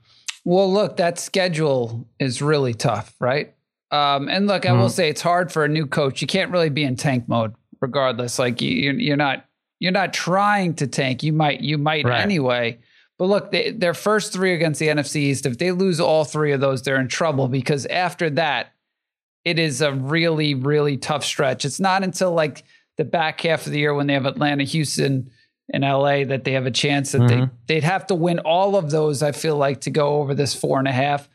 Well, 0.46 0.72
look, 0.72 0.98
that 0.98 1.18
schedule 1.18 2.08
is 2.20 2.42
really 2.42 2.76
tough, 2.76 3.16
right? 3.20 3.54
Um, 3.90 4.30
and 4.30 4.46
look, 4.48 4.66
I 4.68 4.74
will 4.74 4.90
say 4.90 5.10
it's 5.10 5.22
hard 5.22 5.52
for 5.52 5.64
a 5.64 5.68
new 5.68 5.88
coach. 5.88 6.22
You 6.22 6.28
can't 6.28 6.52
really 6.52 6.70
be 6.70 6.84
in 6.84 6.96
tank 6.98 7.28
mode, 7.28 7.56
regardless. 7.82 8.38
Like 8.38 8.62
you, 8.62 8.70
you're- 8.70 9.04
you're 9.04 9.18
not 9.18 9.44
you're 9.80 9.92
not 9.92 10.12
trying 10.14 10.74
to 10.76 10.88
tank. 10.88 11.24
You 11.24 11.34
might 11.34 11.62
you 11.62 11.78
might 11.78 12.06
Right. 12.06 12.22
anyway. 12.22 12.80
But 13.18 13.26
look, 13.26 13.52
they, 13.52 13.72
their 13.72 13.94
first 13.94 14.32
three 14.32 14.54
against 14.54 14.80
the 14.80 14.88
NFC 14.88 15.16
East, 15.18 15.46
if 15.46 15.58
they 15.58 15.72
lose 15.72 16.00
all 16.00 16.24
three 16.24 16.52
of 16.52 16.62
those, 16.62 16.84
they're 16.84 17.00
in 17.00 17.08
trouble 17.08 17.48
because 17.48 17.86
after 17.88 18.30
that, 18.32 18.74
it 19.44 19.60
is 19.60 19.82
a 19.82 19.94
really 19.94 20.54
really 20.54 20.98
tough 20.98 21.24
stretch. 21.24 21.66
It's 21.66 21.80
not 21.80 22.04
until 22.04 22.32
like 22.34 22.64
the 22.98 23.06
back 23.06 23.42
half 23.42 23.66
of 23.66 23.72
the 23.72 23.80
year 23.80 23.94
when 23.94 24.08
they 24.08 24.14
have 24.14 24.26
Atlanta, 24.26 24.64
Houston, 24.64 25.32
and 25.70 25.84
LA 25.84 26.24
that 26.26 26.44
they 26.44 26.54
have 26.54 26.66
a 26.66 26.72
chance 26.72 27.12
that 27.12 27.28
they 27.28 27.36
mm-hmm. 27.36 27.56
they'd 27.68 27.84
have 27.84 28.08
to 28.08 28.16
win 28.16 28.40
all 28.40 28.76
of 28.76 28.92
those. 28.92 29.24
I 29.24 29.32
feel 29.32 29.58
like 29.58 29.82
to 29.82 29.90
go 29.90 30.18
over 30.18 30.34
this 30.34 30.54
four 30.54 30.80
and 30.80 30.88
a 30.88 30.92
half. 30.92 31.30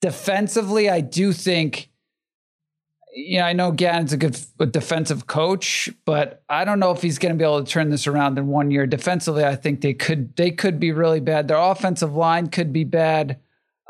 Defensively, 0.00 0.88
I 0.88 1.00
do 1.00 1.32
think. 1.32 1.90
You 3.18 3.38
know, 3.38 3.46
I 3.46 3.54
know 3.54 3.72
Gannon's 3.72 4.12
a 4.12 4.18
good 4.18 4.38
a 4.60 4.66
defensive 4.66 5.26
coach, 5.26 5.88
but 6.04 6.42
I 6.50 6.66
don't 6.66 6.78
know 6.78 6.90
if 6.90 7.00
he's 7.00 7.18
going 7.18 7.32
to 7.32 7.38
be 7.38 7.44
able 7.44 7.64
to 7.64 7.70
turn 7.70 7.88
this 7.88 8.06
around 8.06 8.36
in 8.36 8.48
one 8.48 8.70
year. 8.70 8.86
Defensively, 8.86 9.42
I 9.42 9.56
think 9.56 9.80
they 9.80 9.94
could 9.94 10.36
they 10.36 10.50
could 10.50 10.78
be 10.78 10.92
really 10.92 11.20
bad. 11.20 11.48
Their 11.48 11.56
offensive 11.56 12.14
line 12.14 12.48
could 12.48 12.74
be 12.74 12.84
bad. 12.84 13.40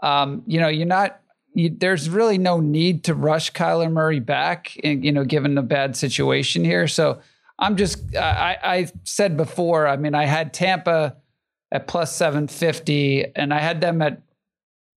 Um, 0.01 0.45
you 0.47 0.61
know, 0.61 0.69
you're 0.69 0.87
not. 0.87 1.21
You, 1.55 1.75
there's 1.77 2.09
really 2.09 2.39
no 2.39 2.61
need 2.61 3.03
to 3.05 3.15
rush 3.15 3.53
Kyler 3.53 3.91
Murray 3.91 4.21
back, 4.21 4.79
and 4.85 5.05
you 5.05 5.11
know, 5.11 5.25
given 5.25 5.57
the 5.57 5.63
bad 5.63 5.97
situation 5.97 6.65
here. 6.65 6.87
So 6.87 7.21
I'm 7.59 7.77
just. 7.77 8.15
I, 8.15 8.59
I 8.63 8.93
said 9.03 9.37
before. 9.37 9.89
I 9.89 9.97
mean, 9.97 10.15
I 10.15 10.27
had 10.27 10.55
Tampa 10.55 11.17
at 11.73 11.89
plus 11.89 12.15
seven 12.15 12.47
fifty, 12.47 13.25
and 13.35 13.53
I 13.53 13.59
had 13.59 13.81
them 13.81 14.03
at 14.03 14.23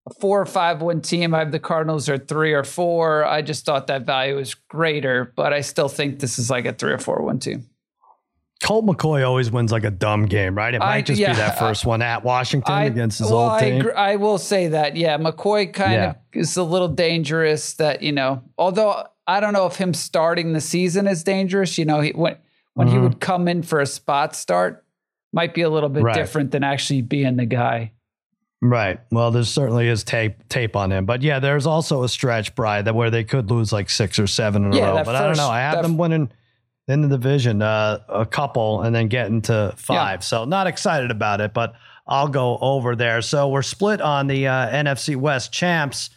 a 0.10 0.14
four 0.20 0.42
or 0.42 0.46
five 0.46 0.82
win 0.82 1.02
team. 1.02 1.34
I 1.34 1.40
have 1.40 1.52
the 1.52 1.60
Cardinals 1.60 2.08
at 2.10 2.28
three 2.28 2.54
or 2.54 2.64
four. 2.64 3.26
I 3.26 3.42
just 3.42 3.66
thought 3.66 3.88
that 3.88 4.06
value 4.06 4.36
was 4.36 4.54
greater, 4.54 5.32
but 5.36 5.54
I 5.54 5.62
still 5.62 5.90
think 5.90 6.20
this 6.20 6.40
is 6.40 6.50
like 6.50 6.66
a 6.66 6.74
three 6.74 6.92
or 6.94 6.98
four 7.00 7.22
win 7.24 7.40
team. 7.40 7.66
Colt 8.62 8.86
McCoy 8.86 9.26
always 9.26 9.50
wins 9.50 9.72
like 9.72 9.86
a 9.86 9.92
dumb 9.92 10.26
game, 10.26 10.54
right? 10.54 10.74
It 10.74 10.80
might 10.80 10.96
I- 10.96 11.02
just 11.02 11.20
yeah, 11.20 11.32
be 11.32 11.38
that 11.38 11.58
first 11.58 11.86
one 11.86 12.02
at 12.02 12.26
Washington 12.26 12.74
I, 12.74 12.84
against 12.86 13.20
his 13.20 13.30
well, 13.30 13.40
old 13.44 13.52
I, 13.54 13.60
team. 13.62 13.80
agree- 13.80 13.94
I 13.94 14.18
will 14.18 14.38
say 14.38 14.68
that. 14.68 14.98
Yeah, 14.98 15.18
McCoy 15.18 15.72
kind 15.74 15.94
Yeah. 15.94 16.10
of 16.10 16.16
is 16.34 16.58
a 16.58 16.64
little 16.64 16.90
dangerous. 16.90 17.76
That 17.76 18.02
you 18.02 18.12
know, 18.12 18.44
although 18.58 19.06
I 19.26 19.40
don't 19.40 19.54
know 19.54 19.66
if 19.66 19.76
him 19.78 19.94
starting 19.94 20.52
the 20.52 20.60
season 20.62 21.08
is 21.08 21.24
dangerous. 21.24 21.78
You 21.78 21.86
know, 21.86 22.02
he, 22.02 22.12
when 22.12 22.36
when 22.74 22.88
he 22.90 22.96
Mhm. 22.96 23.04
would 23.04 23.20
come 23.22 23.48
in 23.48 23.64
for 23.64 23.80
a 23.80 23.86
spot 23.86 24.36
start, 24.36 24.84
might 25.32 25.54
be 25.54 25.62
a 25.62 25.70
little 25.70 25.90
bit 25.90 26.04
Right. 26.04 26.16
different 26.16 26.52
than 26.52 26.64
actually 26.64 27.02
being 27.02 27.38
the 27.38 27.46
guy. 27.46 27.94
Right. 28.62 29.00
Well, 29.12 29.32
there 29.32 29.44
certainly 29.44 29.88
is 29.88 30.04
tape 30.04 30.48
tape 30.50 30.76
on 30.76 30.92
him, 30.92 31.06
but 31.06 31.22
yeah, 31.22 31.40
there's 31.40 31.66
also 31.66 32.04
a 32.04 32.10
stretch, 32.10 32.56
Bry, 32.56 32.82
that 32.82 32.94
where 32.94 33.10
they 33.10 33.24
could 33.24 33.50
lose 33.50 33.72
like 33.72 33.90
six 33.90 34.20
or 34.20 34.28
seven 34.28 34.66
in 34.66 34.74
a 34.74 34.82
row. 34.82 35.04
But 35.06 35.16
I 35.16 35.26
don't 35.26 35.38
know. 35.38 35.50
I 35.50 35.60
have 35.60 35.82
them 35.82 35.98
winning. 35.98 36.30
in 36.90 37.02
the 37.02 37.08
division, 37.08 37.62
uh, 37.62 38.00
a 38.10 38.26
couple, 38.26 38.82
and 38.82 38.94
then 38.94 39.08
getting 39.08 39.42
to 39.44 39.74
five. 39.78 40.18
Yeah. 40.18 40.20
So 40.20 40.46
not 40.46 40.68
excited 40.68 41.12
about 41.12 41.40
it, 41.40 41.54
but 41.54 41.76
I'll 42.08 42.28
go 42.28 42.58
over 42.60 42.96
there. 42.96 43.22
So 43.22 43.48
we're 43.50 43.62
split 43.62 44.02
on 44.02 44.28
the 44.28 44.48
uh, 44.48 44.70
NFC 44.70 45.16
West 45.16 45.54
champs. 45.54 46.10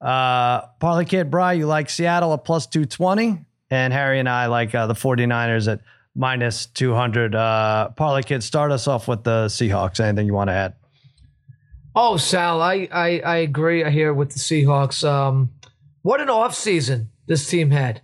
Uh, 0.00 0.66
Parlay 0.78 1.06
Kid 1.06 1.30
Bry, 1.30 1.54
you 1.54 1.66
like 1.66 1.90
Seattle 1.90 2.32
at 2.34 2.44
plus 2.44 2.66
220, 2.66 3.44
and 3.70 3.92
Harry 3.92 4.20
and 4.20 4.28
I 4.28 4.46
like 4.46 4.72
uh, 4.74 4.86
the 4.86 4.94
49ers 4.94 5.72
at 5.72 5.80
minus 6.14 6.66
200. 6.66 7.34
Uh, 7.34 7.88
Parlay 7.96 8.22
Kid, 8.22 8.42
start 8.44 8.70
us 8.70 8.86
off 8.86 9.08
with 9.08 9.24
the 9.24 9.46
Seahawks. 9.46 9.98
Anything 9.98 10.26
you 10.26 10.34
want 10.34 10.48
to 10.50 10.54
add? 10.54 10.74
Oh, 12.00 12.16
Sal, 12.16 12.62
I, 12.62 12.86
I, 12.92 13.18
I 13.18 13.36
agree 13.38 13.82
here 13.90 14.14
with 14.14 14.30
the 14.30 14.38
Seahawks. 14.38 15.02
Um, 15.02 15.50
what 16.02 16.20
an 16.20 16.28
offseason 16.28 17.08
this 17.26 17.50
team 17.50 17.72
had. 17.72 18.02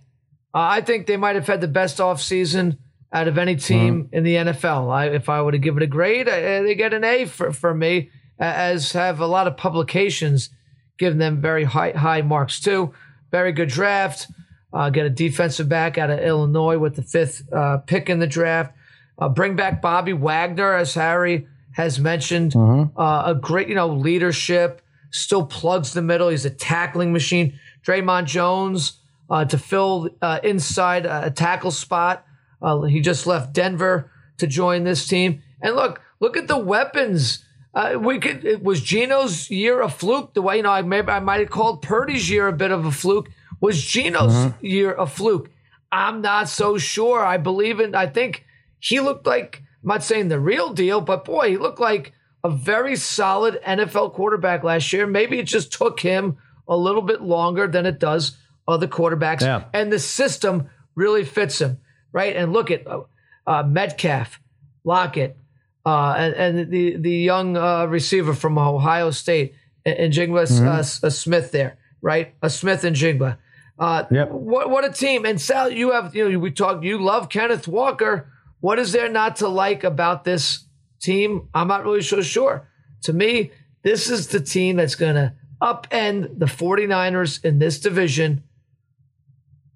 Uh, 0.53 0.67
I 0.67 0.81
think 0.81 1.07
they 1.07 1.15
might 1.15 1.37
have 1.37 1.47
had 1.47 1.61
the 1.61 1.69
best 1.69 1.99
offseason 1.99 2.77
out 3.13 3.29
of 3.29 3.37
any 3.37 3.55
team 3.55 4.09
in 4.11 4.25
the 4.25 4.35
NFL. 4.35 4.91
I, 4.91 5.05
if 5.05 5.29
I 5.29 5.41
were 5.41 5.53
to 5.53 5.57
give 5.57 5.77
it 5.77 5.83
a 5.83 5.87
grade, 5.87 6.27
uh, 6.27 6.61
they 6.63 6.75
get 6.75 6.93
an 6.93 7.05
A 7.05 7.23
for, 7.23 7.53
for 7.53 7.73
me, 7.73 8.09
as 8.37 8.91
have 8.91 9.21
a 9.21 9.27
lot 9.27 9.47
of 9.47 9.55
publications 9.55 10.49
giving 10.97 11.19
them 11.19 11.39
very 11.39 11.63
high, 11.63 11.91
high 11.91 12.21
marks 12.21 12.59
too. 12.59 12.93
Very 13.31 13.53
good 13.53 13.69
draft. 13.69 14.27
Uh, 14.73 14.89
get 14.89 15.05
a 15.05 15.09
defensive 15.09 15.69
back 15.69 15.97
out 15.97 16.09
of 16.09 16.19
Illinois 16.19 16.77
with 16.77 16.97
the 16.97 17.01
fifth 17.01 17.43
uh, 17.53 17.77
pick 17.77 18.09
in 18.09 18.19
the 18.19 18.27
draft. 18.27 18.75
Uh, 19.17 19.29
bring 19.29 19.55
back 19.55 19.81
Bobby 19.81 20.11
Wagner, 20.11 20.73
as 20.73 20.95
Harry 20.95 21.47
has 21.75 21.99
mentioned. 21.99 22.55
Uh, 22.55 23.23
a 23.27 23.35
great, 23.35 23.67
you 23.67 23.75
know, 23.75 23.87
leadership. 23.87 24.81
Still 25.11 25.45
plugs 25.45 25.93
the 25.93 26.01
middle. 26.01 26.29
He's 26.29 26.45
a 26.45 26.49
tackling 26.49 27.11
machine. 27.11 27.59
Dre'Mont 27.85 28.25
Jones 28.25 28.99
uh, 29.29 29.45
to 29.45 29.57
fill 29.57 30.09
uh, 30.21 30.39
inside 30.43 31.05
a 31.05 31.29
tackle 31.29 31.71
spot. 31.71 32.25
Uh, 32.61 32.81
he 32.83 33.01
just 33.01 33.27
left 33.27 33.53
Denver 33.53 34.09
to 34.37 34.47
join 34.47 34.83
this 34.85 35.07
team. 35.07 35.41
And 35.61 35.75
look, 35.75 36.01
look 36.19 36.37
at 36.37 36.47
the 36.47 36.57
weapons. 36.57 37.43
Uh, 37.73 37.97
we 37.99 38.19
could. 38.19 38.45
It 38.45 38.63
was 38.63 38.81
Geno's 38.81 39.49
year 39.49 39.81
a 39.81 39.89
fluke. 39.89 40.33
The 40.33 40.41
way 40.41 40.57
you 40.57 40.63
know, 40.63 40.71
I 40.71 40.81
maybe 40.81 41.09
I 41.09 41.19
might 41.19 41.41
have 41.41 41.49
called 41.49 41.81
Purdy's 41.81 42.29
year 42.29 42.47
a 42.47 42.53
bit 42.53 42.71
of 42.71 42.85
a 42.85 42.91
fluke. 42.91 43.29
Was 43.59 43.83
Geno's 43.83 44.53
year 44.61 44.93
a 44.93 45.05
fluke? 45.05 45.49
I'm 45.91 46.21
not 46.21 46.47
so 46.47 46.77
sure. 46.77 47.23
I 47.23 47.35
believe 47.37 47.81
in. 47.81 47.93
I 47.93 48.07
think 48.07 48.45
he 48.79 49.01
looked 49.01 49.27
like. 49.27 49.61
I'm 49.85 49.89
not 49.89 50.03
saying 50.03 50.29
the 50.29 50.39
real 50.39 50.73
deal, 50.73 50.99
but 50.99 51.25
boy, 51.25 51.49
he 51.51 51.57
looked 51.57 51.79
like 51.79 52.11
a 52.43 52.49
very 52.49 52.95
solid 52.95 53.59
NFL 53.65 54.13
quarterback 54.13 54.63
last 54.63 54.91
year. 54.91 55.05
Maybe 55.05 55.37
it 55.39 55.45
just 55.45 55.71
took 55.71 55.99
him 55.99 56.37
a 56.67 56.75
little 56.75 57.01
bit 57.03 57.21
longer 57.21 57.67
than 57.67 57.85
it 57.85 57.99
does 57.99 58.35
other 58.67 58.87
quarterbacks, 58.87 59.41
Yeah. 59.41 59.65
and 59.73 59.93
the 59.93 59.99
system 59.99 60.69
really 60.95 61.23
fits 61.23 61.61
him, 61.61 61.77
right? 62.11 62.35
And 62.35 62.51
look 62.51 62.71
at 62.71 62.87
uh, 62.87 63.01
uh, 63.45 63.61
Metcalf, 63.63 64.39
Lockett, 64.83 65.37
uh, 65.85 66.15
and, 66.17 66.33
and 66.33 66.71
the 66.71 66.95
the 66.97 67.11
young 67.11 67.55
uh, 67.57 67.85
receiver 67.85 68.33
from 68.33 68.57
Ohio 68.57 69.11
State, 69.11 69.53
and, 69.85 70.11
Mm-hmm. 70.11 70.67
uh, 70.67 70.79
S- 70.79 71.03
uh, 71.03 71.11
Smith 71.11 71.51
there, 71.51 71.77
right? 72.01 72.33
A 72.41 72.49
Smith-Njigba. 72.49 73.37
Uh, 73.77 74.03
Yep. 74.09 74.31
What 74.31 74.69
what 74.71 74.83
a 74.83 74.89
team! 74.91 75.25
And 75.25 75.39
Sal, 75.39 75.69
you 75.69 75.91
have 75.91 76.15
you 76.15 76.27
know 76.31 76.39
we 76.39 76.49
talked. 76.49 76.83
You 76.83 76.97
love 76.97 77.29
Kenneth 77.29 77.67
Walker. 77.67 78.31
What 78.65 78.79
is 78.79 78.93
there 78.93 79.09
not 79.09 79.35
to 79.37 79.47
like 79.47 79.83
about 79.83 80.23
this 80.23 80.65
team? 80.99 81.49
I'm 81.53 81.67
not 81.67 81.83
really 81.83 82.01
so 82.01 82.23
sure. 82.23 82.67
To 83.03 83.13
me, 83.13 83.51
this 83.83 84.09
is 84.09 84.29
the 84.29 84.39
team 84.39 84.77
that's 84.77 84.95
going 84.95 85.13
to 85.13 85.33
upend 85.61 86.39
the 86.39 86.47
49ers 86.47 87.45
in 87.45 87.59
this 87.59 87.79
division. 87.79 88.43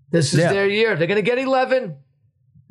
This 0.10 0.34
is 0.34 0.40
Yeah. 0.40 0.54
their 0.54 0.68
year. 0.68 0.96
They're 0.96 1.06
going 1.06 1.24
to 1.24 1.30
get 1.32 1.38
11. 1.38 1.98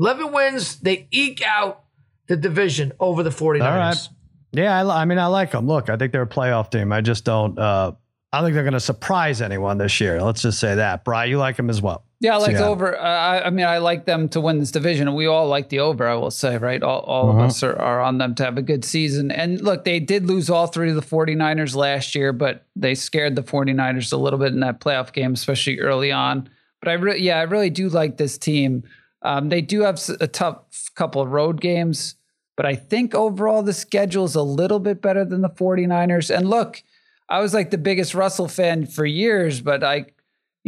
11 0.00 0.32
wins. 0.32 0.80
They 0.80 1.06
eke 1.12 1.40
out 1.46 1.84
the 2.26 2.36
division 2.36 2.94
over 2.98 3.22
the 3.22 3.30
49ers. 3.30 3.62
All 3.62 3.78
right. 3.78 4.08
Yeah, 4.50 4.76
I, 4.76 5.02
I 5.02 5.04
mean, 5.04 5.20
I 5.20 5.26
like 5.26 5.52
them. 5.52 5.68
Look, 5.68 5.88
I 5.88 5.96
think 5.96 6.10
they're 6.10 6.22
a 6.22 6.26
playoff 6.26 6.72
team. 6.72 6.90
I 6.92 7.00
just 7.00 7.24
don't. 7.24 7.56
Uh, 7.56 7.92
I 8.32 8.38
don't 8.38 8.46
think 8.48 8.54
they're 8.54 8.64
going 8.64 8.72
to 8.72 8.80
surprise 8.80 9.40
anyone 9.40 9.78
this 9.78 10.00
year. 10.00 10.20
Let's 10.20 10.42
just 10.42 10.58
say 10.58 10.74
that. 10.74 11.04
Bry, 11.04 11.26
you 11.26 11.38
like 11.38 11.56
them 11.56 11.70
as 11.70 11.80
well. 11.80 12.07
Yeah, 12.20 12.34
I 12.34 12.38
like 12.38 12.56
the 12.56 12.66
over. 12.66 12.98
Uh, 12.98 13.00
I, 13.00 13.46
I 13.46 13.50
mean, 13.50 13.64
I 13.64 13.78
like 13.78 14.04
them 14.04 14.28
to 14.30 14.40
win 14.40 14.58
this 14.58 14.72
division, 14.72 15.06
and 15.06 15.16
we 15.16 15.26
all 15.26 15.46
like 15.46 15.68
the 15.68 15.78
over. 15.78 16.04
I 16.08 16.14
will 16.14 16.32
say, 16.32 16.56
right? 16.58 16.82
All, 16.82 17.00
all 17.00 17.30
Uh-huh. 17.30 17.38
of 17.38 17.44
us 17.50 17.62
are, 17.62 17.76
are 17.76 18.00
on 18.00 18.18
them 18.18 18.34
to 18.36 18.44
have 18.44 18.58
a 18.58 18.62
good 18.62 18.84
season. 18.84 19.30
And 19.30 19.60
look, 19.60 19.84
they 19.84 20.00
did 20.00 20.26
lose 20.26 20.50
all 20.50 20.66
three 20.66 20.90
of 20.90 20.96
the 20.96 21.00
49ers 21.02 21.76
last 21.76 22.16
year, 22.16 22.32
but 22.32 22.66
they 22.74 22.96
scared 22.96 23.36
the 23.36 23.42
49ers 23.44 24.12
a 24.12 24.16
little 24.16 24.38
bit 24.40 24.52
in 24.52 24.58
that 24.60 24.80
playoff 24.80 25.12
game, 25.12 25.32
especially 25.34 25.78
early 25.78 26.10
on. 26.10 26.48
But 26.80 26.88
I 26.88 26.94
really, 26.94 27.22
yeah, 27.22 27.38
I 27.38 27.42
really 27.42 27.70
do 27.70 27.88
like 27.88 28.16
this 28.16 28.36
team. 28.36 28.82
Um, 29.22 29.48
they 29.48 29.60
do 29.60 29.82
have 29.82 30.00
a 30.20 30.26
tough 30.26 30.90
couple 30.96 31.22
of 31.22 31.30
road 31.30 31.60
games, 31.60 32.16
but 32.56 32.66
I 32.66 32.74
think 32.74 33.14
overall 33.14 33.62
the 33.62 33.72
schedule 33.72 34.24
is 34.24 34.34
a 34.34 34.42
little 34.42 34.80
bit 34.80 35.00
better 35.00 35.24
than 35.24 35.42
the 35.42 35.48
49ers. 35.50 36.36
And 36.36 36.50
look, 36.50 36.82
I 37.28 37.38
was 37.40 37.54
like 37.54 37.70
the 37.70 37.78
biggest 37.78 38.14
Russell 38.14 38.48
fan 38.48 38.86
for 38.86 39.04
years, 39.06 39.60
but 39.60 39.84
I 39.84 40.06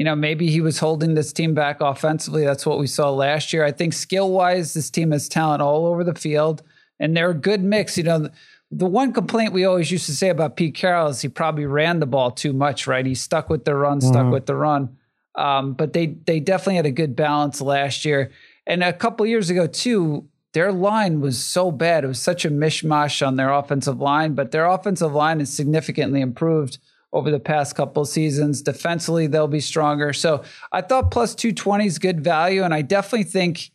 you 0.01 0.05
know, 0.05 0.17
maybe 0.17 0.49
he 0.49 0.63
was 0.63 0.79
holding 0.79 1.13
this 1.13 1.31
team 1.31 1.53
back 1.53 1.83
offensively. 1.83 2.43
That's 2.43 2.65
what 2.65 2.79
we 2.79 2.87
saw 2.87 3.11
last 3.11 3.53
year. 3.53 3.67
I 3.67 3.71
think 3.71 3.93
skill 3.93 4.31
wise, 4.31 4.73
this 4.73 4.89
team 4.89 5.11
has 5.11 5.29
talent 5.29 5.61
all 5.61 5.85
over 5.85 6.05
the 6.05 6.15
field, 6.15 6.63
and 6.99 7.15
they're 7.15 7.33
a 7.33 7.35
good 7.35 7.63
mix. 7.63 7.99
You 7.99 8.05
know, 8.05 8.31
the, 8.71 8.87
one 8.87 9.13
complaint 9.13 9.53
we 9.53 9.67
always 9.67 9.91
used 9.91 10.07
to 10.07 10.17
say 10.17 10.31
about 10.31 10.57
Pete 10.57 10.75
Carroll 10.75 11.09
is 11.09 11.21
he 11.21 11.29
probably 11.29 11.67
ran 11.67 12.01
the 12.01 12.07
ball 12.07 12.31
too 12.31 12.55
much, 12.55 12.87
right? 12.87 13.05
He 13.05 13.15
stuck 13.15 13.51
with 13.51 13.67
the 13.67 13.75
run, 13.75 14.01
stuck 14.01 14.33
with 14.33 14.47
the 14.47 14.57
run. 14.57 14.97
Um, 15.35 15.75
but 15.75 15.93
they 15.93 16.07
they 16.07 16.41
definitely 16.41 16.77
had 16.77 16.87
a 16.87 16.93
good 16.93 17.15
balance 17.15 17.61
last 17.61 18.07
year, 18.07 18.31
and 18.67 18.83
a 18.83 18.95
couple 18.95 19.27
years 19.27 19.51
ago 19.51 19.67
too. 19.67 20.27
Their 20.55 20.73
line 20.73 21.21
was 21.21 21.45
so 21.45 21.71
bad; 21.71 22.05
it 22.05 22.09
was 22.09 22.23
such 22.23 22.47
a 22.47 22.51
mishmash 22.51 23.25
on 23.25 23.37
their 23.37 23.53
offensive 23.53 24.01
line. 24.01 24.33
But 24.33 24.51
their 24.51 24.65
offensive 24.65 25.13
line 25.13 25.41
has 25.41 25.53
significantly 25.53 26.23
improved 26.23 26.79
over 27.13 27.31
the 27.31 27.41
past 27.41 27.75
couple 27.75 28.03
of 28.03 28.09
seasons. 28.09 28.63
Defensively, 28.63 29.27
they'll 29.27 29.49
be 29.49 29.61
stronger. 29.61 30.13
So 30.13 30.43
I 30.73 30.81
thought 30.81 31.11
plus 31.11 31.35
220 31.35 31.87
is 31.87 31.99
good 31.99 32.23
value. 32.23 32.63
And 32.63 32.73
I 32.73 32.83
definitely 32.83 33.25
think, 33.25 33.71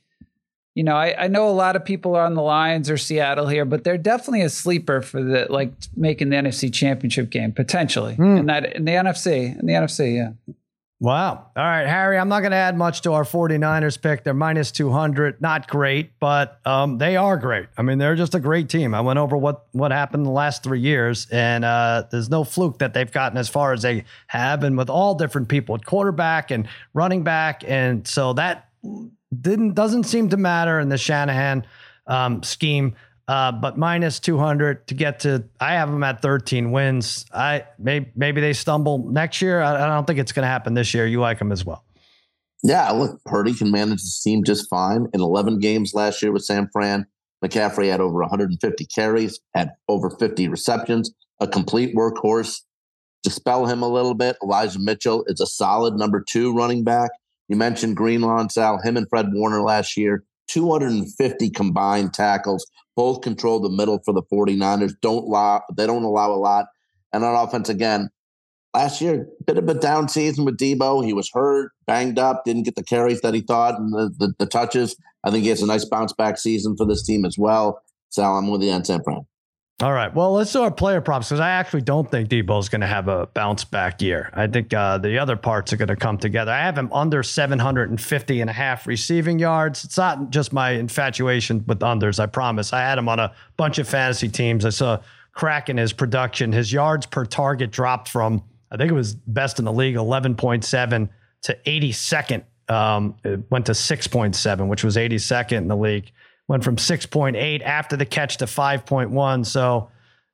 you 0.73 0.83
know, 0.83 0.95
I, 0.95 1.25
I 1.25 1.27
know 1.27 1.49
a 1.49 1.51
lot 1.51 1.75
of 1.75 1.83
people 1.83 2.15
are 2.15 2.25
on 2.25 2.33
the 2.33 2.41
Lions 2.41 2.89
or 2.89 2.97
Seattle 2.97 3.47
here, 3.47 3.65
but 3.65 3.83
they're 3.83 3.97
definitely 3.97 4.41
a 4.41 4.49
sleeper 4.49 5.01
for 5.01 5.21
the 5.21 5.47
like 5.49 5.71
making 5.95 6.29
the 6.29 6.37
NFC 6.37 6.73
championship 6.73 7.29
game, 7.29 7.51
potentially. 7.51 8.15
Hmm. 8.15 8.37
In 8.37 8.45
that 8.47 8.75
in 8.75 8.85
the 8.85 8.91
NFC. 8.91 9.57
In 9.59 9.65
the 9.65 9.73
NFC, 9.73 10.15
yeah. 10.15 10.53
Wow. 11.01 11.51
All 11.57 11.63
right, 11.63 11.85
Harry, 11.85 12.17
I'm 12.17 12.29
not 12.29 12.39
going 12.39 12.51
to 12.51 12.57
add 12.57 12.77
much 12.77 13.01
to 13.01 13.11
our 13.11 13.25
49ers 13.25 14.01
pick. 14.01 14.23
They're 14.23 14.33
minus 14.33 14.71
200. 14.71 15.41
Not 15.41 15.67
great, 15.67 16.17
but 16.19 16.59
um, 16.65 16.99
they 16.99 17.17
are 17.17 17.35
great. 17.35 17.67
I 17.77 17.81
mean, 17.81 17.97
they're 17.97 18.15
just 18.15 18.33
a 18.33 18.39
great 18.39 18.69
team. 18.69 18.93
I 18.93 19.01
went 19.01 19.19
over 19.19 19.35
what, 19.35 19.65
what 19.73 19.91
happened 19.91 20.25
the 20.25 20.31
last 20.31 20.63
three 20.63 20.79
years, 20.79 21.27
and 21.31 21.65
uh, 21.65 22.05
there's 22.11 22.29
no 22.29 22.45
fluke 22.45 22.79
that 22.79 22.93
they've 22.93 23.11
gotten 23.11 23.37
as 23.37 23.49
far 23.49 23.73
as 23.73 23.81
they 23.81 24.05
have, 24.27 24.63
and 24.63 24.77
with 24.77 24.89
all 24.89 25.15
different 25.15 25.49
people, 25.49 25.75
at 25.75 25.85
quarterback 25.85 26.49
and 26.49 26.65
running 26.93 27.23
back. 27.23 27.63
And 27.67 28.07
so 28.07 28.31
that 28.33 28.69
didn't 29.41 29.73
doesn't 29.73 30.05
seem 30.05 30.29
to 30.29 30.37
matter 30.37 30.79
in 30.79 30.87
the 30.87 30.97
Shanahan 30.97 31.65
um, 32.07 32.41
scheme. 32.43 32.95
Uh, 33.27 33.51
but 33.51 33.77
minus 33.77 34.19
200 34.19 34.87
to 34.87 34.93
get 34.93 35.21
to, 35.21 35.45
I 35.59 35.73
have 35.73 35.89
them 35.89 36.03
at 36.03 36.21
13 36.21 36.71
wins. 36.71 37.25
I 37.33 37.65
maybe, 37.79 38.11
maybe 38.15 38.39
they 38.39 38.53
stumble 38.53 38.99
next 39.09 39.41
year. 39.41 39.61
I, 39.61 39.83
I 39.83 39.87
don't 39.87 40.05
think 40.05 40.19
it's 40.19 40.31
going 40.31 40.43
to 40.43 40.49
happen 40.49 40.75
this 40.75 40.93
year. 40.93 41.07
You 41.07 41.21
like 41.21 41.39
them 41.39 41.51
as 41.51 41.65
well. 41.65 41.83
Yeah, 42.63 42.89
look, 42.91 43.23
Purdy 43.25 43.53
can 43.53 43.71
manage 43.71 44.01
this 44.01 44.21
team 44.21 44.43
just 44.43 44.69
fine. 44.69 45.07
In 45.13 45.21
11 45.21 45.59
games 45.59 45.93
last 45.93 46.21
year 46.21 46.31
with 46.31 46.43
San 46.43 46.69
Fran, 46.71 47.05
McCaffrey 47.43 47.89
had 47.89 48.01
over 48.01 48.19
150 48.21 48.85
carries, 48.85 49.39
had 49.53 49.71
over 49.87 50.09
50 50.09 50.47
receptions, 50.47 51.11
a 51.39 51.47
complete 51.47 51.95
workhorse. 51.95 52.61
Dispel 53.23 53.65
him 53.65 53.81
a 53.81 53.89
little 53.89 54.13
bit. 54.13 54.37
Elijah 54.43 54.79
Mitchell 54.79 55.25
is 55.27 55.41
a 55.41 55.47
solid 55.47 55.95
number 55.95 56.23
two 56.27 56.55
running 56.55 56.83
back. 56.83 57.11
You 57.47 57.55
mentioned 57.55 57.97
Greenlaw 57.97 58.39
and 58.39 58.51
Sal, 58.51 58.79
him 58.81 58.97
and 58.97 59.07
Fred 59.09 59.27
Warner 59.31 59.61
last 59.61 59.97
year, 59.97 60.23
250 60.47 61.49
combined 61.51 62.13
tackles, 62.13 62.65
both 62.95 63.21
control 63.21 63.59
the 63.59 63.69
middle 63.69 63.99
for 64.03 64.13
the 64.13 64.23
49ers. 64.23 64.93
Don't 65.01 65.25
allow, 65.25 65.63
they 65.75 65.85
don't 65.85 66.03
allow 66.03 66.31
a 66.31 66.35
lot. 66.35 66.65
And 67.13 67.23
on 67.23 67.35
offense, 67.35 67.69
again, 67.69 68.09
last 68.73 69.01
year, 69.01 69.27
bit 69.45 69.57
of 69.57 69.67
a 69.69 69.73
down 69.73 70.09
season 70.09 70.45
with 70.45 70.57
Deebo. 70.57 71.05
He 71.05 71.13
was 71.13 71.29
hurt, 71.33 71.71
banged 71.87 72.19
up, 72.19 72.43
didn't 72.45 72.63
get 72.63 72.75
the 72.75 72.83
carries 72.83 73.21
that 73.21 73.33
he 73.33 73.41
thought 73.41 73.79
and 73.79 73.93
the, 73.93 74.11
the, 74.17 74.33
the 74.39 74.45
touches. 74.45 74.95
I 75.23 75.31
think 75.31 75.43
he 75.43 75.49
has 75.49 75.61
a 75.61 75.65
nice 75.65 75.85
bounce 75.85 76.13
back 76.13 76.37
season 76.37 76.75
for 76.77 76.85
this 76.85 77.03
team 77.03 77.25
as 77.25 77.37
well. 77.37 77.81
Sal, 78.09 78.37
I'm 78.37 78.49
with 78.49 78.63
you 78.63 78.71
on 78.71 78.85
San 78.85 79.03
Fran. 79.03 79.25
All 79.81 79.91
right. 79.91 80.13
Well, 80.13 80.31
let's 80.31 80.53
do 80.53 80.61
our 80.61 80.71
player 80.71 81.01
props 81.01 81.27
because 81.27 81.41
I 81.41 81.49
actually 81.49 81.81
don't 81.81 82.09
think 82.09 82.29
Deebo's 82.29 82.69
going 82.69 82.79
to 82.79 82.87
have 82.87 83.09
a 83.09 83.27
bounce 83.27 83.65
back 83.65 84.01
year. 84.01 84.29
I 84.33 84.47
think 84.47 84.73
uh, 84.73 84.99
the 84.99 85.17
other 85.17 85.35
parts 85.35 85.73
are 85.73 85.77
going 85.77 85.89
to 85.89 85.97
come 85.97 86.17
together. 86.17 86.49
I 86.53 86.59
have 86.59 86.77
him 86.77 86.89
under 86.93 87.21
750 87.23 88.41
and 88.41 88.49
a 88.49 88.53
half 88.53 88.87
receiving 88.87 89.37
yards. 89.37 89.83
It's 89.83 89.97
not 89.97 90.29
just 90.29 90.53
my 90.53 90.71
infatuation 90.71 91.65
with 91.67 91.79
unders, 91.79 92.21
I 92.21 92.25
promise. 92.25 92.71
I 92.71 92.79
had 92.79 92.97
him 92.97 93.09
on 93.09 93.19
a 93.19 93.33
bunch 93.57 93.77
of 93.77 93.85
fantasy 93.85 94.29
teams. 94.29 94.63
I 94.63 94.69
saw 94.69 95.01
crack 95.33 95.67
in 95.67 95.75
his 95.75 95.91
production. 95.91 96.53
His 96.53 96.71
yards 96.71 97.05
per 97.05 97.25
target 97.25 97.69
dropped 97.69 98.07
from, 98.07 98.43
I 98.71 98.77
think 98.77 98.89
it 98.89 98.95
was 98.95 99.13
best 99.13 99.59
in 99.59 99.65
the 99.65 99.73
league, 99.73 99.95
11.7 99.95 101.09
to 101.41 101.57
82nd 101.65 102.43
Um, 102.69 103.17
it 103.25 103.51
went 103.51 103.65
to 103.65 103.73
6.7, 103.73 104.67
which 104.69 104.85
was 104.85 104.95
82nd 104.95 105.57
in 105.57 105.67
the 105.67 105.75
league. 105.75 106.13
Went 106.47 106.63
from 106.63 106.75
6.8 106.75 107.61
after 107.63 107.97
the 107.97 108.05
catch 108.05 108.37
to 108.37 108.45
5.1. 108.45 109.45
So, 109.45 109.89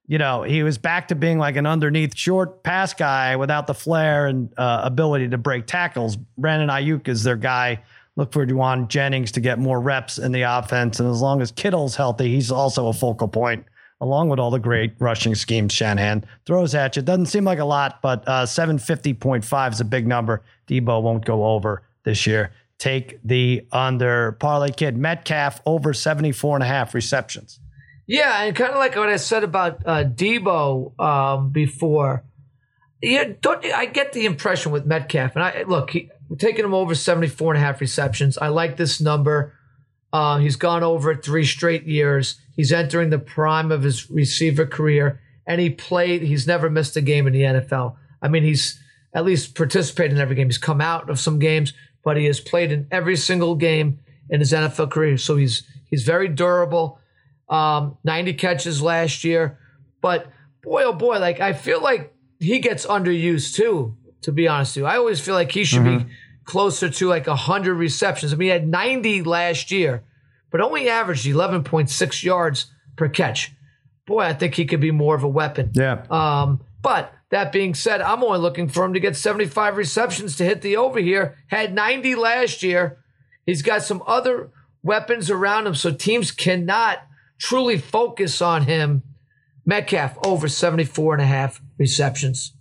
you 0.08 0.18
know, 0.18 0.44
he 0.44 0.62
was 0.64 0.78
back 0.78 1.08
to 1.08 1.16
being 1.16 1.40
like 1.40 1.56
an 1.56 1.66
underneath 1.66 2.16
short 2.18 2.64
pass 2.64 2.94
guy 2.94 3.38
without 3.38 3.66
the 3.66 3.74
flair 3.74 4.28
and 4.28 4.54
uh, 4.58 4.82
ability 4.84 5.30
to 5.30 5.38
break 5.38 5.68
tackles. 5.68 6.18
Brandon 6.38 6.68
Aiyuk 6.70 7.08
is 7.08 7.24
their 7.24 7.38
guy. 7.38 7.82
Look 8.18 8.34
for 8.34 8.46
Jauan 8.46 8.90
Jennings 8.90 9.32
to 9.34 9.40
get 9.40 9.58
more 9.58 9.80
reps 9.80 10.18
in 10.18 10.34
the 10.34 10.42
offense. 10.42 11.00
And 11.00 11.10
as 11.10 11.22
long 11.22 11.42
as 11.42 11.52
Kittle's 11.52 11.96
healthy, 11.96 12.28
he's 12.28 12.52
also 12.52 12.88
a 12.88 12.94
focal 12.94 13.30
point, 13.30 13.66
along 14.02 14.28
with 14.28 14.38
all 14.38 14.52
the 14.52 14.60
great 14.60 14.94
rushing 15.00 15.34
schemes 15.34 15.72
Shanahan 15.72 16.26
throws 16.46 16.76
at 16.76 16.98
you. 16.98 17.02
Doesn't 17.04 17.28
seem 17.28 17.46
like 17.46 17.60
a 17.60 17.66
lot, 17.66 18.02
but 18.02 18.28
uh, 18.28 18.46
750.5 18.46 19.72
is 19.72 19.80
a 19.80 19.86
big 19.86 20.08
number. 20.08 20.42
Deebo 20.68 21.02
won't 21.02 21.24
go 21.24 21.46
over 21.46 21.84
this 22.04 22.28
year. 22.28 22.52
Take 22.82 23.20
the 23.24 23.68
under 23.72 24.32
parlay 24.32 24.72
kid 24.72 24.98
Metcalf 24.98 25.62
over 25.68 25.94
74 25.94 26.56
and 26.56 26.64
a 26.64 26.66
half 26.66 26.96
receptions. 26.96 27.60
Yeah, 28.08 28.42
and 28.42 28.56
kind 28.56 28.72
of 28.72 28.78
like 28.78 28.96
what 28.96 29.08
I 29.08 29.18
said 29.18 29.44
about 29.44 29.84
uh, 29.86 30.04
Deebo 30.04 31.00
um, 31.00 31.52
before. 31.52 32.24
Yeah, 33.00 33.34
don't 33.40 33.64
I 33.66 33.86
get 33.86 34.14
the 34.14 34.26
impression 34.26 34.72
with 34.72 34.88
Metcalf? 34.88 35.36
And 35.36 35.44
I 35.44 35.62
look, 35.62 35.92
he, 35.92 36.10
taking 36.40 36.66
him 36.66 36.74
over 36.74 36.96
74 36.96 37.54
and 37.54 37.62
a 37.62 37.64
half 37.64 37.82
receptions. 37.82 38.36
I 38.40 38.48
like 38.48 38.78
this 38.78 39.00
number. 39.00 39.54
Uh, 40.12 40.40
he's 40.40 40.56
gone 40.56 40.82
over 40.82 41.12
it 41.12 41.24
three 41.24 41.46
straight 41.46 41.84
years. 41.84 42.42
He's 42.56 42.72
entering 42.72 43.12
the 43.12 43.20
prime 43.20 43.72
of 43.72 43.84
his 43.84 44.10
receiver 44.10 44.66
career, 44.66 45.22
and 45.46 45.62
he 45.62 45.70
played. 45.70 46.24
He's 46.24 46.48
never 46.48 46.68
missed 46.68 46.98
a 46.98 47.02
game 47.02 47.28
in 47.28 47.34
the 47.34 47.44
NFL. 47.44 47.96
I 48.24 48.28
mean, 48.28 48.42
he's 48.42 48.82
at 49.14 49.24
least 49.24 49.54
participated 49.54 50.14
in 50.14 50.18
every 50.20 50.36
game. 50.36 50.48
He's 50.48 50.58
come 50.58 50.82
out 50.82 51.12
of 51.12 51.20
some 51.20 51.38
games, 51.38 51.74
but 52.04 52.18
he 52.18 52.26
has 52.26 52.40
played 52.40 52.72
in 52.72 52.88
every 52.92 53.16
single 53.16 53.56
game 53.56 54.00
in 54.30 54.40
his 54.40 54.52
NFL 54.54 54.92
career. 54.92 55.18
So 55.18 55.36
he's 55.36 55.64
he's 55.86 56.04
very 56.04 56.28
durable. 56.28 57.00
Um, 57.50 57.98
90 58.06 58.36
catches 58.36 58.82
last 58.82 59.24
year, 59.24 59.60
but 60.00 60.32
boy 60.62 60.84
oh 60.84 60.94
boy, 60.94 61.20
like 61.20 61.40
I 61.40 61.54
feel 61.54 61.82
like 61.82 62.14
he 62.40 62.60
gets 62.60 62.86
underused 62.86 63.56
too. 63.56 63.98
To 64.24 64.32
be 64.32 64.48
honest 64.48 64.76
with 64.76 64.84
you, 64.84 64.86
I 64.86 64.98
always 64.98 65.20
feel 65.20 65.34
like 65.34 65.52
he 65.52 65.64
should 65.64 65.82
mm-hmm. 65.82 66.08
be 66.08 66.14
closer 66.44 66.90
to 66.90 67.08
like 67.08 67.26
100 67.26 67.74
receptions. 67.74 68.32
I 68.32 68.36
mean, 68.36 68.48
he 68.48 68.52
had 68.52 68.68
90 68.68 69.24
last 69.24 69.72
year, 69.72 70.04
but 70.52 70.62
only 70.62 70.90
averaged 70.90 71.26
11.6 71.26 72.24
yards 72.24 72.68
per 72.96 73.10
catch. 73.10 73.52
Boy, 74.06 74.22
I 74.22 74.34
think 74.34 74.54
he 74.54 74.66
could 74.66 74.80
be 74.80 74.92
more 74.92 75.16
of 75.16 75.24
a 75.24 75.28
weapon. 75.28 75.72
Yeah. 75.74 76.04
Um, 76.12 76.62
but 76.84 77.14
that 77.32 77.54
being 77.54 77.74
said, 77.74 78.02
I'm 78.02 78.24
only 78.24 78.40
looking 78.40 78.68
for 78.68 78.84
him 78.86 78.94
to 78.94 79.00
get 79.00 79.16
75 79.16 79.78
receptions 79.78 80.36
to 80.36 80.44
hit 80.46 80.62
the 80.62 80.78
over 80.78 81.00
here. 81.00 81.38
Had 81.48 81.74
90 81.74 82.16
last 82.16 82.62
year. 82.62 83.00
He's 83.46 83.62
got 83.62 83.84
some 83.84 84.04
other 84.06 84.52
weapons 84.84 85.30
around 85.30 85.66
him, 85.66 85.76
so 85.76 85.92
teams 85.92 86.32
cannot 86.32 87.00
truly 87.40 87.78
focus 87.78 88.42
on 88.42 88.64
him. 88.64 89.04
Metcalf 89.66 90.18
over 90.26 90.48
74 90.48 91.14
and 91.14 91.24
a 91.24 91.26
half 91.26 91.62
receptions. 91.78 92.54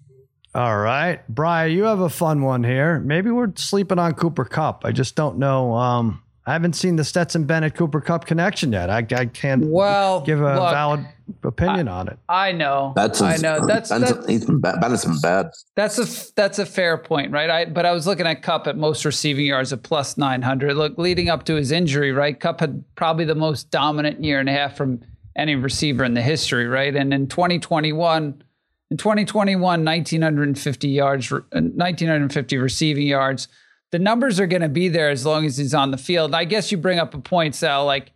All 0.55 0.79
right. 0.79 1.21
Brian, 1.29 1.73
you 1.73 1.85
have 1.85 2.01
a 2.01 2.09
fun 2.09 2.43
one 2.43 2.63
here. 2.63 3.01
Maybe 3.01 3.31
we're 3.31 3.53
sleeping 3.57 3.99
on 3.99 4.15
Cooper 4.15 4.45
Kupp. 4.45 4.85
I 4.85 4.93
just 4.93 5.17
don't 5.17 5.39
know. 5.39 5.75
Um, 5.75 6.23
I 6.51 6.55
haven't 6.55 6.73
seen 6.73 6.97
the 6.97 7.05
Stetson 7.05 7.45
Bennett 7.45 7.77
Cooper 7.77 8.01
Kupp 8.01 8.27
connection 8.27 8.73
yet. 8.73 8.91
I, 8.91 9.07
I 9.13 9.27
can't 9.27 9.67
well, 9.67 10.23
give 10.23 10.41
a 10.41 10.57
look, 10.57 10.73
valid 10.73 11.07
opinion 11.45 11.87
I, 11.87 11.93
on 11.93 12.09
it. 12.09 12.19
I 12.29 12.51
know. 12.51 12.93
That's 12.97 13.23
I 13.23 13.37
know. 13.37 13.65
That's, 13.65 13.89
that's, 13.89 14.27
he's 14.27 14.47
been 14.47 14.59
bad. 14.59 14.81
Bennett's 14.81 15.05
been 15.05 15.21
bad. 15.21 15.53
That's 15.77 15.97
a 15.99 16.35
that's 16.35 16.59
a 16.59 16.67
fair 16.67 16.99
point, 16.99 17.31
right? 17.31 17.49
I 17.49 17.65
but 17.67 17.87
I 17.87 17.93
was 17.93 18.05
looking 18.05 18.27
at 18.27 18.43
Kupp 18.43 18.67
at 18.67 18.77
most 18.77 19.05
receiving 19.05 19.47
yards 19.47 19.71
of 19.71 19.85
plus 19.85 20.19
nine 20.19 20.43
hundred. 20.43 20.75
Look, 20.75 20.99
leading 20.99 21.29
up 21.29 21.45
to 21.45 21.55
his 21.55 21.71
injury, 21.71 22.11
right? 22.11 22.39
Kupp 22.39 22.59
had 22.59 22.83
probably 22.97 23.27
the 23.27 23.37
most 23.37 23.71
dominant 23.71 24.25
year 24.25 24.41
and 24.41 24.49
a 24.49 24.53
half 24.53 24.77
from 24.77 25.03
any 25.37 25.55
receiver 25.55 26.03
in 26.03 26.15
the 26.15 26.23
history, 26.23 26.67
right? 26.67 26.97
And 26.97 27.15
in 27.15 27.29
2021, 27.29 28.43
in 28.91 28.97
2021, 28.97 29.85
1950 29.85 30.89
yards, 30.89 31.31
1950 31.31 32.59
receiving 32.59 33.07
yards 33.07 33.47
the 33.91 33.99
numbers 33.99 34.39
are 34.39 34.47
going 34.47 34.63
to 34.63 34.69
be 34.69 34.89
there 34.89 35.11
as 35.11 35.27
long 35.27 35.45
as 35.45 35.57
he's 35.57 35.75
on 35.75 35.91
the 35.91 35.97
field. 35.97 36.35
I 36.35 36.45
guess 36.45 36.71
you 36.71 36.79
bring 36.79 36.99
up 36.99 37.15
a 37.15 37.19
point, 37.19 37.55
Sal, 37.55 37.85
like 37.85 38.13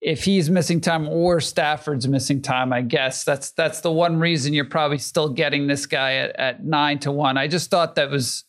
if 0.00 0.24
he's 0.24 0.50
missing 0.50 0.80
time 0.80 1.08
or 1.08 1.40
Stafford's 1.40 2.08
missing 2.08 2.42
time, 2.42 2.72
I 2.72 2.82
guess 2.82 3.22
that's 3.22 3.52
that's 3.52 3.80
the 3.80 3.92
one 3.92 4.18
reason 4.18 4.52
you're 4.52 4.64
probably 4.64 4.98
still 4.98 5.28
getting 5.28 5.68
this 5.68 5.86
guy 5.86 6.14
at, 6.14 6.36
at 6.36 6.64
nine 6.64 6.98
to 7.00 7.12
one. 7.12 7.38
I 7.38 7.46
just 7.46 7.70
thought 7.70 7.94
that 7.94 8.10
was 8.10 8.44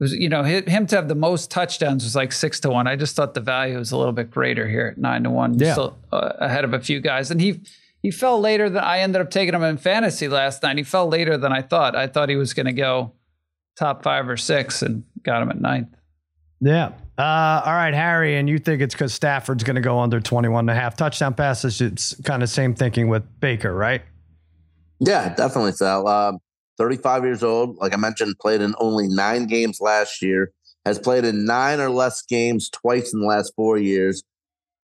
was 0.00 0.12
you 0.12 0.28
know 0.28 0.42
him 0.42 0.86
to 0.88 0.96
have 0.96 1.08
the 1.08 1.14
most 1.14 1.50
touchdowns 1.50 2.02
was 2.02 2.16
like 2.16 2.32
six 2.32 2.58
to 2.60 2.70
one. 2.70 2.88
I 2.88 2.96
just 2.96 3.14
thought 3.14 3.34
the 3.34 3.40
value 3.40 3.78
was 3.78 3.92
a 3.92 3.96
little 3.96 4.12
bit 4.12 4.30
greater 4.30 4.68
here 4.68 4.88
at 4.88 4.98
nine 4.98 5.22
to 5.22 5.30
one, 5.30 5.56
yeah. 5.56 5.72
still 5.72 5.96
uh, 6.12 6.32
ahead 6.38 6.64
of 6.64 6.74
a 6.74 6.80
few 6.80 7.00
guys. 7.00 7.30
And 7.30 7.40
he 7.40 7.60
he 8.02 8.10
fell 8.10 8.40
later 8.40 8.68
than 8.68 8.82
I 8.82 8.98
ended 8.98 9.22
up 9.22 9.30
taking 9.30 9.54
him 9.54 9.62
in 9.62 9.78
fantasy 9.78 10.26
last 10.26 10.64
night. 10.64 10.76
He 10.78 10.82
fell 10.82 11.08
later 11.08 11.38
than 11.38 11.52
I 11.52 11.62
thought. 11.62 11.94
I 11.94 12.08
thought 12.08 12.28
he 12.28 12.36
was 12.36 12.54
going 12.54 12.66
to 12.66 12.72
go 12.72 13.12
top 13.78 14.02
five 14.02 14.28
or 14.28 14.36
six, 14.36 14.82
and 14.82 15.04
got 15.22 15.42
him 15.42 15.50
at 15.50 15.60
ninth. 15.60 15.88
Yeah. 16.60 16.92
Uh, 17.18 17.62
all 17.64 17.72
right, 17.72 17.94
Harry, 17.94 18.36
and 18.36 18.48
you 18.48 18.58
think 18.58 18.82
it's 18.82 18.94
because 18.94 19.14
Stafford's 19.14 19.64
going 19.64 19.76
to 19.76 19.80
go 19.80 19.98
under 19.98 20.20
21 20.20 20.68
and 20.68 20.70
a 20.70 20.80
half 20.80 20.96
touchdown 20.96 21.34
passes. 21.34 21.80
It's 21.80 22.18
kind 22.22 22.42
of 22.42 22.50
same 22.50 22.74
thinking 22.74 23.08
with 23.08 23.22
Baker, 23.40 23.74
right? 23.74 24.02
Yeah, 25.00 25.34
definitely, 25.34 25.72
Sal. 25.72 26.06
Um, 26.08 26.38
35 26.78 27.24
years 27.24 27.42
old, 27.42 27.76
like 27.78 27.94
I 27.94 27.96
mentioned, 27.96 28.34
played 28.38 28.60
in 28.60 28.74
only 28.78 29.08
nine 29.08 29.46
games 29.46 29.80
last 29.80 30.20
year, 30.20 30.52
has 30.84 30.98
played 30.98 31.24
in 31.24 31.46
nine 31.46 31.80
or 31.80 31.88
less 31.88 32.22
games 32.22 32.68
twice 32.68 33.14
in 33.14 33.20
the 33.20 33.26
last 33.26 33.52
four 33.56 33.78
years. 33.78 34.22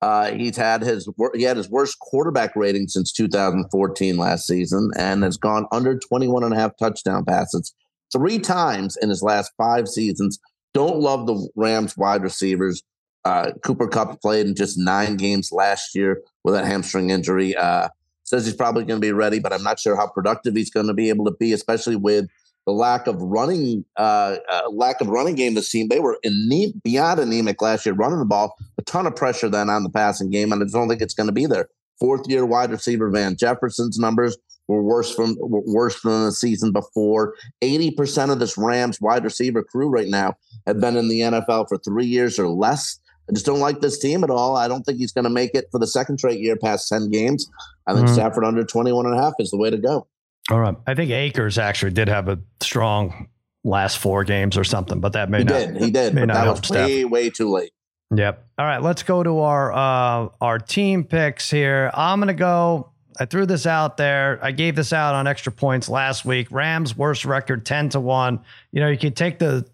Uh, 0.00 0.32
he's 0.32 0.56
had 0.56 0.82
his 0.82 1.08
he 1.34 1.44
had 1.44 1.56
his 1.56 1.70
worst 1.70 1.98
quarterback 1.98 2.54
rating 2.56 2.88
since 2.88 3.10
2014 3.12 4.18
last 4.18 4.46
season 4.46 4.90
and 4.98 5.22
has 5.22 5.38
gone 5.38 5.66
under 5.72 5.98
21 5.98 6.44
and 6.44 6.52
a 6.52 6.56
half 6.56 6.72
touchdown 6.78 7.24
passes 7.24 7.74
three 8.14 8.38
times 8.38 8.96
in 9.00 9.10
his 9.10 9.22
last 9.22 9.52
five 9.58 9.88
seasons. 9.88 10.38
Don't 10.72 11.00
love 11.00 11.26
the 11.26 11.48
Rams 11.56 11.96
wide 11.96 12.22
receivers. 12.22 12.82
Uh, 13.24 13.52
Cooper 13.64 13.88
Kupp 13.88 14.20
played 14.20 14.46
in 14.46 14.54
just 14.54 14.78
nine 14.78 15.16
games 15.16 15.50
last 15.52 15.94
year 15.94 16.22
with 16.44 16.54
that 16.54 16.66
hamstring 16.66 17.10
injury. 17.10 17.56
Uh, 17.56 17.88
says 18.24 18.44
he's 18.46 18.54
probably 18.54 18.84
going 18.84 19.00
to 19.00 19.06
be 19.06 19.12
ready, 19.12 19.38
but 19.38 19.52
I'm 19.52 19.62
not 19.62 19.78
sure 19.78 19.96
how 19.96 20.06
productive 20.06 20.54
he's 20.54 20.70
going 20.70 20.86
to 20.86 20.94
be 20.94 21.08
able 21.08 21.24
to 21.26 21.30
be, 21.32 21.52
especially 21.52 21.96
with 21.96 22.26
the 22.66 22.72
lack 22.72 23.06
of 23.06 23.20
running, 23.20 23.84
uh, 23.98 24.36
uh, 24.50 24.70
lack 24.70 25.00
of 25.00 25.08
running 25.08 25.34
game. 25.34 25.54
This 25.54 25.70
team 25.70 25.88
they 25.88 26.00
were 26.00 26.18
ane- 26.24 26.80
beyond 26.82 27.20
anemic 27.20 27.60
last 27.60 27.84
year, 27.84 27.94
running 27.94 28.18
the 28.18 28.24
ball, 28.24 28.56
a 28.78 28.82
ton 28.82 29.06
of 29.06 29.14
pressure 29.14 29.48
then 29.48 29.68
on 29.68 29.82
the 29.82 29.90
passing 29.90 30.30
game, 30.30 30.52
and 30.52 30.62
I 30.62 30.66
don't 30.66 30.88
think 30.88 31.02
it's 31.02 31.14
going 31.14 31.26
to 31.26 31.32
be 31.32 31.46
there. 31.46 31.68
Fourth 32.00 32.28
year 32.28 32.44
wide 32.44 32.70
receiver 32.70 33.10
Van 33.10 33.36
Jefferson's 33.36 33.98
numbers 33.98 34.36
were 34.68 34.82
worse 34.82 35.14
from 35.14 35.36
worse 35.38 36.00
than 36.02 36.24
the 36.24 36.32
season 36.32 36.72
before. 36.72 37.34
Eighty 37.62 37.90
percent 37.90 38.30
of 38.30 38.38
this 38.38 38.56
Rams 38.56 39.00
wide 39.00 39.24
receiver 39.24 39.62
crew 39.62 39.88
right 39.88 40.08
now 40.08 40.34
have 40.66 40.80
been 40.80 40.96
in 40.96 41.08
the 41.08 41.20
NFL 41.20 41.68
for 41.68 41.78
three 41.78 42.06
years 42.06 42.38
or 42.38 42.48
less. 42.48 42.98
I 43.28 43.32
just 43.32 43.46
don't 43.46 43.60
like 43.60 43.80
this 43.80 43.98
team 43.98 44.22
at 44.22 44.30
all. 44.30 44.56
I 44.56 44.68
don't 44.68 44.82
think 44.82 44.98
he's 44.98 45.12
going 45.12 45.24
to 45.24 45.30
make 45.30 45.54
it 45.54 45.66
for 45.70 45.78
the 45.78 45.86
second 45.86 46.18
straight 46.18 46.40
year 46.40 46.56
past 46.56 46.88
10 46.90 47.10
games. 47.10 47.48
I 47.86 47.94
think 47.94 48.06
mm-hmm. 48.06 48.14
Stafford 48.14 48.44
under 48.44 48.64
21 48.64 49.06
and 49.06 49.18
a 49.18 49.22
half 49.22 49.32
is 49.38 49.50
the 49.50 49.56
way 49.56 49.70
to 49.70 49.78
go. 49.78 50.06
All 50.50 50.60
right. 50.60 50.76
I 50.86 50.94
think 50.94 51.10
Akers 51.10 51.56
actually 51.56 51.92
did 51.92 52.08
have 52.08 52.28
a 52.28 52.38
strong 52.60 53.28
last 53.64 53.98
four 53.98 54.24
games 54.24 54.58
or 54.58 54.64
something, 54.64 55.00
but 55.00 55.14
that 55.14 55.30
may 55.30 55.38
he 55.38 55.44
not. 55.44 55.52
Did. 55.52 55.76
He 55.78 55.90
did. 55.90 56.14
May 56.14 56.26
not 56.26 56.34
that 56.34 56.46
was 56.46 56.70
way, 56.70 57.00
Steph. 57.00 57.10
way 57.10 57.30
too 57.30 57.50
late. 57.50 57.72
Yep. 58.14 58.46
All 58.58 58.66
right. 58.66 58.82
Let's 58.82 59.02
go 59.02 59.22
to 59.22 59.38
our 59.40 59.72
uh, 59.72 60.28
our 60.42 60.58
team 60.58 61.04
picks 61.04 61.50
here. 61.50 61.90
I'm 61.94 62.20
going 62.20 62.28
to 62.28 62.34
go 62.34 62.90
I 63.18 63.26
threw 63.26 63.46
this 63.46 63.66
out 63.66 63.96
there. 63.96 64.38
I 64.42 64.50
gave 64.52 64.76
this 64.76 64.92
out 64.92 65.14
on 65.14 65.26
extra 65.26 65.52
points 65.52 65.88
last 65.88 66.24
week. 66.24 66.48
Rams 66.50 66.96
worst 66.96 67.24
record 67.24 67.64
10 67.64 67.90
to 67.90 68.00
1. 68.00 68.40
You 68.72 68.80
know, 68.80 68.88
you 68.88 68.98
could 68.98 69.16
take 69.16 69.38
the 69.38 69.66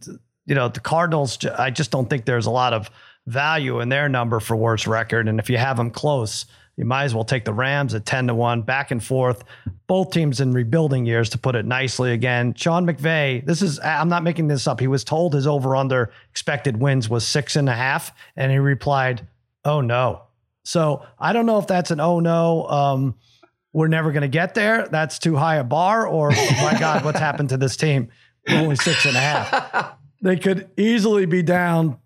you 0.47 0.55
know, 0.55 0.69
the 0.69 0.81
Cardinals 0.81 1.39
I 1.47 1.71
just 1.71 1.91
don't 1.91 2.11
think 2.11 2.25
there's 2.25 2.47
a 2.47 2.51
lot 2.51 2.73
of 2.73 2.91
value 3.27 3.81
in 3.81 3.89
their 3.89 4.09
number 4.09 4.41
for 4.41 4.57
worst 4.57 4.87
record 4.87 5.29
and 5.29 5.39
if 5.39 5.49
you 5.49 5.59
have 5.59 5.77
them 5.77 5.91
close, 5.91 6.47
you 6.77 6.85
might 6.85 7.05
as 7.05 7.15
well 7.15 7.25
take 7.25 7.45
the 7.45 7.53
Rams 7.53 7.95
at 7.95 8.07
10 8.07 8.29
to 8.29 8.35
1 8.35 8.62
back 8.62 8.91
and 8.91 9.05
forth. 9.05 9.45
Both 9.87 10.12
teams 10.12 10.41
in 10.41 10.53
rebuilding 10.53 11.05
years 11.05 11.29
to 11.31 11.39
put 11.39 11.55
it 11.55 11.67
nicely 11.67 12.12
again. 12.12 12.55
Sean 12.55 12.87
McVay, 12.87 13.45
this 13.45 13.61
is 13.61 13.79
I'm 13.81 14.09
not 14.09 14.23
making 14.23 14.49
this 14.49 14.67
up. 14.67 14.81
He 14.81 14.87
was 14.87 15.05
told 15.05 15.35
his 15.35 15.47
over 15.47 15.77
under 15.77 16.11
expected 16.31 16.79
wins 16.79 17.09
was 17.09 17.27
six 17.27 17.55
and 17.57 17.69
a 17.69 17.75
half, 17.75 18.12
and 18.37 18.51
he 18.51 18.59
replied, 18.59 19.27
Oh 19.65 19.81
no. 19.81 20.23
So 20.65 21.05
I 21.19 21.33
don't 21.33 21.47
know 21.47 21.59
if 21.59 21.67
that's 21.67 21.91
an 21.91 22.01
oh 22.01 22.21
no. 22.21 22.67
Um, 22.69 23.15
we're 23.72 23.88
never 23.88 24.12
going 24.12 24.22
to 24.22 24.28
get 24.28 24.55
there. 24.55 24.88
That's 24.88 25.18
too 25.18 25.36
high 25.36 25.56
a 25.56 25.64
bar. 25.64 26.06
Or 26.06 26.30
my 26.30 26.76
God, 26.78 27.05
what's 27.05 27.18
happened 27.28 27.51
to 27.51 27.56
this 27.56 27.76
team? 27.76 28.09
Only 28.48 28.76
six 28.76 29.05
and 29.05 29.16
a 29.16 29.20
half. 29.20 29.94
They 30.22 30.36
could 30.36 30.70
easily 30.76 31.26
be 31.26 31.42
down 31.42 31.98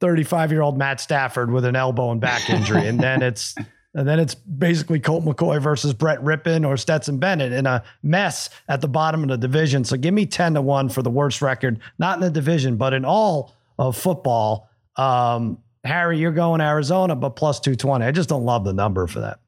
35 0.00 0.52
year 0.52 0.62
old 0.62 0.76
Matt 0.76 1.00
Stafford 1.00 1.50
with 1.50 1.64
an 1.64 1.76
elbow 1.76 2.10
and 2.10 2.20
back 2.20 2.50
injury. 2.50 2.86
And 2.86 3.00
then 3.00 3.22
it's, 3.22 3.54
and 3.94 4.06
then 4.06 4.18
it's 4.18 4.34
basically 4.34 5.00
Colt 5.00 5.24
McCoy 5.24 5.60
versus 5.60 5.94
Brett 5.94 6.20
Rypien 6.20 6.66
or 6.66 6.76
Stetson 6.76 7.18
Bennett 7.18 7.52
in 7.52 7.66
a 7.66 7.82
mess 8.02 8.50
at 8.68 8.80
the 8.80 8.88
bottom 8.88 9.22
of 9.22 9.28
the 9.28 9.38
division. 9.38 9.84
So 9.84 9.96
give 9.96 10.12
me 10.12 10.26
10 10.26 10.54
to 10.54 10.60
1 10.60 10.90
for 10.90 11.02
the 11.02 11.10
worst 11.10 11.40
record, 11.40 11.80
not 11.98 12.18
in 12.18 12.20
the 12.20 12.30
division, 12.30 12.76
but 12.76 12.92
in 12.92 13.04
all 13.04 13.54
of 13.78 13.96
football. 13.96 14.68
Um, 14.96 15.58
Harry, 15.84 16.18
you're 16.18 16.32
going 16.32 16.60
Arizona, 16.60 17.14
but 17.14 17.30
plus 17.30 17.60
220. 17.60 18.04
I 18.04 18.10
just 18.10 18.28
don't 18.28 18.44
love 18.44 18.64
the 18.64 18.72
number 18.72 19.06
for 19.06 19.20
that. 19.20 19.40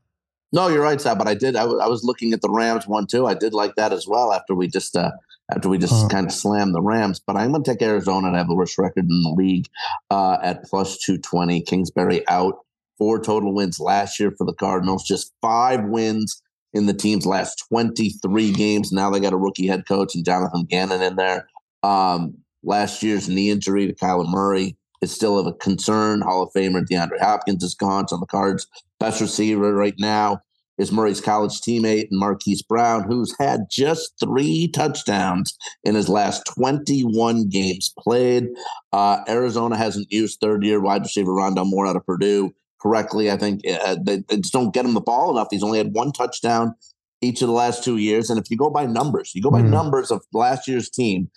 No, 0.53 0.69
you're 0.69 0.83
right, 0.83 1.01
Sal. 1.01 1.17
But 1.17 1.29
I 1.29 1.35
did. 1.35 1.57
I, 1.57 1.61
w- 1.63 1.81
I 1.81 1.87
was 1.89 2.05
looking 2.05 2.33
at 2.33 2.41
the 2.41 2.51
Rams 2.51 2.87
one 2.87 3.07
too. 3.07 3.27
I 3.27 3.35
did 3.35 3.53
like 3.55 3.75
that 3.77 3.93
as 3.93 4.07
well. 4.07 4.33
After 4.33 4.55
we 4.55 4.67
just 4.69 4.97
uh, 4.97 5.11
after 5.55 5.69
we 5.69 5.79
just 5.79 5.93
Huh. 6.03 6.09
kind 6.09 6.27
of 6.27 6.33
slammed 6.33 6.75
the 6.75 6.81
Rams, 6.83 7.21
but 7.25 7.37
I'm 7.37 7.51
going 7.53 7.63
to 7.65 7.71
take 7.71 7.83
Arizona 7.83 8.31
to 8.31 8.37
have 8.39 8.49
the 8.49 8.55
worst 8.55 8.79
record 8.79 9.05
in 9.11 9.23
the 9.23 9.35
league 9.37 9.67
uh, 10.11 10.39
at 10.43 10.65
plus 10.65 10.99
two 10.99 11.19
twenty. 11.19 11.61
Kingsbury 11.61 12.27
out. 12.29 12.61
Four 12.99 13.21
total 13.21 13.55
wins 13.55 13.79
last 13.79 14.19
year 14.19 14.33
for 14.37 14.45
the 14.45 14.53
Cardinals. 14.55 15.05
Just 15.05 15.33
five 15.41 15.85
wins 15.85 16.43
in 16.73 16.87
the 16.87 16.93
team's 16.93 17.25
last 17.27 17.65
23 17.69 18.53
games. 18.53 18.91
Now 18.91 19.09
they 19.09 19.21
got 19.21 19.33
a 19.33 19.37
rookie 19.37 19.69
head 19.69 19.87
coach 19.87 20.15
and 20.17 20.25
Jonathan 20.25 20.65
Gannon 20.65 21.01
in 21.03 21.15
there. 21.15 21.47
Um, 21.85 22.39
last 22.65 23.03
year's 23.05 23.29
knee 23.29 23.51
injury 23.51 23.87
to 23.87 23.95
Kyler 23.95 24.29
Murray 24.29 24.77
is 25.01 25.13
still 25.13 25.39
of 25.39 25.47
a 25.47 25.53
concern. 25.53 26.21
Hall 26.23 26.43
of 26.43 26.53
Famer 26.53 26.85
DeAndre 26.87 27.21
Hopkins 27.21 27.63
is 27.63 27.75
gone. 27.75 28.05
It's 28.05 28.13
on 28.13 28.21
the 28.21 28.27
cards. 28.27 28.67
Best 28.99 29.21
receiver 29.21 29.73
right 29.75 29.95
now 29.99 30.41
is 30.79 30.93
Murray's 30.93 31.21
college 31.21 31.61
teammate 31.61 32.09
and 32.11 32.21
Marquise 32.21 32.63
Brown, 32.63 33.03
who's 33.03 33.35
had 33.39 33.63
just 33.71 34.13
three 34.21 34.69
touchdowns 34.69 35.57
in 35.83 35.95
his 35.97 36.09
last 36.09 36.45
21 36.47 37.49
games 37.49 37.93
played. 37.99 38.47
Uh, 38.93 39.19
Arizona 39.29 39.77
hasn't 39.77 40.11
used 40.13 40.41
third 40.41 40.65
year 40.65 40.81
wide 40.81 41.03
receiver 41.03 41.33
Rondale 41.33 41.69
Moore 41.69 41.87
out 41.87 41.97
of 41.97 42.07
Purdue 42.07 42.55
correctly. 42.81 43.31
I 43.31 43.37
think 43.37 43.63
uh, 43.69 43.97
they, 44.01 44.19
they 44.29 44.37
just 44.37 44.53
don't 44.53 44.73
get 44.73 44.85
him 44.85 44.95
the 44.95 45.01
ball 45.01 45.31
enough. 45.33 45.49
He's 45.51 45.65
only 45.65 45.79
had 45.79 45.95
one 45.95 46.13
touchdown 46.13 46.75
each 47.21 47.43
of 47.43 47.49
the 47.49 47.55
last 47.55 47.83
two 47.83 47.97
years. 47.97 48.31
And 48.31 48.39
if 48.39 48.49
you 48.49 48.57
go 48.57 48.71
by 48.71 48.87
numbers, 48.87 49.33
you 49.35 49.43
go 49.43 49.51
by 49.51 49.63
Mhm. 49.63 49.71
numbers 49.71 50.13
of 50.13 50.23
last 50.33 50.69
year's 50.69 50.89
team, 50.89 51.29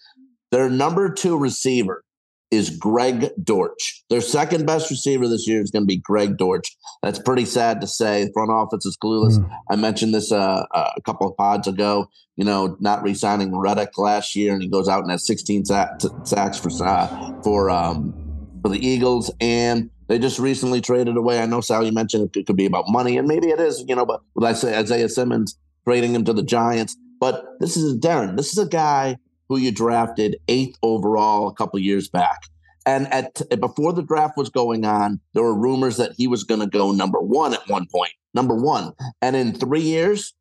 their 0.52 0.70
number 0.70 1.12
two 1.12 1.36
receiver 1.36 2.04
is 2.52 2.70
Greg 2.70 3.30
Dortch. 3.42 4.04
Their 4.10 4.20
second 4.20 4.66
best 4.66 4.90
receiver 4.90 5.28
this 5.28 5.48
year 5.48 5.62
is 5.62 5.72
going 5.72 5.84
to 5.84 5.88
be 5.88 5.98
Greg 5.98 6.38
Dortch. 6.38 6.76
That's 7.02 7.18
pretty 7.18 7.46
sad 7.46 7.80
to 7.82 7.88
say. 7.88 8.30
Front 8.34 8.52
office 8.52 8.86
is 8.86 8.98
clueless. 9.02 9.40
Mm. 9.40 9.50
I 9.70 9.78
mentioned 9.78 10.14
this 10.14 10.32
uh, 10.32 10.66
uh, 10.74 10.92
a 10.96 11.02
couple 11.02 11.28
of 11.28 11.38
pods 11.38 11.68
ago. 11.68 12.10
You 12.36 12.44
know, 12.46 12.76
not 12.80 13.04
re-signing 13.04 13.58
Reddick 13.58 13.98
last 13.98 14.36
year, 14.36 14.54
and 14.54 14.62
he 14.62 14.68
goes 14.68 14.88
out 14.88 15.04
and 15.04 15.12
has 15.12 15.26
16 15.26 15.66
sacks 15.66 16.60
for 16.60 16.72
uh, 16.84 17.42
for 17.42 17.70
um, 17.70 18.14
for 18.62 18.70
the 18.70 18.86
Eagles, 18.86 19.32
and 19.40 19.90
they 20.08 20.20
just 20.20 20.40
recently 20.40 20.82
traded 20.82 21.18
away. 21.18 21.42
I 21.42 21.46
know 21.46 21.62
Sal, 21.62 21.86
you 21.86 21.92
mentioned 21.92 22.36
it 22.36 22.46
could 22.46 22.56
be 22.56 22.66
about 22.66 22.86
money, 22.88 23.18
and 23.18 23.28
maybe 23.28 23.48
it 23.48 23.60
is. 23.60 23.84
You 23.88 23.96
know, 23.96 24.06
but 24.06 24.22
with 24.36 24.44
I 24.44 24.54
say 24.54 24.76
Isaiah 24.78 25.10
Simmons 25.10 25.58
trading 25.86 26.14
him 26.14 26.26
to 26.26 26.34
the 26.34 26.44
Giants, 26.44 26.98
but 27.20 27.46
this 27.60 27.78
is 27.78 27.98
Darren. 28.00 28.38
This 28.38 28.52
is 28.52 28.58
a 28.58 28.68
guy 28.68 29.18
who 29.52 29.58
you 29.58 29.70
drafted 29.70 30.38
eighth 30.48 30.78
overall 30.82 31.50
a 31.50 31.54
couple 31.54 31.78
years 31.78 32.08
back. 32.08 32.44
And 32.86 33.12
at 33.14 33.42
before 33.60 33.92
the 33.92 34.02
draft 34.02 34.38
was 34.38 34.48
going 34.48 34.86
on, 34.86 35.20
there 35.34 35.44
were 35.44 35.54
rumors 35.54 35.98
that 35.98 36.14
he 36.16 36.26
was 36.26 36.46
going 36.46 36.62
to 36.62 36.68
go 36.68 36.94
number 36.94 37.20
one 37.20 37.54
at 37.54 37.68
one 37.68 37.86
point. 37.94 38.14
Number 38.34 38.56
one, 38.56 38.94
and 39.22 39.36
in 39.36 39.54
three 39.54 39.82
years, 39.82 40.34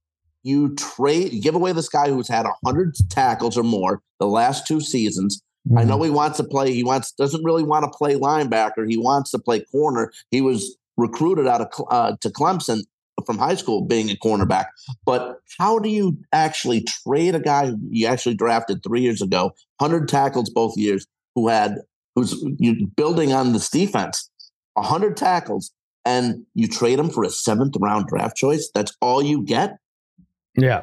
you 0.45 0.77
trade, 0.77 1.33
you 1.33 1.43
give 1.43 1.57
away 1.57 1.73
this 1.73 1.89
guy 1.89 2.09
who's 2.09 2.29
had 2.29 2.47
hundred 2.65 2.95
tackles 3.11 3.59
or 3.59 3.65
more 3.65 4.01
the 4.21 4.29
last 4.29 4.65
two 4.65 4.81
seasons. 4.81 5.43
I 5.77 5.83
know 5.83 6.01
he 6.03 6.11
wants 6.11 6.37
to 6.37 6.45
play. 6.45 6.73
He 6.73 6.85
wants 6.85 7.11
doesn't 7.11 7.45
really 7.45 7.65
want 7.65 7.85
to 7.85 7.99
play 7.99 8.15
linebacker. 8.15 8.89
He 8.89 8.97
wants 8.97 9.33
to 9.33 9.41
play 9.41 9.65
corner. 9.73 10.13
He 10.31 10.41
was 10.41 10.79
recruited 10.97 11.49
out 11.49 11.63
of 11.63 11.87
uh, 11.91 12.17
to 12.21 12.31
Clemson 12.31 12.83
from 13.25 13.39
high 13.39 13.55
school 13.55 13.83
being 13.83 14.11
a 14.11 14.15
cornerback. 14.15 14.67
But 15.05 15.41
how 15.59 15.79
do 15.79 15.89
you 15.89 16.19
actually 16.33 16.83
trade 16.83 17.35
a 17.35 17.41
guy 17.41 17.67
who 17.67 17.79
you 17.91 18.07
actually 18.07 18.35
drafted 18.35 18.83
three 18.83 19.01
years 19.01 19.23
ago, 19.23 19.53
hundred 19.81 20.09
tackles 20.09 20.51
both 20.51 20.77
years, 20.77 21.07
who 21.35 21.49
had 21.49 21.77
who's 22.15 22.35
you 22.59 22.87
building 22.97 23.33
on 23.33 23.53
this 23.53 23.69
defense, 23.71 24.31
hundred 24.77 25.17
tackles, 25.17 25.73
and 26.05 26.45
you 26.55 26.67
trade 26.69 26.99
him 26.99 27.11
for 27.11 27.25
a 27.25 27.31
seventh 27.31 27.75
round 27.79 28.07
draft 28.07 28.37
choice? 28.37 28.71
That's 28.75 28.97
all 29.01 29.23
you 29.23 29.43
get. 29.45 29.79
Yeah. 30.57 30.83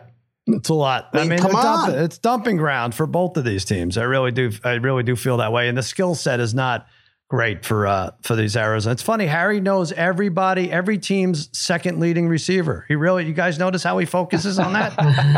It's 0.50 0.70
a 0.70 0.74
lot. 0.74 1.10
I 1.14 1.18
I 1.18 1.20
mean, 1.22 1.30
mean, 1.32 1.40
come 1.40 1.52
dump- 1.52 1.90
on. 1.90 1.96
it's 1.96 2.18
dumping 2.18 2.56
ground 2.56 2.96
for 2.96 3.06
both 3.06 3.36
of 3.36 3.44
these 3.44 3.66
teams. 3.66 3.98
I 3.98 4.04
really 4.04 4.32
do. 4.32 4.52
I 4.64 4.76
really 4.76 5.04
do 5.04 5.16
feel 5.18 5.38
that 5.38 5.52
way. 5.52 5.68
And 5.68 5.78
the 5.78 5.84
skill 5.84 6.16
set 6.16 6.40
is 6.40 6.54
not 6.54 6.88
great 7.30 7.66
for 7.66 7.86
uh, 7.88 8.12
for 8.22 8.36
these 8.36 8.56
Arizona. 8.56 8.94
It's 8.94 9.02
funny. 9.02 9.26
Harry 9.26 9.60
knows 9.60 9.92
everybody, 9.92 10.72
every 10.72 10.98
team's 10.98 11.50
second 11.58 12.00
leading 12.00 12.28
receiver. 12.28 12.86
He 12.88 12.96
really. 12.96 13.26
You 13.26 13.34
guys 13.34 13.60
notice 13.60 13.84
how 13.84 13.98
he 13.98 14.06
focuses 14.06 14.60
on 14.60 14.74
that? 14.74 14.94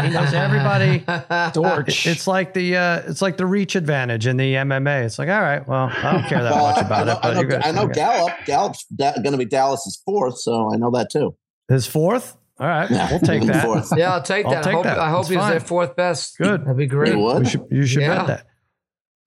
he 0.05 0.09
knows 0.11 0.33
everybody. 0.33 1.03
Dortch. 1.53 2.05
It's 2.07 2.27
like 2.27 2.53
the 2.53 2.77
uh, 2.77 3.01
it's 3.07 3.21
like 3.21 3.37
the 3.37 3.45
reach 3.45 3.75
advantage 3.75 4.27
in 4.27 4.37
the 4.37 4.53
MMA. 4.55 5.05
It's 5.05 5.17
like, 5.19 5.29
all 5.29 5.41
right, 5.41 5.67
well, 5.67 5.91
I 5.95 6.11
don't 6.13 6.23
care 6.25 6.43
that 6.43 6.51
Well, 6.53 6.71
much 6.71 6.85
about 6.85 7.01
I 7.01 7.03
know, 7.05 7.11
it, 7.13 7.19
but 7.21 7.25
I 7.25 7.33
know, 7.33 7.41
you 7.41 7.47
guys, 7.47 7.61
I 7.65 7.71
know 7.71 7.83
okay. 7.83 7.93
Gallup. 7.93 8.33
Gallup's 8.45 8.85
da- 8.85 9.13
going 9.13 9.31
to 9.31 9.37
be 9.37 9.45
Dallas's 9.45 10.01
fourth, 10.05 10.37
so 10.39 10.71
I 10.73 10.77
know 10.77 10.91
that 10.91 11.09
too. 11.11 11.35
his 11.67 11.87
fourth. 11.87 12.35
All 12.59 12.67
right, 12.67 12.91
Yeah, 12.91 13.09
we'll 13.09 13.21
take 13.21 13.43
that. 13.45 13.63
fourth. 13.63 13.89
Yeah, 13.95 14.13
I'll 14.13 14.21
take 14.21 14.45
that. 14.45 14.57
I'll 14.57 14.61
that. 14.61 14.63
take 14.63 14.73
I 14.73 14.75
hope, 14.75 14.83
that. 14.83 14.99
I 14.99 15.09
hope 15.09 15.19
It's 15.21 15.29
he's 15.29 15.47
their 15.47 15.59
fourth 15.61 15.95
best. 15.95 16.37
Good. 16.37 16.61
That'd 16.65 16.75
be 16.75 16.87
great. 16.87 17.13
You? 17.13 17.37
You 17.39 17.45
should, 17.45 17.65
you 17.71 17.85
should 17.85 18.01
Yeah. 18.01 18.17
bet 18.17 18.27
that. 18.27 18.45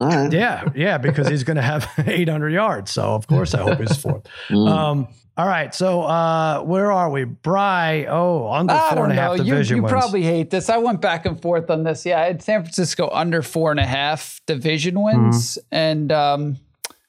All 0.02 0.08
right. 0.08 0.32
Yeah, 0.32 0.64
yeah, 0.74 0.98
because 0.98 1.28
he's 1.28 1.44
going 1.44 1.56
to 1.56 1.62
have 1.62 1.88
800 2.06 2.50
yards. 2.50 2.90
So 2.90 3.02
of 3.14 3.26
course, 3.26 3.54
I 3.54 3.62
hope 3.62 3.78
he's 3.78 3.96
fourth. 3.96 4.24
Mm. 4.48 4.68
Um, 4.70 5.08
all 5.36 5.46
right, 5.48 5.74
so 5.74 6.02
uh, 6.02 6.60
where 6.62 6.92
are 6.92 7.08
we? 7.08 7.24
Bry, 7.24 8.04
oh, 8.06 8.50
under 8.52 8.74
I 8.74 8.88
four 8.90 8.96
don't 8.96 9.10
and 9.10 9.18
a 9.18 9.22
half 9.22 9.30
know. 9.38 9.44
You, 9.44 9.52
division 9.52 9.76
you 9.78 9.82
wins. 9.82 9.92
probably 9.92 10.22
hate 10.22 10.50
this. 10.50 10.68
I 10.68 10.76
went 10.76 11.00
back 11.00 11.24
and 11.24 11.40
forth 11.40 11.70
on 11.70 11.84
this. 11.84 12.04
Yeah, 12.04 12.20
I 12.20 12.24
had 12.26 12.42
San 12.42 12.62
Francisco 12.62 13.08
under 13.10 13.40
four 13.40 13.70
and 13.70 13.80
a 13.80 13.86
half 13.86 14.40
division 14.46 15.00
wins, 15.00 15.56
and 15.70 16.12
um, 16.12 16.58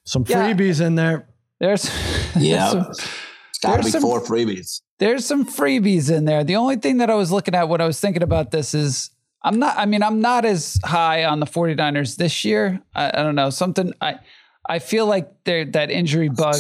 some 0.06 0.24
yeah. 0.28 0.53
freebies 0.53 0.80
in 0.80 0.95
there. 0.95 1.28
there's 1.60 1.84
Yeah. 2.38 2.70
some, 2.70 2.80
It's 2.90 3.60
got 3.61 3.72
to 3.76 3.82
there's 3.82 3.86
be 3.88 3.91
some- 3.91 4.02
four 4.03 4.22
freebies. 4.22 4.80
there's 4.99 5.26
some 5.26 5.45
freebies 5.45 6.10
in 6.10 6.24
there. 6.24 6.45
The 6.45 6.56
only 6.56 6.78
thing 6.78 6.98
that 6.99 7.10
I 7.10 7.15
was 7.15 7.30
looking 7.30 7.56
at 7.56 7.68
when 7.68 7.82
I 7.82 7.86
was 7.86 7.99
thinking 7.99 8.24
about 8.24 8.52
this 8.52 8.74
is 8.74 9.10
I'm 9.44 9.60
not 9.60 9.78
I 9.78 9.86
mean 9.86 10.03
I'm 10.03 10.22
not 10.22 10.45
as 10.45 10.80
high 10.84 11.26
on 11.26 11.40
the 11.40 11.45
49ers 11.45 12.15
this 12.18 12.45
year. 12.45 12.82
I, 12.95 13.07
I 13.10 13.24
don't 13.24 13.36
know. 13.36 13.49
Something 13.49 13.94
I 14.02 14.20
I 14.68 14.80
feel 14.80 15.06
like 15.06 15.44
there 15.44 15.65
that 15.65 15.91
injury 15.91 16.30
bug 16.30 16.56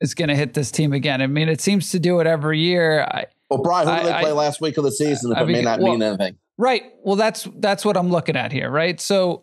is 0.00 0.14
going 0.14 0.28
to 0.28 0.36
hit 0.36 0.54
this 0.54 0.70
team 0.70 0.92
again. 0.92 1.20
I 1.20 1.26
mean 1.26 1.48
it 1.48 1.60
seems 1.60 1.90
to 1.90 1.98
do 1.98 2.20
it 2.20 2.26
every 2.26 2.60
year. 2.60 3.02
I 3.02 3.26
Well, 3.50 3.62
Brian, 3.62 3.86
who 3.88 3.94
did 3.94 4.06
I- 4.12 4.18
they 4.18 4.22
play 4.24 4.32
last 4.32 4.60
week 4.60 4.76
of 4.78 4.84
the 4.84 4.92
season 4.92 5.32
if 5.32 5.38
it 5.38 5.46
may 5.46 5.62
not 5.62 5.80
well- 5.80 5.92
mean 5.92 6.02
anything? 6.02 6.36
Right. 6.58 6.84
Well, 7.02 7.16
that's 7.16 7.46
that's 7.58 7.84
what 7.84 7.98
I'm 7.98 8.08
looking 8.08 8.34
at 8.34 8.50
here, 8.50 8.70
right? 8.70 8.98
So, 8.98 9.42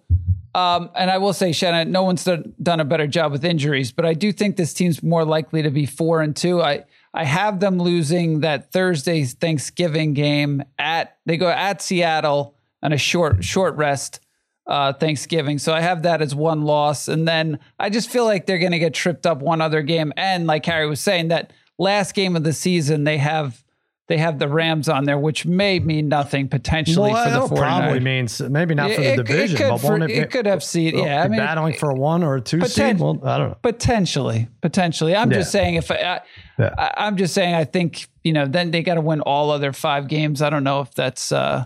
um, 0.55 0.89
and 0.95 1.11
I 1.11 1.19
will 1.19 1.33
say, 1.33 1.51
Shanahan, 1.51 1.91
no 1.91 2.01
one's 2.01 2.23
done, 2.23 2.53
done 2.61 2.79
a 2.79 2.85
better 2.85 3.05
job 3.05 3.31
with 3.31 3.45
injuries, 3.45 3.91
but 3.91 4.03
I 4.03 4.15
do 4.15 4.31
think 4.31 4.55
this 4.55 4.73
team's 4.73 5.03
more 5.03 5.23
likely 5.23 5.61
to 5.61 5.69
be 5.69 5.85
four 5.85 6.21
and 6.21 6.35
two. 6.35 6.59
I 6.59 6.85
I 7.13 7.25
have 7.25 7.59
them 7.59 7.77
losing 7.77 8.39
that 8.39 8.71
Thursday 8.71 9.25
Thanksgiving 9.25 10.15
game 10.15 10.63
at 10.79 11.17
they 11.27 11.37
go 11.37 11.49
at 11.49 11.83
Seattle 11.83 12.52
on 12.83 12.93
a 12.93 12.97
short 12.97 13.43
short 13.43 13.75
rest 13.75 14.19
uh, 14.67 14.93
Thanksgiving, 14.93 15.57
so 15.57 15.73
I 15.73 15.81
have 15.81 16.03
that 16.03 16.21
as 16.21 16.35
one 16.35 16.61
loss, 16.61 17.07
and 17.07 17.27
then 17.27 17.59
I 17.79 17.89
just 17.89 18.09
feel 18.09 18.23
like 18.25 18.45
they're 18.45 18.59
going 18.59 18.71
to 18.73 18.79
get 18.79 18.93
tripped 18.93 19.25
up 19.25 19.41
one 19.41 19.59
other 19.59 19.81
game, 19.81 20.13
and 20.15 20.45
like 20.47 20.65
Harry 20.67 20.87
was 20.87 20.99
saying, 21.01 21.29
that 21.29 21.51
last 21.77 22.13
game 22.13 22.35
of 22.35 22.43
the 22.43 22.53
season 22.53 23.03
they 23.03 23.17
have. 23.17 23.63
They 24.09 24.17
have 24.17 24.37
the 24.37 24.49
Rams 24.49 24.89
on 24.89 25.05
there, 25.05 25.17
which 25.17 25.45
may 25.45 25.79
mean 25.79 26.09
nothing 26.09 26.49
potentially 26.49 27.13
Well, 27.13 27.47
for 27.47 27.55
the 27.55 27.55
49ers. 27.55 27.79
probably 27.79 27.99
means 28.01 28.41
maybe 28.41 28.75
not 28.75 28.91
for 28.91 28.99
the 28.99 29.13
It- 29.13 29.19
it 29.19 29.25
division, 29.25 29.57
could 29.57 29.69
but 29.69 29.77
for- 29.77 29.87
won't 29.91 30.03
it, 30.03 30.09
it 30.11 30.29
could 30.29 30.45
have 30.45 30.61
seed. 30.61 30.93
Yeah, 30.93 31.23
I 31.23 31.29
mean, 31.29 31.39
battling 31.39 31.75
for 31.75 31.89
a 31.89 31.95
one 31.95 32.21
or 32.21 32.35
a 32.35 32.41
two 32.41 32.57
Poten- 32.57 32.67
seed. 32.67 32.99
Well, 32.99 33.21
I 33.23 33.37
don't 33.37 33.49
know. 33.51 33.57
potentially, 33.61 34.49
potentially. 34.61 35.15
I'm 35.15 35.31
just 35.31 35.53
saying 35.53 35.75
if 35.75 35.89
I, 35.89 36.19
Yeah. 36.59 36.73
I, 36.77 36.91
I'm 36.97 37.15
just 37.15 37.33
saying 37.33 37.55
I 37.55 37.63
think 37.63 38.07
you 38.25 38.33
know 38.33 38.45
then 38.45 38.71
they 38.71 38.83
got 38.83 38.95
to 38.95 39.01
win 39.01 39.21
all 39.21 39.49
other 39.51 39.71
five 39.71 40.09
games. 40.09 40.41
I 40.41 40.49
don't 40.49 40.65
know 40.65 40.81
if 40.81 40.93
that's 40.93 41.31
uh, 41.31 41.63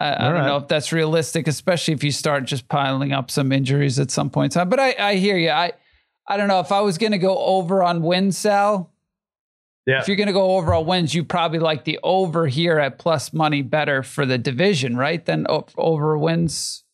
I, 0.00 0.14
I 0.14 0.28
don't 0.28 0.34
right. 0.34 0.46
know 0.46 0.56
if 0.58 0.68
that's 0.68 0.92
realistic, 0.92 1.48
especially 1.48 1.94
if 1.94 2.04
you 2.04 2.12
start 2.12 2.44
just 2.44 2.68
piling 2.68 3.12
up 3.12 3.30
some 3.30 3.50
injuries 3.50 3.98
at 3.98 4.10
some 4.10 4.30
point 4.30 4.54
in 4.54 4.60
time. 4.60 4.68
But 4.68 4.80
I, 4.80 4.94
I 4.98 5.14
hear 5.16 5.36
you. 5.36 5.50
I 5.50 5.72
I 6.28 6.36
don't 6.36 6.48
know 6.48 6.60
if 6.60 6.70
I 6.70 6.80
was 6.82 6.98
going 6.98 7.12
to 7.12 7.18
go 7.18 7.36
over 7.38 7.82
on 7.82 8.02
wins, 8.02 8.36
Sal. 8.36 8.92
Yeah. 9.86 10.00
If 10.00 10.08
you're 10.08 10.18
going 10.18 10.26
to 10.26 10.34
go 10.34 10.56
over 10.56 10.74
on 10.74 10.84
wins, 10.84 11.14
you 11.14 11.24
probably 11.24 11.58
like 11.58 11.84
the 11.84 11.98
over 12.02 12.46
here 12.46 12.78
at 12.78 12.98
plus 12.98 13.32
money 13.32 13.62
better 13.62 14.02
for 14.02 14.26
the 14.26 14.36
division, 14.36 14.96
right? 14.96 15.24
Than 15.24 15.46
over 15.78 16.18
wins. 16.18 16.84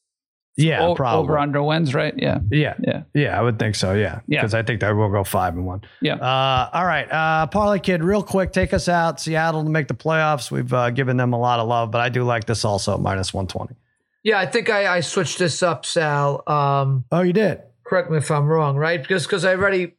Yeah, 0.56 0.86
o- 0.86 0.94
probably. 0.94 1.24
over 1.24 1.38
under 1.38 1.62
wins, 1.62 1.94
right? 1.94 2.14
Yeah, 2.16 2.38
Yeah. 2.50 2.74
yeah. 2.80 3.02
Yeah, 3.12 3.38
I 3.38 3.42
would 3.42 3.58
think 3.58 3.74
so. 3.74 3.92
Yeah. 3.92 4.20
Yeah. 4.28 4.40
Because 4.40 4.54
I 4.54 4.62
think 4.62 4.80
they 4.80 4.92
will 4.92 5.10
go 5.10 5.24
five 5.24 5.54
and 5.54 5.66
one. 5.66 5.82
Yeah. 6.00 6.14
Uh, 6.14 6.70
all 6.72 6.86
right. 6.86 7.10
Uh, 7.10 7.46
Parlay 7.48 7.80
Kid, 7.80 8.04
real 8.04 8.22
quick, 8.22 8.52
take 8.52 8.72
us 8.72 8.88
out. 8.88 9.20
Seattle 9.20 9.64
to 9.64 9.70
make 9.70 9.88
the 9.88 9.94
playoffs. 9.94 10.50
We've 10.52 10.72
uh, 10.72 10.90
given 10.90 11.16
them 11.16 11.32
a 11.32 11.38
lot 11.38 11.58
of 11.58 11.66
love, 11.66 11.90
but 11.90 12.00
I 12.00 12.08
do 12.08 12.22
like 12.22 12.44
this 12.46 12.64
also 12.64 12.96
minus 12.98 13.34
120. 13.34 13.74
Yeah, 14.22 14.38
I 14.38 14.46
think 14.46 14.70
I, 14.70 14.96
I 14.96 15.00
switched 15.00 15.38
this 15.38 15.62
up, 15.62 15.84
Sal. 15.84 16.42
Um, 16.46 17.04
Oh, 17.10 17.22
you 17.22 17.32
did? 17.32 17.60
correct 17.84 18.10
me 18.10 18.16
if 18.18 18.30
I'm 18.30 18.46
wrong, 18.46 18.76
right? 18.76 19.02
Because 19.02 19.24
because 19.26 19.44
I 19.44 19.54
already, 19.56 19.94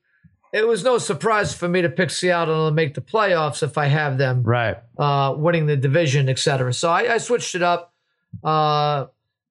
it 0.53 0.65
was 0.67 0.83
no 0.83 0.97
surprise 0.97 1.53
for 1.53 1.67
me 1.67 1.81
to 1.83 1.89
pick 1.89 2.09
Seattle 2.09 2.69
to 2.69 2.73
make 2.73 2.93
the 2.95 3.01
playoffs 3.01 3.61
if 3.61 3.77
I 3.77 3.85
have 3.87 4.17
them 4.17 4.41
Right. 4.41 4.77
uh, 4.97 5.35
winning 5.37 5.67
the 5.67 5.75
division, 5.77 6.27
et 6.29 6.39
cetera. 6.39 6.73
So 6.73 6.89
I, 6.89 7.13
I 7.13 7.17
switched 7.19 7.53
it 7.55 7.61
up, 7.61 7.93
uh, 8.43 9.05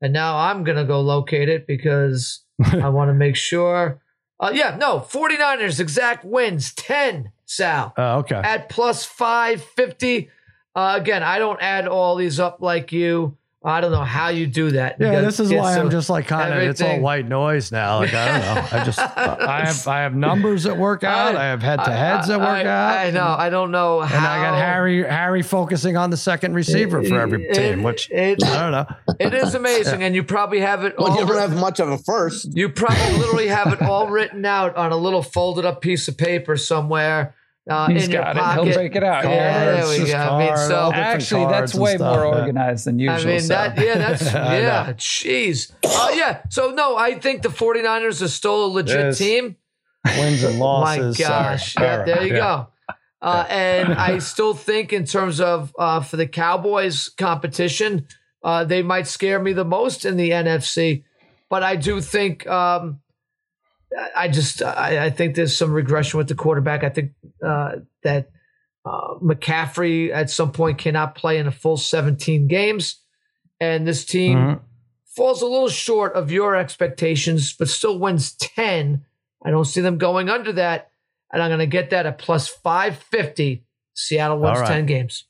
and 0.04 0.12
now 0.12 0.36
I'm 0.36 0.64
gonna 0.64 0.84
go 0.84 1.00
locate 1.00 1.48
it 1.48 1.66
because 1.66 2.44
I 2.62 2.90
want 2.90 3.08
to 3.08 3.14
make 3.26 3.36
sure 3.36 4.00
Uh, 4.38 4.50
yeah, 4.52 4.76
no, 4.78 4.98
49ers 5.00 5.80
exact 5.80 6.24
wins 6.24 6.74
10, 6.74 7.30
Sal, 7.46 7.94
Oh, 7.96 8.18
okay. 8.18 8.36
at 8.44 8.68
plus 8.68 9.04
550. 9.04 10.28
Uh, 10.76 10.98
again, 11.00 11.22
I 11.22 11.38
don't 11.38 11.62
add 11.62 11.86
all 11.88 12.16
these 12.16 12.38
up 12.40 12.58
like 12.60 12.92
you. 12.92 13.36
I 13.66 13.80
don't 13.80 13.92
know 13.92 14.04
how 14.04 14.28
you 14.28 14.46
do 14.46 14.72
that. 14.72 14.96
Yeah, 15.00 15.22
this 15.22 15.40
is 15.40 15.50
it's 15.50 15.58
why 15.58 15.78
I'm 15.78 15.88
just 15.90 16.10
like 16.10 16.26
kind 16.26 16.52
of 16.52 16.58
it's 16.62 16.82
all 16.82 17.00
white 17.00 17.26
noise 17.26 17.72
now. 17.72 18.00
Like 18.00 18.12
I 18.12 18.26
don't 18.28 18.40
know. 18.72 18.78
I 18.78 18.84
just 18.84 18.98
I 19.18 19.64
have 19.64 19.88
I 19.88 20.00
have 20.02 20.14
numbers 20.28 20.64
that 20.64 20.76
work 20.76 21.02
out. 21.02 21.34
I 21.34 21.44
have 21.44 21.62
head 21.62 21.76
to 21.84 21.90
heads 21.90 22.28
that 22.28 22.38
work 22.40 22.48
I, 22.48 22.66
out. 22.66 22.98
I 22.98 23.10
know. 23.10 23.24
I 23.26 23.48
don't 23.48 23.70
know 23.70 24.02
how. 24.02 24.16
And 24.16 24.26
I 24.26 24.42
got 24.50 24.58
Harry 24.58 25.02
Harry 25.02 25.42
focusing 25.42 25.96
on 25.96 26.10
the 26.10 26.16
second 26.18 26.52
receiver 26.54 27.02
for 27.02 27.18
every 27.18 27.46
It- 27.46 27.54
team, 27.54 27.82
which 27.82 28.10
it- 28.10 28.44
I 28.44 28.70
don't 28.70 28.72
know. 28.72 29.14
It 29.18 29.32
is 29.32 29.54
amazing, 29.54 30.02
and 30.02 30.14
you 30.14 30.24
probably 30.24 30.60
have 30.60 30.84
it 30.84 30.94
Well, 30.98 31.12
all. 31.12 31.20
you 31.20 31.26
don't 31.26 31.38
have 31.38 31.58
much 31.58 31.80
of 31.80 31.88
a 31.88 31.96
first. 31.96 32.54
You 32.54 32.68
probably 32.68 33.16
literally 33.18 33.48
have 33.48 33.72
it 33.72 33.80
all 33.80 34.08
written 34.08 34.44
out 34.44 34.76
on 34.76 34.92
a 34.92 34.96
little 34.96 35.22
folded 35.22 35.64
up 35.64 35.80
piece 35.80 36.06
of 36.08 36.18
paper 36.18 36.56
somewhere 36.58 37.34
uh, 37.70 37.88
He's 37.88 38.04
in 38.04 38.10
your 38.12 38.22
got 38.22 38.36
it. 38.36 38.40
pocket. 38.40 38.64
Hell 38.64 38.74
break 38.74 38.94
it 38.96 39.04
out. 39.04 39.24
Yeah, 39.24 39.64
there 39.64 39.88
we 39.88 39.96
just 39.98 40.12
go. 40.12 40.18
I 40.18 40.38
mean, 40.46 40.56
so 40.56 40.92
Actually, 40.92 41.46
that's 41.46 41.74
way 41.74 41.96
stuff, 41.96 42.16
more 42.16 42.26
yeah. 42.26 42.40
organized 42.40 42.86
than 42.86 42.98
usual. 42.98 43.16
I 43.20 43.24
mean, 43.24 43.40
so. 43.40 43.48
that, 43.54 43.78
yeah, 43.78 43.98
that's, 43.98 44.22
yeah, 44.34 44.92
jeez. 44.94 45.72
Oh, 45.84 46.10
yeah. 46.14 46.42
So, 46.50 46.70
no, 46.70 46.96
I 46.96 47.18
think 47.18 47.42
the 47.42 47.48
49ers 47.48 48.20
are 48.22 48.28
still 48.28 48.66
a 48.66 48.68
legit 48.68 48.96
Yes. 49.00 49.18
team. 49.18 49.56
Wins 50.18 50.42
and 50.42 50.58
losses. 50.58 51.18
My 51.18 51.26
gosh. 51.26 51.72
sorry. 51.74 51.86
Yeah, 51.88 52.04
there 52.04 52.22
you 52.26 52.32
Yeah. 52.34 52.38
go. 52.38 52.94
Uh, 53.22 53.46
and 53.48 53.94
I 53.94 54.18
still 54.32 54.52
think, 54.52 54.92
in 54.92 55.06
terms 55.06 55.40
of 55.40 55.74
uh, 55.78 56.00
for 56.00 56.18
the 56.18 56.26
Cowboys 56.26 57.08
competition, 57.08 58.06
uh, 58.42 58.64
they 58.64 58.82
might 58.82 59.06
scare 59.06 59.40
me 59.40 59.54
the 59.54 59.64
most 59.64 60.04
in 60.04 60.18
the 60.18 60.30
NFC. 60.30 61.04
But 61.48 61.62
I 61.62 61.76
do 61.76 62.02
think, 62.02 62.46
um, 62.46 63.00
I 64.16 64.28
just, 64.28 64.62
I, 64.62 65.06
I 65.06 65.10
think 65.10 65.34
there's 65.36 65.56
some 65.56 65.72
regression 65.72 66.18
with 66.18 66.28
the 66.28 66.34
quarterback. 66.34 66.82
I 66.84 66.88
think 66.88 67.12
uh, 67.44 67.76
that 68.02 68.30
uh, 68.84 69.14
McCaffrey 69.22 70.10
at 70.12 70.30
some 70.30 70.52
point 70.52 70.78
cannot 70.78 71.14
play 71.14 71.38
in 71.38 71.46
a 71.46 71.52
full 71.52 71.76
17 71.76 72.48
games, 72.48 73.00
and 73.60 73.86
this 73.86 74.04
team 74.04 74.38
Mhm. 74.38 74.60
falls 75.16 75.42
a 75.42 75.46
little 75.46 75.68
short 75.68 76.14
of 76.14 76.30
your 76.32 76.56
expectations, 76.56 77.52
but 77.52 77.68
still 77.68 77.98
wins 77.98 78.32
10. 78.34 79.04
I 79.44 79.50
don't 79.50 79.64
see 79.64 79.80
them 79.80 79.98
going 79.98 80.28
under 80.28 80.52
that. 80.54 80.90
And 81.32 81.42
I'm 81.42 81.48
going 81.50 81.58
to 81.60 81.66
get 81.66 81.90
that 81.90 82.06
at 82.06 82.18
plus 82.18 82.48
550. 82.48 83.64
Seattle 83.94 84.38
wins 84.38 84.60
right. 84.60 84.68
10 84.68 84.86
games. 84.86 85.24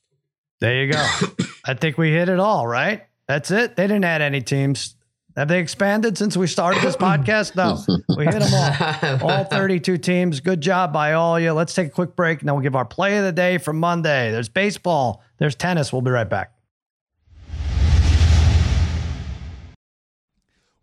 There 0.59 0.83
you 0.83 0.91
go. 0.93 1.05
I 1.65 1.73
think 1.73 1.97
we 1.97 2.11
hit 2.11 2.29
it 2.29 2.39
all, 2.39 2.67
right? 2.67 3.03
That's 3.27 3.51
it. 3.51 3.75
They 3.75 3.87
didn't 3.87 4.05
add 4.05 4.21
any 4.21 4.41
teams. 4.41 4.95
Have 5.35 5.49
they 5.49 5.59
expanded 5.59 6.17
since 6.17 6.37
we 6.37 6.47
started 6.47 6.81
this 6.81 6.95
podcast? 6.95 7.57
No. 7.57 7.77
We 8.15 8.23
hit 8.23 8.39
them 8.39 9.21
all. 9.21 9.29
All 9.29 9.43
32 9.43 9.97
teams. 9.97 10.39
Good 10.39 10.61
job 10.61 10.93
by 10.93 11.11
all 11.11 11.37
you. 11.37 11.51
Let's 11.51 11.73
take 11.73 11.87
a 11.87 11.91
quick 11.91 12.15
break 12.15 12.39
and 12.39 12.47
then 12.47 12.55
we'll 12.55 12.63
give 12.63 12.75
our 12.75 12.85
play 12.85 13.17
of 13.17 13.25
the 13.25 13.33
day 13.33 13.57
for 13.57 13.73
Monday. 13.73 14.31
There's 14.31 14.47
baseball, 14.47 15.21
there's 15.37 15.55
tennis. 15.55 15.91
We'll 15.91 16.01
be 16.01 16.11
right 16.11 16.29
back. 16.29 16.53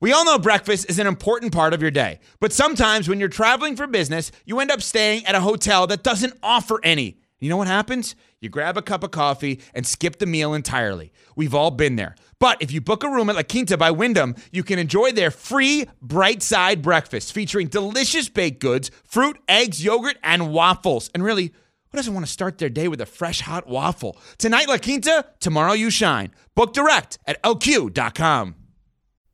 We 0.01 0.13
all 0.13 0.25
know 0.27 0.39
breakfast 0.39 0.91
is 0.91 0.99
an 0.99 1.07
important 1.07 1.55
part 1.55 1.73
of 1.73 1.81
your 1.81 1.93
day, 1.93 2.19
but 2.41 2.53
sometimes 2.53 3.09
when 3.09 3.21
you're 3.21 3.29
traveling 3.29 3.77
for 3.77 3.87
business, 3.87 4.33
you 4.45 4.59
end 4.59 4.71
up 4.71 4.83
staying 4.83 5.25
at 5.27 5.35
a 5.35 5.41
hotel 5.41 5.87
that 5.87 6.03
doesn't 6.03 6.35
offer 6.43 6.79
any. 6.83 7.19
You 7.39 7.49
know 7.49 7.57
what 7.57 7.69
happens? 7.69 8.17
You 8.43 8.49
grab 8.49 8.77
a 8.77 8.83
cup 8.83 9.05
of 9.05 9.13
coffee 9.13 9.61
and 9.73 9.87
skip 9.87 10.19
the 10.19 10.27
meal 10.27 10.53
entirely. 10.53 11.13
We've 11.37 11.55
all 11.55 11.71
been 11.71 11.95
there. 11.95 12.17
But 12.41 12.61
if 12.61 12.73
you 12.73 12.81
book 12.81 13.05
a 13.05 13.09
room 13.09 13.31
at 13.31 13.37
La 13.37 13.45
Quinta 13.45 13.79
by 13.79 13.93
Wyndham, 13.93 14.35
you 14.51 14.65
can 14.65 14.81
enjoy 14.81 15.13
their 15.13 15.31
free 15.31 15.87
bright 16.03 16.43
side 16.43 16.83
breakfast 16.83 17.33
featuring 17.33 17.69
delicious 17.69 18.29
baked 18.29 18.61
goods, 18.61 18.91
fruit, 19.05 19.39
eggs, 19.49 19.85
yogurt, 19.85 20.19
and 20.25 20.53
waffles. 20.53 21.09
And 21.15 21.23
really, 21.23 21.53
who 21.93 21.97
doesn't 21.97 22.13
want 22.13 22.27
to 22.27 22.33
start 22.33 22.59
their 22.59 22.69
day 22.69 22.89
with 22.89 23.01
a 23.01 23.07
fresh 23.07 23.43
hot 23.43 23.69
waffle? 23.69 24.19
Tonight, 24.39 24.67
La 24.69 24.79
Quinta, 24.79 25.25
tomorrow, 25.39 25.73
you 25.73 25.89
shine. 25.89 26.33
Book 26.57 26.73
direct 26.73 27.21
at 27.29 27.41
lq.com. 27.45 28.57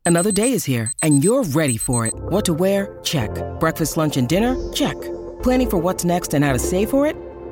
Another 0.05 0.31
day 0.31 0.53
is 0.53 0.65
here, 0.65 0.93
and 1.01 1.23
you're 1.23 1.43
ready 1.43 1.77
for 1.77 2.05
it. 2.05 2.13
What 2.15 2.45
to 2.45 2.53
wear? 2.53 2.99
Check. 3.03 3.31
Breakfast, 3.59 3.97
lunch, 3.97 4.17
and 4.17 4.29
dinner? 4.29 4.55
Check. 4.71 4.95
Planning 5.41 5.69
for 5.71 5.77
what's 5.77 6.05
next 6.05 6.35
and 6.35 6.45
how 6.45 6.53
to 6.53 6.59
save 6.59 6.91
for 6.91 7.07
it? 7.07 7.15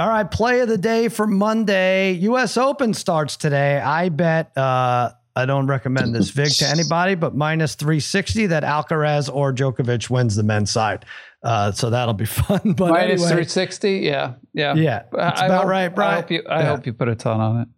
All 0.00 0.08
right, 0.08 0.30
play 0.30 0.60
of 0.60 0.68
the 0.68 0.78
day 0.78 1.08
for 1.08 1.26
Monday. 1.26 2.12
U.S. 2.12 2.56
Open 2.56 2.94
starts 2.94 3.36
today. 3.36 3.78
I 3.80 4.10
bet 4.10 4.56
uh, 4.56 5.10
I 5.34 5.44
don't 5.44 5.66
recommend 5.66 6.14
this 6.14 6.30
vig 6.30 6.50
to 6.58 6.66
anybody, 6.68 7.16
but 7.16 7.34
minus 7.34 7.74
three 7.74 7.98
sixty 7.98 8.46
that 8.46 8.62
Alcaraz 8.62 9.28
or 9.32 9.52
Djokovic 9.52 10.08
wins 10.08 10.36
the 10.36 10.44
men's 10.44 10.70
side. 10.70 11.04
Uh, 11.42 11.72
so 11.72 11.90
that'll 11.90 12.14
be 12.14 12.24
fun. 12.26 12.60
But 12.76 12.90
Minus 12.90 13.22
anyway, 13.22 13.44
360. 13.44 13.92
Yeah. 13.98 14.34
Yeah. 14.54 14.74
Yeah, 14.74 15.02
it's 15.12 15.40
I 15.40 15.46
about 15.46 15.62
hope- 15.62 15.70
right, 15.70 15.84
I 15.84 15.88
Brian. 15.88 16.22
hope 16.22 16.30
you, 16.30 16.42
I 16.48 16.60
Yeah. 16.60 16.66
hope 16.68 16.86
you 16.86 16.92
put 16.92 17.08
a 17.08 17.14
ton 17.16 17.40
on 17.40 17.60
it. 17.62 17.68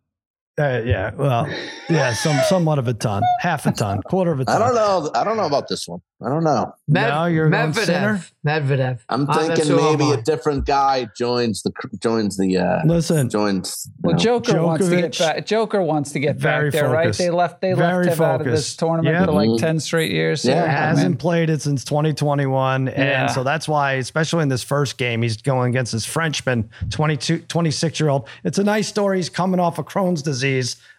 Uh, 0.61 0.83
yeah, 0.85 1.11
well, 1.15 1.49
yeah, 1.89 2.13
some 2.13 2.37
somewhat 2.49 2.79
of 2.79 2.87
a 2.89 2.95
ton, 2.95 3.23
half 3.41 3.65
a 3.67 3.73
ton, 3.73 4.03
quarter 4.03 4.31
of 4.33 4.41
a 4.41 4.45
ton. 4.45 4.61
I 4.61 4.67
don't 4.67 4.75
know. 4.75 5.11
I 5.15 5.25
don't 5.25 5.37
know 5.37 5.47
about 5.47 5.69
this 5.69 5.89
one. 5.89 6.01
I 6.23 6.29
don't 6.29 6.45
know. 6.45 6.75
Now 6.87 7.25
you're 7.25 7.49
going 7.49 7.73
Sinner? 7.73 8.21
Medvedev. 8.45 8.69
Medvedev. 8.69 8.99
I'm 9.09 9.29
Uh, 9.31 9.39
thinking 9.39 9.67
who 9.69 9.81
I'm 9.81 9.97
maybe 9.99 10.13
a 10.13 10.21
different 10.23 10.67
guy 10.67 11.09
joins 11.17 11.63
the 11.63 11.73
joins 12.03 12.37
the 12.37 12.59
uh 12.59 12.81
Listen, 12.85 13.31
joins. 13.31 13.89
Well, 14.03 14.13
know. 14.13 14.19
Joker 14.19 14.63
wants 14.63 14.87
to 14.87 14.97
get 14.97 15.19
back. 15.19 15.47
Joker 15.47 15.81
wants 15.83 16.13
to 16.13 16.21
get 16.21 16.37
very 16.37 16.71
back 16.71 16.73
there, 16.81 16.91
right? 16.91 17.05
focused. 17.05 17.19
They 17.21 17.31
left. 17.31 17.61
They 17.63 17.73
Very 17.73 18.05
left 18.05 18.19
him 18.19 18.25
out 18.27 18.41
of 18.43 18.47
this 18.49 18.77
tournament 18.77 19.15
Yep. 19.17 19.25
for 19.27 19.33
like 19.33 19.49
Mhm. 19.49 19.59
ten 19.61 19.81
straight 19.81 20.11
years. 20.13 20.43
So, 20.43 20.51
Yeah, 20.51 20.67
hasn't 20.67 21.19
played 21.19 21.49
it 21.49 21.63
since 21.63 21.85
2021. 21.85 22.89
Yeah. 22.89 22.93
And 23.23 23.31
so 23.31 23.43
that's 23.43 23.67
why, 23.67 23.93
especially 23.95 24.43
in 24.43 24.51
this 24.51 24.63
first 24.63 24.99
game, 24.99 25.23
he's 25.23 25.39
going 25.41 25.71
against 25.71 25.93
this 25.93 26.05
Frenchman, 26.05 26.69
22, 26.91 27.39
26 27.49 27.99
year 27.99 28.11
old. 28.11 28.29
It's 28.45 28.59
a 28.59 28.65
nice 28.65 28.89
story. 28.89 29.17
He's 29.17 29.31
coming 29.31 29.59
off 29.59 29.79
of 29.79 29.87
Crohn's 29.87 30.21
disease, 30.21 30.50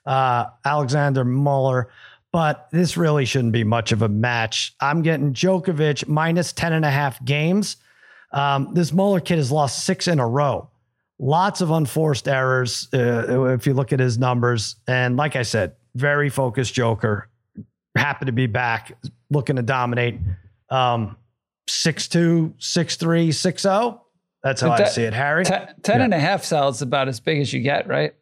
uh, 0.06 0.46
Alexander 0.66 1.24
Muller. 1.24 1.90
But 2.32 2.70
this 2.72 2.96
really 2.96 3.26
shouldn't 3.26 3.52
be 3.52 3.66
much 3.66 3.92
of 3.92 4.02
a 4.02 4.08
match. 4.10 4.74
I'm 4.80 5.02
getting 5.02 5.34
Djokovic 5.34 6.08
minus 6.08 6.54
10 6.54 6.74
and 6.74 6.86
a 6.86 6.90
half 6.90 7.24
games. 7.26 7.76
Um, 8.32 8.74
this 8.74 8.94
Muller 8.94 9.20
kid 9.20 9.38
has 9.38 9.52
lost 9.52 9.84
six 9.84 10.08
in 10.08 10.20
a 10.20 10.28
row. 10.28 10.70
Lots 11.20 11.60
of 11.62 11.72
unforced 11.72 12.28
errors 12.28 12.88
uh, 12.94 13.50
if 13.50 13.68
you 13.68 13.74
look 13.74 13.92
at 13.92 14.00
his 14.00 14.18
numbers. 14.18 14.78
And 14.88 15.18
like 15.18 15.36
I 15.36 15.44
said, 15.44 15.76
very 15.94 16.30
focused 16.30 16.74
Joker. 16.74 17.28
Happy 17.98 18.26
to 18.26 18.32
be 18.32 18.48
back, 18.48 18.98
looking 19.30 19.58
to 19.58 19.62
dominate. 19.62 20.18
Um, 20.70 21.18
6'2, 21.70 22.54
6'3, 22.58 23.28
6'0. 23.28 24.00
That's 24.44 24.62
how 24.62 24.70
But 24.70 24.82
I 24.82 24.86
see 24.86 25.04
it, 25.04 25.14
Harry. 25.14 25.46
Ten, 25.46 25.68
ten 25.84 26.02
and 26.02 26.14
a 26.14 26.20
half 26.20 26.44
sounds 26.44 26.82
about 26.82 27.08
as 27.08 27.20
big 27.20 27.40
as 27.40 27.54
you 27.54 27.60
get, 27.62 27.88
right? 27.88 28.16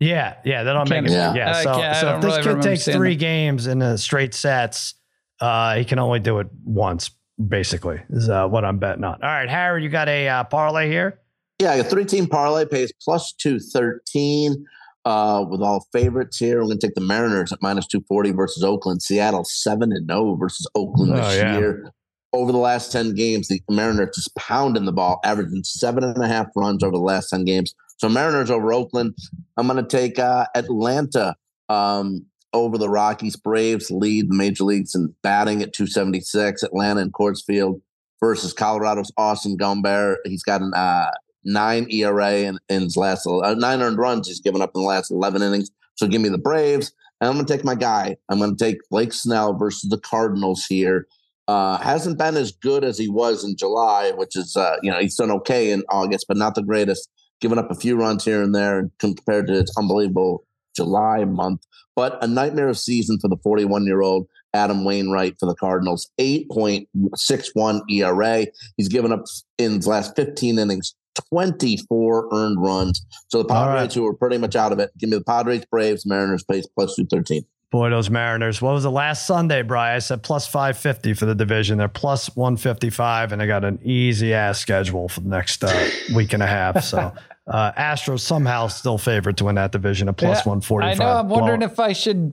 Yeah, 0.00 0.36
yeah, 0.44 0.62
that'll 0.62 0.84
make 0.84 1.04
it. 1.04 1.08
Can't- 1.08 1.36
Yeah, 1.36 1.62
so, 1.62 1.74
can't- 1.74 1.96
so 1.96 2.14
if 2.16 2.20
this 2.22 2.46
really 2.46 2.60
kid 2.60 2.68
takes 2.68 2.84
three 2.84 3.14
that. 3.14 3.20
games 3.20 3.66
in 3.66 3.82
a 3.82 3.98
straight 3.98 4.32
sets, 4.32 4.94
uh, 5.40 5.74
he 5.76 5.84
can 5.84 5.98
only 5.98 6.20
do 6.20 6.38
it 6.38 6.46
once, 6.64 7.10
basically, 7.48 8.00
is 8.10 8.28
uh, 8.28 8.46
what 8.46 8.64
I'm 8.64 8.78
betting 8.78 9.02
on. 9.04 9.14
All 9.14 9.28
right, 9.28 9.48
Harry, 9.48 9.82
you 9.82 9.88
got 9.88 10.08
a 10.08 10.28
uh, 10.28 10.44
parlay 10.44 10.88
here? 10.88 11.20
Yeah, 11.60 11.74
a 11.74 11.82
three 11.84 12.04
team 12.04 12.28
parlay 12.28 12.64
pays 12.66 12.92
plus 13.02 13.32
213 13.32 14.64
uh, 15.04 15.44
with 15.48 15.60
all 15.62 15.84
favorites 15.92 16.38
here. 16.38 16.60
I'm 16.60 16.66
going 16.68 16.78
to 16.78 16.86
take 16.86 16.94
the 16.94 17.00
Mariners 17.00 17.52
at 17.52 17.60
minus 17.60 17.86
240 17.88 18.30
versus 18.32 18.62
Oakland. 18.62 19.02
Seattle 19.02 19.44
7 19.44 19.90
and 19.92 20.08
0 20.08 20.36
versus 20.36 20.66
Oakland 20.76 21.12
Oh, 21.12 21.16
this 21.16 21.36
yeah. 21.36 21.58
year. 21.58 21.90
Over 22.32 22.52
the 22.52 22.58
last 22.58 22.92
10 22.92 23.14
games, 23.14 23.48
the 23.48 23.60
Mariners 23.70 24.10
just 24.14 24.34
pounding 24.36 24.84
the 24.84 24.92
ball, 24.92 25.18
averaging 25.24 25.64
seven 25.64 26.04
and 26.04 26.22
a 26.22 26.28
half 26.28 26.46
runs 26.54 26.82
over 26.84 26.92
the 26.92 27.02
last 27.02 27.30
10 27.30 27.44
games. 27.44 27.74
So 27.98 28.08
Mariners 28.08 28.50
over 28.50 28.72
Oakland. 28.72 29.16
I'm 29.56 29.66
going 29.66 29.84
to 29.84 29.96
take 29.96 30.18
uh, 30.18 30.46
Atlanta 30.54 31.36
um, 31.68 32.24
over 32.52 32.78
the 32.78 32.88
Rockies. 32.88 33.36
Braves 33.36 33.90
lead 33.90 34.30
the 34.30 34.36
major 34.36 34.64
leagues 34.64 34.94
in 34.94 35.14
batting 35.22 35.62
at 35.62 35.72
276. 35.72 36.62
Atlanta 36.62 37.00
and 37.00 37.12
Coors 37.12 37.44
Field 37.44 37.80
versus 38.20 38.52
Colorado's 38.52 39.12
Austin 39.16 39.58
Gomber. 39.58 40.16
He's 40.24 40.44
got 40.44 40.60
an 40.60 40.72
uh, 40.74 41.10
nine 41.44 41.88
ERA 41.90 42.34
in, 42.34 42.58
in 42.68 42.82
his 42.82 42.96
last 42.96 43.26
uh, 43.26 43.54
nine 43.54 43.82
earned 43.82 43.98
runs 43.98 44.28
he's 44.28 44.40
given 44.40 44.62
up 44.62 44.70
in 44.74 44.82
the 44.82 44.88
last 44.88 45.10
11 45.10 45.42
innings. 45.42 45.70
So 45.96 46.06
give 46.06 46.20
me 46.20 46.28
the 46.28 46.38
Braves. 46.38 46.92
And 47.20 47.28
I'm 47.28 47.34
going 47.34 47.46
to 47.46 47.52
take 47.52 47.64
my 47.64 47.74
guy. 47.74 48.16
I'm 48.28 48.38
going 48.38 48.56
to 48.56 48.64
take 48.64 48.78
Blake 48.90 49.12
Snell 49.12 49.54
versus 49.54 49.90
the 49.90 49.98
Cardinals 49.98 50.64
here. 50.66 51.08
Uh, 51.48 51.78
hasn't 51.78 52.18
been 52.18 52.36
as 52.36 52.52
good 52.52 52.84
as 52.84 52.96
he 52.96 53.08
was 53.08 53.42
in 53.42 53.56
July, 53.56 54.12
which 54.12 54.36
is, 54.36 54.56
uh, 54.56 54.76
you 54.82 54.90
know, 54.90 55.00
he's 55.00 55.16
done 55.16 55.30
okay 55.32 55.70
in 55.72 55.82
August, 55.88 56.26
but 56.28 56.36
not 56.36 56.54
the 56.54 56.62
greatest. 56.62 57.10
Giving 57.40 57.58
up 57.58 57.70
a 57.70 57.74
few 57.74 57.96
runs 57.96 58.24
here 58.24 58.42
and 58.42 58.54
there 58.54 58.90
compared 58.98 59.46
to 59.46 59.58
its 59.58 59.72
unbelievable 59.78 60.44
July 60.76 61.24
month. 61.24 61.64
But 61.96 62.22
a 62.22 62.26
nightmare 62.26 62.68
of 62.68 62.78
season 62.78 63.18
for 63.20 63.28
the 63.28 63.36
41 63.42 63.84
year 63.86 64.02
old 64.02 64.28
Adam 64.54 64.84
Wainwright 64.84 65.36
for 65.38 65.46
the 65.46 65.54
Cardinals, 65.54 66.10
8.61 66.20 67.80
ERA. 67.90 68.46
He's 68.76 68.88
given 68.88 69.12
up 69.12 69.24
in 69.58 69.72
his 69.72 69.86
last 69.86 70.16
15 70.16 70.58
innings 70.58 70.94
24 71.32 72.28
earned 72.32 72.60
runs. 72.60 73.04
So 73.28 73.38
the 73.38 73.48
Padres, 73.48 73.80
right. 73.80 73.92
who 73.92 74.06
are 74.06 74.14
pretty 74.14 74.38
much 74.38 74.56
out 74.56 74.72
of 74.72 74.78
it, 74.78 74.90
give 74.98 75.10
me 75.10 75.18
the 75.18 75.24
Padres, 75.24 75.64
Braves, 75.70 76.06
Mariners, 76.06 76.44
pace 76.44 76.66
plus 76.66 76.94
213. 76.96 77.44
Boy, 77.70 77.90
those 77.90 78.08
Mariners. 78.08 78.62
What 78.62 78.72
was 78.72 78.82
the 78.84 78.90
last 78.90 79.26
Sunday, 79.26 79.60
Bry? 79.60 79.94
I 79.94 79.98
said 79.98 80.22
plus 80.22 80.46
550 80.46 81.12
for 81.12 81.26
the 81.26 81.34
division. 81.34 81.76
They're 81.76 81.86
plus 81.88 82.34
155, 82.34 83.32
and 83.32 83.40
they 83.40 83.46
got 83.46 83.62
an 83.64 83.78
easy 83.84 84.32
ass 84.32 84.58
schedule 84.58 85.08
for 85.08 85.20
the 85.20 85.28
next 85.28 85.62
uh, 85.62 85.90
week 86.14 86.32
and 86.32 86.42
a 86.42 86.46
half. 86.46 86.82
So, 86.82 87.12
uh, 87.46 87.72
Astros 87.72 88.20
somehow 88.20 88.68
still 88.68 88.96
favored 88.96 89.36
to 89.38 89.44
win 89.44 89.56
that 89.56 89.72
division 89.72 90.08
at 90.08 90.16
plus 90.16 90.38
Yeah, 90.46 90.50
145. 90.52 90.98
I 91.00 91.04
know. 91.04 91.10
I'm 91.20 91.28
wondering 91.28 91.60
Well, 91.60 91.70
if 91.70 91.78
I 91.78 91.92
should. 91.92 92.32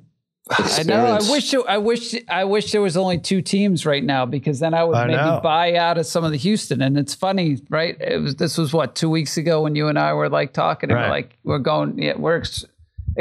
I 0.49 0.83
know. 0.83 1.05
I 1.05 1.31
wish. 1.31 1.53
it- 1.53 1.65
I 1.67 1.79
wish. 1.79 2.15
I 2.29 2.45
wish 2.45 2.71
there 2.71 2.81
was 2.81 2.95
only 2.95 3.17
two 3.17 3.41
teams 3.41 3.85
right 3.85 4.03
now 4.03 4.25
because 4.25 4.59
then 4.59 4.73
I 4.73 4.83
would 4.85 4.95
I 4.95 5.05
maybe 5.07 5.17
know. 5.17 5.39
buy 5.43 5.75
out 5.75 5.97
of 5.97 6.05
some 6.05 6.23
of 6.23 6.31
the 6.31 6.37
Houston. 6.37 6.81
And 6.83 6.97
it's 6.99 7.15
funny, 7.15 7.57
right? 7.69 7.97
It 7.99 8.21
was. 8.21 8.35
This 8.35 8.57
was 8.57 8.71
what 8.71 8.95
two 8.95 9.09
weeks 9.09 9.35
ago 9.37 9.63
when 9.63 9.75
you 9.75 9.87
and 9.89 9.97
I 9.99 10.13
were 10.13 10.29
like 10.29 10.53
talking. 10.53 10.91
And 10.91 10.97
Right. 10.97 11.07
we're 11.07 11.09
like, 11.09 11.37
we're 11.43 11.57
going. 11.59 11.97
Yeah, 11.99 12.13
we're 12.15 12.37
ex- 12.37 12.63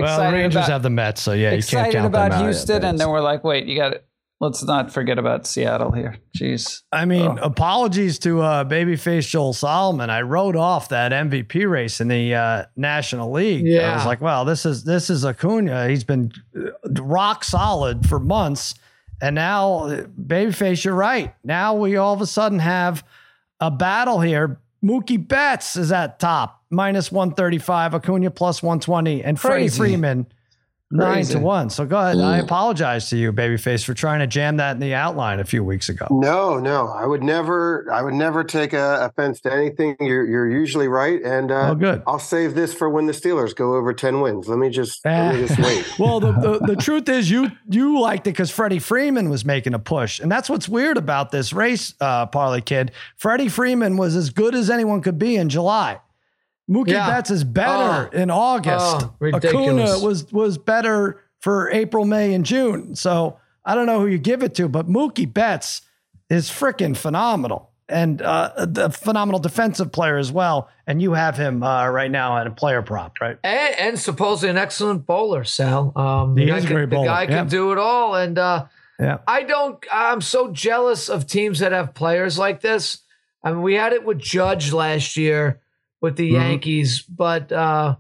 well, 0.03 0.31
the 0.31 0.37
Rangers 0.37 0.57
about 0.57 0.69
have 0.69 0.83
the 0.83 0.91
Mets, 0.91 1.23
so 1.23 1.33
yeah, 1.33 1.51
you 1.51 1.51
can't 1.51 1.59
excited 1.59 1.93
count 1.95 2.07
about 2.07 2.31
them 2.31 2.41
out. 2.41 2.45
Houston, 2.45 2.85
and 2.85 2.99
then 2.99 3.09
we're 3.11 3.21
like, 3.21 3.45
wait, 3.45 3.67
you 3.67 3.77
got 3.77 3.91
to 3.91 4.01
Let's 4.41 4.63
not 4.65 4.93
forget 4.93 5.19
about 5.19 5.47
Seattle 5.47 5.93
here. 5.93 6.19
Jeez. 6.37 6.83
I 6.93 7.05
mean, 7.05 7.23
Oh. 7.23 7.39
apologies 7.41 8.19
to 8.19 8.43
uh, 8.43 8.65
babyface 8.65 9.27
Joel 9.29 9.53
Solomon. 9.55 10.11
I 10.11 10.23
wrote 10.23 10.57
off 10.57 10.89
that 10.89 11.13
MVP 11.13 11.71
race 11.71 12.01
in 12.01 12.09
the 12.09 12.35
uh, 12.35 12.65
National 12.77 13.31
League. 13.31 13.65
I 13.81 13.95
was 13.95 14.05
like, 14.05 14.21
well, 14.21 14.45
this 14.45 14.67
is 14.67 14.85
this 14.85 15.09
is 15.09 15.25
Acuna. 15.25 15.89
He's 15.89 16.05
been 16.05 16.33
uh, 16.55 16.71
rock 17.01 17.45
solid 17.45 18.07
for 18.07 18.19
months, 18.19 18.75
and 19.23 19.37
now 19.37 19.85
uh, 19.85 20.03
babyface, 20.21 20.85
you're 20.85 20.95
right. 20.95 21.33
Now 21.45 21.75
we 21.75 21.97
all 21.97 22.13
of 22.13 22.21
a 22.21 22.27
sudden 22.27 22.59
have 22.59 23.03
a 23.61 23.71
battle 23.71 24.21
here. 24.21 24.61
Mookie 24.85 25.27
Betts 25.27 25.77
is 25.77 25.91
at 25.93 26.19
top 26.19 26.64
minus 26.75 27.11
one 27.13 27.33
thirty 27.35 27.59
five. 27.59 27.95
Acuna 27.95 28.31
plus 28.31 28.63
one 28.63 28.81
twenty, 28.81 29.23
and 29.25 29.39
Freddie 29.39 29.65
Crazy. 29.65 29.79
Freeman. 29.79 30.27
Nine 30.91 31.15
Crazy. 31.15 31.33
to 31.35 31.41
one. 31.41 31.71
So 31.71 31.87
go 31.87 31.99
ahead. 31.99 32.19
I 32.19 32.39
Mm. 32.39 32.45
apologize 32.45 33.09
to 33.09 33.17
you, 33.17 33.33
babyface, 33.33 33.85
for 33.85 33.95
trying 33.95 34.21
to 34.21 34.29
jam 34.29 34.59
that 34.59 34.73
in 34.73 34.81
the 34.81 34.95
outline 34.95 35.41
a 35.41 35.45
few 35.45 35.65
weeks 35.65 35.89
ago. 35.89 36.07
No, 36.11 36.61
no, 36.61 36.87
I 36.87 37.05
would 37.05 37.23
never. 37.23 37.89
I 37.91 38.03
would 38.03 38.15
never 38.15 38.45
take 38.45 38.75
a 38.75 38.99
offense 39.11 39.41
to 39.41 39.53
anything. 39.53 39.97
You're 39.99 40.25
you're 40.25 40.49
usually 40.49 40.87
right, 40.87 41.21
and 41.23 41.51
uh, 41.51 41.71
Oh, 41.71 41.75
good. 41.75 42.03
I'll 42.07 42.21
save 42.21 42.55
this 42.55 42.73
for 42.75 42.89
when 42.89 43.07
the 43.07 43.13
Steelers 43.13 43.57
go 43.57 43.75
over 43.75 43.93
ten 43.93 44.21
wins. 44.21 44.47
Let 44.47 44.59
me 44.59 44.69
just 44.71 45.05
let 45.05 45.35
me 45.35 45.47
just 45.49 45.59
wait. 45.67 45.99
well, 45.99 46.21
the, 46.21 46.31
the, 46.33 46.59
the 46.75 46.77
truth 46.77 47.09
is, 47.09 47.29
you 47.29 47.51
you 47.69 47.99
liked 47.99 48.27
it 48.29 48.31
because 48.31 48.53
Freddie 48.53 48.79
Freeman 48.79 49.31
was 49.31 49.45
making 49.45 49.75
a 49.75 49.81
push, 49.81 50.21
and 50.21 50.31
that's 50.31 50.49
what's 50.49 50.69
weird 50.69 50.97
about 50.97 51.33
this 51.33 51.53
race, 51.53 51.95
uh, 52.01 52.27
Parlay 52.27 52.61
Kid. 52.61 52.93
Freddie 53.17 53.49
Freeman 53.49 53.97
was 53.97 54.15
as 54.15 54.31
good 54.31 54.55
as 54.55 54.71
anyone 54.71 55.01
could 55.01 55.19
be 55.19 55.35
in 55.35 55.49
July. 55.49 55.99
Mookie 56.71 56.89
Yeah. 56.93 57.09
Betts 57.11 57.31
is 57.31 57.45
better 57.45 58.11
Oh. 58.13 58.17
in 58.17 58.31
August. 58.31 59.07
Oh. 59.23 59.31
Acuna 59.35 59.99
was 59.99 60.33
was 60.33 60.59
better 60.59 61.21
for 61.41 61.71
April, 61.71 62.05
May, 62.05 62.33
and 62.35 62.45
June. 62.45 62.95
So 62.97 63.39
I 63.65 63.75
don't 63.75 63.87
know 63.87 64.01
who 64.01 64.07
you 64.07 64.19
give 64.19 64.43
it 64.43 64.55
to, 64.57 64.69
but 64.69 64.89
Mookie 64.89 65.33
Betts 65.33 65.83
is 66.31 66.49
freaking 66.51 66.97
phenomenal 66.97 67.71
and 67.87 68.23
uh, 68.23 68.51
a 68.57 68.91
phenomenal 68.91 69.39
defensive 69.41 69.93
player 69.93 70.17
as 70.17 70.33
well. 70.33 70.71
And 70.87 71.03
you 71.03 71.13
have 71.13 71.37
him 71.37 71.63
uh, 71.63 71.87
right 71.91 72.11
now 72.11 72.39
at 72.39 72.47
a 72.47 72.51
player 72.51 72.81
prop, 72.81 73.21
right? 73.21 73.37
and, 73.45 73.75
and 73.79 73.99
supposedly 73.99 74.49
an 74.51 74.57
excellent 74.57 75.05
bowler, 75.07 75.45
Sal. 75.45 75.93
Um, 75.97 76.35
He 76.37 76.47
the 76.47 76.57
is 76.57 76.65
a 76.65 76.67
can- 76.67 76.77
great 76.77 76.91
The 76.91 76.97
bowler, 76.97 77.07
guy 77.09 77.23
yeah. 77.23 77.27
can 77.29 77.49
do 77.49 77.73
it 77.73 77.79
all, 77.79 78.15
and 78.15 78.39
uh, 78.39 78.65
Yeah. 78.99 79.19
I 79.27 79.43
don't. 79.43 79.85
I'm 79.93 80.23
so 80.23 80.51
jealous 80.51 81.11
of 81.11 81.27
teams 81.27 81.59
that 81.59 81.73
have 81.73 81.93
players 81.93 82.39
like 82.39 82.63
this. 82.63 82.99
I 83.43 83.51
mean, 83.53 83.61
we 83.61 83.75
had 83.75 83.93
it 83.93 84.05
with 84.05 84.19
Judge 84.19 84.73
last 84.73 85.19
year 85.19 85.61
with 86.05 86.17
the 86.17 86.31
Mhm. 86.31 86.41
Yankees, 86.41 87.03
but 87.03 87.51
uh, 87.51 87.97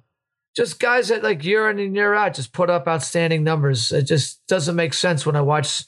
just 0.54 0.78
guys 0.78 1.08
that 1.08 1.22
like 1.24 1.42
year 1.44 1.68
in 1.70 1.78
and 1.80 1.96
year 1.96 2.14
out 2.14 2.34
just 2.34 2.52
put 2.52 2.70
up 2.70 2.86
outstanding 2.86 3.42
numbers. 3.42 3.90
It 3.90 4.02
just 4.02 4.46
doesn't 4.46 4.76
make 4.76 4.94
sense 4.94 5.24
when 5.26 5.34
I 5.36 5.40
watch 5.40 5.84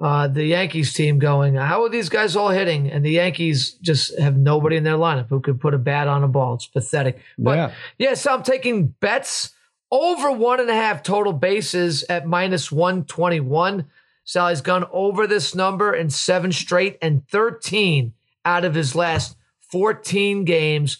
uh, 0.00 0.26
the 0.26 0.44
Yankees 0.44 0.92
team 0.94 1.18
going. 1.20 1.54
How 1.54 1.84
are 1.84 1.88
these 1.88 2.08
guys 2.08 2.34
all 2.34 2.48
hitting? 2.48 2.90
And 2.90 3.04
the 3.04 3.10
Yankees 3.12 3.74
just 3.82 4.18
have 4.18 4.36
nobody 4.36 4.76
in 4.76 4.82
their 4.82 4.96
lineup 4.96 5.28
who 5.28 5.38
could 5.40 5.60
put 5.60 5.74
a 5.74 5.78
bat 5.78 6.08
on 6.08 6.24
a 6.24 6.28
ball. 6.28 6.54
It's 6.54 6.66
pathetic. 6.66 7.20
But 7.38 7.56
Yeah. 7.56 7.70
yeah, 7.98 8.14
so 8.14 8.32
I'm 8.34 8.42
taking 8.42 8.86
Betts 8.98 9.50
over 9.92 10.32
one 10.32 10.58
and 10.58 10.70
a 10.70 10.74
half 10.74 11.02
total 11.04 11.32
bases 11.34 12.02
at 12.08 12.26
minus 12.26 12.72
121. 12.72 13.84
Sally's 14.24 14.62
gone 14.62 14.86
over 14.90 15.26
this 15.28 15.54
number 15.54 15.94
in 15.94 16.10
seven 16.10 16.50
straight 16.50 16.96
and 17.02 17.28
13 17.28 18.14
out 18.44 18.64
of 18.64 18.74
his 18.74 18.96
last 18.96 19.36
14 19.70 20.44
games. 20.44 20.98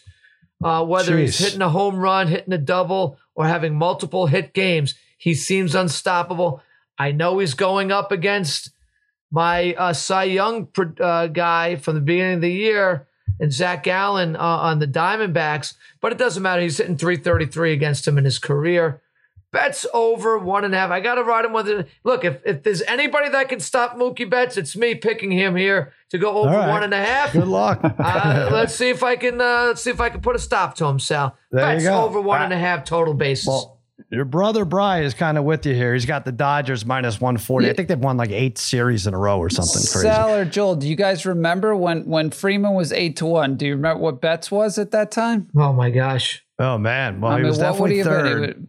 Uh, 0.63 0.85
whether 0.85 1.19
he's 1.19 1.39
hitting 1.39 1.63
a 1.63 1.69
home 1.69 1.97
run, 1.97 2.29
hitting 2.29 2.53
a 2.53 2.59
double, 2.59 3.19
or 3.35 3.47
having 3.47 3.75
multiple 3.75 4.27
hit 4.27 4.53
games, 4.53 4.95
he 5.19 5.35
seems 5.35 5.75
unstoppable. 5.75 6.63
I 6.99 7.13
know 7.13 7.39
he's 7.39 7.55
going 7.55 7.91
up 7.91 8.13
against 8.13 8.71
my 9.31 9.75
uh, 9.75 9.93
Cy 9.93 10.25
Young 10.25 10.69
uh, 11.01 11.27
guy 11.29 11.77
from 11.77 11.95
the 11.95 12.01
beginning 12.01 12.35
of 12.35 12.41
the 12.43 12.53
year 12.53 13.09
and 13.41 13.53
Zac 13.53 13.83
Gallen 13.85 14.37
uh, 14.37 14.39
on 14.39 14.79
the 14.79 14.87
Diamondbacks, 14.87 15.75
but 16.01 16.13
it 16.13 16.19
doesn't 16.19 16.43
matter. 16.43 16.63
He's 16.63 16.79
hitting 16.79 16.97
333 16.97 17.73
against 17.73 18.07
him 18.07 18.19
in 18.19 18.25
his 18.25 18.39
career. 18.39 19.01
Betts 19.53 19.85
over 19.93 20.39
one 20.39 20.65
and 20.65 20.75
a 20.75 20.79
half. 20.79 20.91
I 20.91 21.01
got 21.01 21.17
to 21.17 21.23
ride 21.25 21.45
him 21.45 21.53
with 21.53 21.69
it. 21.69 21.87
Look, 22.05 22.25
if, 22.25 22.41
if 22.47 22.63
there's 22.63 22.81
anybody 22.83 23.29
that 23.29 23.51
can 23.51 23.61
stop 23.61 23.97
Mookie 23.97 24.29
Betts, 24.29 24.57
it's 24.57 24.75
me 24.75 24.95
picking 24.95 25.31
him 25.31 25.55
here 25.57 25.93
to 26.09 26.17
go 26.19 26.31
over 26.39 26.49
All 26.49 26.57
right. 26.57 26.69
one 26.71 26.83
and 26.83 26.95
a 26.95 27.05
half. 27.05 27.33
Good 27.33 27.47
luck. 27.49 27.81
Uh, 28.03 28.49
let's 28.51 28.75
see 28.75 28.89
if 28.89 29.03
I 29.03 29.17
can. 29.17 29.41
Uh, 29.41 29.65
let's 29.67 29.83
see 29.83 29.91
if 29.91 30.01
I 30.01 30.09
can 30.09 30.21
put 30.23 30.35
a 30.35 30.39
stop 30.39 30.75
to 30.77 30.87
him, 30.87 30.99
Sal. 30.99 31.37
There 31.51 31.61
you 31.61 31.75
Betts 31.77 31.85
go. 31.85 32.05
over 32.05 32.21
one 32.21 32.43
and 32.43 32.53
a 32.53 32.59
half 32.59 32.85
total 32.85 33.15
bases. 33.15 33.47
Well, 33.47 33.79
your 34.11 34.25
brother 34.25 34.65
Bry 34.65 35.03
is 35.03 35.15
kind 35.15 35.39
of 35.39 35.45
with 35.45 35.65
you 35.67 35.75
here. 35.75 35.93
He's 35.95 36.07
got 36.07 36.25
the 36.25 36.33
Dodgers 36.33 36.85
minus 36.85 37.21
140. 37.21 37.71
I 37.71 37.73
think 37.75 37.89
they've 37.89 37.99
won 37.99 38.17
like 38.17 38.31
eight 38.31 38.59
series 38.59 39.07
in 39.07 39.15
a 39.15 39.19
row 39.19 39.39
or 39.39 39.49
something 39.51 39.75
crazy. 39.81 40.01
Sal 40.09 40.35
or 40.35 40.45
Joel, 40.45 40.77
do 40.77 40.89
you 40.89 40.97
guys 40.97 41.25
remember 41.27 41.77
when 41.77 42.07
when 42.07 42.31
Freeman 42.31 42.75
was 42.75 42.93
eight 42.93 43.17
to 43.19 43.27
one? 43.27 43.57
Do 43.57 43.67
you 43.67 43.75
remember 43.75 44.03
what 44.03 44.21
Betts 44.21 44.51
was 44.51 44.79
at 44.79 44.91
that 44.91 45.11
time? 45.11 45.49
oh 45.57 45.73
my 45.73 45.91
gosh. 45.91 46.45
Oh, 46.59 46.79
man. 46.79 47.21
Well, 47.21 47.33
I 47.33 47.37
he 47.37 47.43
mean, 47.43 47.49
was 47.49 47.59
definitely 47.59 47.97
he 47.97 48.03
been? 48.03 48.11
Third. 48.13 48.69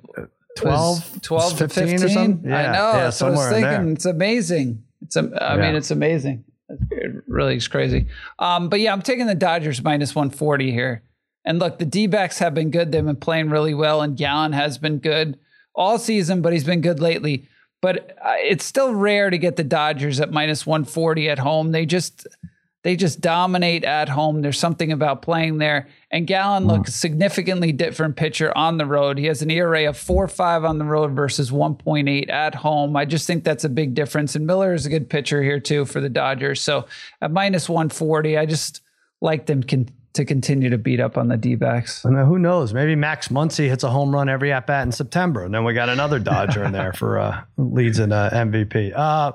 Would- 0.62 0.70
12, 0.72 1.22
12 1.22 1.52
to 1.58 1.58
15 1.70 1.88
15 1.88 2.04
or 2.06 2.10
something? 2.12 2.54
I 2.54 2.64
know. 2.64 2.92
yeah, 2.94 3.04
that's 3.04 3.22
what 3.22 3.28
I 3.28 3.32
was 3.32 3.40
somewhere 3.40 3.48
in 3.48 3.54
thinking. 3.54 3.86
there. 3.86 3.94
It's 3.94 4.06
amazing. 4.06 4.84
It's 5.02 5.18
I 5.18 5.22
Yeah. 5.22 5.56
mean, 5.58 5.76
it's 5.76 5.92
amazing. 5.92 6.44
It 6.92 7.24
really 7.28 7.56
is 7.58 7.68
crazy. 7.68 8.08
Um, 8.40 8.70
but 8.70 8.80
yeah, 8.80 8.94
I'm 8.94 9.02
taking 9.02 9.28
the 9.28 9.36
Dodgers 9.36 9.84
minus 9.84 10.16
140 10.16 10.72
here. 10.72 11.04
And 11.46 11.60
look, 11.60 11.78
the 11.78 11.86
D 11.86 12.08
backs 12.08 12.40
have 12.40 12.54
been 12.54 12.72
good. 12.72 12.92
They've 12.92 13.04
been 13.06 13.16
playing 13.18 13.50
really 13.50 13.74
well, 13.74 14.02
and 14.02 14.16
Gallen 14.16 14.54
has 14.54 14.78
been 14.78 15.00
good 15.00 15.38
all 15.76 15.98
season, 16.00 16.42
but 16.42 16.54
he's 16.54 16.64
been 16.64 16.82
good 16.82 17.00
lately. 17.02 17.48
But 17.82 18.18
uh, 18.24 18.36
it's 18.40 18.64
still 18.64 18.94
rare 18.96 19.30
to 19.30 19.38
get 19.38 19.58
the 19.58 19.64
Dodgers 19.66 20.22
at 20.22 20.32
minus 20.32 20.66
140 20.66 21.30
at 21.30 21.40
home. 21.40 21.72
They 21.74 21.86
just 21.86 22.26
they 22.84 22.98
just 22.98 23.22
dominate 23.22 23.86
at 23.86 24.10
home. 24.10 24.42
There's 24.42 24.60
something 24.60 24.92
about 24.92 25.22
playing 25.22 25.58
there. 25.58 25.88
And 26.12 26.28
Gallen 26.28 26.68
looks 26.68 26.94
significantly 26.94 27.72
different 27.72 28.18
pitcher 28.18 28.56
on 28.58 28.78
the 28.78 28.86
road. 28.86 29.18
He 29.18 29.26
has 29.26 29.42
an 29.42 29.50
ERA 29.50 29.88
of 29.90 29.98
4.5 29.98 30.68
on 30.68 30.78
the 30.80 30.86
road 30.86 31.12
versus 31.12 31.50
1.8 31.50 32.30
at 32.30 32.56
home. 32.56 32.96
I 32.98 33.06
just 33.06 33.26
think 33.26 33.46
that's 33.46 33.64
a 33.64 33.70
big 33.70 33.94
difference. 33.94 34.36
And 34.36 34.46
Miller 34.46 34.74
is 34.74 34.86
a 34.86 34.90
good 34.90 35.10
pitcher 35.10 35.42
here 35.42 35.62
too 35.62 35.86
for 35.86 36.02
the 36.02 36.10
Dodgers. 36.10 36.60
So 36.60 36.86
at 37.22 37.32
minus 37.32 37.70
140, 37.70 38.38
I 38.38 38.46
just 38.46 38.82
like 39.22 39.46
them 39.46 39.64
con- 39.64 39.90
to 40.14 40.26
continue 40.26 40.70
to 40.70 40.78
beat 40.78 41.00
up 41.00 41.18
on 41.18 41.30
the 41.30 41.38
D-backs. 41.38 42.06
And 42.06 42.18
then 42.18 42.26
who 42.26 42.38
knows? 42.38 42.74
Maybe 42.74 42.96
Max 42.96 43.30
Muncy 43.30 43.68
hits 43.68 43.84
a 43.84 43.90
home 43.90 44.14
run 44.14 44.30
every 44.30 44.52
at 44.52 44.68
bat 44.68 44.86
in 44.86 44.92
September, 44.92 45.44
and 45.44 45.54
then 45.54 45.64
we 45.64 45.74
got 45.74 45.90
another 45.90 46.20
Dodger 46.20 46.64
in 46.64 46.72
there 46.72 46.94
for 46.94 47.20
uh, 47.20 47.42
leads 47.58 47.98
in 47.98 48.12
uh, 48.12 48.30
MVP. 48.32 48.94
Uh, 48.96 49.32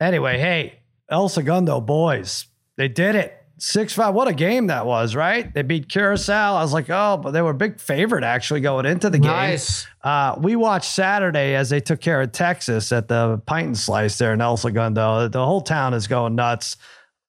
anyway, 0.00 0.38
hey, 0.38 0.80
El 1.08 1.28
Segundo 1.30 1.80
boys, 1.80 2.46
they 2.76 2.88
did 2.88 3.14
it. 3.14 3.38
Six 3.58 3.92
five. 3.92 4.14
What 4.14 4.26
a 4.26 4.34
game 4.34 4.68
that 4.68 4.86
was, 4.86 5.14
right? 5.14 5.52
They 5.54 5.62
beat 5.62 5.88
Curacao. 5.88 6.56
I 6.56 6.62
was 6.62 6.72
like, 6.72 6.90
oh, 6.90 7.16
but 7.22 7.30
they 7.30 7.42
were 7.42 7.50
a 7.50 7.54
big 7.54 7.78
favorite 7.78 8.24
actually 8.24 8.60
going 8.60 8.86
into 8.86 9.08
the 9.08 9.18
game. 9.18 9.30
Nice. 9.30 9.86
Uh, 10.02 10.34
we 10.40 10.56
watched 10.56 10.90
Saturday 10.90 11.54
as 11.54 11.70
they 11.70 11.78
took 11.78 12.00
care 12.00 12.20
of 12.20 12.32
Texas 12.32 12.90
at 12.90 13.06
the 13.06 13.40
Pint 13.46 13.66
and 13.68 13.78
Slice 13.78 14.18
there 14.18 14.32
in 14.32 14.40
El 14.40 14.56
Segundo. 14.56 15.28
The 15.28 15.44
whole 15.44 15.60
town 15.60 15.94
is 15.94 16.08
going 16.08 16.34
nuts. 16.34 16.76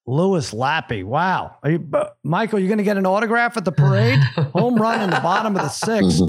Louis 0.07 0.51
Lappe, 0.51 1.03
wow. 1.03 1.57
Are 1.61 1.71
you, 1.71 1.89
Michael, 2.23 2.59
you're 2.59 2.67
going 2.67 2.79
to 2.79 2.83
get 2.83 2.97
an 2.97 3.05
autograph 3.05 3.55
at 3.55 3.63
the 3.63 3.71
parade? 3.71 4.19
Home 4.53 4.75
run 4.75 5.01
in 5.01 5.11
the 5.11 5.21
bottom 5.21 5.55
of 5.55 5.61
the 5.61 5.69
sixth 5.69 6.19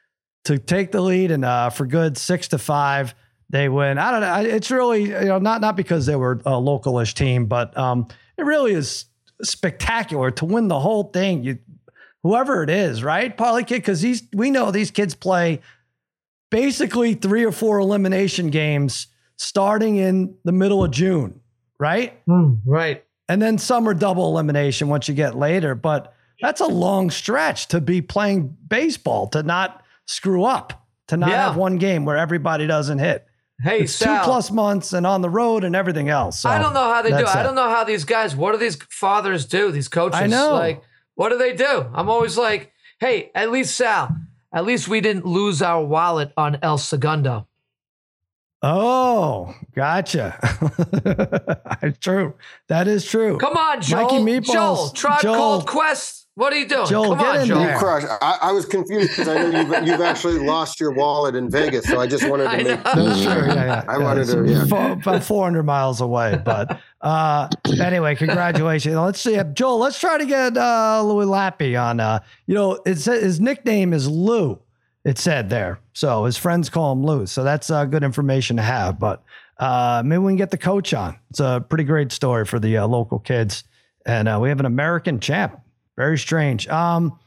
to 0.44 0.58
take 0.58 0.90
the 0.90 1.02
lead 1.02 1.30
and 1.30 1.44
uh, 1.44 1.70
for 1.70 1.86
good 1.86 2.16
six 2.16 2.48
to 2.48 2.58
five 2.58 3.14
they 3.50 3.68
win. 3.68 3.98
I 3.98 4.10
don't 4.12 4.20
know. 4.20 4.54
It's 4.54 4.70
really 4.70 5.04
you 5.04 5.24
know 5.24 5.38
not 5.38 5.60
not 5.60 5.76
because 5.76 6.06
they 6.06 6.16
were 6.16 6.40
a 6.46 6.52
localish 6.52 7.14
team, 7.14 7.46
but 7.46 7.76
um, 7.76 8.06
it 8.40 8.44
really 8.44 8.72
is 8.72 9.04
spectacular 9.42 10.30
to 10.32 10.44
win 10.44 10.68
the 10.68 10.80
whole 10.80 11.04
thing. 11.04 11.44
You 11.44 11.58
whoever 12.22 12.62
it 12.62 12.70
is, 12.70 13.02
right? 13.02 13.36
Parlay 13.36 13.64
kid, 13.64 13.76
because 13.76 14.00
these 14.00 14.22
we 14.32 14.50
know 14.50 14.70
these 14.70 14.90
kids 14.90 15.14
play 15.14 15.60
basically 16.50 17.14
three 17.14 17.44
or 17.44 17.52
four 17.52 17.78
elimination 17.78 18.48
games 18.48 19.06
starting 19.36 19.96
in 19.96 20.34
the 20.44 20.52
middle 20.52 20.84
of 20.84 20.90
June, 20.90 21.40
right? 21.78 22.20
Hmm, 22.26 22.54
right. 22.66 23.04
And 23.28 23.40
then 23.40 23.58
some 23.58 23.88
are 23.88 23.94
double 23.94 24.26
elimination 24.28 24.88
once 24.88 25.08
you 25.08 25.14
get 25.14 25.36
later. 25.36 25.74
But 25.74 26.12
that's 26.40 26.60
a 26.60 26.66
long 26.66 27.10
stretch 27.10 27.68
to 27.68 27.80
be 27.80 28.02
playing 28.02 28.56
baseball, 28.66 29.28
to 29.28 29.42
not 29.42 29.82
screw 30.06 30.44
up, 30.44 30.86
to 31.08 31.16
not 31.16 31.30
Yeah. 31.30 31.46
have 31.48 31.56
one 31.56 31.76
game 31.76 32.04
where 32.04 32.16
everybody 32.16 32.66
doesn't 32.66 32.98
hit. 32.98 33.26
Hey, 33.62 33.80
It's 33.80 33.92
Sal. 33.94 34.18
two 34.18 34.24
plus 34.24 34.50
months 34.50 34.92
and 34.92 35.06
on 35.06 35.20
the 35.20 35.28
road 35.30 35.64
and 35.64 35.76
everything 35.76 36.08
else. 36.08 36.40
So 36.40 36.48
I 36.48 36.58
don't 36.58 36.72
know 36.74 36.92
how 36.92 37.02
they 37.02 37.10
do. 37.10 37.16
it. 37.18 37.26
I 37.28 37.42
don't 37.42 37.54
know 37.54 37.68
how 37.68 37.84
these 37.84 38.04
guys. 38.04 38.34
What 38.34 38.52
do 38.52 38.58
these 38.58 38.76
fathers 38.88 39.44
do? 39.46 39.70
These 39.70 39.88
coaches. 39.88 40.20
I 40.20 40.26
know. 40.26 40.52
Like, 40.54 40.82
what 41.14 41.28
do 41.28 41.36
they 41.38 41.54
do? 41.54 41.86
I'm 41.92 42.08
always 42.08 42.38
like, 42.38 42.72
hey, 43.00 43.30
at 43.34 43.50
least 43.50 43.76
Sal. 43.76 44.16
At 44.52 44.64
least 44.64 44.88
we 44.88 45.00
didn't 45.00 45.26
lose 45.26 45.60
our 45.62 45.84
wallet 45.84 46.32
on 46.36 46.58
El 46.62 46.78
Segundo. 46.78 47.46
Oh, 48.62 49.54
gotcha. 49.74 50.36
It's 51.82 51.98
true. 52.00 52.34
That 52.68 52.88
is 52.88 53.08
true. 53.08 53.38
Come 53.38 53.56
on, 53.56 53.80
Joel. 53.80 54.02
Mikey 54.02 54.16
Meatballs. 54.24 54.52
Joel, 54.52 54.88
Tribe 54.90 55.22
Joel. 55.22 55.34
Called 55.36 55.66
Quest. 55.66 56.19
What 56.40 56.54
are 56.54 56.56
you 56.56 56.66
doing? 56.66 56.86
Joel, 56.86 57.10
Come 57.10 57.18
get 57.18 57.26
on, 57.26 57.40
in 57.42 57.46
Joel. 57.48 57.58
there. 57.64 57.78
Crush. 57.78 58.02
I, 58.22 58.38
I 58.40 58.52
was 58.52 58.64
confused 58.64 59.10
because 59.10 59.28
I 59.28 59.34
know 59.34 59.60
you've, 59.60 59.86
you've 59.88 60.00
actually 60.12 60.38
lost 60.38 60.80
your 60.80 60.90
wallet 60.90 61.34
in 61.34 61.50
Vegas, 61.50 61.84
so 61.84 62.00
I 62.00 62.06
just 62.06 62.26
wanted 62.26 62.44
to 62.44 62.48
I 62.48 62.56
make. 62.56 62.66
know. 62.66 62.76
That's 62.82 63.22
true. 63.22 63.46
Yeah, 63.46 63.54
yeah. 63.66 63.84
I 63.86 63.98
yeah, 63.98 64.02
wanted 64.02 64.26
to- 64.28 64.44
yeah. 64.50 64.64
fo- 64.64 64.92
about 64.92 65.22
400 65.22 65.64
miles 65.64 66.00
away. 66.00 66.40
But 66.42 66.80
uh, 67.02 67.48
anyway, 67.82 68.14
congratulations. 68.16 68.96
Let's 68.96 69.20
see. 69.20 69.38
Joel, 69.52 69.80
let's 69.80 70.00
try 70.00 70.16
to 70.16 70.24
get 70.24 70.56
uh, 70.56 71.02
Louis 71.04 71.26
Lappe 71.26 71.78
on. 71.78 72.00
Uh, 72.00 72.20
you 72.46 72.54
know, 72.54 72.80
it 72.86 72.96
said 72.96 73.22
his 73.22 73.38
nickname 73.38 73.92
is 73.92 74.08
Lou. 74.08 74.58
It 75.04 75.18
said 75.18 75.50
there. 75.50 75.80
So 75.92 76.24
his 76.24 76.38
friends 76.38 76.70
call 76.70 76.92
him 76.92 77.04
Lou. 77.04 77.26
So 77.26 77.44
that's 77.44 77.68
uh, 77.68 77.84
good 77.84 78.02
information 78.02 78.56
to 78.56 78.62
have. 78.62 78.98
But 78.98 79.22
uh, 79.58 80.02
maybe 80.06 80.20
we 80.20 80.30
can 80.30 80.36
get 80.38 80.52
the 80.52 80.56
coach 80.58 80.94
on. 80.94 81.18
It's 81.28 81.40
a 81.40 81.62
pretty 81.68 81.84
great 81.84 82.12
story 82.12 82.46
for 82.46 82.58
the 82.58 82.78
uh, 82.78 82.86
local 82.86 83.18
kids. 83.18 83.64
And 84.06 84.26
uh, 84.26 84.38
we 84.40 84.48
have 84.48 84.58
an 84.60 84.64
American 84.66 85.20
champ. 85.20 85.60
Very 86.00 86.16
strange. 86.16 86.66
Um, 86.68 87.18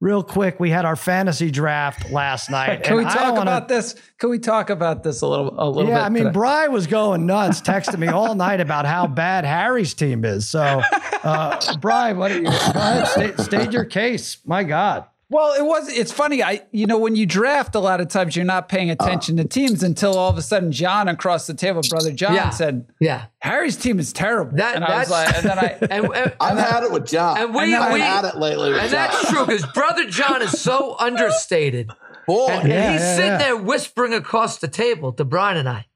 real 0.00 0.22
quick, 0.22 0.58
we 0.58 0.70
had 0.70 0.86
our 0.86 0.96
fantasy 0.96 1.50
draft 1.50 2.10
last 2.10 2.50
night. 2.58 2.82
Can 2.82 2.96
we 2.96 3.04
talk 3.04 3.34
wanna- 3.34 3.42
about 3.42 3.68
this? 3.68 3.94
Can 4.18 4.30
we 4.30 4.38
talk 4.38 4.70
about 4.70 5.02
this 5.02 5.20
a 5.20 5.26
little 5.26 5.52
a 5.58 5.68
little 5.68 5.82
bit? 5.82 5.88
yeah, 5.90 5.98
bit? 5.98 6.04
I 6.04 6.08
mean, 6.08 6.22
today? 6.24 6.32
Bry 6.32 6.68
was 6.68 6.86
going 6.86 7.26
nuts, 7.26 7.60
texting 7.72 7.98
me 7.98 8.08
all 8.08 8.34
night 8.34 8.60
about 8.60 8.86
how 8.86 9.06
bad 9.06 9.44
Harry's 9.44 9.92
team 9.92 10.24
is. 10.24 10.48
So, 10.48 10.80
uh, 11.22 11.76
Bry, 11.76 12.14
what? 12.14 12.30
Are 12.30 12.38
you, 12.38 12.44
go 12.44 12.48
ahead, 12.50 13.06
state, 13.08 13.38
state 13.38 13.72
your 13.72 13.84
case. 13.84 14.38
My 14.46 14.64
God. 14.64 15.04
Well, 15.32 15.54
it 15.54 15.64
was. 15.64 15.88
It's 15.88 16.12
funny. 16.12 16.42
I, 16.42 16.62
you 16.72 16.86
know, 16.86 16.98
when 16.98 17.16
you 17.16 17.24
draft, 17.24 17.74
a 17.74 17.80
lot 17.80 18.00
of 18.00 18.08
times 18.08 18.36
you're 18.36 18.44
not 18.44 18.68
paying 18.68 18.90
oh. 18.90 18.92
attention 18.92 19.38
to 19.38 19.44
teams 19.44 19.82
until 19.82 20.18
all 20.18 20.28
of 20.30 20.36
a 20.36 20.42
sudden 20.42 20.70
John 20.72 21.08
across 21.08 21.46
the 21.46 21.54
table, 21.54 21.80
brother 21.88 22.12
John, 22.12 22.34
Yeah. 22.34 22.50
said 22.50 22.86
Yeah. 23.00 23.24
Harry's 23.38 23.76
team 23.76 23.98
is 23.98 24.12
terrible. 24.12 24.56
That- 24.58 24.76
and 24.76 24.84
I 24.84 24.98
was 25.00 25.10
like, 25.10 25.34
and 25.34 25.44
then 25.46 25.58
I, 25.58 25.62
And, 25.90 26.04
and, 26.14 26.32
I've 26.40 26.58
had 26.58 26.82
it 26.84 26.92
with 26.92 27.06
John. 27.06 27.38
and 27.38 27.54
we, 27.54 27.74
I've 27.74 27.92
we 27.94 28.00
had 28.00 28.24
it 28.26 28.36
lately 28.36 28.70
with 28.72 28.80
and 28.82 28.90
John. 28.90 29.08
that's 29.10 29.30
true 29.30 29.46
because 29.46 29.64
brother 29.72 30.04
John 30.10 30.42
is 30.42 30.60
so 30.60 30.96
understated. 31.00 31.90
Boy, 32.26 32.48
And, 32.50 32.70
and 32.72 32.92
he's 32.92 33.00
yeah, 33.02 33.16
sitting 33.16 33.30
yeah. 33.32 33.38
there 33.38 33.56
whispering 33.56 34.12
across 34.14 34.58
the 34.58 34.68
table 34.68 35.12
to 35.14 35.24
Brian 35.24 35.56
and 35.56 35.68
I, 35.68 35.86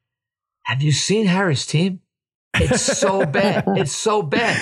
Have 0.63 0.83
you 0.83 0.93
seen 0.93 1.27
Harry's 1.27 1.67
team? 1.67 2.01
It's 2.55 2.83
so 2.83 3.27
bad. 3.27 3.65
It's 3.77 3.93
so 3.95 4.23
bad. 4.23 4.59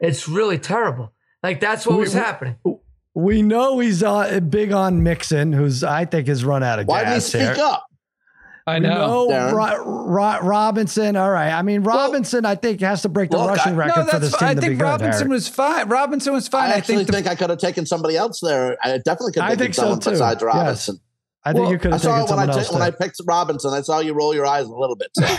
It's 0.00 0.28
really 0.28 0.58
terrible. 0.58 1.12
Like 1.42 1.60
that's 1.60 1.86
what 1.86 1.94
We- 1.96 2.00
was 2.02 2.14
we- 2.14 2.20
happening. 2.20 2.56
We 2.64 2.74
know 3.14 3.78
he's 3.78 4.02
uh, 4.02 4.40
big 4.40 4.72
on 4.72 5.02
Mixon, 5.02 5.52
who's 5.52 5.82
I 5.84 6.04
think 6.04 6.28
has 6.28 6.44
run 6.44 6.62
out 6.62 6.78
of 6.78 6.86
why 6.86 7.00
didn't 7.00 7.14
he 7.14 7.20
speak 7.20 7.40
here. 7.42 7.56
up? 7.60 7.84
I 8.66 8.78
know. 8.80 9.26
know 9.28 9.52
Ro- 9.56 10.04
Ro- 10.06 10.40
Robinson. 10.42 11.16
All 11.16 11.30
right. 11.30 11.50
I 11.52 11.62
mean, 11.62 11.82
Robinson, 11.82 12.44
I 12.44 12.54
think 12.54 12.80
has 12.82 13.00
to 13.02 13.08
break 13.08 13.30
the 13.30 13.38
Look, 13.38 13.48
rushing 13.48 13.72
I- 13.72 13.76
record 13.76 14.00
No, 14.00 14.04
for 14.04 14.18
that's 14.18 14.30
this 14.32 14.34
fine. 14.34 14.40
team 14.40 14.48
I 14.50 14.54
to 14.56 14.60
think 14.60 14.78
good. 14.78 14.84
Robinson 14.84 15.20
Harry. 15.20 15.28
was 15.30 15.48
fine. 15.48 15.88
Robinson 15.88 16.32
was 16.34 16.48
fine. 16.48 16.70
I 16.70 16.74
I, 16.74 16.76
actually 16.76 16.96
think, 16.96 17.06
the, 17.06 17.12
think 17.14 17.26
I 17.28 17.34
could 17.34 17.48
have 17.50 17.58
taken 17.58 17.86
somebody 17.86 18.16
else 18.16 18.40
there. 18.42 18.76
I 18.84 18.98
definitely 18.98 19.32
could 19.32 19.42
I 19.42 19.50
have 19.50 19.58
think 19.58 19.72
taken 19.72 19.74
so 19.74 19.80
someone 19.82 20.00
too. 20.00 20.10
besides 20.10 20.42
Yes. 20.42 20.54
Robinson. 20.54 21.00
I 21.44 21.52
think 21.52 21.62
Well, 21.62 21.72
you 21.72 21.78
could 21.78 21.92
have 21.92 22.00
saw 22.02 22.08
taken 22.18 22.20
it 22.20 22.22
when 22.36 22.38
I 22.38 22.42
someone 22.42 22.48
t- 22.48 22.58
else. 22.66 22.72
when 22.72 22.82
I 22.82 22.90
picked 22.90 23.16
Robinson. 23.26 23.72
I 23.72 23.80
saw 23.80 24.00
you 24.00 24.12
roll 24.12 24.34
your 24.34 24.44
eyes 24.46 24.66
a 24.66 24.74
little 24.74 24.96
bit. 24.96 25.08
So. 25.14 25.24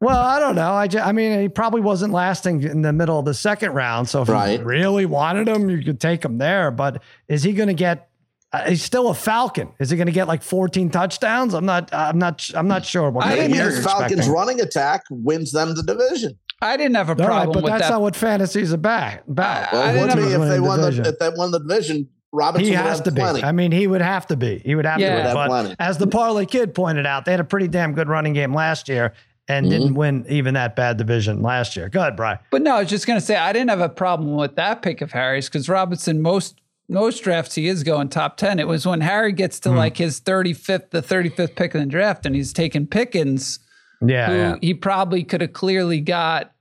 Well, 0.00 0.16
I 0.18 0.38
don't 0.40 0.54
know. 0.54 0.72
I, 0.72 0.86
ju- 0.86 0.98
I 0.98 1.12
mean, 1.12 1.40
he 1.40 1.48
probably 1.48 1.80
wasn't 1.82 2.12
lasting 2.12 2.62
in 2.62 2.80
the 2.82 2.92
middle 2.92 3.18
of 3.18 3.24
the 3.26 3.34
second 3.34 3.72
round. 3.72 4.08
So 4.08 4.22
if 4.22 4.28
Right. 4.30 4.58
you 4.58 4.64
really 4.64 5.04
wanted 5.06 5.46
him, 5.48 5.68
you 5.68 5.82
could 5.84 6.00
take 6.00 6.24
him 6.24 6.38
there. 6.38 6.70
But 6.70 7.02
is 7.28 7.42
he 7.42 7.52
going 7.52 7.68
to 7.68 7.74
get? 7.74 8.08
Uh, 8.52 8.70
he's 8.70 8.82
still 8.82 9.10
a 9.10 9.14
Falcon. 9.14 9.68
Is 9.78 9.90
he 9.90 9.96
going 9.96 10.06
to 10.06 10.12
get 10.12 10.26
like 10.26 10.42
14 10.42 10.88
touchdowns? 10.90 11.52
I'm 11.54 11.66
not. 11.66 11.92
I'm 11.92 12.18
not. 12.18 12.48
I'm 12.54 12.66
not 12.66 12.84
sure. 12.86 13.10
What 13.10 13.24
I 13.26 13.28
kind 13.36 13.40
of 13.40 13.46
didn't 13.48 13.56
year 13.72 13.82
Falcons 13.82 14.12
expecting. 14.12 14.32
running 14.34 14.60
attack 14.60 15.02
wins 15.10 15.52
them 15.52 15.74
the 15.74 15.82
division. 15.82 16.38
I 16.62 16.76
didn't 16.76 16.96
have 16.96 17.08
a 17.08 17.12
All 17.12 17.18
right, 17.18 17.26
problem 17.44 17.52
but 17.52 17.62
with 17.64 17.72
that's 17.72 17.84
that. 17.84 17.90
not 17.90 18.00
what 18.02 18.16
fantasy's 18.16 18.72
about. 18.72 19.20
about. 19.28 19.72
Well, 19.72 19.82
I 19.82 19.90
it 19.90 19.92
didn't 19.92 20.00
would 20.00 20.10
have 20.10 20.18
be 20.40 20.44
if 20.44 20.50
they 20.50 20.60
won 20.60 20.80
the 20.80 20.86
division. 20.90 21.06
if 21.06 21.18
they 21.18 21.28
won 21.36 21.50
the 21.50 21.60
division. 21.60 22.08
Robinson 22.32 22.64
He 22.64 22.70
would 22.70 22.78
has 22.86 22.98
have 22.98 23.04
to 23.06 23.10
be. 23.10 23.22
I 23.22 23.50
mean, 23.50 23.72
he 23.72 23.86
would 23.88 24.02
have 24.02 24.26
to 24.28 24.36
be. 24.36 24.58
He 24.58 24.76
would 24.76 24.86
have 24.86 25.00
Yeah. 25.00 25.08
to. 25.08 25.14
Would 25.16 25.22
Be. 25.22 25.26
have 25.26 25.34
But 25.34 25.48
plenty. 25.48 25.74
as 25.80 25.98
the 25.98 26.06
Parlay 26.06 26.46
Kid 26.46 26.74
pointed 26.76 27.04
out, 27.04 27.24
they 27.24 27.32
had 27.32 27.40
a 27.40 27.44
pretty 27.44 27.66
damn 27.66 27.92
good 27.92 28.08
running 28.08 28.34
game 28.34 28.54
last 28.54 28.88
year 28.88 29.14
and 29.50 29.66
Mm-hmm. 29.66 29.70
didn't 29.80 29.94
win 29.94 30.24
even 30.28 30.54
that 30.54 30.76
bad 30.76 30.96
division 30.96 31.42
last 31.42 31.76
year. 31.76 31.88
Go 31.88 32.00
ahead, 32.00 32.16
Brian. 32.16 32.38
But 32.50 32.62
no, 32.62 32.76
I 32.76 32.80
was 32.80 32.88
just 32.90 33.06
going 33.06 33.18
to 33.18 33.24
say 33.24 33.36
I 33.36 33.52
didn't 33.52 33.70
have 33.70 33.80
a 33.80 33.88
problem 33.88 34.36
with 34.36 34.56
that 34.56 34.82
pick 34.82 35.00
of 35.00 35.12
Harry's 35.12 35.48
because 35.48 35.68
Robinson 35.68 36.22
most 36.22 36.60
most 36.88 37.22
drafts 37.22 37.54
he 37.54 37.68
is 37.68 37.82
going 37.84 38.08
top 38.08 38.36
ten. 38.36 38.58
It 38.58 38.66
was 38.66 38.84
when 38.86 39.00
Harry 39.00 39.32
gets 39.32 39.60
to 39.60 39.70
like 39.70 39.96
his 39.96 40.18
thirty 40.18 40.52
fifth, 40.52 40.90
the 40.90 41.00
thirty 41.02 41.28
fifth 41.28 41.54
pick 41.56 41.74
in 41.74 41.80
the 41.80 41.86
draft, 41.86 42.26
and 42.26 42.34
he's 42.34 42.52
taking 42.52 42.86
Pickens, 42.86 43.60
Yeah, 44.04 44.26
who 44.28 44.34
yeah. 44.36 44.56
he 44.60 44.74
probably 44.74 45.22
could 45.24 45.40
have 45.40 45.52
clearly 45.52 46.00
got 46.00 46.52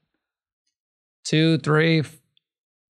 two, 1.25 1.57
three, 1.59 2.03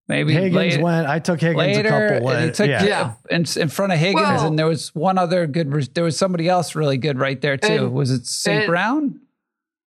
maybe 0.07 0.33
Higgins 0.33 0.53
later. 0.55 0.83
went. 0.83 1.07
I 1.07 1.19
took 1.19 1.39
Higgins 1.41 1.57
later, 1.57 1.89
a 1.89 2.09
couple. 2.15 2.29
and 2.31 2.45
he 2.45 2.51
took 2.51 2.67
yeah. 2.67 2.83
Yeah. 2.83 3.13
in, 3.29 3.45
in 3.55 3.69
front 3.69 3.93
of 3.93 3.99
Higgins, 3.99 4.21
Well- 4.25 4.47
and 4.47 4.59
there 4.59 4.67
was 4.67 4.93
one 4.95 5.17
other 5.17 5.47
good. 5.47 5.71
There 5.93 6.03
was 6.03 6.17
somebody 6.17 6.47
else 6.49 6.75
really 6.75 6.97
good 6.97 7.17
right 7.19 7.39
there 7.39 7.57
too. 7.57 7.85
And- 7.85 7.93
was 7.93 8.11
it 8.11 8.25
St. 8.25 8.65
Brown? 8.67 9.21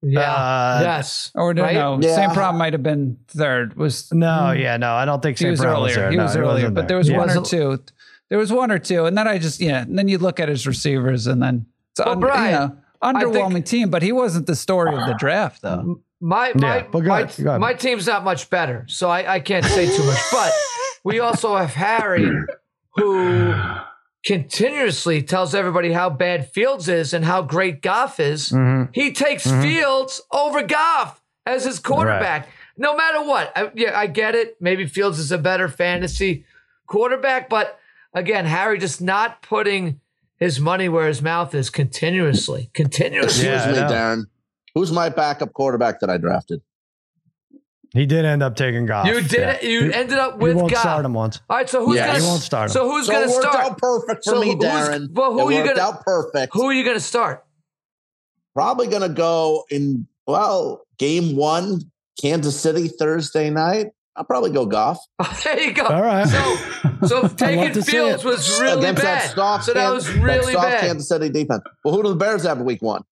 Yeah. 0.03 0.21
Uh, 0.33 0.79
yes. 0.83 1.31
Or 1.35 1.53
no, 1.53 1.61
Right? 1.63 1.75
no, 1.75 1.99
Yeah. 2.01 2.15
St. 2.15 2.33
Brown 2.33 2.57
might 2.57 2.73
have 2.73 2.81
been 2.83 3.17
third. 3.27 3.75
Was 3.77 4.11
No, 4.11 4.51
yeah, 4.51 4.77
no, 4.77 4.93
I 4.93 5.05
don't 5.05 5.21
think 5.21 5.37
he 5.37 5.43
St. 5.45 5.51
was 5.51 5.63
earlier. 5.63 5.81
was 5.83 5.95
there. 5.95 6.11
He 6.11 6.17
No, 6.17 6.23
was 6.23 6.35
earlier, 6.35 6.69
but 6.71 6.81
there. 6.81 6.87
there 6.87 6.97
was 6.97 7.09
Yeah. 7.09 7.17
one 7.19 7.29
or 7.29 7.41
two. 7.43 7.77
There 8.29 8.39
was 8.39 8.51
one 8.51 8.71
or 8.71 8.79
two, 8.79 9.05
and 9.05 9.17
then 9.17 9.27
I 9.27 9.37
just 9.37 9.59
yeah. 9.59 9.81
And 9.81 9.97
then 9.97 10.07
you 10.07 10.17
look 10.17 10.39
at 10.39 10.49
his 10.49 10.65
receivers, 10.65 11.27
and 11.27 11.41
then 11.41 11.65
it's 11.91 11.99
Well, 11.99 12.13
under, 12.13 12.27
Brian, 12.27 12.51
you 12.51 12.67
know, 12.67 12.75
underwhelming 13.03 13.65
team. 13.65 13.89
But 13.89 14.01
he 14.03 14.11
wasn't 14.11 14.47
the 14.47 14.55
story 14.55 14.95
of 14.95 15.05
the 15.05 15.15
draft, 15.19 15.61
though. 15.61 15.99
My 16.19 16.51
my 16.55 16.77
Yeah, 16.77 16.83
my, 16.93 17.19
ahead. 17.21 17.59
my 17.59 17.73
team's 17.73 18.07
not 18.07 18.23
much 18.23 18.49
better, 18.49 18.85
so 18.87 19.09
I, 19.09 19.35
I 19.35 19.39
can't 19.39 19.65
say 19.65 19.85
too 19.95 20.03
much. 20.03 20.19
But 20.31 20.51
we 21.03 21.19
also 21.19 21.55
have 21.57 21.73
Harry, 21.73 22.29
who 22.95 23.33
continuously 24.25 25.21
tells 25.23 25.55
everybody 25.55 25.91
how 25.91 26.09
bad 26.09 26.49
Fields 26.51 26.87
is 26.87 27.13
and 27.13 27.25
how 27.25 27.41
great 27.41 27.81
Goff 27.81 28.19
is. 28.19 28.49
Mm-hmm. 28.49 28.91
He 28.93 29.11
takes 29.11 29.49
Fields 29.49 30.21
over 30.31 30.61
Goff 30.63 31.21
as 31.45 31.65
his 31.65 31.79
quarterback, 31.79 32.49
no 32.77 32.95
matter 32.95 33.23
what. 33.23 33.51
I, 33.55 33.71
yeah, 33.73 33.97
I 33.97 34.07
get 34.07 34.35
it. 34.35 34.57
Maybe 34.59 34.85
Fields 34.85 35.19
is 35.19 35.31
a 35.31 35.37
better 35.37 35.67
fantasy 35.67 36.45
quarterback, 36.85 37.49
but 37.49 37.79
again, 38.13 38.45
Harry 38.45 38.77
just 38.77 39.01
not 39.01 39.41
putting 39.41 39.99
his 40.37 40.59
money 40.59 40.89
where 40.89 41.07
his 41.07 41.21
mouth 41.21 41.53
is 41.55 41.69
continuously, 41.69 42.69
continuously. 42.73 43.45
Yeah, 43.45 43.71
me, 43.71 43.77
Darren. 43.77 44.23
Who's 44.73 44.91
my 44.91 45.09
backup 45.09 45.53
quarterback 45.53 45.99
that 45.99 46.09
I 46.09 46.17
drafted? 46.17 46.61
He 47.93 48.05
did 48.05 48.23
end 48.23 48.41
up 48.41 48.55
taking 48.55 48.85
Goff. 48.85 49.05
You 49.07 49.21
did 49.21 49.31
Yeah. 49.33 49.51
it. 49.51 49.63
You 49.63 49.83
He- 49.89 49.93
ended 49.93 50.17
up 50.17 50.33
He 50.33 50.43
with 50.43 50.55
won't 50.55 50.71
Goff. 50.71 50.79
start 50.81 51.03
him 51.05 51.13
once. 51.13 51.41
All 51.49 51.57
right, 51.57 51.69
so 51.69 51.85
who's 51.85 51.97
Yeah, 51.97 52.07
gonna 52.07 52.19
he 52.19 52.25
won't 52.25 52.41
start 52.41 52.69
him. 52.69 52.73
So 52.73 52.89
who's 52.89 53.05
so 53.07 53.11
gonna 53.13 53.25
it 53.25 53.29
worked 53.29 53.41
start? 53.51 53.65
out 53.65 53.77
perfect 53.77 54.23
for 54.23 54.35
So 54.35 54.39
me, 54.41 54.55
Darren. 54.55 55.09
well, 55.13 55.33
who 55.33 55.39
it 55.39 55.43
are 55.43 55.51
you 55.51 55.57
worked 55.63 55.75
gonna- 55.77 55.87
out 55.89 56.05
perfect. 56.05 56.53
Who 56.53 56.63
are 56.63 56.73
you 56.73 56.83
gonna 56.85 56.99
start? 57.01 57.43
Probably 58.53 58.87
going 58.87 59.01
to 59.03 59.09
go 59.09 59.63
in, 59.69 60.07
well, 60.27 60.81
game 60.99 61.37
one, 61.37 61.79
Kansas 62.21 62.59
City 62.59 62.89
Thursday 62.89 63.49
night. 63.49 63.87
I'll 64.17 64.25
probably 64.25 64.51
go 64.51 64.65
Goff. 64.65 64.97
Oh, 65.19 65.39
there 65.45 65.59
you 65.61 65.71
go. 65.73 65.85
All 65.85 66.01
right. 66.01 66.27
So, 66.27 67.07
so 67.07 67.27
taking 67.37 67.71
to 67.73 67.81
see 67.81 67.93
Fields 67.93 68.23
it. 68.25 68.27
was 68.27 68.59
really 68.59 68.79
Against 68.79 69.03
bad. 69.03 69.21
that 69.29 69.35
soft, 69.35 69.63
so 69.65 69.73
that 69.73 69.89
was 69.93 70.09
really 70.15 70.51
that 70.53 70.53
soft 70.53 70.67
bad. 70.67 70.81
Kansas 70.81 71.07
City 71.07 71.29
defense. 71.29 71.61
Well, 71.85 71.95
who 71.95 72.03
do 72.03 72.09
the 72.09 72.15
Bears 72.15 72.43
have 72.43 72.57
in 72.59 72.65
week 72.65 72.81
one? 72.81 73.03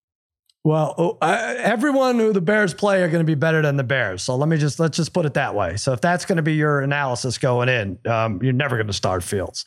Well, 0.64 0.94
oh, 0.98 1.18
I, 1.22 1.56
everyone 1.56 2.20
who 2.20 2.34
the 2.34 2.42
Bears 2.42 2.74
play 2.74 3.02
are 3.02 3.08
going 3.08 3.22
to 3.22 3.28
be 3.28 3.36
better 3.36 3.62
than 3.62 3.78
the 3.78 3.84
Bears. 3.84 4.24
So 4.24 4.36
let 4.36 4.50
me 4.50 4.58
just 4.58 4.80
let's 4.80 4.98
just 4.98 5.14
put 5.14 5.26
it 5.26 5.34
that 5.36 5.56
way. 5.56 5.78
So 5.78 5.94
if 5.94 6.02
that's 6.02 6.26
going 6.26 6.36
to 6.36 6.42
be 6.42 6.54
your 6.56 6.82
analysis 6.82 7.38
going 7.38 7.70
in, 7.70 7.98
um, 8.06 8.42
you're 8.44 8.52
never 8.54 8.76
going 8.76 8.88
to 8.88 8.94
start 8.94 9.24
Fields. 9.24 9.66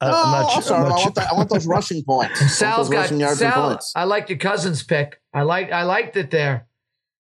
Uh, 0.00 0.10
Oh, 0.12 0.22
I'm 0.24 0.30
not 0.32 0.50
I'll 0.52 0.60
sure- 0.62 0.76
I'm 0.76 0.82
not 0.88 0.92
I 0.92 1.02
want, 1.02 1.14
that, 1.16 1.30
I 1.30 1.34
want 1.34 1.50
those 1.50 1.66
rushing 1.76 2.02
points. 2.04 2.40
I 2.40 2.44
want 2.44 2.52
Sal's 2.52 2.86
those 2.88 2.94
got 2.94 3.00
rushing 3.02 3.20
yards 3.20 3.42
and 3.42 3.52
Sal. 3.52 3.68
points. 3.68 3.92
I 3.94 4.04
like 4.04 4.28
your 4.30 4.38
cousin's 4.38 4.82
pick. 4.82 5.20
I 5.34 5.42
like 5.42 5.70
I 5.72 5.82
liked 5.82 6.16
it 6.16 6.30
there. 6.30 6.66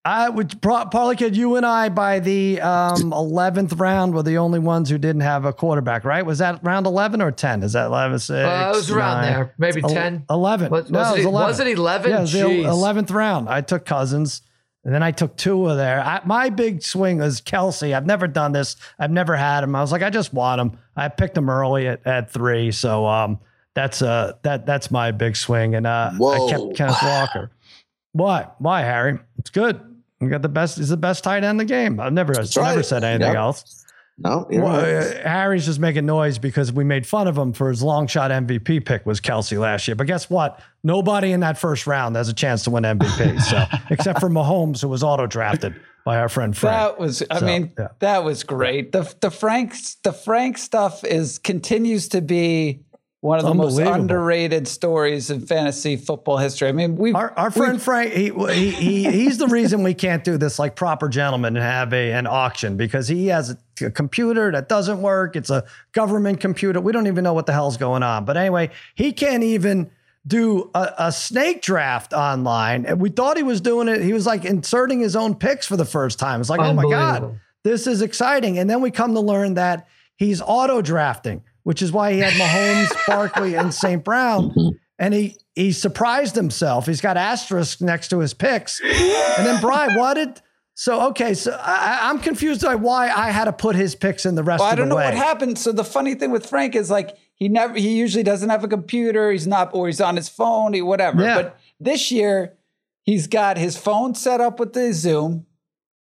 I 0.04 0.28
would 0.28 0.60
pro- 0.60 0.86
probably 0.86 1.14
kid 1.14 1.36
you 1.36 1.54
and 1.56 1.64
I 1.64 1.88
by 1.88 2.18
the 2.18 2.60
um, 2.60 3.12
11th 3.12 3.78
round 3.78 4.14
were 4.14 4.24
the 4.24 4.38
only 4.38 4.58
ones 4.58 4.90
who 4.90 4.98
didn't 4.98 5.20
have 5.22 5.44
a 5.44 5.52
quarterback, 5.52 6.04
right? 6.04 6.26
Was 6.26 6.38
that 6.38 6.58
round 6.64 6.86
11 6.86 7.22
or 7.22 7.30
10? 7.30 7.62
Is 7.62 7.74
that 7.74 7.86
11? 7.86 8.18
Six, 8.18 8.30
Uh, 8.30 8.72
it 8.72 8.76
was 8.76 8.90
around 8.90 9.22
there, 9.22 9.54
maybe 9.58 9.80
El- 9.82 9.90
10. 9.90 10.24
11. 10.28 10.70
Was- 10.70 10.90
no, 10.90 10.98
was 10.98 11.08
it 11.10 11.16
was 11.18 11.24
11. 11.26 11.48
was 11.48 11.60
it 11.60 11.66
11? 11.68 12.10
Yeah, 12.10 12.18
it 12.18 12.20
was 12.22 12.32
the 12.32 12.38
11th 12.40 13.12
round. 13.12 13.48
I 13.48 13.60
took 13.60 13.84
Cousins. 13.84 14.42
And 14.84 14.92
then 14.92 15.04
I 15.04 15.12
took 15.12 15.36
Tua 15.36 15.76
there. 15.76 16.00
I, 16.00 16.20
my 16.24 16.48
big 16.50 16.82
swing 16.82 17.18
was 17.18 17.40
Kelce. 17.40 17.94
I've 17.94 18.04
never 18.04 18.26
done 18.26 18.50
this. 18.50 18.74
I've 18.98 19.12
never 19.12 19.36
had 19.36 19.62
him. 19.62 19.76
I 19.76 19.80
was 19.80 19.92
like, 19.92 20.02
I 20.02 20.10
just 20.10 20.34
want 20.34 20.60
him. 20.60 20.76
I 20.96 21.06
picked 21.08 21.36
him 21.36 21.48
early 21.48 21.86
at, 21.86 22.04
at 22.04 22.32
three. 22.32 22.72
So 22.72 23.06
um, 23.06 23.38
that's 23.76 24.02
uh 24.02 24.32
that 24.42 24.66
that's 24.66 24.90
my 24.90 25.12
big 25.12 25.36
swing. 25.36 25.76
And 25.76 25.86
uh, 25.86 26.10
I 26.20 26.46
kept 26.50 26.74
Kenneth 26.74 27.00
Walker. 27.00 27.52
Why? 28.12 28.48
Why, 28.58 28.80
Harry? 28.80 29.20
It's 29.38 29.50
good. 29.50 29.80
We 30.22 30.28
got 30.28 30.42
the 30.42 30.48
best. 30.48 30.78
He's 30.78 30.88
the 30.88 30.96
best 30.96 31.24
tight 31.24 31.38
end 31.44 31.46
in 31.46 31.56
the 31.58 31.64
game. 31.64 31.98
I've 32.00 32.12
never 32.12 32.32
That's 32.34 32.56
never 32.56 32.76
right. 32.76 32.84
said 32.84 33.04
anything 33.04 33.28
Yep. 33.32 33.36
else. 33.36 33.78
No, 34.18 34.46
Well, 34.50 34.62
right. 34.82 35.16
uh, 35.24 35.28
Harry's 35.28 35.64
just 35.66 35.80
making 35.80 36.06
noise 36.06 36.38
because 36.38 36.70
we 36.72 36.84
made 36.84 37.06
fun 37.06 37.26
of 37.26 37.36
him 37.36 37.52
for 37.52 37.70
his 37.70 37.82
long 37.82 38.06
shot 38.06 38.30
MVP 38.30 38.84
pick 38.84 39.04
was 39.06 39.20
Kelce 39.20 39.58
last 39.58 39.88
year. 39.88 39.94
But 39.96 40.06
guess 40.06 40.28
what? 40.30 40.60
Nobody 40.84 41.32
in 41.32 41.40
that 41.40 41.58
first 41.58 41.86
round 41.86 42.14
has 42.16 42.28
a 42.28 42.34
chance 42.34 42.62
to 42.64 42.70
win 42.70 42.84
MVP. 42.84 43.40
So 43.40 43.64
except 43.90 44.20
for 44.20 44.28
Mahomes, 44.28 44.80
who 44.82 44.88
was 44.88 45.02
auto 45.02 45.26
drafted 45.26 45.74
by 46.04 46.18
our 46.18 46.28
friend 46.28 46.56
Frank. 46.56 46.76
That 46.76 47.00
was, 47.00 47.22
I 47.30 47.38
So, 47.40 47.46
mean, 47.46 47.72
yeah. 47.78 47.88
that 48.00 48.22
was 48.22 48.44
great. 48.44 48.92
The 48.92 49.12
the 49.20 49.30
Frank 49.30 49.74
the 50.04 50.12
Frank 50.12 50.58
stuff 50.58 51.02
is 51.04 51.38
continues 51.38 52.08
to 52.08 52.20
be 52.20 52.84
one 53.22 53.38
of 53.38 53.44
the 53.44 53.54
most 53.54 53.78
underrated 53.78 54.66
stories 54.66 55.30
in 55.30 55.46
fantasy 55.46 55.96
football 55.96 56.38
history. 56.38 56.68
I 56.68 56.72
mean, 56.72 56.96
we 56.96 57.12
Our, 57.12 57.32
our 57.38 57.50
friend 57.52 57.80
Frank, 57.80 58.12
he, 58.12 58.30
he, 58.30 58.70
he 58.72 59.10
he's 59.12 59.38
the 59.38 59.46
reason 59.46 59.84
we 59.84 59.94
can't 59.94 60.24
do 60.24 60.36
this 60.36 60.58
like 60.58 60.74
proper 60.74 61.08
gentlemen 61.08 61.56
and 61.56 61.64
have 61.64 61.92
a 61.92 62.10
an 62.10 62.26
auction 62.26 62.76
because 62.76 63.06
he 63.06 63.28
has 63.28 63.50
a, 63.50 63.86
a 63.86 63.90
computer 63.92 64.50
that 64.50 64.68
doesn't 64.68 65.00
work. 65.00 65.36
It's 65.36 65.50
a 65.50 65.64
government 65.92 66.40
computer. 66.40 66.80
We 66.80 66.90
don't 66.90 67.06
even 67.06 67.22
know 67.22 67.32
what 67.32 67.46
the 67.46 67.52
hell's 67.52 67.76
going 67.76 68.02
on. 68.02 68.24
But 68.24 68.36
anyway, 68.36 68.70
he 68.96 69.12
can't 69.12 69.44
even 69.44 69.92
do 70.26 70.72
a, 70.74 70.92
a 70.98 71.12
snake 71.12 71.62
draft 71.62 72.12
online. 72.12 72.86
And 72.86 73.00
we 73.00 73.08
thought 73.08 73.36
he 73.36 73.44
was 73.44 73.60
doing 73.60 73.86
it. 73.86 74.02
He 74.02 74.12
was 74.12 74.26
like 74.26 74.44
inserting 74.44 74.98
his 74.98 75.14
own 75.14 75.36
picks 75.36 75.64
for 75.64 75.76
the 75.76 75.84
first 75.84 76.18
time. 76.18 76.40
It's 76.40 76.50
like, 76.50 76.58
oh 76.58 76.74
my 76.74 76.90
god, 76.90 77.38
this 77.62 77.86
is 77.86 78.02
exciting. 78.02 78.58
And 78.58 78.68
then 78.68 78.80
we 78.80 78.90
come 78.90 79.14
to 79.14 79.20
learn 79.20 79.54
that 79.54 79.86
he's 80.16 80.42
auto 80.42 80.82
drafting, 80.82 81.44
which 81.62 81.82
is 81.82 81.92
why 81.92 82.12
he 82.12 82.18
had 82.20 82.32
Mahomes, 82.34 82.90
Barkley, 83.06 83.54
and 83.54 83.72
St. 83.72 84.02
Brown. 84.04 84.50
Mm-hmm. 84.50 84.68
And 84.98 85.14
he 85.14 85.36
he 85.54 85.72
surprised 85.72 86.36
himself. 86.36 86.86
He's 86.86 87.00
got 87.00 87.16
asterisks 87.16 87.80
next 87.80 88.08
to 88.08 88.20
his 88.20 88.34
picks. 88.34 88.80
And 88.80 89.46
then 89.46 89.60
Brian, 89.60 89.94
what 89.98 90.14
did 90.14 90.40
so 90.74 91.08
okay? 91.08 91.34
So 91.34 91.52
I, 91.60 92.00
I'm 92.08 92.18
confused 92.20 92.62
by 92.62 92.76
why 92.76 93.10
I 93.10 93.30
had 93.30 93.44
to 93.44 93.52
put 93.52 93.74
his 93.76 93.94
picks 93.94 94.24
in 94.24 94.34
the 94.36 94.42
rest 94.42 94.60
Well, 94.60 94.70
I 94.70 94.74
don't 94.74 94.88
know 94.88 94.96
way. 94.96 95.04
what 95.06 95.14
happened. 95.14 95.58
So 95.58 95.72
the 95.72 95.84
funny 95.84 96.14
thing 96.14 96.30
with 96.30 96.46
Frank 96.46 96.74
is 96.76 96.90
like 96.90 97.16
he 97.34 97.48
never 97.48 97.74
he 97.74 97.96
usually 97.98 98.22
doesn't 98.22 98.48
have 98.48 98.62
a 98.64 98.68
computer. 98.68 99.32
He's 99.32 99.46
not 99.46 99.74
or 99.74 99.86
he's 99.88 100.00
on 100.00 100.16
his 100.16 100.28
phone, 100.28 100.72
he 100.72 100.82
whatever. 100.82 101.22
Yeah. 101.22 101.34
But 101.42 101.58
this 101.80 102.12
year 102.12 102.54
he's 103.02 103.26
got 103.26 103.58
his 103.58 103.76
phone 103.76 104.14
set 104.14 104.40
up 104.40 104.60
with 104.60 104.72
the 104.72 104.92
Zoom. 104.92 105.46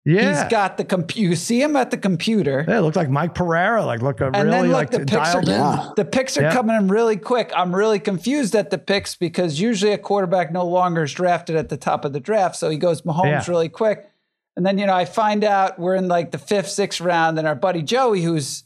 Yeah, 0.07 0.43
He's 0.43 0.51
got 0.51 0.79
the 0.79 0.85
computer. 0.85 1.29
You 1.31 1.37
see 1.37 1.61
him 1.61 1.77
at 1.77 1.91
the 1.91 1.99
computer. 1.99 2.65
yeah, 2.67 2.79
it 2.79 2.81
looked 2.81 2.97
like 2.97 3.11
Mike 3.11 3.35
Pereira, 3.35 3.85
like 3.85 4.01
look 4.01 4.23
uh, 4.23 4.31
And 4.33 4.49
really 4.49 4.51
then 4.51 4.63
look, 4.69 4.73
like 4.73 4.91
the 4.91 5.01
picks 5.01 5.35
are 5.35 5.43
dialed 5.43 5.49
in. 5.49 5.55
Yeah. 5.55 5.91
the 5.97 6.05
picks 6.07 6.39
are 6.39 6.43
Yeah. 6.43 6.53
coming 6.55 6.75
in 6.77 6.89
really 6.89 7.19
quick. 7.19 7.53
I'm 7.55 7.75
really 7.77 7.99
confused 7.99 8.55
at 8.55 8.71
the 8.71 8.79
picks 8.79 9.15
because 9.15 9.61
usually 9.61 9.93
a 9.93 9.99
quarterback 9.99 10.53
no 10.53 10.65
longer 10.67 11.03
is 11.03 11.13
drafted 11.13 11.55
at 11.57 11.69
the 11.69 11.77
top 11.77 12.07
of 12.07 12.15
the 12.15 12.21
draft, 12.21 12.57
so 12.57 12.71
he 12.71 12.79
goes 12.79 13.03
Mahomes 13.03 13.25
Yeah. 13.27 13.45
really 13.49 13.69
quick. 13.69 14.09
And 14.57 14.65
then 14.65 14.79
you 14.79 14.87
know 14.87 14.95
I 14.95 15.05
find 15.05 15.45
out 15.45 15.79
we're 15.79 15.97
in 15.97 16.09
like 16.09 16.31
the 16.31 16.39
fifth, 16.39 16.71
sixth 16.71 17.01
round, 17.03 17.39
and 17.39 17.47
our 17.47 17.55
buddy 17.55 17.83
Joey, 17.83 18.23
who's 18.23 18.65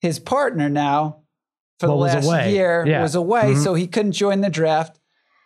his 0.00 0.20
partner 0.20 0.68
now 0.68 1.22
for 1.80 1.88
Well, 1.88 1.96
the 1.98 2.02
last 2.04 2.26
away. 2.26 2.52
year, 2.52 2.84
Yeah. 2.86 3.02
was 3.02 3.16
away, 3.16 3.54
Mhm. 3.54 3.64
so 3.64 3.74
he 3.74 3.88
couldn't 3.88 4.12
join 4.12 4.40
the 4.40 4.50
draft. 4.50 5.00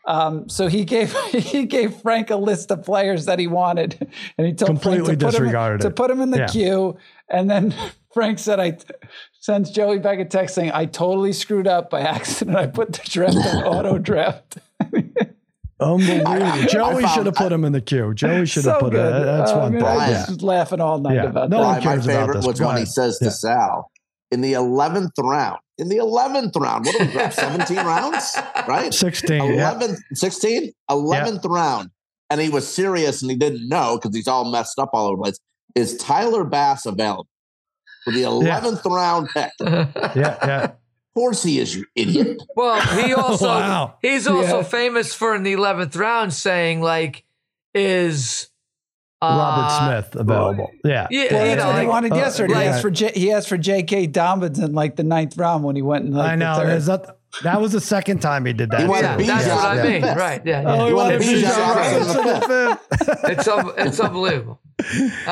Um, 0.06 0.48
so 0.48 0.66
he 0.66 0.85
gave 0.85 1.12
he 1.31 1.66
gave 1.66 1.94
Frank 1.97 2.31
a 2.31 2.36
list 2.36 2.70
of 2.70 2.82
players 2.85 3.27
that 3.27 3.39
he 3.39 3.47
wanted, 3.47 4.10
and 4.39 4.47
he 4.47 4.52
told 4.55 4.68
Completely 4.68 5.16
Frank 5.16 5.20
to 5.20 5.27
put, 5.27 5.35
him, 5.35 5.40
disregarded 5.43 5.81
to 5.82 5.90
put 5.90 6.10
him 6.10 6.20
in 6.20 6.31
the 6.31 6.39
Yeah. 6.39 6.47
queue. 6.47 6.97
And 7.28 7.51
then 7.51 7.74
Frank 8.14 8.39
said, 8.39 8.59
"I 8.60 8.78
sends 9.40 9.70
Joey 9.70 9.98
back 9.98 10.18
a 10.18 10.24
text 10.24 10.55
saying 10.55 10.72
I 10.72 10.86
totally 10.86 11.32
screwed 11.32 11.66
up 11.66 11.90
by 11.90 12.01
accident. 12.16 12.56
I 12.56 12.66
put 12.66 12.93
the 12.94 13.02
draft 13.05 13.36
on 13.36 13.64
auto 13.64 13.98
draft." 13.98 14.59
Unbelievable. 15.81 16.66
Joey 16.68 17.06
should 17.09 17.24
have 17.27 17.35
put 17.36 17.51
him 17.51 17.64
in 17.64 17.72
the 17.72 17.81
queue. 17.81 18.12
Joey 18.12 18.44
should 18.44 18.64
have 18.66 18.74
so 18.77 18.81
put 18.81 18.93
good. 18.93 19.06
it. 19.22 19.24
That's 19.24 19.51
Uh, 19.51 19.55
I 19.55 19.62
one 19.62 19.72
mean, 19.72 19.81
thing. 19.82 19.89
I 19.90 20.10
Yeah. 20.10 20.27
was 20.28 20.43
laughing 20.43 20.81
all 20.81 20.98
night 20.98 21.14
Yeah. 21.14 21.24
about 21.24 21.48
No 21.48 21.59
that. 21.60 21.64
one 21.66 21.82
Brian, 21.82 21.85
my 21.98 22.05
cares 22.05 22.06
about 22.06 22.32
this. 22.35 22.47
was 22.47 22.60
when 22.60 22.77
he 22.77 22.85
says 22.85 23.18
Yeah. 23.20 23.28
to 23.28 23.35
Sal 23.35 23.90
in 24.31 24.43
the 24.43 24.52
11th 24.52 25.12
round. 25.18 25.59
In 25.81 25.89
the 25.89 25.97
11th 25.97 26.55
round, 26.57 26.85
what 26.86 26.97
do 26.98 27.05
we 27.07 27.11
draft? 27.12 27.35
17 27.36 27.77
rounds, 27.78 28.36
right? 28.69 28.93
16. 28.94 29.55
Yeah. 29.55 29.73
11th, 29.74 29.97
16, 30.15 30.73
11th 30.90 31.44
round. 31.48 31.90
And 32.28 32.40
he 32.40 32.48
was 32.51 32.69
serious 32.69 33.23
and 33.23 33.31
he 33.31 33.36
didn't 33.36 33.69
know 33.69 33.98
because 34.01 34.15
he's 34.15 34.28
all 34.28 34.44
messed 34.51 34.78
up 34.78 34.90
all 34.93 35.07
over 35.09 35.16
the 35.16 35.23
place. 35.23 35.39
Is 35.74 35.97
Tyler 35.97 36.44
Bass 36.44 36.86
available 36.86 37.27
for 38.05 38.12
the 38.12 38.23
11th 38.23 38.85
round 38.85 39.28
pick? 39.35 39.51
Of 39.61 39.66
Yeah. 40.16 40.36
Yeah. 40.47 40.73
course 41.15 41.43
he 41.43 41.59
is, 41.59 41.74
you 41.74 41.86
idiot. 41.97 42.36
Well, 42.55 42.81
he 43.02 43.12
also 43.15 43.47
Wow. 43.48 43.94
he's 44.02 44.27
also 44.28 44.59
Yeah. 44.59 44.62
famous 44.65 45.12
for 45.15 45.35
in 45.35 45.43
the 45.43 45.52
eleventh 45.55 45.97
round 45.97 46.32
saying 46.32 46.82
like 46.82 47.24
is 47.74 48.48
uh, 49.22 49.26
Robert 49.26 50.02
Smith 50.10 50.20
available. 50.20 50.70
Yeah. 50.84 51.06
Yeah, 51.10 51.26
Well, 51.32 51.44
that's 51.44 51.59
know, 51.60 51.66
what 51.66 51.74
he 51.74 51.80
like, 51.80 51.88
wanted 51.88 52.12
uh, 52.12 52.16
yesterday. 52.16 52.55
he 52.55 52.60
yeah. 52.60 52.66
asked 52.70 52.82
for 52.82 52.90
J- 52.90 53.12
he 53.14 53.32
asked 53.32 53.48
for 53.48 53.59
J.K. 53.59 54.06
Dobbins 54.09 54.59
in 54.59 54.72
like 54.72 54.97
the 54.97 55.05
ninth 55.05 55.36
round 55.36 55.64
when 55.64 55.76
he 55.76 55.82
went 55.82 56.06
in 56.06 56.12
like 56.12 56.32
I 56.32 56.36
know. 56.36 56.59
the 56.59 56.64
There's 56.64 56.86
third. 56.86 57.02
that, 57.05 57.16
that 57.44 57.60
was 57.60 57.72
the 57.72 57.80
second 57.80 58.20
time 58.20 58.44
he 58.47 58.52
did 58.52 58.70
that. 58.70 58.80
He 58.80 58.86
wanted 58.86 59.02
yeah, 59.05 59.16
be 59.16 59.24
that's 59.26 59.44
Bijan 59.47 59.55
what 59.56 59.64
I 59.78 59.82
mean. 59.88 60.02
fifth. 60.02 60.16
Right? 60.16 60.42
Yeah, 60.47 60.64
Oh, 60.66 60.74
yeah. 60.82 60.86
he 60.88 60.94
wanted 60.94 61.20
wanted 61.20 61.44
Bijan 61.44 61.51
Bijan 61.52 61.76
Robinson 61.76 63.28
in 63.28 63.32
it's 63.38 63.48
un- 63.48 63.72
it's 63.78 64.01
unbelievable. 64.01 64.60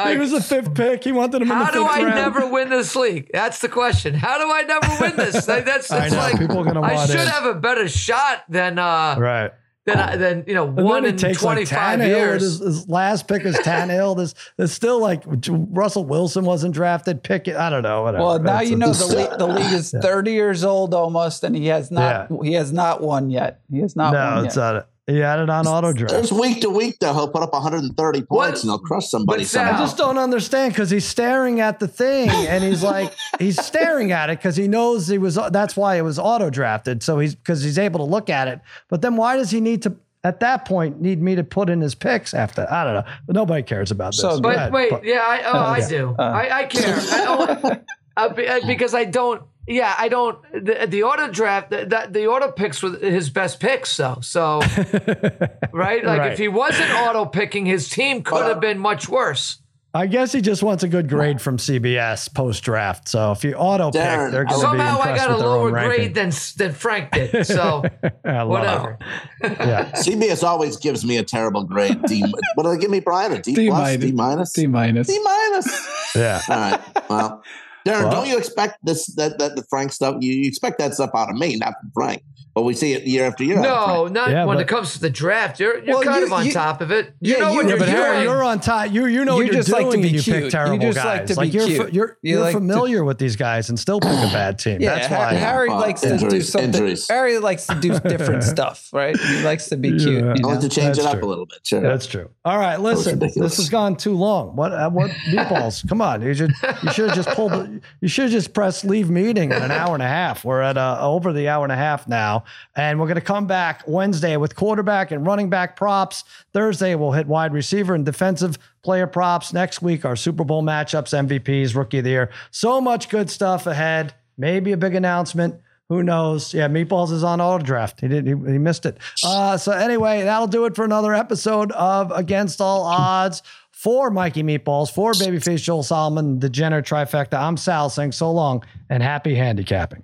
He 0.09 0.16
was 0.19 0.31
the 0.32 0.43
fifth 0.43 0.74
pick. 0.74 1.02
He 1.05 1.10
wanted 1.12 1.36
him 1.40 1.43
in 1.43 1.48
the 1.48 1.55
how 1.55 1.65
fifth 1.66 1.74
do 1.74 1.85
I 1.86 2.02
round. 2.02 2.15
never 2.15 2.47
win 2.51 2.69
this 2.69 2.94
league? 2.94 3.31
That's 3.32 3.60
the 3.60 3.69
question. 3.70 4.12
How 4.12 4.36
do 4.39 4.44
I 4.52 4.62
never 4.62 4.97
win 5.02 5.16
this? 5.16 5.48
Like, 5.48 5.65
that's 5.65 5.90
I 5.93 6.09
know. 6.10 6.16
like 6.19 6.39
People 6.39 6.59
are 6.60 6.65
gonna 6.65 6.82
I 6.82 7.06
should 7.06 7.19
in. 7.20 7.27
have 7.27 7.47
a 7.47 7.55
better 7.55 7.89
shot 7.89 8.44
than 8.51 8.78
uh 8.78 9.16
Right. 9.19 9.51
Than 9.89 9.98
I 9.98 10.15
oh. 10.15 10.16
than 10.19 10.44
you 10.47 10.55
know 10.55 10.65
one 10.65 11.02
then 11.02 11.12
in 11.12 11.19
he 11.19 11.24
takes 11.24 11.40
twenty 11.40 11.65
like 11.65 11.98
years. 12.01 12.43
His, 12.43 12.59
his 12.60 12.89
last 12.89 13.27
pick 13.28 13.44
is 13.44 13.56
Tannehill. 13.59 14.16
this 14.16 14.35
there's 14.56 14.73
still 14.73 15.01
like 15.01 15.23
Russell 15.27 16.05
Wilson 16.05 16.44
wasn't 16.44 16.74
drafted. 16.74 17.23
Pick 17.23 17.48
it. 17.48 17.56
I 17.56 17.70
don't 17.70 17.82
know. 17.82 18.02
Whatever. 18.02 18.24
Well, 18.24 18.39
now 18.39 18.60
It's 18.60 18.70
you 18.70 18.77
a- 18.77 18.78
know 18.78 18.93
the 18.93 19.06
league, 19.06 19.39
the 19.39 19.47
league 19.47 19.73
is 19.73 19.90
30 20.02 20.32
years 20.32 20.65
old 20.65 20.94
almost, 20.94 21.44
and 21.44 21.56
he 21.56 21.66
has 21.66 21.90
not 21.90 22.31
he 22.44 22.52
has 22.55 22.73
not 22.73 23.01
won 23.01 23.31
yet. 23.31 23.60
He 23.70 23.81
has 23.81 23.97
not 23.97 24.12
No, 24.12 24.36
won 24.36 24.47
it's 24.47 24.56
yet. 24.56 24.62
not. 24.73 24.89
He 25.09 25.18
had 25.18 25.40
it 25.40 25.48
on 25.48 25.66
auto 25.66 25.93
draft. 25.94 26.12
There's 26.12 26.30
week 26.30 26.60
to 26.60 26.68
week, 26.70 26.98
though. 27.01 27.14
He'll 27.14 27.28
put 27.30 27.43
up 27.43 27.52
130 27.55 28.22
points 28.22 28.28
What? 28.28 28.48
and 28.56 28.62
he'll 28.64 28.78
crush 28.78 29.09
somebody. 29.09 29.40
But 29.44 29.48
somehow. 29.48 29.74
I 29.76 29.78
just 29.78 29.97
don't 29.97 30.18
understand 30.18 30.74
because 30.74 30.90
he's 30.90 31.06
staring 31.06 31.60
at 31.60 31.78
the 31.80 31.89
thing 31.89 32.28
and 32.28 32.62
he's 32.62 32.82
like 32.82 33.14
he's 33.39 33.59
staring 33.64 34.12
at 34.12 34.28
it 34.28 34.39
because 34.39 34.55
he 34.56 34.68
knows 34.68 35.09
he 35.09 35.16
was 35.16 35.36
that's 35.51 35.76
why 35.78 35.97
it 35.97 36.02
was 36.02 36.18
auto 36.18 36.51
drafted 36.51 37.02
so 37.02 37.18
he's 37.18 37.35
because 37.35 37.62
he's 37.62 37.78
able 37.78 37.98
to 38.01 38.05
look 38.05 38.28
at 38.28 38.48
it 38.48 38.60
but 38.89 39.01
then 39.01 39.16
why 39.16 39.36
does 39.36 39.51
he 39.51 39.60
need 39.62 39.82
to 39.85 39.97
at 40.24 40.40
that 40.40 40.66
point 40.66 41.01
need 41.01 41.22
me 41.22 41.35
to 41.36 41.43
put 41.44 41.70
in 41.70 41.80
his 41.80 41.94
picks 41.94 42.35
after 42.35 42.66
I 42.70 42.85
don't 42.85 42.94
know 42.94 43.05
but 43.26 43.35
nobody 43.35 43.62
cares 43.62 43.90
about 43.90 44.12
this 44.12 44.20
So, 44.20 44.40
But 44.40 44.56
ahead. 44.56 44.72
wait, 44.72 44.90
But- 44.90 45.05
yeah, 45.05 45.24
I, 45.26 45.43
oh, 45.47 45.59
I 45.59 45.78
yeah. 45.78 45.89
do. 45.89 46.16
Uh. 46.18 46.22
I, 46.22 46.59
I 46.59 46.64
care. 46.64 46.97
I 46.97 47.24
don't, 47.24 47.82
uh, 48.16 48.28
be- 48.35 48.47
uh, 48.48 48.66
because 48.66 48.94
I 48.94 49.05
don't. 49.05 49.43
Yeah, 49.69 49.95
I 49.99 50.09
don't. 50.09 50.40
The, 50.53 50.86
the 50.89 51.03
auto 51.03 51.28
draft, 51.31 51.70
the, 51.70 51.85
the, 51.85 52.09
the 52.11 52.27
auto 52.27 52.51
picks 52.51 52.82
were 52.82 52.97
his 52.97 53.28
best 53.31 53.61
picks, 53.61 53.97
though. 53.97 54.19
So, 54.23 54.61
right? 55.73 56.05
Like 56.05 56.19
Right. 56.20 56.32
if 56.32 56.39
he 56.39 56.49
wasn't 56.49 56.90
auto 56.93 57.27
picking, 57.27 57.66
his 57.66 57.89
team 57.89 58.23
could 58.23 58.45
have 58.47 58.57
uh, 58.57 58.61
been 58.61 58.78
much 58.78 59.09
worse. 59.09 59.59
I 59.95 60.07
guess 60.07 60.32
he 60.32 60.40
just 60.43 60.62
wants 60.62 60.82
a 60.85 60.89
good 60.89 61.09
grade 61.09 61.40
from 61.40 61.57
CBS 61.57 62.32
post 62.32 62.62
draft 62.62 63.09
so 63.09 63.32
if 63.32 63.43
you 63.43 63.55
auto 63.55 63.86
pick 63.86 64.03
they're 64.03 64.45
going 64.45 64.47
to 64.49 64.55
be 64.55 64.61
Somehow 64.61 64.99
I 65.01 65.11
impressed 65.12 65.16
got 65.16 65.28
a 65.28 65.32
with 65.32 65.39
their 65.40 65.49
lower 65.49 65.66
own 65.69 65.73
ranking. 65.73 65.97
grade 65.99 66.15
than 66.15 66.31
than 66.59 66.73
Frank 66.74 67.11
did. 67.12 67.47
So 67.47 67.82
whatever. 68.23 68.99
yeah 69.43 69.90
CBS 69.93 70.43
always 70.45 70.77
gives 70.77 71.07
me 71.07 71.16
a 71.16 71.23
terrible 71.24 71.65
grade. 71.65 72.03
D, 72.03 72.23
what 72.55 72.65
do 72.65 72.70
they 72.70 72.77
give 72.78 72.90
me, 72.90 73.01
Brian? 73.01 73.32
A 73.32 73.40
D, 73.40 73.55
D 73.55 73.69
plus? 73.69 73.78
minus. 73.81 74.05
D 74.05 74.12
minus? 74.12 74.53
D 74.53 74.66
minus. 74.69 75.07
D 75.07 75.19
minus. 75.24 75.89
yeah 76.15 76.40
All 76.51 76.57
right. 76.57 77.09
Well, 77.11 77.43
Darren, 77.86 78.02
Well- 78.05 78.10
don't 78.12 78.28
you 78.28 78.38
expect 78.38 78.78
this 78.84 79.06
that 79.16 79.38
that 79.38 79.56
the 79.56 79.62
Frank 79.70 79.92
stuff? 79.92 80.16
You, 80.20 80.32
you 80.32 80.48
expect 80.48 80.78
that 80.78 80.94
stuff 80.94 81.10
out 81.14 81.30
of 81.30 81.36
me, 81.36 81.56
not 81.56 81.74
from 81.80 81.90
Frank. 81.94 82.22
But 82.55 82.62
we 82.64 82.74
see 82.74 82.92
it 82.92 83.05
year 83.05 83.24
after 83.24 83.44
year. 83.44 83.60
No, 83.60 84.09
not 84.09 84.30
Yeah, 84.30 84.44
when 84.44 84.56
but- 84.56 84.62
it 84.62 84.68
comes 84.68 84.94
to 84.94 85.00
the 85.00 85.10
draft. 85.10 85.60
You're 85.60 85.78
you're 85.84 85.94
Well, 85.94 86.02
kind 86.02 86.20
you- 86.20 86.26
of 86.26 86.32
on 86.32 86.46
you- 86.46 86.52
top 86.52 86.80
of 86.80 86.90
it. 86.90 87.12
You 87.20 87.34
yeah, 87.34 87.38
know 87.40 87.50
you- 87.50 87.56
what 87.56 87.62
Yeah, 87.64 87.68
you're 87.68 87.78
but 87.78 87.84
doing. 87.84 87.96
Harry, 87.96 88.22
you're 88.24 88.42
on 88.42 88.59
top. 88.59 88.90
You 88.92 89.06
you 89.06 89.24
know 89.24 89.34
You 89.38 89.44
what 89.44 89.46
you're 89.46 89.55
just 89.55 89.68
like 89.68 89.84
to 89.84 89.90
doing 89.92 90.02
be 90.02 90.09
and 90.09 90.16
you 90.16 90.22
cute. 90.22 90.34
pick 90.36 90.44
You 90.46 90.50
terrible 90.50 90.78
just 90.78 90.96
guys. 90.98 91.06
like 91.06 91.26
to 91.26 91.40
be 91.40 91.48
you're 91.48 91.66
cute. 91.66 91.92
you're 91.94 92.18
You 92.22 92.32
you're 92.32 92.40
like 92.40 92.55
to- 92.55 92.59
familiar 92.59 93.05
with 93.05 93.18
these 93.18 93.36
guys 93.36 93.68
and 93.68 93.78
still 93.78 94.00
pick 94.00 94.10
a 94.10 94.14
bad 94.32 94.59
team. 94.59 94.80
Yeah, 94.80 94.96
That's 94.98 95.10
why. 95.10 95.34
Harry 95.34 95.68
Uh, 95.70 95.78
likes 95.78 96.00
to 96.00 96.09
do 96.09 96.14
injuries, 96.24 96.48
something. 96.50 96.68
injuries. 96.74 97.06
Harry 97.09 97.38
likes 97.38 97.66
to 97.68 97.76
do 97.76 97.96
different 98.00 98.42
stuff, 98.55 98.88
right? 98.92 99.16
He 99.16 99.42
likes 99.44 99.68
to 99.68 99.76
be 99.76 99.90
cute. 99.90 100.02
Yeah. 100.02 100.18
you 100.18 100.30
I 100.30 100.34
know? 100.40 100.48
like 100.48 100.60
to 100.60 100.68
change 100.68 100.98
it 100.98 101.05
up 101.06 101.22
a 101.22 101.26
little 101.26 101.46
bit. 101.46 101.59
Sure. 101.62 101.80
That's 101.80 102.06
true. 102.06 102.28
All 102.44 102.59
right, 102.59 102.80
listen. 102.80 103.20
This 103.20 103.36
has 103.59 103.68
gone 103.68 103.94
too 103.94 104.16
long. 104.16 104.56
What? 104.56 104.72
Uh, 104.72 104.90
what 104.90 105.10
meatballs? 105.30 105.88
Come 105.88 106.00
on. 106.02 106.22
You 106.22 106.34
should. 106.34 106.50
You 106.82 106.90
should 106.92 107.10
have 107.10 107.14
just 107.16 107.28
pulled. 107.36 107.52
You 108.00 108.09
should 108.09 108.30
just 108.30 108.52
press 108.52 108.84
leave 108.84 109.10
meeting 109.10 109.52
in 109.52 109.62
an 109.62 109.70
hour 109.70 109.94
and 109.94 110.02
a 110.02 110.09
half. 110.09 110.44
We're 110.44 110.62
at 110.62 110.76
uh, 110.76 110.98
over 111.00 111.32
the 111.32 111.48
hour 111.48 111.64
and 111.64 111.72
a 111.72 111.76
half 111.76 112.09
now, 112.09 112.44
and 112.76 112.98
we're 112.98 113.06
going 113.06 113.16
to 113.16 113.20
come 113.20 113.46
back 113.46 113.82
Wednesday 113.86 114.36
with 114.36 114.55
quarterback 114.56 115.10
and 115.10 115.26
running 115.26 115.50
back 115.50 115.76
props. 115.76 116.24
Thursday 116.52 116.94
we'll 116.94 117.12
hit 117.12 117.26
wide 117.26 117.52
receiver 117.52 117.94
and 117.94 118.05
defensive 118.05 118.59
player 118.82 119.06
props. 119.06 119.52
Next 119.52 119.82
week 119.82 120.05
our 120.05 120.16
Super 120.16 120.44
Bowl 120.44 120.62
matchups, 120.62 121.26
MVPs, 121.26 121.74
rookie 121.74 121.98
of 121.98 122.05
the 122.05 122.10
year. 122.10 122.30
So 122.50 122.80
much 122.80 123.09
good 123.09 123.30
stuff 123.30 123.66
ahead. 123.66 124.14
Maybe 124.36 124.72
a 124.72 124.76
big 124.76 124.94
announcement. 124.94 125.60
Who 125.88 126.02
knows? 126.02 126.52
Yeah, 126.52 126.68
Meatballs 126.68 127.12
is 127.12 127.24
on 127.24 127.40
auto 127.40 127.64
draft. 127.64 128.02
He 128.02 128.09
didn't. 128.09 128.46
He, 128.46 128.52
he 128.52 128.59
missed 128.59 128.84
it. 128.84 128.98
Uh, 129.24 129.56
so 129.56 129.72
anyway, 129.72 130.22
that'll 130.22 130.46
do 130.46 130.66
it 130.66 130.76
for 130.76 130.84
another 130.84 131.14
episode 131.14 131.72
of 131.72 132.10
Against 132.12 132.60
All 132.60 132.82
Odds 132.82 133.42
for 133.78 134.10
Mikey 134.10 134.42
Meatballs, 134.42 134.90
for 134.90 135.12
Babyface 135.12 135.62
Joel 135.62 135.84
Solomon, 135.84 136.40
the 136.40 136.50
Jenner 136.50 136.82
trifecta. 136.82 137.38
I'm 137.38 137.56
Sal 137.56 137.88
saying 137.88 138.10
so 138.10 138.28
long 138.32 138.64
and 138.90 139.05
happy 139.05 139.36
handicapping. 139.36 140.02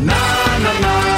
Na, 0.00 0.58
na, 0.58 0.80
na, 0.80 1.16